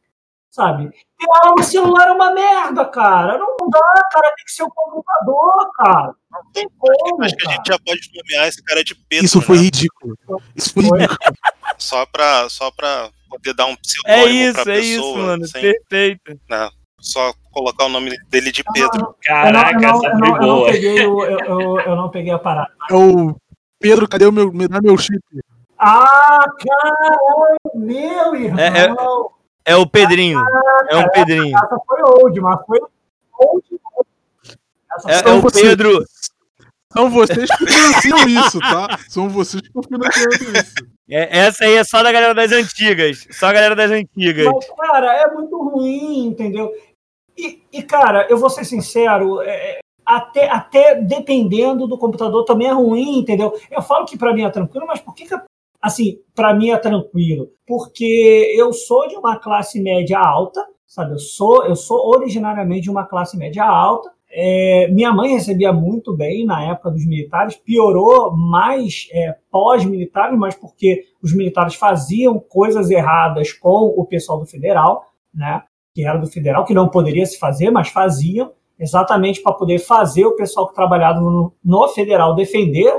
Sabe? 0.53 0.83
E, 0.85 1.25
ah, 1.43 1.53
o 1.57 1.63
celular 1.63 2.09
é 2.09 2.11
uma 2.11 2.31
merda, 2.31 2.85
cara. 2.85 3.39
Não 3.39 3.57
dá, 3.71 3.79
cara, 4.11 4.31
tem 4.35 4.45
que 4.45 4.51
ser 4.51 4.61
o 4.61 4.67
um 4.67 4.69
computador, 4.69 5.71
cara. 5.73 6.13
Não 6.31 6.41
tem 6.53 6.69
como. 6.77 7.23
Acho 7.23 7.35
que 7.35 7.47
a 7.47 7.51
gente 7.53 7.67
já 7.67 7.79
pode 7.79 8.01
nomear 8.13 8.47
esse 8.47 8.63
cara 8.63 8.83
de 8.83 8.93
Pedro. 9.09 9.25
Isso 9.25 9.41
foi 9.41 9.57
né? 9.57 9.63
ridículo. 9.63 10.15
Isso 10.55 10.71
foi 10.71 10.83
ridículo. 10.83 11.17
Só 11.79 12.05
pra, 12.05 12.47
só 12.49 12.69
pra 12.69 13.09
poder 13.27 13.53
dar 13.55 13.65
um 13.65 13.75
psicólogo 13.75 14.27
é 14.27 14.31
isso, 14.31 14.53
pra 14.53 14.61
é 14.61 14.79
pessoa. 14.79 15.09
Isso, 15.09 15.17
mano. 15.17 15.47
Sem, 15.47 15.61
Perfeito. 15.61 16.39
Né? 16.47 16.69
Só 17.01 17.33
colocar 17.51 17.85
o 17.85 17.89
nome 17.89 18.15
dele 18.29 18.51
de 18.51 18.63
Pedro. 18.63 19.15
Caraca, 19.23 19.73
eu 19.73 19.81
não, 19.81 20.05
eu 20.05 20.17
não, 20.17 20.35
eu 20.35 20.47
não, 20.47 20.65
peguei 20.65 20.99
eu, 21.03 21.21
eu, 21.23 21.79
eu, 21.79 21.95
não 21.95 22.09
peguei 22.09 22.31
a 22.31 22.37
parada. 22.37 22.71
É 22.89 22.93
o 22.93 23.35
Pedro, 23.79 24.07
cadê 24.07 24.27
o 24.27 24.31
meu, 24.31 24.53
me 24.53 24.67
dá 24.67 24.79
meu 24.79 24.97
chip? 24.97 25.19
Ah, 25.79 26.45
caralho, 26.59 27.59
meu 27.73 28.35
irmão. 28.35 28.59
É, 28.59 28.85
é, 28.85 28.93
é 29.65 29.75
o 29.75 29.87
Pedrinho. 29.87 30.39
Ah, 30.39 30.85
é 30.89 30.97
um 30.97 31.09
Pedrinho. 31.09 31.57
Essa 31.57 31.77
foi 31.87 32.01
old, 32.03 32.41
mas 32.41 32.65
foi 32.65 32.79
old. 33.39 33.65
É, 35.07 35.29
é 35.29 35.33
o 35.33 35.51
Pedro. 35.51 36.05
São 36.91 37.09
vocês 37.09 37.49
que 37.57 37.65
financiam 37.65 38.27
isso, 38.27 38.59
tá? 38.59 38.99
São 39.09 39.27
vocês 39.27 39.61
que 39.61 39.87
financiam 39.87 40.29
isso. 40.31 40.93
É, 41.09 41.39
essa 41.39 41.65
aí 41.65 41.75
é 41.75 41.83
só 41.83 42.03
da 42.03 42.11
galera 42.11 42.35
das 42.35 42.51
antigas. 42.51 43.27
Só 43.31 43.47
a 43.47 43.53
galera 43.53 43.75
das 43.75 43.89
antigas. 43.89 44.45
Mas, 44.45 44.69
cara, 44.69 45.13
é 45.15 45.31
muito 45.31 45.57
ruim, 45.57 46.27
entendeu? 46.27 46.71
E, 47.35 47.63
e 47.71 47.81
cara, 47.81 48.27
eu 48.29 48.37
vou 48.37 48.49
ser 48.49 48.63
sincero, 48.63 49.41
é, 49.41 49.79
até, 50.05 50.49
até 50.49 50.95
dependendo 50.95 51.87
do 51.87 51.97
computador 51.97 52.45
também 52.45 52.67
é 52.67 52.73
ruim, 52.73 53.19
entendeu? 53.19 53.59
Eu 53.71 53.81
falo 53.81 54.05
que 54.05 54.17
para 54.17 54.33
mim 54.33 54.43
é 54.43 54.49
tranquilo, 54.49 54.85
mas 54.85 54.99
por 54.99 55.15
que, 55.15 55.25
que 55.25 55.33
assim, 55.83 56.19
para 56.33 56.53
mim 56.53 56.69
é 56.69 56.77
tranquilo? 56.77 57.49
Porque 57.67 58.55
eu 58.57 58.71
sou 58.71 59.05
de 59.09 59.17
uma 59.17 59.37
classe 59.37 59.81
média 59.81 60.17
alta, 60.17 60.65
sabe? 60.87 61.11
Eu 61.11 61.19
sou, 61.19 61.65
eu 61.65 61.75
sou 61.75 62.09
originariamente 62.15 62.83
de 62.83 62.89
uma 62.89 63.05
classe 63.05 63.37
média 63.37 63.65
alta. 63.65 64.09
É, 64.31 64.87
minha 64.87 65.11
mãe 65.11 65.33
recebia 65.33 65.73
muito 65.73 66.15
bem 66.15 66.45
na 66.45 66.63
época 66.71 66.89
dos 66.89 67.05
militares, 67.05 67.57
piorou 67.57 68.31
mais 68.31 69.09
é, 69.11 69.35
pós-militares, 69.51 70.39
mas 70.39 70.55
porque 70.55 71.03
os 71.21 71.35
militares 71.35 71.75
faziam 71.75 72.39
coisas 72.39 72.89
erradas 72.89 73.51
com 73.51 73.93
o 73.95 74.05
pessoal 74.05 74.39
do 74.39 74.45
federal, 74.45 75.03
né? 75.33 75.63
que 75.93 76.05
era 76.05 76.17
do 76.17 76.25
federal, 76.25 76.65
que 76.65 76.73
não 76.73 76.87
poderia 76.87 77.25
se 77.25 77.37
fazer, 77.37 77.69
mas 77.69 77.89
faziam, 77.89 78.51
exatamente 78.79 79.43
para 79.43 79.53
poder 79.53 79.79
fazer 79.79 80.25
o 80.25 80.35
pessoal 80.35 80.67
que 80.67 80.73
trabalhava 80.73 81.19
no, 81.19 81.53
no 81.63 81.87
federal 81.89 82.33
defender 82.33 82.95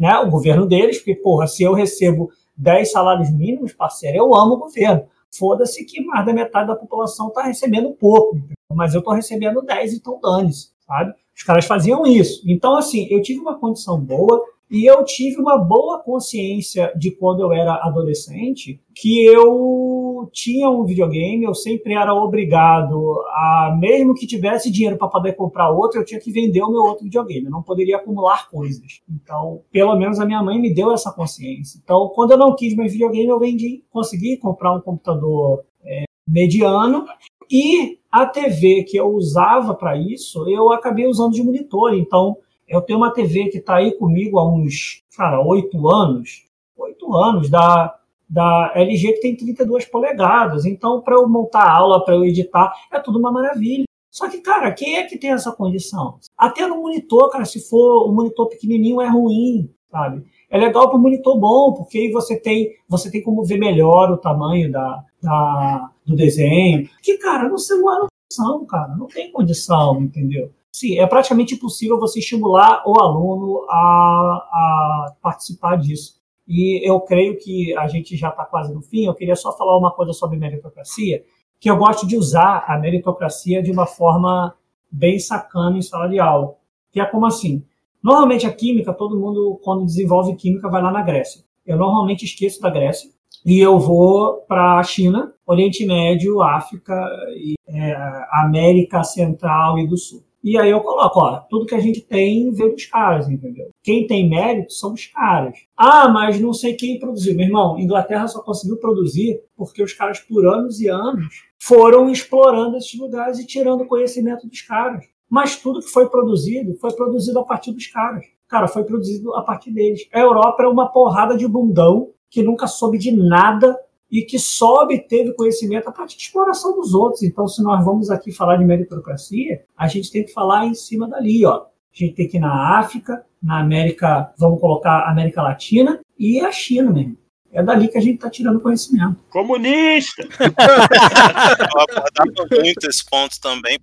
né, 0.00 0.16
o 0.18 0.30
governo 0.30 0.66
deles, 0.66 0.96
porque, 0.96 1.14
porra, 1.14 1.46
se 1.46 1.62
eu 1.62 1.74
recebo 1.74 2.30
10 2.56 2.90
salários 2.90 3.30
mínimos, 3.30 3.74
parceiro, 3.74 4.16
eu 4.16 4.34
amo 4.34 4.54
o 4.54 4.58
governo. 4.58 5.04
Foda-se 5.30 5.84
que 5.84 6.02
mais 6.02 6.24
da 6.24 6.32
metade 6.32 6.68
da 6.68 6.74
população 6.74 7.28
está 7.28 7.42
recebendo 7.42 7.90
pouco, 7.92 8.38
mas 8.72 8.94
eu 8.94 9.00
estou 9.00 9.12
recebendo 9.12 9.60
10, 9.60 9.92
então 9.92 10.18
dane-se, 10.18 10.70
sabe? 10.86 11.12
Os 11.36 11.42
caras 11.42 11.66
faziam 11.66 12.06
isso. 12.06 12.42
Então, 12.46 12.76
assim, 12.76 13.06
eu 13.10 13.20
tive 13.20 13.40
uma 13.40 13.58
condição 13.58 14.00
boa, 14.00 14.42
e 14.70 14.88
eu 14.88 15.04
tive 15.04 15.40
uma 15.40 15.58
boa 15.58 15.98
consciência 15.98 16.92
de 16.96 17.10
quando 17.10 17.40
eu 17.40 17.52
era 17.52 17.74
adolescente 17.74 18.80
que 18.94 19.24
eu 19.26 20.09
tinha 20.26 20.68
um 20.70 20.84
videogame, 20.84 21.44
eu 21.44 21.54
sempre 21.54 21.94
era 21.94 22.14
obrigado 22.14 23.20
a, 23.28 23.76
mesmo 23.78 24.14
que 24.14 24.26
tivesse 24.26 24.70
dinheiro 24.70 24.96
para 24.96 25.08
poder 25.08 25.34
comprar 25.34 25.70
outro, 25.70 26.00
eu 26.00 26.04
tinha 26.04 26.20
que 26.20 26.32
vender 26.32 26.62
o 26.62 26.70
meu 26.70 26.82
outro 26.82 27.04
videogame, 27.04 27.46
eu 27.46 27.50
não 27.50 27.62
poderia 27.62 27.96
acumular 27.96 28.48
coisas. 28.48 29.00
Então, 29.08 29.62
pelo 29.70 29.96
menos 29.96 30.18
a 30.18 30.26
minha 30.26 30.42
mãe 30.42 30.58
me 30.58 30.72
deu 30.72 30.92
essa 30.92 31.12
consciência. 31.12 31.80
Então, 31.82 32.10
quando 32.14 32.32
eu 32.32 32.38
não 32.38 32.54
quis 32.54 32.74
mais 32.74 32.92
videogame, 32.92 33.28
eu 33.28 33.38
vendi, 33.38 33.84
consegui 33.90 34.36
comprar 34.36 34.74
um 34.74 34.80
computador 34.80 35.64
é, 35.84 36.04
mediano 36.26 37.06
e 37.50 37.98
a 38.10 38.26
TV 38.26 38.84
que 38.84 38.96
eu 38.96 39.08
usava 39.08 39.74
para 39.74 39.96
isso, 39.96 40.48
eu 40.48 40.72
acabei 40.72 41.06
usando 41.06 41.32
de 41.32 41.42
monitor. 41.42 41.94
Então, 41.94 42.36
eu 42.68 42.80
tenho 42.80 42.98
uma 42.98 43.12
TV 43.12 43.48
que 43.48 43.58
está 43.58 43.76
aí 43.76 43.92
comigo 43.96 44.38
há 44.38 44.48
uns, 44.48 45.02
cara, 45.16 45.40
oito 45.44 45.88
anos. 45.88 46.44
Oito 46.76 47.14
anos, 47.14 47.50
da, 47.50 47.94
da 48.30 48.72
LG 48.76 49.14
que 49.14 49.20
tem 49.20 49.36
32 49.36 49.84
polegadas. 49.86 50.64
Então, 50.64 51.00
para 51.00 51.16
eu 51.16 51.28
montar 51.28 51.68
aula, 51.68 52.04
para 52.04 52.14
eu 52.14 52.24
editar, 52.24 52.72
é 52.92 53.00
tudo 53.00 53.18
uma 53.18 53.32
maravilha. 53.32 53.84
Só 54.10 54.28
que, 54.28 54.38
cara, 54.38 54.72
quem 54.72 54.96
é 54.96 55.04
que 55.04 55.18
tem 55.18 55.30
essa 55.30 55.52
condição? 55.52 56.18
Até 56.38 56.66
no 56.66 56.80
monitor, 56.80 57.30
cara, 57.30 57.44
se 57.44 57.60
for 57.68 58.08
um 58.08 58.14
monitor 58.14 58.48
pequenininho, 58.48 59.00
é 59.00 59.08
ruim, 59.08 59.72
sabe? 59.90 60.24
É 60.48 60.58
legal 60.58 60.88
para 60.88 60.98
o 60.98 61.02
monitor 61.02 61.38
bom, 61.38 61.74
porque 61.74 61.98
aí 61.98 62.10
você 62.10 62.38
tem, 62.38 62.70
você 62.88 63.10
tem 63.10 63.22
como 63.22 63.44
ver 63.44 63.58
melhor 63.58 64.10
o 64.10 64.16
tamanho 64.16 64.70
da, 64.70 65.04
da, 65.22 65.90
do 66.04 66.16
desenho. 66.16 66.88
Que, 67.02 67.18
cara, 67.18 67.48
no 67.48 67.58
celular 67.58 68.00
não 68.00 68.08
tem 68.08 68.18
condição, 68.28 68.66
cara. 68.66 68.96
Não 68.96 69.06
tem 69.06 69.32
condição, 69.32 70.02
entendeu? 70.02 70.50
Sim, 70.72 70.98
é 70.98 71.06
praticamente 71.06 71.54
impossível 71.54 71.98
você 71.98 72.20
estimular 72.20 72.82
o 72.86 73.00
aluno 73.00 73.66
a, 73.68 73.76
a 73.76 75.14
participar 75.20 75.76
disso. 75.76 76.19
E 76.50 76.84
eu 76.84 77.00
creio 77.00 77.38
que 77.38 77.72
a 77.76 77.86
gente 77.86 78.16
já 78.16 78.30
está 78.30 78.44
quase 78.44 78.74
no 78.74 78.82
fim. 78.82 79.04
Eu 79.04 79.14
queria 79.14 79.36
só 79.36 79.56
falar 79.56 79.78
uma 79.78 79.92
coisa 79.92 80.12
sobre 80.12 80.36
meritocracia, 80.36 81.22
que 81.60 81.70
eu 81.70 81.76
gosto 81.76 82.08
de 82.08 82.16
usar 82.16 82.64
a 82.66 82.76
meritocracia 82.76 83.62
de 83.62 83.70
uma 83.70 83.86
forma 83.86 84.52
bem 84.90 85.20
sacana 85.20 85.78
em 85.78 85.82
sala 85.82 86.08
de 86.08 86.18
aula. 86.18 86.56
Que 86.90 87.00
é 87.00 87.04
como 87.06 87.24
assim? 87.24 87.64
Normalmente 88.02 88.48
a 88.48 88.52
química, 88.52 88.92
todo 88.92 89.16
mundo, 89.16 89.60
quando 89.62 89.84
desenvolve 89.84 90.34
química, 90.34 90.68
vai 90.68 90.82
lá 90.82 90.90
na 90.90 91.02
Grécia. 91.02 91.44
Eu 91.64 91.76
normalmente 91.76 92.24
esqueço 92.24 92.60
da 92.60 92.68
Grécia 92.68 93.08
e 93.46 93.60
eu 93.60 93.78
vou 93.78 94.40
para 94.48 94.80
a 94.80 94.82
China, 94.82 95.32
Oriente 95.46 95.86
Médio, 95.86 96.42
África, 96.42 96.92
e, 97.36 97.54
é, 97.68 97.96
América 98.32 99.04
Central 99.04 99.78
e 99.78 99.86
do 99.86 99.96
Sul. 99.96 100.24
E 100.42 100.58
aí 100.58 100.70
eu 100.70 100.80
coloco, 100.80 101.20
ó, 101.20 101.40
tudo 101.50 101.66
que 101.66 101.74
a 101.74 101.80
gente 101.80 102.00
tem 102.00 102.50
veio 102.52 102.72
dos 102.72 102.86
caras, 102.86 103.28
entendeu? 103.28 103.68
Quem 103.82 104.06
tem 104.06 104.28
mérito 104.28 104.72
são 104.72 104.94
os 104.94 105.06
caras. 105.06 105.58
Ah, 105.76 106.08
mas 106.08 106.40
não 106.40 106.52
sei 106.52 106.74
quem 106.74 106.98
produziu. 106.98 107.36
Meu 107.36 107.46
irmão, 107.46 107.78
Inglaterra 107.78 108.26
só 108.26 108.40
conseguiu 108.42 108.78
produzir 108.78 109.40
porque 109.54 109.82
os 109.82 109.92
caras, 109.92 110.18
por 110.20 110.46
anos 110.46 110.80
e 110.80 110.88
anos, 110.88 111.42
foram 111.58 112.10
explorando 112.10 112.76
esses 112.76 112.98
lugares 112.98 113.38
e 113.38 113.46
tirando 113.46 113.86
conhecimento 113.86 114.48
dos 114.48 114.62
caras. 114.62 115.04
Mas 115.28 115.56
tudo 115.56 115.80
que 115.80 115.90
foi 115.90 116.08
produzido, 116.08 116.74
foi 116.80 116.92
produzido 116.92 117.38
a 117.38 117.44
partir 117.44 117.72
dos 117.72 117.86
caras. 117.86 118.24
Cara, 118.48 118.66
foi 118.66 118.82
produzido 118.82 119.34
a 119.36 119.42
partir 119.42 119.70
deles. 119.70 120.08
A 120.12 120.20
Europa 120.20 120.62
é 120.62 120.66
uma 120.66 120.90
porrada 120.90 121.36
de 121.36 121.46
bundão 121.46 122.10
que 122.30 122.42
nunca 122.42 122.66
soube 122.66 122.98
de 122.98 123.12
nada 123.12 123.78
e 124.10 124.22
que 124.22 124.38
só 124.38 124.82
obteve 124.82 125.32
conhecimento 125.34 125.88
a 125.88 125.92
partir 125.92 126.16
de 126.16 126.24
exploração 126.24 126.74
dos 126.74 126.94
outros. 126.94 127.22
Então, 127.22 127.46
se 127.46 127.62
nós 127.62 127.84
vamos 127.84 128.10
aqui 128.10 128.32
falar 128.32 128.56
de 128.56 128.64
meritocracia, 128.64 129.64
a 129.76 129.86
gente 129.86 130.10
tem 130.10 130.24
que 130.24 130.32
falar 130.32 130.66
em 130.66 130.74
cima 130.74 131.08
dali, 131.08 131.44
ó. 131.44 131.66
A 131.92 131.96
gente 131.96 132.14
tem 132.14 132.28
que 132.28 132.36
ir 132.36 132.40
na 132.40 132.78
África, 132.78 133.24
na 133.42 133.60
América, 133.60 134.32
vamos 134.38 134.60
colocar 134.60 135.08
América 135.08 135.42
Latina 135.42 136.00
e 136.18 136.40
a 136.40 136.52
China 136.52 136.90
mesmo. 136.92 137.16
É 137.52 137.62
dali 137.62 137.88
que 137.88 137.98
a 137.98 138.00
gente 138.00 138.14
está 138.14 138.30
tirando 138.30 138.60
conhecimento. 138.60 139.16
Comunista! 139.28 140.22
Eu 140.38 141.80
abordava 141.80 142.62
muito 142.62 142.88
esse 142.88 143.04
ponto 143.04 143.40
também, 143.40 143.76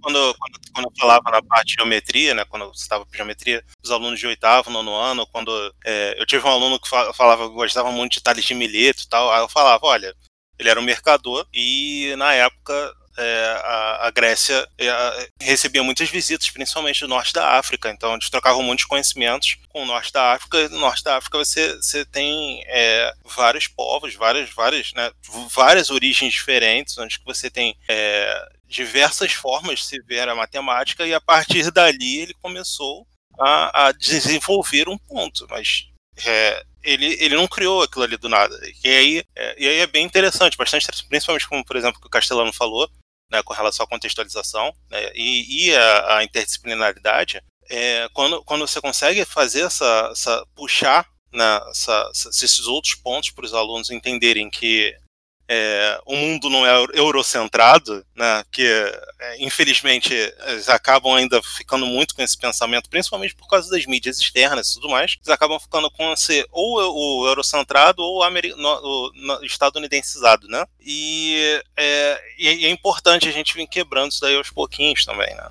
quando, 0.00 0.34
quando, 0.38 0.60
quando 0.74 0.86
eu 0.86 0.92
falava 0.98 1.30
na 1.30 1.42
parte 1.42 1.68
de 1.68 1.74
geometria, 1.74 2.34
né, 2.34 2.44
quando 2.44 2.62
eu 2.62 2.70
estava 2.72 3.06
geometria, 3.12 3.64
os 3.82 3.90
alunos 3.90 4.18
de 4.18 4.26
oitavo, 4.26 4.70
nono 4.70 4.94
ano, 4.94 5.26
quando 5.26 5.50
é, 5.84 6.16
eu 6.18 6.26
tive 6.26 6.46
um 6.46 6.50
aluno 6.50 6.78
que 6.78 6.88
falava 6.88 7.48
que 7.48 7.54
gostava 7.54 7.90
muito 7.90 8.12
de 8.12 8.22
Tales 8.22 8.44
de 8.44 8.54
Mileto 8.54 9.02
e 9.02 9.08
tal, 9.08 9.32
aí 9.32 9.40
eu 9.40 9.48
falava, 9.48 9.86
olha, 9.86 10.14
ele 10.58 10.68
era 10.68 10.80
um 10.80 10.84
mercador 10.84 11.46
e 11.52 12.14
na 12.16 12.34
época 12.34 12.94
é, 13.18 13.60
a, 13.64 14.06
a, 14.06 14.10
Grécia 14.10 14.66
é, 14.78 15.28
recebia 15.42 15.82
muitas 15.82 16.08
visitas, 16.08 16.48
principalmente 16.50 17.00
do 17.00 17.08
norte 17.08 17.32
da 17.32 17.58
África. 17.58 17.90
Então, 17.90 18.14
eles 18.14 18.30
trocavam 18.30 18.62
muitos 18.62 18.84
conhecimentos 18.84 19.56
com 19.68 19.82
o 19.82 19.86
norte 19.86 20.12
da 20.12 20.34
África. 20.34 20.68
No 20.68 20.78
norte 20.78 21.02
da 21.02 21.16
África 21.16 21.36
você, 21.36 21.74
você 21.76 22.04
tem 22.04 22.62
é, 22.66 23.12
vários 23.24 23.66
povos, 23.66 24.14
várias, 24.14 24.50
várias, 24.50 24.92
né, 24.92 25.10
várias 25.50 25.90
origens 25.90 26.32
diferentes, 26.32 26.96
onde 26.96 27.20
você 27.24 27.50
tem 27.50 27.76
é, 27.88 28.48
diversas 28.68 29.32
formas 29.32 29.84
se 29.84 30.00
ver 30.02 30.28
a 30.28 30.34
matemática, 30.34 31.06
e 31.06 31.14
a 31.14 31.20
partir 31.20 31.70
dali 31.72 32.18
ele 32.18 32.34
começou 32.34 33.06
a, 33.38 33.88
a 33.88 33.92
desenvolver 33.92 34.88
um 34.88 34.98
ponto. 34.98 35.46
Mas 35.50 35.86
é, 36.24 36.62
ele, 36.82 37.16
ele 37.20 37.36
não 37.36 37.46
criou 37.46 37.82
aquilo 37.82 38.04
ali 38.04 38.16
do 38.16 38.28
nada. 38.28 38.58
E 38.84 38.88
aí, 38.88 39.24
é, 39.34 39.56
e 39.58 39.68
aí 39.68 39.78
é 39.78 39.86
bem 39.86 40.04
interessante, 40.04 40.56
bastante 40.56 40.86
principalmente 41.08 41.48
como, 41.48 41.64
por 41.64 41.76
exemplo, 41.76 42.00
que 42.00 42.06
o 42.06 42.10
Castelano 42.10 42.52
falou, 42.52 42.88
né, 43.30 43.42
com 43.42 43.52
relação 43.52 43.84
à 43.84 43.88
contextualização 43.88 44.72
né, 44.90 45.10
e, 45.14 45.66
e 45.68 45.76
a, 45.76 46.16
a, 46.16 46.24
interdisciplinaridade, 46.24 47.42
é, 47.68 48.08
quando, 48.14 48.42
quando 48.44 48.66
você 48.66 48.80
consegue 48.80 49.24
fazer 49.24 49.62
essa, 49.62 50.08
essa 50.10 50.46
puxar 50.54 51.06
né, 51.32 51.60
essa, 51.70 52.10
esses 52.14 52.66
outros 52.66 52.94
pontos 52.94 53.30
para 53.30 53.44
os 53.44 53.52
alunos 53.52 53.90
entenderem 53.90 54.48
que 54.48 54.96
é, 55.48 55.98
o 56.04 56.14
mundo 56.14 56.50
não 56.50 56.66
é 56.66 56.86
eurocentrado, 56.92 58.04
né, 58.14 58.44
que 58.52 58.62
é, 58.62 59.36
infelizmente 59.38 60.12
eles 60.46 60.68
acabam 60.68 61.14
ainda 61.14 61.42
ficando 61.42 61.86
muito 61.86 62.14
com 62.14 62.22
esse 62.22 62.36
pensamento, 62.36 62.90
principalmente 62.90 63.34
por 63.34 63.48
causa 63.48 63.70
das 63.70 63.86
mídias 63.86 64.20
externas 64.20 64.70
e 64.70 64.74
tudo 64.74 64.90
mais, 64.90 65.16
eles 65.16 65.28
acabam 65.28 65.58
ficando 65.58 65.90
com 65.90 66.12
esse, 66.12 66.46
ou 66.52 67.22
o 67.22 67.26
eurocentrado 67.26 68.02
ou 68.02 68.22
o, 68.22 69.10
o 69.40 70.48
né? 70.48 70.66
E 70.80 71.62
é, 71.76 72.20
e 72.38 72.66
é 72.66 72.70
importante 72.70 73.28
a 73.28 73.32
gente 73.32 73.54
vir 73.54 73.66
quebrando 73.66 74.12
isso 74.12 74.20
daí 74.20 74.36
aos 74.36 74.50
pouquinhos 74.50 75.04
também, 75.04 75.34
né? 75.34 75.48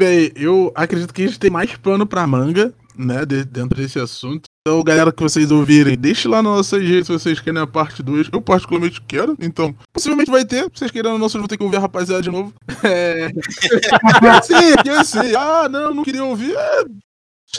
Bem, 0.00 0.32
eu 0.34 0.72
acredito 0.74 1.12
que 1.12 1.22
a 1.22 1.26
gente 1.26 1.38
tem 1.38 1.50
mais 1.50 1.76
pano 1.76 2.06
pra 2.06 2.26
manga, 2.26 2.72
né, 2.96 3.26
de, 3.26 3.44
dentro 3.44 3.76
desse 3.76 3.98
assunto. 3.98 4.44
Então, 4.62 4.82
galera 4.82 5.12
que 5.12 5.22
vocês 5.22 5.50
ouvirem, 5.50 5.94
deixe 5.94 6.26
lá 6.26 6.42
nas 6.42 6.56
nossas 6.56 6.82
redes 6.82 7.06
se 7.06 7.12
vocês 7.12 7.38
querem 7.38 7.60
a 7.60 7.66
parte 7.66 8.02
2. 8.02 8.30
Eu 8.32 8.40
particularmente 8.40 8.98
quero, 9.02 9.36
então 9.38 9.74
possivelmente 9.92 10.30
vai 10.30 10.42
ter. 10.42 10.62
Se 10.62 10.70
vocês 10.78 10.90
querem, 10.90 11.18
nós 11.18 11.30
vamos 11.34 11.48
ter 11.48 11.58
que 11.58 11.62
ouvir 11.62 11.76
a 11.76 11.80
rapaziada 11.80 12.22
de 12.22 12.30
novo. 12.30 12.50
É... 12.82 13.28
sim, 14.42 15.04
sim. 15.04 15.36
Ah, 15.36 15.68
não, 15.68 15.92
não 15.92 16.02
queria 16.02 16.24
ouvir. 16.24 16.56
É 16.56 16.84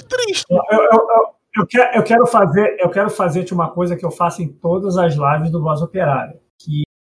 triste. 0.02 0.44
Eu, 0.50 0.58
eu, 0.72 0.82
eu, 0.82 1.36
eu, 1.58 1.68
quero, 1.68 1.96
eu 1.96 2.02
quero 2.02 2.26
fazer, 2.26 2.78
eu 2.80 2.90
quero 2.90 3.10
fazer 3.12 3.46
uma 3.52 3.70
coisa 3.70 3.96
que 3.96 4.04
eu 4.04 4.10
faço 4.10 4.42
em 4.42 4.48
todas 4.48 4.98
as 4.98 5.14
lives 5.14 5.52
do 5.52 5.62
Voz 5.62 5.80
Operária, 5.80 6.40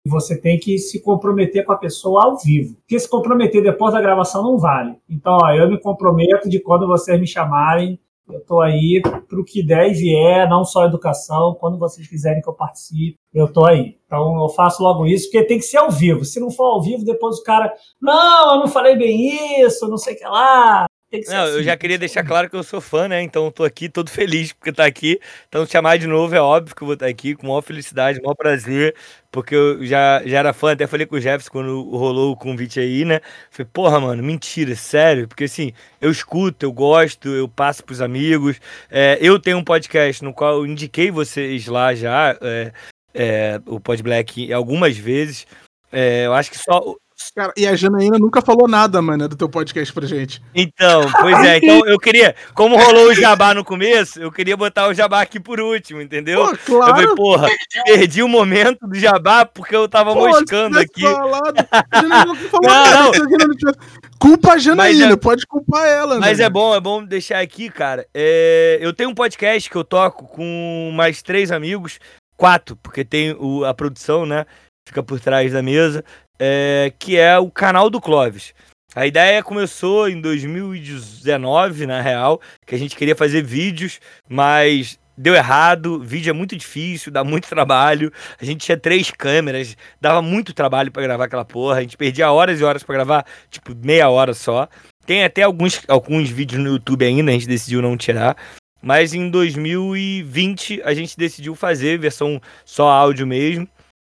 você 0.09 0.39
tem 0.39 0.59
que 0.59 0.77
se 0.77 1.01
comprometer 1.01 1.65
com 1.65 1.71
a 1.71 1.77
pessoa 1.77 2.25
ao 2.25 2.37
vivo. 2.37 2.75
Porque 2.75 2.99
se 2.99 3.09
comprometer 3.09 3.63
depois 3.63 3.93
da 3.93 4.01
gravação 4.01 4.43
não 4.43 4.57
vale. 4.57 4.95
Então, 5.09 5.37
ó, 5.41 5.51
eu 5.51 5.69
me 5.69 5.79
comprometo 5.79 6.47
de 6.49 6.59
quando 6.59 6.87
vocês 6.87 7.19
me 7.19 7.27
chamarem, 7.27 7.99
eu 8.27 8.39
estou 8.39 8.61
aí 8.61 9.01
para 9.01 9.39
o 9.39 9.45
que 9.45 9.63
der 9.63 9.91
e 9.91 9.93
vier, 9.93 10.49
não 10.49 10.63
só 10.63 10.85
educação, 10.85 11.55
quando 11.59 11.77
vocês 11.77 12.07
quiserem 12.07 12.41
que 12.41 12.49
eu 12.49 12.53
participe, 12.53 13.17
eu 13.33 13.45
estou 13.45 13.65
aí. 13.65 13.97
Então 14.05 14.41
eu 14.41 14.49
faço 14.49 14.81
logo 14.81 15.05
isso, 15.05 15.29
porque 15.29 15.45
tem 15.45 15.59
que 15.59 15.65
ser 15.65 15.77
ao 15.77 15.91
vivo. 15.91 16.25
Se 16.25 16.39
não 16.39 16.49
for 16.49 16.65
ao 16.65 16.81
vivo, 16.81 17.05
depois 17.05 17.37
o 17.37 17.43
cara, 17.43 17.71
não, 18.01 18.55
eu 18.55 18.59
não 18.61 18.67
falei 18.67 18.95
bem 18.95 19.61
isso, 19.61 19.87
não 19.87 19.97
sei 19.97 20.15
o 20.15 20.17
que 20.17 20.25
lá. 20.25 20.87
Não, 21.27 21.43
assim. 21.43 21.53
eu 21.53 21.63
já 21.63 21.77
queria 21.77 21.97
deixar 21.97 22.23
claro 22.23 22.49
que 22.49 22.55
eu 22.55 22.63
sou 22.63 22.81
fã, 22.81 23.07
né? 23.07 23.21
Então 23.21 23.51
tô 23.51 23.63
aqui 23.63 23.89
todo 23.89 24.09
feliz 24.09 24.53
porque 24.53 24.71
tá 24.71 24.85
aqui. 24.85 25.19
Então, 25.47 25.65
chamar 25.65 25.97
de 25.97 26.07
novo 26.07 26.33
é 26.35 26.41
óbvio 26.41 26.75
que 26.75 26.81
eu 26.81 26.85
vou 26.85 26.93
estar 26.95 27.07
aqui 27.07 27.35
com 27.35 27.47
maior 27.47 27.61
felicidade, 27.61 28.21
maior 28.21 28.35
prazer, 28.35 28.95
porque 29.31 29.55
eu 29.55 29.85
já, 29.85 30.21
já 30.25 30.39
era 30.39 30.53
fã, 30.53 30.71
até 30.71 30.87
falei 30.87 31.05
com 31.05 31.15
o 31.15 31.19
Jefferson 31.19 31.51
quando 31.51 31.89
rolou 31.89 32.31
o 32.31 32.37
convite 32.37 32.79
aí, 32.79 33.05
né? 33.05 33.21
Falei, 33.51 33.69
porra, 33.71 33.99
mano, 33.99 34.23
mentira, 34.23 34.75
sério, 34.75 35.27
porque 35.27 35.45
assim, 35.45 35.73
eu 35.99 36.11
escuto, 36.11 36.65
eu 36.65 36.71
gosto, 36.71 37.29
eu 37.29 37.47
passo 37.47 37.83
pros 37.83 38.01
amigos. 38.01 38.59
É, 38.89 39.17
eu 39.21 39.39
tenho 39.39 39.57
um 39.57 39.63
podcast 39.63 40.23
no 40.23 40.33
qual 40.33 40.57
eu 40.57 40.65
indiquei 40.65 41.11
vocês 41.11 41.67
lá 41.67 41.93
já, 41.93 42.37
é, 42.41 42.71
é, 43.13 43.61
o 43.65 43.79
Pod 43.79 44.01
Black, 44.03 44.51
algumas 44.53 44.97
vezes. 44.97 45.45
É, 45.91 46.25
eu 46.25 46.33
acho 46.33 46.51
que 46.51 46.57
só 46.57 46.95
Cara, 47.35 47.53
e 47.57 47.67
a 47.67 47.75
Janaína 47.75 48.17
nunca 48.17 48.41
falou 48.41 48.67
nada, 48.67 49.01
mano, 49.01 49.27
do 49.27 49.35
teu 49.35 49.49
podcast 49.49 49.93
pra 49.93 50.05
gente. 50.05 50.41
Então, 50.53 51.01
pois 51.19 51.37
é. 51.43 51.57
Então 51.57 51.85
eu 51.85 51.97
queria, 51.97 52.35
como 52.53 52.77
rolou 52.77 53.09
o 53.09 53.13
jabá 53.13 53.53
no 53.53 53.63
começo, 53.63 54.21
eu 54.21 54.31
queria 54.31 54.55
botar 54.55 54.87
o 54.87 54.93
jabá 54.93 55.21
aqui 55.21 55.39
por 55.39 55.59
último, 55.59 56.01
entendeu? 56.01 56.45
Pô, 56.45 56.57
claro. 56.65 56.91
Eu 56.91 56.95
falei, 56.95 57.15
porra, 57.15 57.47
perdi 57.85 58.21
o 58.21 58.27
momento 58.27 58.87
do 58.87 58.95
jabá 58.95 59.45
porque 59.45 59.75
eu 59.75 59.87
tava 59.87 60.13
Pô, 60.13 60.27
moscando 60.27 60.77
aqui. 60.77 61.01
Falado, 61.01 61.55
não, 62.03 62.25
não. 62.61 63.73
Culpa 64.19 64.53
a 64.53 64.57
Janaína, 64.57 65.13
é, 65.13 65.15
pode 65.15 65.45
culpar 65.45 65.85
ela. 65.87 66.19
Mas 66.19 66.39
né? 66.39 66.45
é 66.45 66.49
bom, 66.49 66.75
é 66.75 66.79
bom 66.79 67.03
deixar 67.03 67.39
aqui, 67.39 67.69
cara. 67.69 68.05
É, 68.13 68.77
eu 68.81 68.93
tenho 68.93 69.09
um 69.09 69.15
podcast 69.15 69.69
que 69.69 69.75
eu 69.75 69.83
toco 69.83 70.25
com 70.27 70.91
mais 70.93 71.21
três 71.21 71.51
amigos, 71.51 71.99
quatro, 72.37 72.75
porque 72.77 73.05
tem 73.05 73.35
o, 73.39 73.63
a 73.65 73.73
produção, 73.73 74.25
né? 74.25 74.45
Fica 74.87 75.01
por 75.01 75.19
trás 75.19 75.51
da 75.51 75.63
mesa 75.63 76.03
é, 76.39 76.91
que 76.97 77.17
é 77.17 77.37
o 77.37 77.49
canal 77.49 77.89
do 77.89 78.01
Clóvis. 78.01 78.53
A 78.95 79.05
ideia 79.05 79.43
começou 79.43 80.07
em 80.07 80.21
2019, 80.21 81.85
na 81.85 81.99
real, 82.01 82.39
que 82.65 82.73
a 82.73 82.77
gente 82.77 82.95
queria 82.95 83.15
fazer 83.15 83.43
vídeos, 83.43 83.99
mas 84.29 84.97
deu 85.17 85.35
errado, 85.35 85.99
vídeo 85.99 86.29
é 86.29 86.33
muito 86.33 86.55
difícil, 86.55 87.11
dá 87.11 87.23
muito 87.23 87.47
trabalho. 87.49 88.11
A 88.39 88.45
gente 88.45 88.65
tinha 88.65 88.77
três 88.77 89.11
câmeras, 89.11 89.75
dava 89.99 90.21
muito 90.21 90.53
trabalho 90.53 90.91
para 90.91 91.03
gravar 91.03 91.25
aquela 91.25 91.45
porra. 91.45 91.79
A 91.79 91.81
gente 91.81 91.97
perdia 91.97 92.31
horas 92.31 92.59
e 92.59 92.63
horas 92.63 92.83
para 92.83 92.95
gravar, 92.95 93.25
tipo, 93.49 93.75
meia 93.75 94.09
hora 94.09 94.33
só. 94.33 94.67
Tem 95.05 95.23
até 95.23 95.43
alguns, 95.43 95.81
alguns 95.87 96.29
vídeos 96.29 96.63
no 96.63 96.69
YouTube 96.69 97.05
ainda, 97.05 97.31
a 97.31 97.33
gente 97.33 97.47
decidiu 97.47 97.81
não 97.81 97.97
tirar. 97.97 98.35
Mas 98.81 99.13
em 99.13 99.29
2020 99.29 100.81
a 100.83 100.93
gente 100.93 101.17
decidiu 101.17 101.55
fazer 101.55 101.97
versão 101.97 102.41
só 102.63 102.87
áudio 102.87 103.25
mesmo. 103.25 103.67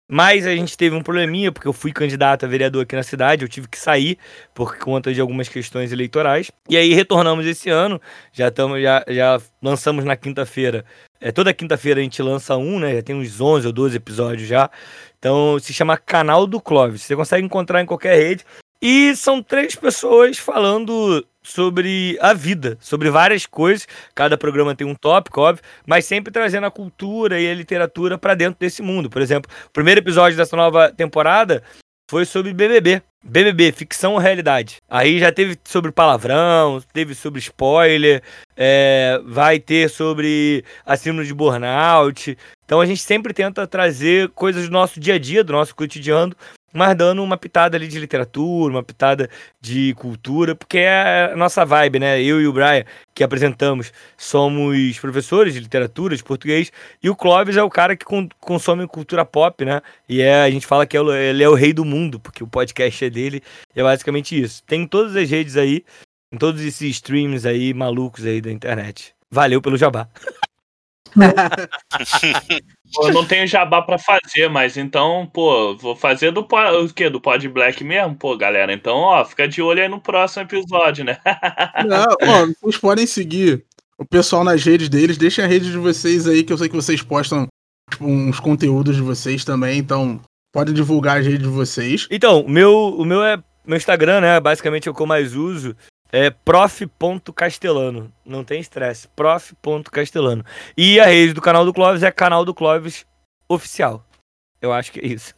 Mas 0.08 0.46
a 0.46 0.54
gente 0.54 0.76
teve 0.76 0.94
um 0.94 1.02
probleminha, 1.02 1.50
porque 1.50 1.66
eu 1.66 1.72
fui 1.72 1.92
candidato 1.92 2.44
a 2.46 2.48
vereador 2.48 2.82
aqui 2.82 2.94
na 2.94 3.02
cidade, 3.02 3.44
eu 3.44 3.48
tive 3.48 3.66
que 3.66 3.78
sair 3.78 4.16
por 4.54 4.78
conta 4.78 5.12
de 5.12 5.20
algumas 5.20 5.48
questões 5.48 5.90
eleitorais. 5.90 6.50
E 6.68 6.76
aí 6.76 6.94
retornamos 6.94 7.44
esse 7.44 7.68
ano, 7.68 8.00
já 8.32 8.48
estamos, 8.48 8.80
já, 8.80 9.04
já 9.08 9.40
lançamos 9.60 10.04
na 10.04 10.14
quinta-feira. 10.16 10.84
É, 11.20 11.32
toda 11.32 11.52
quinta-feira 11.52 11.98
a 11.98 12.02
gente 12.02 12.22
lança 12.22 12.56
um, 12.56 12.78
né? 12.78 12.94
Já 12.94 13.02
tem 13.02 13.16
uns 13.16 13.40
11 13.40 13.66
ou 13.66 13.72
12 13.72 13.96
episódios 13.96 14.46
já. 14.46 14.70
Então 15.18 15.58
se 15.58 15.72
chama 15.72 15.96
Canal 15.96 16.46
do 16.46 16.60
Clóvis. 16.60 17.02
Você 17.02 17.16
consegue 17.16 17.44
encontrar 17.44 17.82
em 17.82 17.86
qualquer 17.86 18.16
rede. 18.16 18.44
E 18.80 19.14
são 19.16 19.42
três 19.42 19.74
pessoas 19.74 20.38
falando 20.38 21.24
sobre 21.42 22.18
a 22.20 22.34
vida, 22.34 22.76
sobre 22.80 23.08
várias 23.10 23.46
coisas. 23.46 23.86
Cada 24.14 24.36
programa 24.36 24.74
tem 24.74 24.86
um 24.86 24.94
tópico, 24.94 25.40
óbvio, 25.40 25.64
mas 25.86 26.04
sempre 26.04 26.32
trazendo 26.32 26.66
a 26.66 26.70
cultura 26.70 27.40
e 27.40 27.48
a 27.48 27.54
literatura 27.54 28.18
para 28.18 28.34
dentro 28.34 28.58
desse 28.58 28.82
mundo. 28.82 29.08
Por 29.08 29.22
exemplo, 29.22 29.50
o 29.66 29.70
primeiro 29.70 30.00
episódio 30.00 30.36
dessa 30.36 30.56
nova 30.56 30.90
temporada 30.90 31.62
foi 32.10 32.24
sobre 32.24 32.52
BBB. 32.52 33.02
BBB, 33.24 33.72
ficção 33.72 34.12
ou 34.12 34.18
realidade. 34.18 34.76
Aí 34.88 35.18
já 35.18 35.32
teve 35.32 35.58
sobre 35.64 35.90
palavrão, 35.90 36.80
teve 36.92 37.12
sobre 37.14 37.40
spoiler, 37.40 38.22
é, 38.56 39.20
vai 39.24 39.58
ter 39.58 39.90
sobre 39.90 40.64
a 40.84 40.96
síndrome 40.96 41.26
de 41.26 41.34
burnout. 41.34 42.38
Então 42.64 42.80
a 42.80 42.86
gente 42.86 43.02
sempre 43.02 43.34
tenta 43.34 43.66
trazer 43.66 44.28
coisas 44.30 44.66
do 44.66 44.72
nosso 44.72 45.00
dia 45.00 45.14
a 45.14 45.18
dia, 45.18 45.42
do 45.42 45.52
nosso 45.52 45.74
cotidiano, 45.74 46.36
mas 46.76 46.94
dando 46.94 47.22
uma 47.22 47.36
pitada 47.38 47.76
ali 47.76 47.88
de 47.88 47.98
literatura, 47.98 48.74
uma 48.74 48.82
pitada 48.82 49.30
de 49.60 49.94
cultura, 49.94 50.54
porque 50.54 50.78
é 50.78 51.30
a 51.32 51.36
nossa 51.36 51.64
vibe, 51.64 51.98
né? 51.98 52.22
Eu 52.22 52.40
e 52.40 52.46
o 52.46 52.52
Brian, 52.52 52.84
que 53.14 53.24
apresentamos, 53.24 53.92
somos 54.16 54.98
professores 54.98 55.54
de 55.54 55.60
literatura, 55.60 56.14
de 56.14 56.22
português, 56.22 56.70
e 57.02 57.08
o 57.08 57.16
Clóvis 57.16 57.56
é 57.56 57.62
o 57.62 57.70
cara 57.70 57.96
que 57.96 58.04
consome 58.38 58.86
cultura 58.86 59.24
pop, 59.24 59.64
né? 59.64 59.80
E 60.06 60.20
é, 60.20 60.42
a 60.42 60.50
gente 60.50 60.66
fala 60.66 60.86
que 60.86 60.96
é 60.96 61.00
ele 61.00 61.42
é 61.42 61.48
o 61.48 61.54
rei 61.54 61.72
do 61.72 61.84
mundo, 61.84 62.20
porque 62.20 62.44
o 62.44 62.46
podcast 62.46 63.04
é 63.04 63.10
dele, 63.10 63.42
é 63.74 63.82
basicamente 63.82 64.38
isso. 64.38 64.62
Tem 64.64 64.86
todas 64.86 65.16
as 65.16 65.30
redes 65.30 65.56
aí, 65.56 65.82
em 66.30 66.36
todos 66.36 66.60
esses 66.60 66.90
streams 66.96 67.46
aí 67.46 67.72
malucos 67.72 68.26
aí 68.26 68.40
da 68.40 68.52
internet. 68.52 69.14
Valeu 69.30 69.62
pelo 69.62 69.76
jabá. 69.78 70.08
eu 73.02 73.12
não 73.12 73.24
tenho 73.24 73.46
jabá 73.46 73.82
para 73.82 73.98
fazer, 73.98 74.48
mas 74.48 74.76
então, 74.76 75.28
pô, 75.32 75.76
vou 75.76 75.94
fazer 75.96 76.30
do 76.30 76.40
o 76.40 76.94
quê? 76.94 77.10
Do 77.10 77.20
Pod 77.20 77.48
Black 77.48 77.82
mesmo, 77.84 78.14
pô, 78.14 78.36
galera. 78.36 78.72
Então, 78.72 78.96
ó, 78.96 79.24
fica 79.24 79.46
de 79.48 79.62
olho 79.62 79.82
aí 79.82 79.88
no 79.88 80.00
próximo 80.00 80.42
episódio, 80.42 81.04
né? 81.04 81.18
Não, 81.86 82.06
ó, 82.22 82.46
vocês 82.60 82.78
podem 82.78 83.06
seguir 83.06 83.64
o 83.98 84.04
pessoal 84.04 84.44
nas 84.44 84.62
redes 84.64 84.88
deles, 84.88 85.16
deixem 85.16 85.44
a 85.44 85.48
rede 85.48 85.70
de 85.70 85.78
vocês 85.78 86.26
aí, 86.26 86.42
que 86.42 86.52
eu 86.52 86.58
sei 86.58 86.68
que 86.68 86.76
vocês 86.76 87.02
postam 87.02 87.46
tipo, 87.90 88.04
uns 88.04 88.40
conteúdos 88.40 88.96
de 88.96 89.02
vocês 89.02 89.44
também, 89.44 89.78
então 89.78 90.20
pode 90.52 90.72
divulgar 90.72 91.18
a 91.18 91.20
rede 91.20 91.38
de 91.38 91.48
vocês. 91.48 92.06
Então, 92.10 92.40
o 92.40 92.50
meu, 92.50 92.72
o 92.72 93.04
meu 93.04 93.22
é 93.22 93.42
meu 93.66 93.76
Instagram, 93.76 94.20
né? 94.20 94.40
Basicamente 94.40 94.88
é 94.88 94.90
o 94.90 94.94
que 94.94 95.02
eu 95.02 95.06
mais 95.06 95.34
uso. 95.34 95.76
É 96.18 96.30
prof.castelano. 96.30 98.10
Não 98.24 98.42
tem 98.42 98.58
estresse. 98.58 99.06
Prof.castelano. 99.08 100.42
E 100.74 100.98
a 100.98 101.04
rede 101.04 101.34
do 101.34 101.42
canal 101.42 101.62
do 101.62 101.74
Clóvis 101.74 102.02
é 102.02 102.10
canal 102.10 102.42
do 102.42 102.54
Clóvis 102.54 103.04
oficial. 103.46 104.02
Eu 104.58 104.72
acho 104.72 104.92
que 104.92 105.00
é 105.00 105.06
isso. 105.06 105.34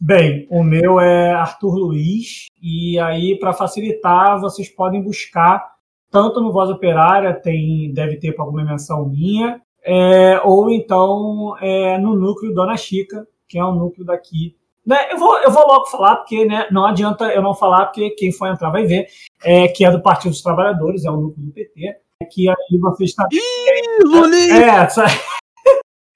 Bem, 0.00 0.46
o 0.50 0.64
meu 0.64 0.98
é 0.98 1.34
Arthur 1.34 1.74
Luiz. 1.74 2.46
E 2.62 2.98
aí, 3.00 3.38
para 3.38 3.52
facilitar, 3.52 4.40
vocês 4.40 4.70
podem 4.70 5.02
buscar 5.02 5.62
tanto 6.10 6.40
no 6.40 6.52
Voz 6.52 6.70
Operária, 6.70 7.34
tem, 7.34 7.92
deve 7.92 8.16
ter 8.16 8.34
alguma 8.38 8.64
menção 8.64 9.06
minha, 9.06 9.60
é, 9.84 10.40
ou 10.42 10.70
então 10.70 11.54
é, 11.60 11.98
no 11.98 12.16
núcleo 12.16 12.54
Dona 12.54 12.78
Chica, 12.78 13.28
que 13.46 13.58
é 13.58 13.64
um 13.64 13.74
núcleo 13.74 14.06
daqui 14.06 14.56
né, 14.88 15.12
eu, 15.12 15.18
vou, 15.18 15.38
eu 15.40 15.50
vou 15.50 15.66
logo 15.66 15.84
falar, 15.86 16.16
porque 16.16 16.46
né, 16.46 16.66
não 16.72 16.86
adianta 16.86 17.26
eu 17.26 17.42
não 17.42 17.54
falar, 17.54 17.86
porque 17.86 18.08
quem 18.10 18.32
for 18.32 18.48
entrar 18.48 18.70
vai 18.70 18.86
ver, 18.86 19.06
é, 19.44 19.68
que 19.68 19.84
é 19.84 19.90
do 19.90 20.00
Partido 20.00 20.30
dos 20.30 20.40
Trabalhadores, 20.40 21.04
é 21.04 21.10
o 21.10 21.16
núcleo 21.16 21.46
do 21.46 21.52
PT, 21.52 21.96
é 22.22 22.24
que 22.24 22.48
aí 22.48 22.78
você 22.80 23.04
está. 23.04 23.28
Ih, 23.30 24.04
Lulinha! 24.04 24.88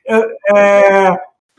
É, 0.05 0.17
é, 0.59 1.17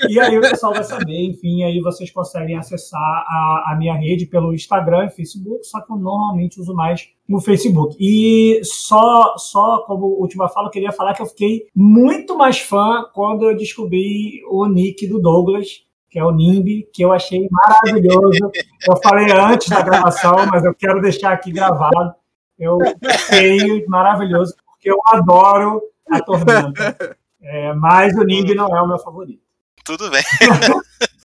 E 0.09 0.19
aí 0.19 0.37
o 0.37 0.41
pessoal 0.41 0.73
vai 0.73 0.83
saber, 0.83 1.29
enfim, 1.29 1.63
aí 1.63 1.79
vocês 1.79 2.11
conseguem 2.11 2.57
acessar 2.57 2.99
a, 2.99 3.71
a 3.71 3.75
minha 3.77 3.93
rede 3.93 4.25
pelo 4.25 4.53
Instagram 4.53 5.05
e 5.05 5.09
Facebook, 5.09 5.65
só 5.65 5.79
que 5.79 5.91
eu 5.91 5.95
normalmente 5.95 6.59
uso 6.59 6.73
mais 6.73 7.07
no 7.27 7.39
Facebook. 7.39 7.95
E 7.97 8.59
só, 8.63 9.37
só 9.37 9.83
como 9.85 10.07
última 10.07 10.49
fala, 10.49 10.67
eu 10.67 10.71
queria 10.71 10.91
falar 10.91 11.13
que 11.13 11.21
eu 11.21 11.25
fiquei 11.25 11.67
muito 11.73 12.37
mais 12.37 12.59
fã 12.59 13.05
quando 13.13 13.49
eu 13.49 13.55
descobri 13.55 14.41
o 14.49 14.65
nick 14.67 15.07
do 15.07 15.21
Douglas, 15.21 15.85
que 16.13 16.19
é 16.19 16.23
o 16.23 16.31
NIMB, 16.31 16.87
que 16.93 17.03
eu 17.03 17.11
achei 17.11 17.49
maravilhoso. 17.49 18.51
Eu 18.87 18.95
falei 19.01 19.31
antes 19.31 19.67
da 19.67 19.81
gravação, 19.81 20.45
mas 20.45 20.63
eu 20.63 20.75
quero 20.75 21.01
deixar 21.01 21.33
aqui 21.33 21.51
gravado. 21.51 22.13
Eu 22.59 22.77
achei 23.03 23.83
maravilhoso, 23.87 24.55
porque 24.63 24.91
eu 24.91 24.99
adoro 25.07 25.81
a 26.11 26.21
Tormenta. 26.21 27.17
É, 27.41 27.73
mas 27.73 28.15
o 28.15 28.23
NIMB 28.23 28.53
não 28.53 28.77
é 28.77 28.79
o 28.79 28.87
meu 28.87 28.99
favorito. 28.99 29.41
Tudo 29.83 30.11
bem. 30.11 30.21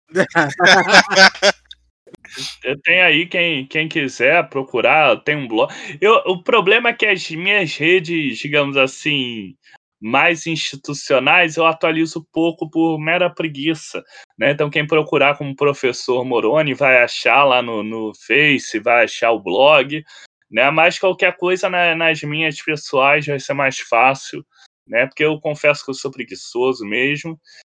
Tem 2.83 3.03
aí 3.03 3.27
quem, 3.27 3.67
quem 3.67 3.87
quiser 3.87 4.49
procurar, 4.49 5.17
tem 5.25 5.37
um 5.37 5.49
blog. 5.49 5.71
Eu, 6.01 6.15
o 6.27 6.43
problema 6.43 6.89
é 6.89 6.93
que 6.93 7.05
as 7.05 7.29
minhas 7.31 7.77
redes, 7.77 8.39
digamos 8.39 8.77
assim, 8.77 9.57
mais 10.01 10.47
institucionais, 10.47 11.57
eu 11.57 11.67
atualizo 11.67 12.27
pouco 12.33 12.71
por 12.71 12.99
mera 12.99 13.29
preguiça. 13.29 14.03
Né? 14.39 14.53
Então, 14.53 14.71
quem 14.71 14.87
procurar 14.87 15.37
como 15.37 15.55
professor 15.55 16.25
Moroni 16.25 16.75
vai 16.75 17.03
achar 17.03 17.45
lá 17.45 17.61
no, 17.61 17.83
no 17.83 18.13
Face, 18.27 18.79
vai 18.79 19.05
achar 19.05 19.31
o 19.33 19.43
blog. 19.43 20.03
Né? 20.51 20.71
Mas 20.71 20.99
qualquer 20.99 21.37
coisa 21.37 21.69
na, 21.69 21.95
nas 21.95 22.23
minhas 22.23 22.61
pessoais 22.63 23.27
vai 23.27 23.39
ser 23.39 23.55
mais 23.55 23.79
fácil, 23.79 24.45
né? 24.87 25.07
Porque 25.07 25.25
eu 25.25 25.39
confesso 25.41 25.85
que 25.85 25.91
eu 25.91 25.95
sou 25.95 26.11
preguiçoso 26.11 26.85
mesmo. 26.85 27.39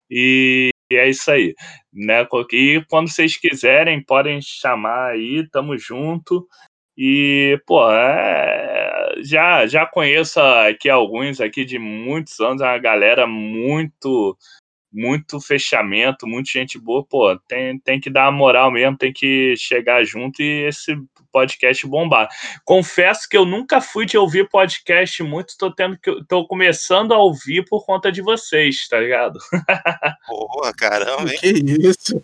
E 0.09 0.71
e 0.91 0.95
é 0.97 1.09
isso 1.09 1.31
aí, 1.31 1.55
né? 1.93 2.27
E 2.51 2.83
quando 2.89 3.09
vocês 3.09 3.37
quiserem, 3.37 4.03
podem 4.03 4.41
chamar 4.41 5.11
aí, 5.11 5.47
tamo 5.49 5.77
junto. 5.77 6.45
E, 6.97 7.57
pô, 7.65 7.89
é... 7.89 8.70
já, 9.23 9.67
já 9.67 9.85
conheço 9.85 10.39
aqui 10.39 10.89
alguns 10.89 11.41
aqui 11.41 11.65
de 11.65 11.77
muitos 11.77 12.39
anos, 12.39 12.61
uma 12.61 12.77
galera 12.77 13.27
muito 13.27 14.37
muito 14.93 15.39
fechamento, 15.39 16.27
muita 16.27 16.51
gente 16.51 16.77
boa, 16.77 17.05
pô, 17.07 17.37
tem, 17.47 17.79
tem 17.79 17.99
que 17.99 18.09
dar 18.09 18.25
a 18.27 18.31
moral 18.31 18.69
mesmo, 18.69 18.97
tem 18.97 19.13
que 19.13 19.55
chegar 19.55 20.03
junto 20.03 20.41
e 20.41 20.67
esse 20.67 20.93
podcast 21.31 21.87
bombar. 21.87 22.27
Confesso 22.65 23.27
que 23.29 23.37
eu 23.37 23.45
nunca 23.45 23.79
fui 23.79 24.05
de 24.05 24.17
ouvir 24.17 24.49
podcast 24.49 25.23
muito, 25.23 25.55
tô 25.57 25.73
tendo 25.73 25.97
que 25.97 26.11
tô 26.25 26.45
começando 26.45 27.13
a 27.13 27.17
ouvir 27.17 27.63
por 27.69 27.85
conta 27.85 28.11
de 28.11 28.21
vocês, 28.21 28.87
tá 28.89 28.99
ligado? 28.99 29.39
Porra, 30.27 30.73
caramba, 30.73 31.31
hein? 31.31 31.37
Que 31.39 31.87
isso? 31.87 32.21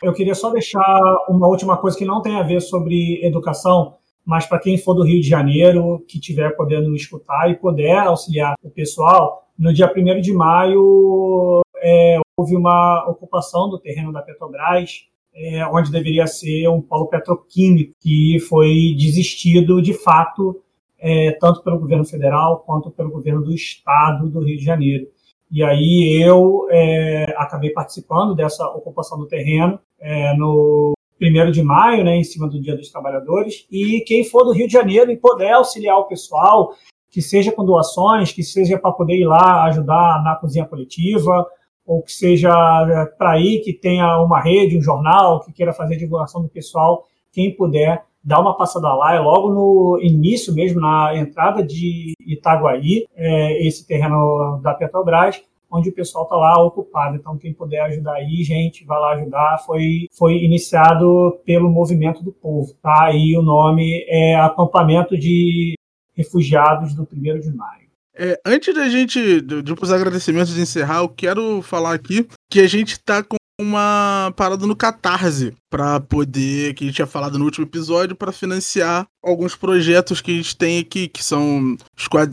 Eu 0.00 0.12
queria 0.12 0.34
só 0.34 0.50
deixar 0.50 1.02
uma 1.28 1.48
última 1.48 1.76
coisa 1.76 1.98
que 1.98 2.04
não 2.04 2.22
tem 2.22 2.36
a 2.36 2.42
ver 2.42 2.60
sobre 2.60 3.20
educação, 3.26 3.96
mas 4.26 4.44
para 4.44 4.58
quem 4.58 4.76
for 4.76 4.94
do 4.94 5.04
Rio 5.04 5.20
de 5.20 5.28
Janeiro, 5.28 6.04
que 6.08 6.18
tiver 6.18 6.50
podendo 6.56 6.92
escutar 6.96 7.48
e 7.48 7.54
puder 7.54 7.98
auxiliar 7.98 8.56
o 8.60 8.68
pessoal, 8.68 9.48
no 9.56 9.72
dia 9.72 9.90
1 9.90 10.20
de 10.20 10.32
maio 10.32 11.62
é, 11.80 12.18
houve 12.36 12.56
uma 12.56 13.08
ocupação 13.08 13.70
do 13.70 13.78
terreno 13.78 14.12
da 14.12 14.20
Petrobras, 14.20 15.06
é, 15.32 15.64
onde 15.66 15.92
deveria 15.92 16.26
ser 16.26 16.68
um 16.68 16.82
polo 16.82 17.06
petroquímico, 17.06 17.94
que 18.00 18.38
foi 18.48 18.94
desistido 18.98 19.80
de 19.80 19.94
fato, 19.94 20.60
é, 20.98 21.30
tanto 21.32 21.62
pelo 21.62 21.78
governo 21.78 22.04
federal 22.04 22.64
quanto 22.66 22.90
pelo 22.90 23.10
governo 23.10 23.42
do 23.42 23.54
estado 23.54 24.28
do 24.28 24.40
Rio 24.40 24.58
de 24.58 24.64
Janeiro. 24.64 25.06
E 25.50 25.62
aí 25.62 26.20
eu 26.20 26.66
é, 26.70 27.32
acabei 27.36 27.70
participando 27.70 28.34
dessa 28.34 28.66
ocupação 28.70 29.16
do 29.16 29.28
terreno 29.28 29.78
é, 30.00 30.36
no 30.36 30.95
primeiro 31.18 31.50
de 31.50 31.62
maio, 31.62 32.04
né, 32.04 32.16
em 32.16 32.24
cima 32.24 32.48
do 32.48 32.60
Dia 32.60 32.76
dos 32.76 32.90
Trabalhadores. 32.90 33.66
E 33.70 34.00
quem 34.06 34.24
for 34.24 34.44
do 34.44 34.52
Rio 34.52 34.66
de 34.66 34.72
Janeiro 34.72 35.10
e 35.10 35.16
puder 35.16 35.52
auxiliar 35.52 35.98
o 35.98 36.04
pessoal, 36.04 36.72
que 37.10 37.22
seja 37.22 37.52
com 37.52 37.64
doações, 37.64 38.32
que 38.32 38.42
seja 38.42 38.78
para 38.78 38.92
poder 38.92 39.16
ir 39.16 39.24
lá 39.24 39.64
ajudar 39.64 40.22
na 40.22 40.36
cozinha 40.36 40.66
coletiva, 40.66 41.46
ou 41.86 42.02
que 42.02 42.12
seja 42.12 42.50
é, 42.90 43.06
para 43.16 43.38
ir 43.38 43.60
que 43.60 43.72
tenha 43.72 44.20
uma 44.22 44.40
rede, 44.40 44.76
um 44.76 44.82
jornal, 44.82 45.40
que 45.40 45.52
queira 45.52 45.72
fazer 45.72 45.96
divulgação 45.96 46.42
do 46.42 46.48
pessoal, 46.48 47.04
quem 47.32 47.54
puder, 47.54 48.02
dá 48.22 48.40
uma 48.40 48.56
passada 48.56 48.92
lá, 48.92 49.14
é 49.14 49.20
logo 49.20 49.50
no 49.50 50.00
início 50.02 50.52
mesmo, 50.52 50.80
na 50.80 51.14
entrada 51.16 51.62
de 51.62 52.14
Itaguaí, 52.26 53.06
é, 53.14 53.66
esse 53.66 53.86
terreno 53.86 54.60
da 54.62 54.74
Petrobras, 54.74 55.40
onde 55.70 55.88
o 55.90 55.94
pessoal 55.94 56.24
está 56.24 56.36
lá 56.36 56.62
ocupado. 56.62 57.16
Então, 57.16 57.36
quem 57.36 57.52
puder 57.52 57.80
ajudar 57.82 58.14
aí, 58.14 58.42
gente, 58.42 58.84
vai 58.84 58.98
lá 58.98 59.12
ajudar. 59.14 59.58
Foi, 59.66 60.06
foi 60.16 60.38
iniciado 60.44 61.38
pelo 61.44 61.70
Movimento 61.70 62.22
do 62.22 62.32
Povo, 62.32 62.72
tá? 62.82 63.10
E 63.12 63.36
o 63.36 63.42
nome 63.42 64.04
é 64.08 64.36
Acampamento 64.36 65.16
de 65.16 65.74
Refugiados 66.14 66.94
do 66.94 67.02
1 67.02 67.40
de 67.40 67.54
Maio. 67.54 67.86
É, 68.18 68.40
antes 68.46 68.74
da 68.74 68.88
gente, 68.88 69.42
de, 69.42 69.62
de 69.62 69.72
os 69.72 69.92
agradecimentos 69.92 70.54
de 70.54 70.60
encerrar, 70.62 71.00
eu 71.00 71.08
quero 71.08 71.60
falar 71.60 71.92
aqui 71.92 72.26
que 72.50 72.60
a 72.60 72.66
gente 72.66 72.98
tá 72.98 73.22
com 73.22 73.36
uma 73.60 74.32
parada 74.36 74.66
no 74.66 74.76
Catarse 74.76 75.54
para 75.70 75.98
poder, 76.00 76.74
que 76.74 76.84
a 76.84 76.86
gente 76.86 76.96
tinha 76.96 77.06
falado 77.06 77.38
no 77.38 77.44
último 77.44 77.66
episódio, 77.66 78.14
para 78.14 78.32
financiar 78.32 79.06
alguns 79.22 79.54
projetos 79.54 80.20
que 80.20 80.30
a 80.30 80.34
gente 80.34 80.56
tem 80.56 80.78
aqui, 80.78 81.08
que 81.08 81.22
são 81.22 81.76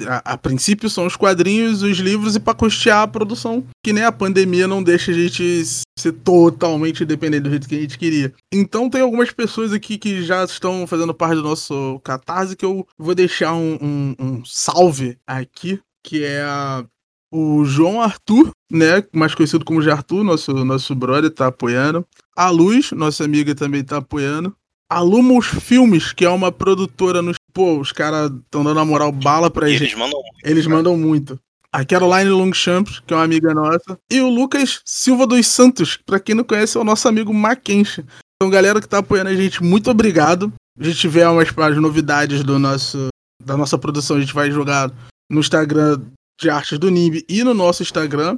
a, 0.08 0.34
a, 0.34 0.38
princípio 0.38 0.90
são 0.90 1.06
os 1.06 1.16
quadrinhos, 1.16 1.82
os 1.82 1.98
livros 1.98 2.36
e 2.36 2.40
para 2.40 2.54
custear 2.54 3.02
a 3.02 3.08
produção, 3.08 3.66
que 3.84 3.94
nem 3.94 4.04
a 4.04 4.12
pandemia 4.12 4.68
não 4.68 4.84
deixa 4.84 5.12
a 5.12 5.14
gente 5.14 5.64
ser 5.98 6.12
totalmente 6.12 7.04
independente 7.04 7.44
do 7.44 7.50
jeito 7.50 7.68
que 7.68 7.76
a 7.76 7.82
gente 7.82 7.98
queria. 7.98 8.34
Então 8.52 8.90
tem 8.90 9.02
algumas 9.02 9.32
pessoas 9.32 9.72
aqui 9.72 9.98
que 9.98 10.24
já 10.24 10.44
estão 10.44 10.86
fazendo 10.86 11.14
parte 11.14 11.36
do 11.36 11.44
nosso 11.44 12.00
Catarse 12.04 12.56
que 12.56 12.66
eu 12.66 12.86
vou 12.98 13.16
deixar 13.16 13.54
um, 13.54 13.78
um, 13.82 14.16
um 14.20 14.46
salve 14.46 15.18
aqui, 15.26 15.80
que 16.04 16.24
é 16.24 16.42
a 16.42 16.86
o 17.34 17.66
João 17.66 18.00
Arthur, 18.00 18.52
né, 18.72 19.04
mais 19.12 19.34
conhecido 19.34 19.66
como 19.66 19.82
de 19.82 19.90
Arthur, 19.90 20.24
nosso, 20.24 20.54
nosso 20.64 20.94
brother, 20.94 21.32
tá 21.32 21.48
apoiando. 21.48 22.06
A 22.38 22.52
Luz, 22.52 22.92
nossa 22.92 23.24
amiga, 23.26 23.56
também 23.56 23.84
tá 23.84 23.98
apoiando. 23.98 24.56
A 24.88 25.00
Lumos 25.00 25.48
Filmes, 25.48 26.14
que 26.14 26.24
é 26.24 26.30
uma 26.30 26.52
produtora 26.52 27.24
nos. 27.24 27.38
Pô, 27.52 27.80
os 27.80 27.92
caras 27.92 28.32
estão 28.32 28.64
dando 28.64 28.80
a 28.80 28.86
moral 28.86 29.12
bala 29.12 29.50
pra 29.50 29.68
E 29.68 29.74
gente. 29.74 29.84
eles 29.84 29.96
mandam 29.96 30.20
muito. 30.22 30.46
Eles 30.48 30.66
cara. 30.66 30.76
mandam 30.76 30.98
muito. 30.98 31.40
A 31.72 31.84
Caroline 31.84 32.30
Longchamps, 32.30 33.00
que 33.00 33.14
é 33.14 33.18
uma 33.18 33.24
amiga 33.24 33.52
nossa. 33.52 33.98
E 34.12 34.22
o 34.22 34.30
Lucas 34.30 34.82
Silva 34.86 35.26
dos 35.26 35.48
Santos, 35.48 35.96
que 35.96 36.04
pra 36.04 36.20
quem 36.20 36.36
não 36.36 36.44
conhece, 36.44 36.78
é 36.78 36.80
o 36.82 36.84
nosso 36.84 37.08
amigo 37.08 37.34
Mackenzie. 37.34 38.06
Então, 38.36 38.52
galera 38.52 38.80
que 38.80 38.88
tá 38.88 39.00
apoiando 39.00 39.32
a 39.32 39.36
gente, 39.36 39.64
muito 39.64 39.90
obrigado. 39.90 40.54
A 40.80 40.84
gente 40.84 40.98
tiver 41.00 41.28
umas, 41.28 41.50
umas 41.50 41.78
novidades 41.78 42.44
do 42.44 42.60
nosso, 42.60 43.08
da 43.44 43.58
nossa 43.58 43.78
produção, 43.78 44.18
a 44.18 44.20
gente 44.20 44.34
vai 44.36 44.52
jogar 44.52 44.92
no 45.32 45.40
Instagram 45.40 46.00
de 46.44 46.50
artes 46.50 46.78
do 46.78 46.92
NIMB 46.92 47.26
e 47.28 47.44
no 47.44 47.54
nosso 47.54 47.82
Instagram. 47.82 48.38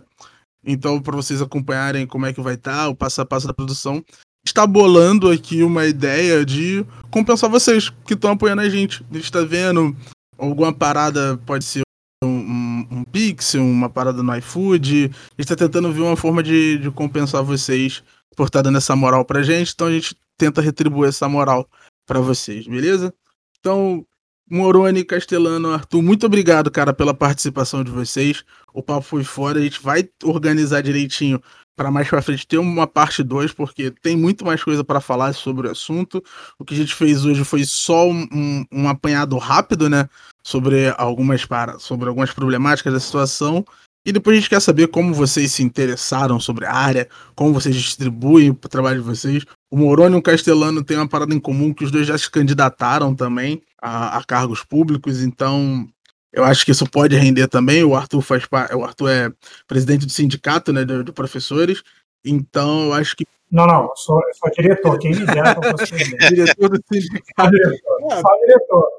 Então, 0.63 1.01
para 1.01 1.15
vocês 1.15 1.41
acompanharem 1.41 2.07
como 2.07 2.25
é 2.25 2.33
que 2.33 2.41
vai 2.41 2.53
estar, 2.53 2.87
o 2.87 2.95
passo 2.95 3.21
a 3.21 3.25
passo 3.25 3.47
da 3.47 3.53
produção. 3.53 4.03
Está 4.45 4.65
bolando 4.65 5.29
aqui 5.29 5.63
uma 5.63 5.85
ideia 5.85 6.45
de 6.45 6.85
compensar 7.09 7.49
vocês 7.49 7.89
que 8.05 8.13
estão 8.13 8.31
apoiando 8.31 8.61
a 8.61 8.69
gente. 8.69 9.03
A 9.09 9.13
gente 9.15 9.25
está 9.25 9.41
vendo 9.41 9.95
alguma 10.37 10.71
parada, 10.71 11.37
pode 11.45 11.65
ser 11.65 11.81
um, 12.23 12.27
um, 12.27 12.87
um 12.91 13.03
Pix, 13.03 13.55
uma 13.55 13.89
parada 13.89 14.21
no 14.21 14.35
iFood. 14.37 15.05
A 15.05 15.07
gente 15.07 15.39
está 15.39 15.55
tentando 15.55 15.91
ver 15.91 16.01
uma 16.01 16.15
forma 16.15 16.43
de, 16.43 16.77
de 16.77 16.91
compensar 16.91 17.43
vocês 17.43 18.03
por 18.35 18.45
estar 18.45 18.61
dando 18.61 18.77
essa 18.77 18.95
moral 18.95 19.25
pra 19.25 19.41
gente. 19.41 19.71
Então 19.73 19.87
a 19.87 19.91
gente 19.91 20.15
tenta 20.37 20.61
retribuir 20.61 21.09
essa 21.09 21.27
moral 21.27 21.67
para 22.05 22.19
vocês, 22.19 22.67
beleza? 22.67 23.11
Então, 23.59 24.05
Moroni, 24.49 25.03
Castelano, 25.03 25.71
Arthur, 25.71 26.03
muito 26.03 26.25
obrigado, 26.27 26.69
cara, 26.69 26.93
pela 26.93 27.13
participação 27.13 27.83
de 27.83 27.89
vocês. 27.89 28.43
O 28.73 28.83
papo 28.83 29.01
foi 29.01 29.23
fora, 29.23 29.59
a 29.59 29.61
gente 29.61 29.81
vai 29.81 30.07
organizar 30.23 30.81
direitinho 30.81 31.41
para 31.75 31.91
mais 31.91 32.07
pra 32.07 32.21
frente 32.21 32.47
ter 32.47 32.57
uma 32.57 32.87
parte 32.87 33.23
2, 33.23 33.51
porque 33.51 33.89
tem 33.89 34.15
muito 34.15 34.45
mais 34.45 34.63
coisa 34.63 34.83
para 34.83 35.01
falar 35.01 35.33
sobre 35.33 35.67
o 35.67 35.71
assunto. 35.71 36.23
O 36.59 36.63
que 36.63 36.73
a 36.73 36.77
gente 36.77 36.93
fez 36.93 37.25
hoje 37.25 37.43
foi 37.43 37.65
só 37.65 38.07
um, 38.07 38.27
um, 38.31 38.65
um 38.71 38.87
apanhado 38.87 39.35
rápido, 39.37 39.89
né, 39.89 40.07
sobre 40.43 40.93
algumas 40.97 41.43
para, 41.43 41.79
sobre 41.79 42.07
algumas 42.07 42.31
problemáticas 42.31 42.93
da 42.93 42.99
situação. 42.99 43.65
E 44.05 44.11
depois 44.11 44.37
a 44.37 44.39
gente 44.39 44.49
quer 44.49 44.61
saber 44.61 44.87
como 44.87 45.13
vocês 45.13 45.51
se 45.51 45.63
interessaram 45.63 46.39
sobre 46.39 46.65
a 46.65 46.73
área, 46.73 47.09
como 47.33 47.51
vocês 47.51 47.75
distribuem 47.75 48.51
o 48.51 48.55
trabalho 48.55 49.01
de 49.01 49.07
vocês. 49.07 49.43
O 49.69 49.77
Moroni 49.77 50.15
e 50.15 50.19
o 50.19 50.21
Castelano 50.21 50.83
têm 50.83 50.97
uma 50.97 51.07
parada 51.07 51.33
em 51.33 51.39
comum 51.39 51.73
que 51.73 51.83
os 51.83 51.91
dois 51.91 52.07
já 52.07 52.17
se 52.17 52.29
candidataram 52.29 53.15
também 53.15 53.61
a, 53.81 54.17
a 54.17 54.23
cargos 54.23 54.63
públicos, 54.63 55.21
então 55.21 55.87
eu 56.31 56.43
acho 56.43 56.65
que 56.65 56.71
isso 56.71 56.85
pode 56.89 57.15
render 57.15 57.47
também. 57.47 57.83
O 57.83 57.95
Arthur 57.95 58.21
faz 58.21 58.43
o 58.73 58.83
Arthur 58.83 59.09
é 59.09 59.31
presidente 59.67 60.05
do 60.05 60.11
sindicato, 60.11 60.73
né, 60.73 60.83
de, 60.83 61.03
de 61.03 61.11
professores. 61.11 61.81
Então 62.23 62.87
eu 62.87 62.93
acho 62.93 63.15
que 63.15 63.25
Não, 63.49 63.65
não, 63.65 63.83
eu 63.83 63.95
sou, 63.95 64.21
eu 64.27 64.33
sou 64.33 64.51
diretor. 64.51 64.99
Quem 64.99 65.11
me 65.11 65.25
dera 65.25 65.55
fosse 65.55 65.93
presidente. 65.93 66.27
diretor 66.27 66.69
do 66.69 66.75
Só 66.75 66.99
sindicato 66.99 67.51
diretor. 67.51 68.11
Só 68.11 68.39
diretor. 68.39 68.89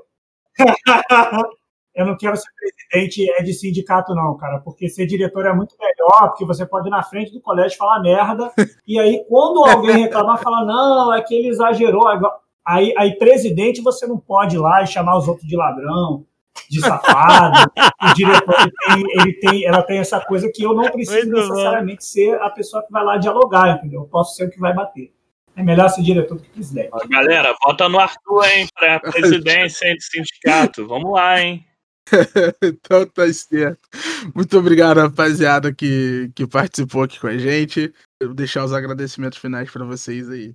eu 1.96 2.04
não 2.04 2.16
quero 2.16 2.36
ser 2.36 2.50
presidente 2.54 3.30
é 3.32 3.42
de 3.42 3.54
sindicato, 3.54 4.14
não, 4.14 4.36
cara, 4.36 4.60
porque 4.60 4.88
ser 4.88 5.06
diretor 5.06 5.46
é 5.46 5.54
muito 5.54 5.74
melhor, 5.80 6.28
porque 6.28 6.44
você 6.44 6.66
pode 6.66 6.88
ir 6.88 6.90
na 6.90 7.02
frente 7.02 7.32
do 7.32 7.40
colégio 7.40 7.78
falar 7.78 8.00
merda, 8.00 8.52
e 8.86 9.00
aí 9.00 9.24
quando 9.26 9.64
alguém 9.64 10.02
reclamar, 10.02 10.38
falar, 10.42 10.64
não, 10.66 11.14
é 11.14 11.22
que 11.22 11.34
ele 11.34 11.48
exagerou. 11.48 12.04
Aí, 12.64 12.92
aí 12.98 13.16
presidente 13.16 13.80
você 13.80 14.06
não 14.06 14.18
pode 14.18 14.56
ir 14.56 14.58
lá 14.58 14.82
e 14.82 14.86
chamar 14.86 15.16
os 15.16 15.26
outros 15.26 15.48
de 15.48 15.56
ladrão, 15.56 16.26
de 16.68 16.80
safado. 16.80 17.70
o 18.02 18.14
diretor 18.14 18.54
ele 18.60 18.72
tem, 18.72 19.20
ele 19.20 19.32
tem, 19.34 19.64
ela 19.64 19.82
tem 19.82 19.98
essa 19.98 20.20
coisa 20.20 20.50
que 20.52 20.62
eu 20.62 20.74
não 20.74 20.90
preciso 20.90 21.30
muito 21.30 21.48
necessariamente 21.48 22.02
bom. 22.02 22.06
ser 22.06 22.42
a 22.42 22.50
pessoa 22.50 22.84
que 22.84 22.92
vai 22.92 23.04
lá 23.04 23.16
dialogar, 23.16 23.76
entendeu? 23.76 24.02
Eu 24.02 24.06
posso 24.06 24.34
ser 24.34 24.46
o 24.46 24.50
que 24.50 24.60
vai 24.60 24.74
bater. 24.74 25.12
É 25.56 25.62
melhor 25.62 25.88
ser 25.88 26.02
diretor 26.02 26.34
do 26.34 26.42
que 26.42 26.50
presidente. 26.50 26.90
Galera, 27.08 27.54
vota 27.64 27.88
no 27.88 27.98
Arthur, 27.98 28.44
hein, 28.44 28.66
para 28.74 29.00
presidência 29.00 29.94
do 29.94 30.02
sindicato. 30.02 30.86
Vamos 30.86 31.10
lá, 31.12 31.40
hein? 31.40 31.64
então 32.62 33.06
tá 33.06 33.32
certo. 33.32 33.80
Muito 34.34 34.56
obrigado, 34.58 34.98
rapaziada, 34.98 35.74
que, 35.74 36.30
que 36.34 36.46
participou 36.46 37.02
aqui 37.02 37.18
com 37.18 37.26
a 37.26 37.36
gente. 37.38 37.92
Eu 38.20 38.28
vou 38.28 38.36
deixar 38.36 38.64
os 38.64 38.72
agradecimentos 38.72 39.38
finais 39.38 39.70
para 39.70 39.84
vocês 39.84 40.28
aí. 40.30 40.54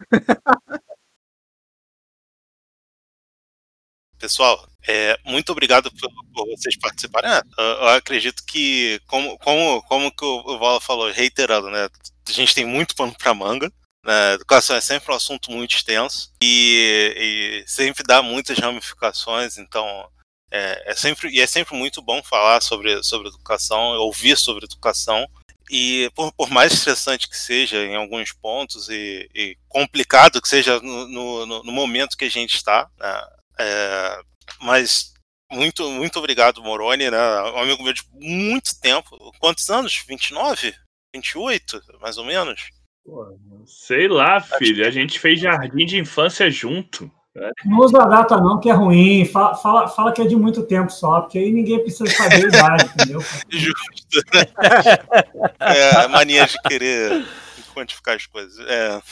Pessoal, 4.18 4.68
é, 4.86 5.18
muito 5.24 5.50
obrigado 5.50 5.90
por, 5.90 6.08
por 6.32 6.46
vocês 6.46 6.76
participarem. 6.78 7.28
É, 7.30 7.42
eu, 7.58 7.88
acredito 7.88 8.44
que, 8.46 9.00
como, 9.08 9.36
como, 9.38 9.82
como 9.82 10.14
que 10.14 10.24
o 10.24 10.58
Vala 10.60 10.80
falou, 10.80 11.10
reiterando, 11.10 11.68
né? 11.70 11.88
A 12.28 12.32
gente 12.32 12.54
tem 12.54 12.64
muito 12.64 12.94
pano 12.94 13.12
para 13.18 13.34
manga. 13.34 13.72
Né? 14.04 14.34
Educação 14.34 14.74
é 14.76 14.80
sempre 14.80 15.12
um 15.12 15.16
assunto 15.16 15.50
muito 15.50 15.74
extenso 15.74 16.32
e, 16.42 17.62
e 17.64 17.70
sempre 17.70 18.02
dá 18.02 18.22
muitas 18.22 18.58
ramificações, 18.58 19.58
então 19.58 20.10
é, 20.50 20.90
é, 20.92 20.94
sempre, 20.94 21.30
e 21.30 21.40
é 21.40 21.46
sempre 21.46 21.74
muito 21.74 22.02
bom 22.02 22.22
falar 22.22 22.60
sobre, 22.60 23.02
sobre 23.02 23.28
educação, 23.28 23.96
ouvir 23.98 24.36
sobre 24.36 24.64
educação. 24.66 25.26
E 25.70 26.10
por, 26.14 26.30
por 26.32 26.50
mais 26.50 26.72
estressante 26.72 27.28
que 27.28 27.36
seja 27.36 27.78
em 27.78 27.94
alguns 27.94 28.32
pontos 28.32 28.90
e, 28.90 29.30
e 29.34 29.56
complicado 29.68 30.42
que 30.42 30.48
seja 30.48 30.78
no, 30.80 31.06
no, 31.06 31.62
no, 31.62 31.72
momento 31.72 32.16
que 32.16 32.26
a 32.26 32.30
gente 32.30 32.56
está, 32.56 32.90
né? 32.98 33.22
é, 33.58 34.20
mas 34.60 35.14
muito, 35.50 35.88
muito 35.90 36.18
obrigado, 36.18 36.62
Moroni, 36.62 37.10
né? 37.10 37.42
Um 37.52 37.58
amigo 37.58 37.82
meu 37.82 37.92
de 37.94 38.02
muito 38.12 38.78
tempo. 38.80 39.32
Quantos 39.38 39.70
anos? 39.70 40.04
29? 40.06 40.74
28, 41.14 41.82
mais 42.00 42.18
ou 42.18 42.24
menos? 42.24 42.70
Sei 43.66 44.08
lá, 44.08 44.40
filho. 44.40 44.86
A 44.86 44.90
gente 44.90 45.18
fez 45.18 45.40
jardim 45.40 45.84
de 45.86 45.98
infância 45.98 46.50
junto. 46.50 47.10
Não 47.64 47.78
usa 47.78 48.02
a 48.02 48.06
data, 48.06 48.36
não, 48.36 48.60
que 48.60 48.68
é 48.68 48.72
ruim. 48.72 49.24
Fala, 49.24 49.54
fala, 49.54 49.88
fala, 49.88 50.12
que 50.12 50.20
é 50.20 50.26
de 50.26 50.36
muito 50.36 50.64
tempo 50.64 50.92
só, 50.92 51.22
porque 51.22 51.38
aí 51.38 51.50
ninguém 51.50 51.80
precisa 51.80 52.06
saber 52.10 52.44
a 52.44 52.48
idade, 52.48 52.90
entendeu? 52.94 53.20
Justo. 53.48 54.22
Né? 54.34 54.44
É, 55.58 56.04
a 56.04 56.08
mania 56.08 56.46
de 56.46 56.60
querer 56.68 57.26
quantificar 57.72 58.16
as 58.16 58.26
coisas. 58.26 58.58
É. 58.68 59.02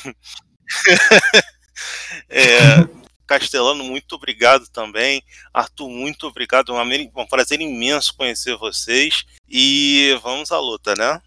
é. 2.28 3.00
Castelano, 3.26 3.84
muito 3.84 4.16
obrigado 4.16 4.68
também. 4.68 5.22
Arthur, 5.54 5.88
muito 5.88 6.26
obrigado. 6.26 6.76
É 6.76 7.10
um 7.16 7.26
prazer 7.26 7.60
imenso 7.60 8.16
conhecer 8.16 8.56
vocês. 8.56 9.24
E 9.48 10.18
vamos 10.20 10.50
à 10.50 10.58
luta, 10.58 10.94
né? 10.96 11.22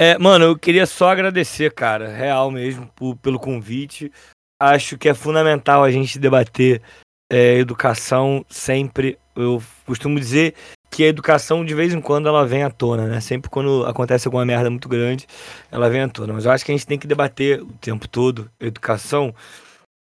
É, 0.00 0.16
mano, 0.16 0.44
eu 0.44 0.56
queria 0.56 0.86
só 0.86 1.08
agradecer, 1.10 1.72
cara, 1.72 2.06
real 2.06 2.52
mesmo, 2.52 2.88
por, 2.94 3.16
pelo 3.16 3.36
convite. 3.36 4.12
Acho 4.62 4.96
que 4.96 5.08
é 5.08 5.14
fundamental 5.14 5.82
a 5.82 5.90
gente 5.90 6.20
debater 6.20 6.80
é, 7.28 7.54
educação 7.58 8.46
sempre. 8.48 9.18
Eu 9.34 9.60
costumo 9.84 10.20
dizer 10.20 10.54
que 10.88 11.02
a 11.02 11.08
educação, 11.08 11.64
de 11.64 11.74
vez 11.74 11.92
em 11.92 12.00
quando, 12.00 12.28
ela 12.28 12.46
vem 12.46 12.62
à 12.62 12.70
tona, 12.70 13.08
né? 13.08 13.20
Sempre 13.20 13.50
quando 13.50 13.84
acontece 13.86 14.28
alguma 14.28 14.44
merda 14.44 14.70
muito 14.70 14.88
grande, 14.88 15.26
ela 15.68 15.90
vem 15.90 16.02
à 16.02 16.08
tona. 16.08 16.32
Mas 16.32 16.44
eu 16.44 16.52
acho 16.52 16.64
que 16.64 16.70
a 16.70 16.76
gente 16.76 16.86
tem 16.86 16.96
que 16.96 17.08
debater 17.08 17.60
o 17.60 17.72
tempo 17.80 18.06
todo 18.06 18.48
educação, 18.60 19.34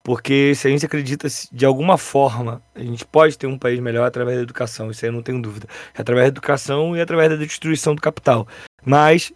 porque 0.04 0.54
se 0.54 0.68
a 0.68 0.70
gente 0.70 0.84
acredita 0.84 1.26
de 1.50 1.64
alguma 1.64 1.96
forma, 1.96 2.60
a 2.74 2.82
gente 2.82 3.06
pode 3.06 3.38
ter 3.38 3.46
um 3.46 3.58
país 3.58 3.80
melhor 3.80 4.06
através 4.06 4.36
da 4.36 4.42
educação, 4.42 4.90
isso 4.90 5.06
aí 5.06 5.08
eu 5.08 5.14
não 5.14 5.22
tenho 5.22 5.40
dúvida. 5.40 5.66
É 5.94 6.02
através 6.02 6.26
da 6.26 6.28
educação 6.28 6.94
e 6.94 7.00
através 7.00 7.30
da 7.30 7.36
destruição 7.36 7.94
do 7.94 8.02
capital. 8.02 8.46
Mas 8.84 9.32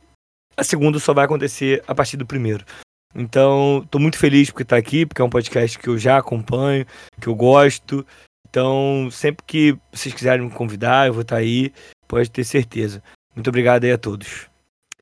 a 0.61 0.65
segunda 0.65 0.99
só 0.99 1.15
vai 1.15 1.25
acontecer 1.25 1.83
a 1.89 1.95
partir 1.95 2.19
do 2.19 2.27
primeiro. 2.27 2.65
Então, 3.15 3.81
estou 3.83 4.01
muito 4.01 4.19
feliz 4.19 4.51
por 4.51 4.61
estar 4.61 4.77
aqui, 4.77 5.07
porque 5.07 5.23
é 5.23 5.25
um 5.25 5.31
podcast 5.31 5.79
que 5.79 5.89
eu 5.89 5.97
já 5.99 6.19
acompanho, 6.19 6.85
que 7.19 7.29
eu 7.29 7.35
gosto. 7.35 8.07
Então, 8.49 9.09
sempre 9.11 9.45
que 9.47 9.77
vocês 9.91 10.15
quiserem 10.15 10.45
me 10.45 10.51
convidar, 10.53 11.07
eu 11.07 11.15
vou 11.15 11.23
estar 11.23 11.37
aí, 11.37 11.73
pode 12.07 12.31
ter 12.31 12.45
certeza. 12.45 13.03
Muito 13.35 13.49
obrigado 13.49 13.85
aí 13.85 13.93
a 13.93 13.99
todos. 13.99 14.49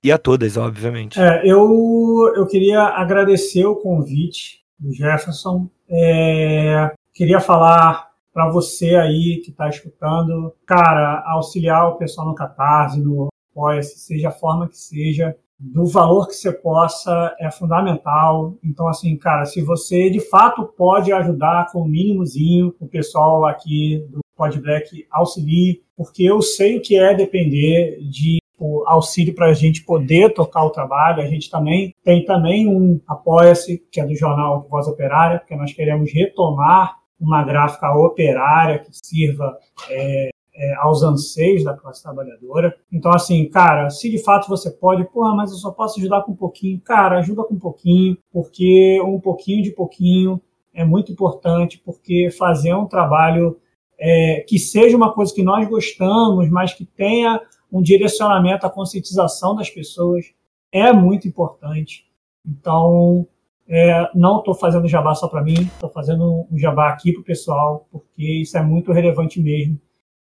E 0.02 0.12
a 0.12 0.16
todas, 0.16 0.56
obviamente. 0.56 1.20
É, 1.20 1.42
eu, 1.44 2.32
eu 2.36 2.46
queria 2.46 2.82
agradecer 2.82 3.66
o 3.66 3.76
convite 3.76 4.62
do 4.78 4.92
Jefferson. 4.92 5.68
É, 5.90 6.92
queria 7.12 7.40
falar 7.40 8.08
para 8.32 8.48
você 8.48 8.94
aí 8.94 9.42
que 9.44 9.50
está 9.50 9.68
escutando, 9.68 10.54
cara, 10.64 11.24
auxiliar 11.26 11.88
o 11.88 11.96
pessoal 11.96 12.28
no 12.28 12.34
Catarse, 12.34 13.00
no 13.00 13.28
Apoia-se, 13.50 13.98
seja 13.98 14.28
a 14.28 14.32
forma 14.32 14.68
que 14.68 14.78
seja, 14.78 15.36
do 15.58 15.86
valor 15.86 16.28
que 16.28 16.34
você 16.34 16.52
possa 16.52 17.34
é 17.40 17.50
fundamental. 17.50 18.54
Então, 18.62 18.86
assim, 18.88 19.16
cara, 19.16 19.44
se 19.44 19.60
você 19.62 20.08
de 20.08 20.20
fato 20.20 20.64
pode 20.64 21.12
ajudar 21.12 21.70
com 21.72 21.80
o 21.80 21.88
mínimozinho, 21.88 22.74
o 22.78 22.86
pessoal 22.86 23.44
aqui 23.44 24.06
do 24.10 24.20
Podblack 24.36 25.06
auxilie, 25.10 25.82
porque 25.96 26.22
eu 26.22 26.40
sei 26.40 26.78
o 26.78 26.80
que 26.80 26.96
é 26.96 27.12
depender 27.12 27.98
de 28.08 28.38
auxílio 28.86 29.34
para 29.34 29.46
a 29.46 29.52
gente 29.52 29.84
poder 29.84 30.32
tocar 30.32 30.64
o 30.64 30.70
trabalho. 30.70 31.22
A 31.22 31.26
gente 31.26 31.50
também 31.50 31.94
tem 32.04 32.24
também 32.24 32.68
um 32.68 33.00
Apoia-se, 33.06 33.78
que 33.90 34.00
é 34.00 34.06
do 34.06 34.14
jornal 34.14 34.66
Voz 34.68 34.86
Operária, 34.86 35.38
porque 35.38 35.56
nós 35.56 35.72
queremos 35.72 36.12
retomar 36.12 36.96
uma 37.20 37.42
gráfica 37.44 37.92
operária 37.92 38.78
que 38.78 38.90
sirva 38.92 39.56
é, 39.90 40.30
é, 40.58 40.74
aos 40.74 41.04
anseios 41.04 41.62
da 41.62 41.72
classe 41.72 42.02
trabalhadora. 42.02 42.74
Então, 42.92 43.12
assim, 43.12 43.48
cara, 43.48 43.88
se 43.90 44.10
de 44.10 44.18
fato 44.18 44.48
você 44.48 44.70
pode, 44.70 45.04
porra, 45.04 45.34
mas 45.34 45.52
eu 45.52 45.56
só 45.56 45.70
posso 45.70 46.00
ajudar 46.00 46.22
com 46.22 46.32
um 46.32 46.36
pouquinho, 46.36 46.80
cara, 46.80 47.18
ajuda 47.18 47.44
com 47.44 47.54
um 47.54 47.58
pouquinho, 47.58 48.18
porque 48.32 49.00
um 49.04 49.20
pouquinho 49.20 49.62
de 49.62 49.70
pouquinho 49.70 50.40
é 50.74 50.84
muito 50.84 51.12
importante, 51.12 51.80
porque 51.84 52.28
fazer 52.36 52.74
um 52.74 52.86
trabalho 52.86 53.56
é, 53.98 54.44
que 54.48 54.58
seja 54.58 54.96
uma 54.96 55.12
coisa 55.12 55.32
que 55.32 55.44
nós 55.44 55.68
gostamos, 55.68 56.50
mas 56.50 56.74
que 56.74 56.84
tenha 56.84 57.40
um 57.70 57.80
direcionamento 57.80 58.66
à 58.66 58.70
conscientização 58.70 59.54
das 59.54 59.70
pessoas 59.70 60.26
é 60.72 60.92
muito 60.92 61.28
importante. 61.28 62.04
Então, 62.44 63.28
é, 63.68 64.08
não 64.14 64.38
estou 64.38 64.54
fazendo 64.54 64.88
jabá 64.88 65.14
só 65.14 65.28
para 65.28 65.42
mim, 65.42 65.54
estou 65.54 65.90
fazendo 65.90 66.46
um 66.50 66.58
jabá 66.58 66.88
aqui 66.88 67.12
para 67.12 67.20
o 67.20 67.24
pessoal, 67.24 67.86
porque 67.92 68.42
isso 68.42 68.56
é 68.56 68.62
muito 68.62 68.92
relevante 68.92 69.40
mesmo 69.40 69.78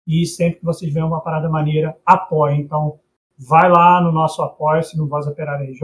e 0.06 0.24
sempre 0.24 0.60
que 0.60 0.64
vocês 0.64 0.92
veem 0.92 1.04
uma 1.04 1.20
parada 1.20 1.48
maneira, 1.48 1.96
apoiem. 2.04 2.60
Então, 2.60 3.00
vai 3.38 3.68
lá 3.68 4.00
no 4.00 4.12
nosso 4.12 4.42
apoio-se 4.42 4.96
no 4.96 5.08
Voz 5.08 5.26
Operária 5.26 5.68
RJ, 5.68 5.80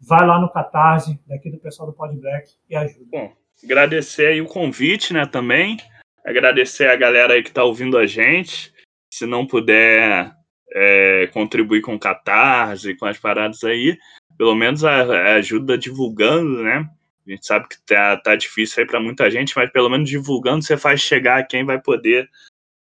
vai 0.00 0.26
lá 0.26 0.40
no 0.40 0.50
Catarse, 0.50 1.18
daqui 1.26 1.50
do 1.50 1.58
pessoal 1.58 1.90
do 1.90 1.94
Pod 1.94 2.16
Black 2.16 2.52
e 2.68 2.76
ajuda. 2.76 3.04
Bom, 3.10 3.32
agradecer 3.64 4.26
aí 4.28 4.40
o 4.40 4.46
convite, 4.46 5.12
né, 5.12 5.26
também. 5.26 5.76
Agradecer 6.24 6.88
a 6.88 6.96
galera 6.96 7.34
aí 7.34 7.42
que 7.42 7.48
está 7.48 7.64
ouvindo 7.64 7.98
a 7.98 8.06
gente. 8.06 8.72
Se 9.12 9.26
não 9.26 9.46
puder 9.46 10.32
é, 10.72 11.26
contribuir 11.32 11.82
com 11.82 11.94
o 11.94 11.98
Catarse, 11.98 12.96
com 12.96 13.06
as 13.06 13.18
paradas 13.18 13.62
aí, 13.64 13.98
pelo 14.38 14.54
menos 14.54 14.84
a, 14.84 15.02
a 15.02 15.34
ajuda 15.34 15.76
divulgando, 15.76 16.62
né? 16.62 16.88
A 17.26 17.30
gente 17.30 17.46
sabe 17.46 17.68
que 17.68 17.80
tá, 17.82 18.16
tá 18.16 18.34
difícil 18.34 18.82
aí 18.82 18.86
para 18.86 18.98
muita 18.98 19.30
gente, 19.30 19.52
mas 19.54 19.70
pelo 19.70 19.88
menos 19.88 20.08
divulgando 20.08 20.64
você 20.64 20.76
faz 20.76 21.00
chegar 21.00 21.46
quem 21.46 21.64
vai 21.64 21.80
poder 21.80 22.28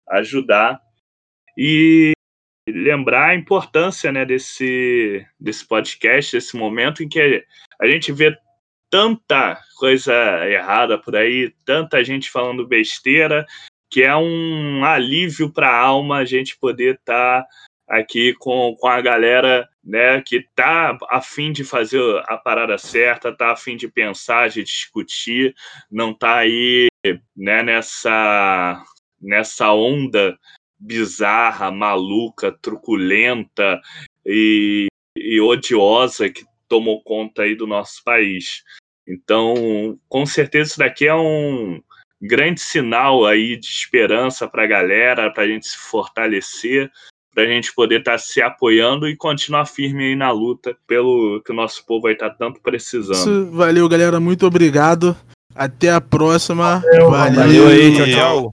ajudar 0.10 0.80
e 1.58 2.12
lembrar 2.68 3.30
a 3.30 3.36
importância 3.36 4.12
né, 4.12 4.26
desse, 4.26 5.26
desse 5.40 5.68
podcast, 5.68 6.36
desse 6.36 6.56
momento 6.56 7.04
em 7.04 7.10
que 7.10 7.46
a 7.82 7.88
gente 7.88 8.12
vê 8.12 8.36
tanta 8.90 9.60
coisa 9.78 10.14
errada 10.48 10.98
por 10.98 11.16
aí, 11.16 11.54
tanta 11.66 12.04
gente 12.04 12.30
falando 12.30 12.68
besteira, 12.68 13.46
que 13.90 14.04
é 14.04 14.16
um 14.16 14.84
alívio 14.84 15.52
para 15.52 15.70
a 15.70 15.80
alma 15.80 16.18
a 16.18 16.26
gente 16.26 16.58
poder 16.58 16.96
estar 16.96 17.44
tá 17.44 17.48
aqui 17.88 18.34
com, 18.36 18.76
com 18.80 18.88
a 18.88 19.02
galera 19.02 19.68
né, 19.84 20.22
que 20.22 20.46
tá 20.56 20.98
a 21.10 21.22
fim 21.22 21.52
de 21.52 21.64
fazer 21.64 22.00
a 22.28 22.38
parada 22.38 22.78
certa, 22.78 23.36
tá 23.36 23.52
a 23.52 23.56
fim 23.56 23.76
de 23.76 23.88
pensar, 23.88 24.50
de 24.50 24.64
discutir, 24.64 25.56
não 25.90 26.14
tá 26.14 26.38
aí 26.38 26.88
né, 27.36 27.64
nessa 27.64 28.84
nessa 29.22 29.72
onda 29.74 30.38
bizarra, 30.80 31.72
maluca, 31.72 32.52
truculenta 32.62 33.80
e, 34.26 34.88
e 35.18 35.42
odiosa 35.42 36.30
que 36.30 36.46
tomou 36.68 37.02
conta 37.04 37.44
aí 37.44 37.56
do 37.56 37.68
nosso 37.68 38.04
país. 38.04 38.64
Então, 39.08 39.98
com 40.08 40.26
certeza 40.26 40.72
isso 40.72 40.80
daqui 40.80 41.08
é 41.08 41.16
um 41.16 41.82
grande 42.22 42.62
sinal 42.62 43.26
aí 43.26 43.58
de 43.58 43.68
esperança 43.68 44.48
para 44.48 44.64
a 44.64 44.68
galera, 44.68 45.32
para 45.32 45.44
a 45.44 45.48
gente 45.48 45.68
se 45.68 45.78
fortalecer, 45.78 46.92
para 47.34 47.44
a 47.44 47.48
gente 47.48 47.74
poder 47.74 48.00
estar 48.00 48.14
tá 48.14 48.18
se 48.18 48.42
apoiando 48.42 49.08
e 49.08 49.16
continuar 49.16 49.66
firme 49.66 50.10
aí 50.10 50.16
na 50.16 50.32
luta 50.32 50.78
pelo 50.86 51.42
que 51.44 51.52
o 51.52 51.56
nosso 51.56 51.86
povo 51.86 52.04
vai 52.04 52.14
estar 52.14 52.30
tá 52.30 52.36
tanto 52.38 52.62
precisando. 52.62 53.14
Isso, 53.14 53.52
valeu, 53.52 53.88
galera. 53.90 54.20
Muito 54.20 54.46
obrigado. 54.46 55.16
Até 55.56 55.92
a 55.92 56.00
próxima. 56.00 56.80
Valeu, 56.80 57.10
valeu 57.10 57.68
aí, 57.68 57.96
tchau, 57.96 58.06
tchau. 58.06 58.48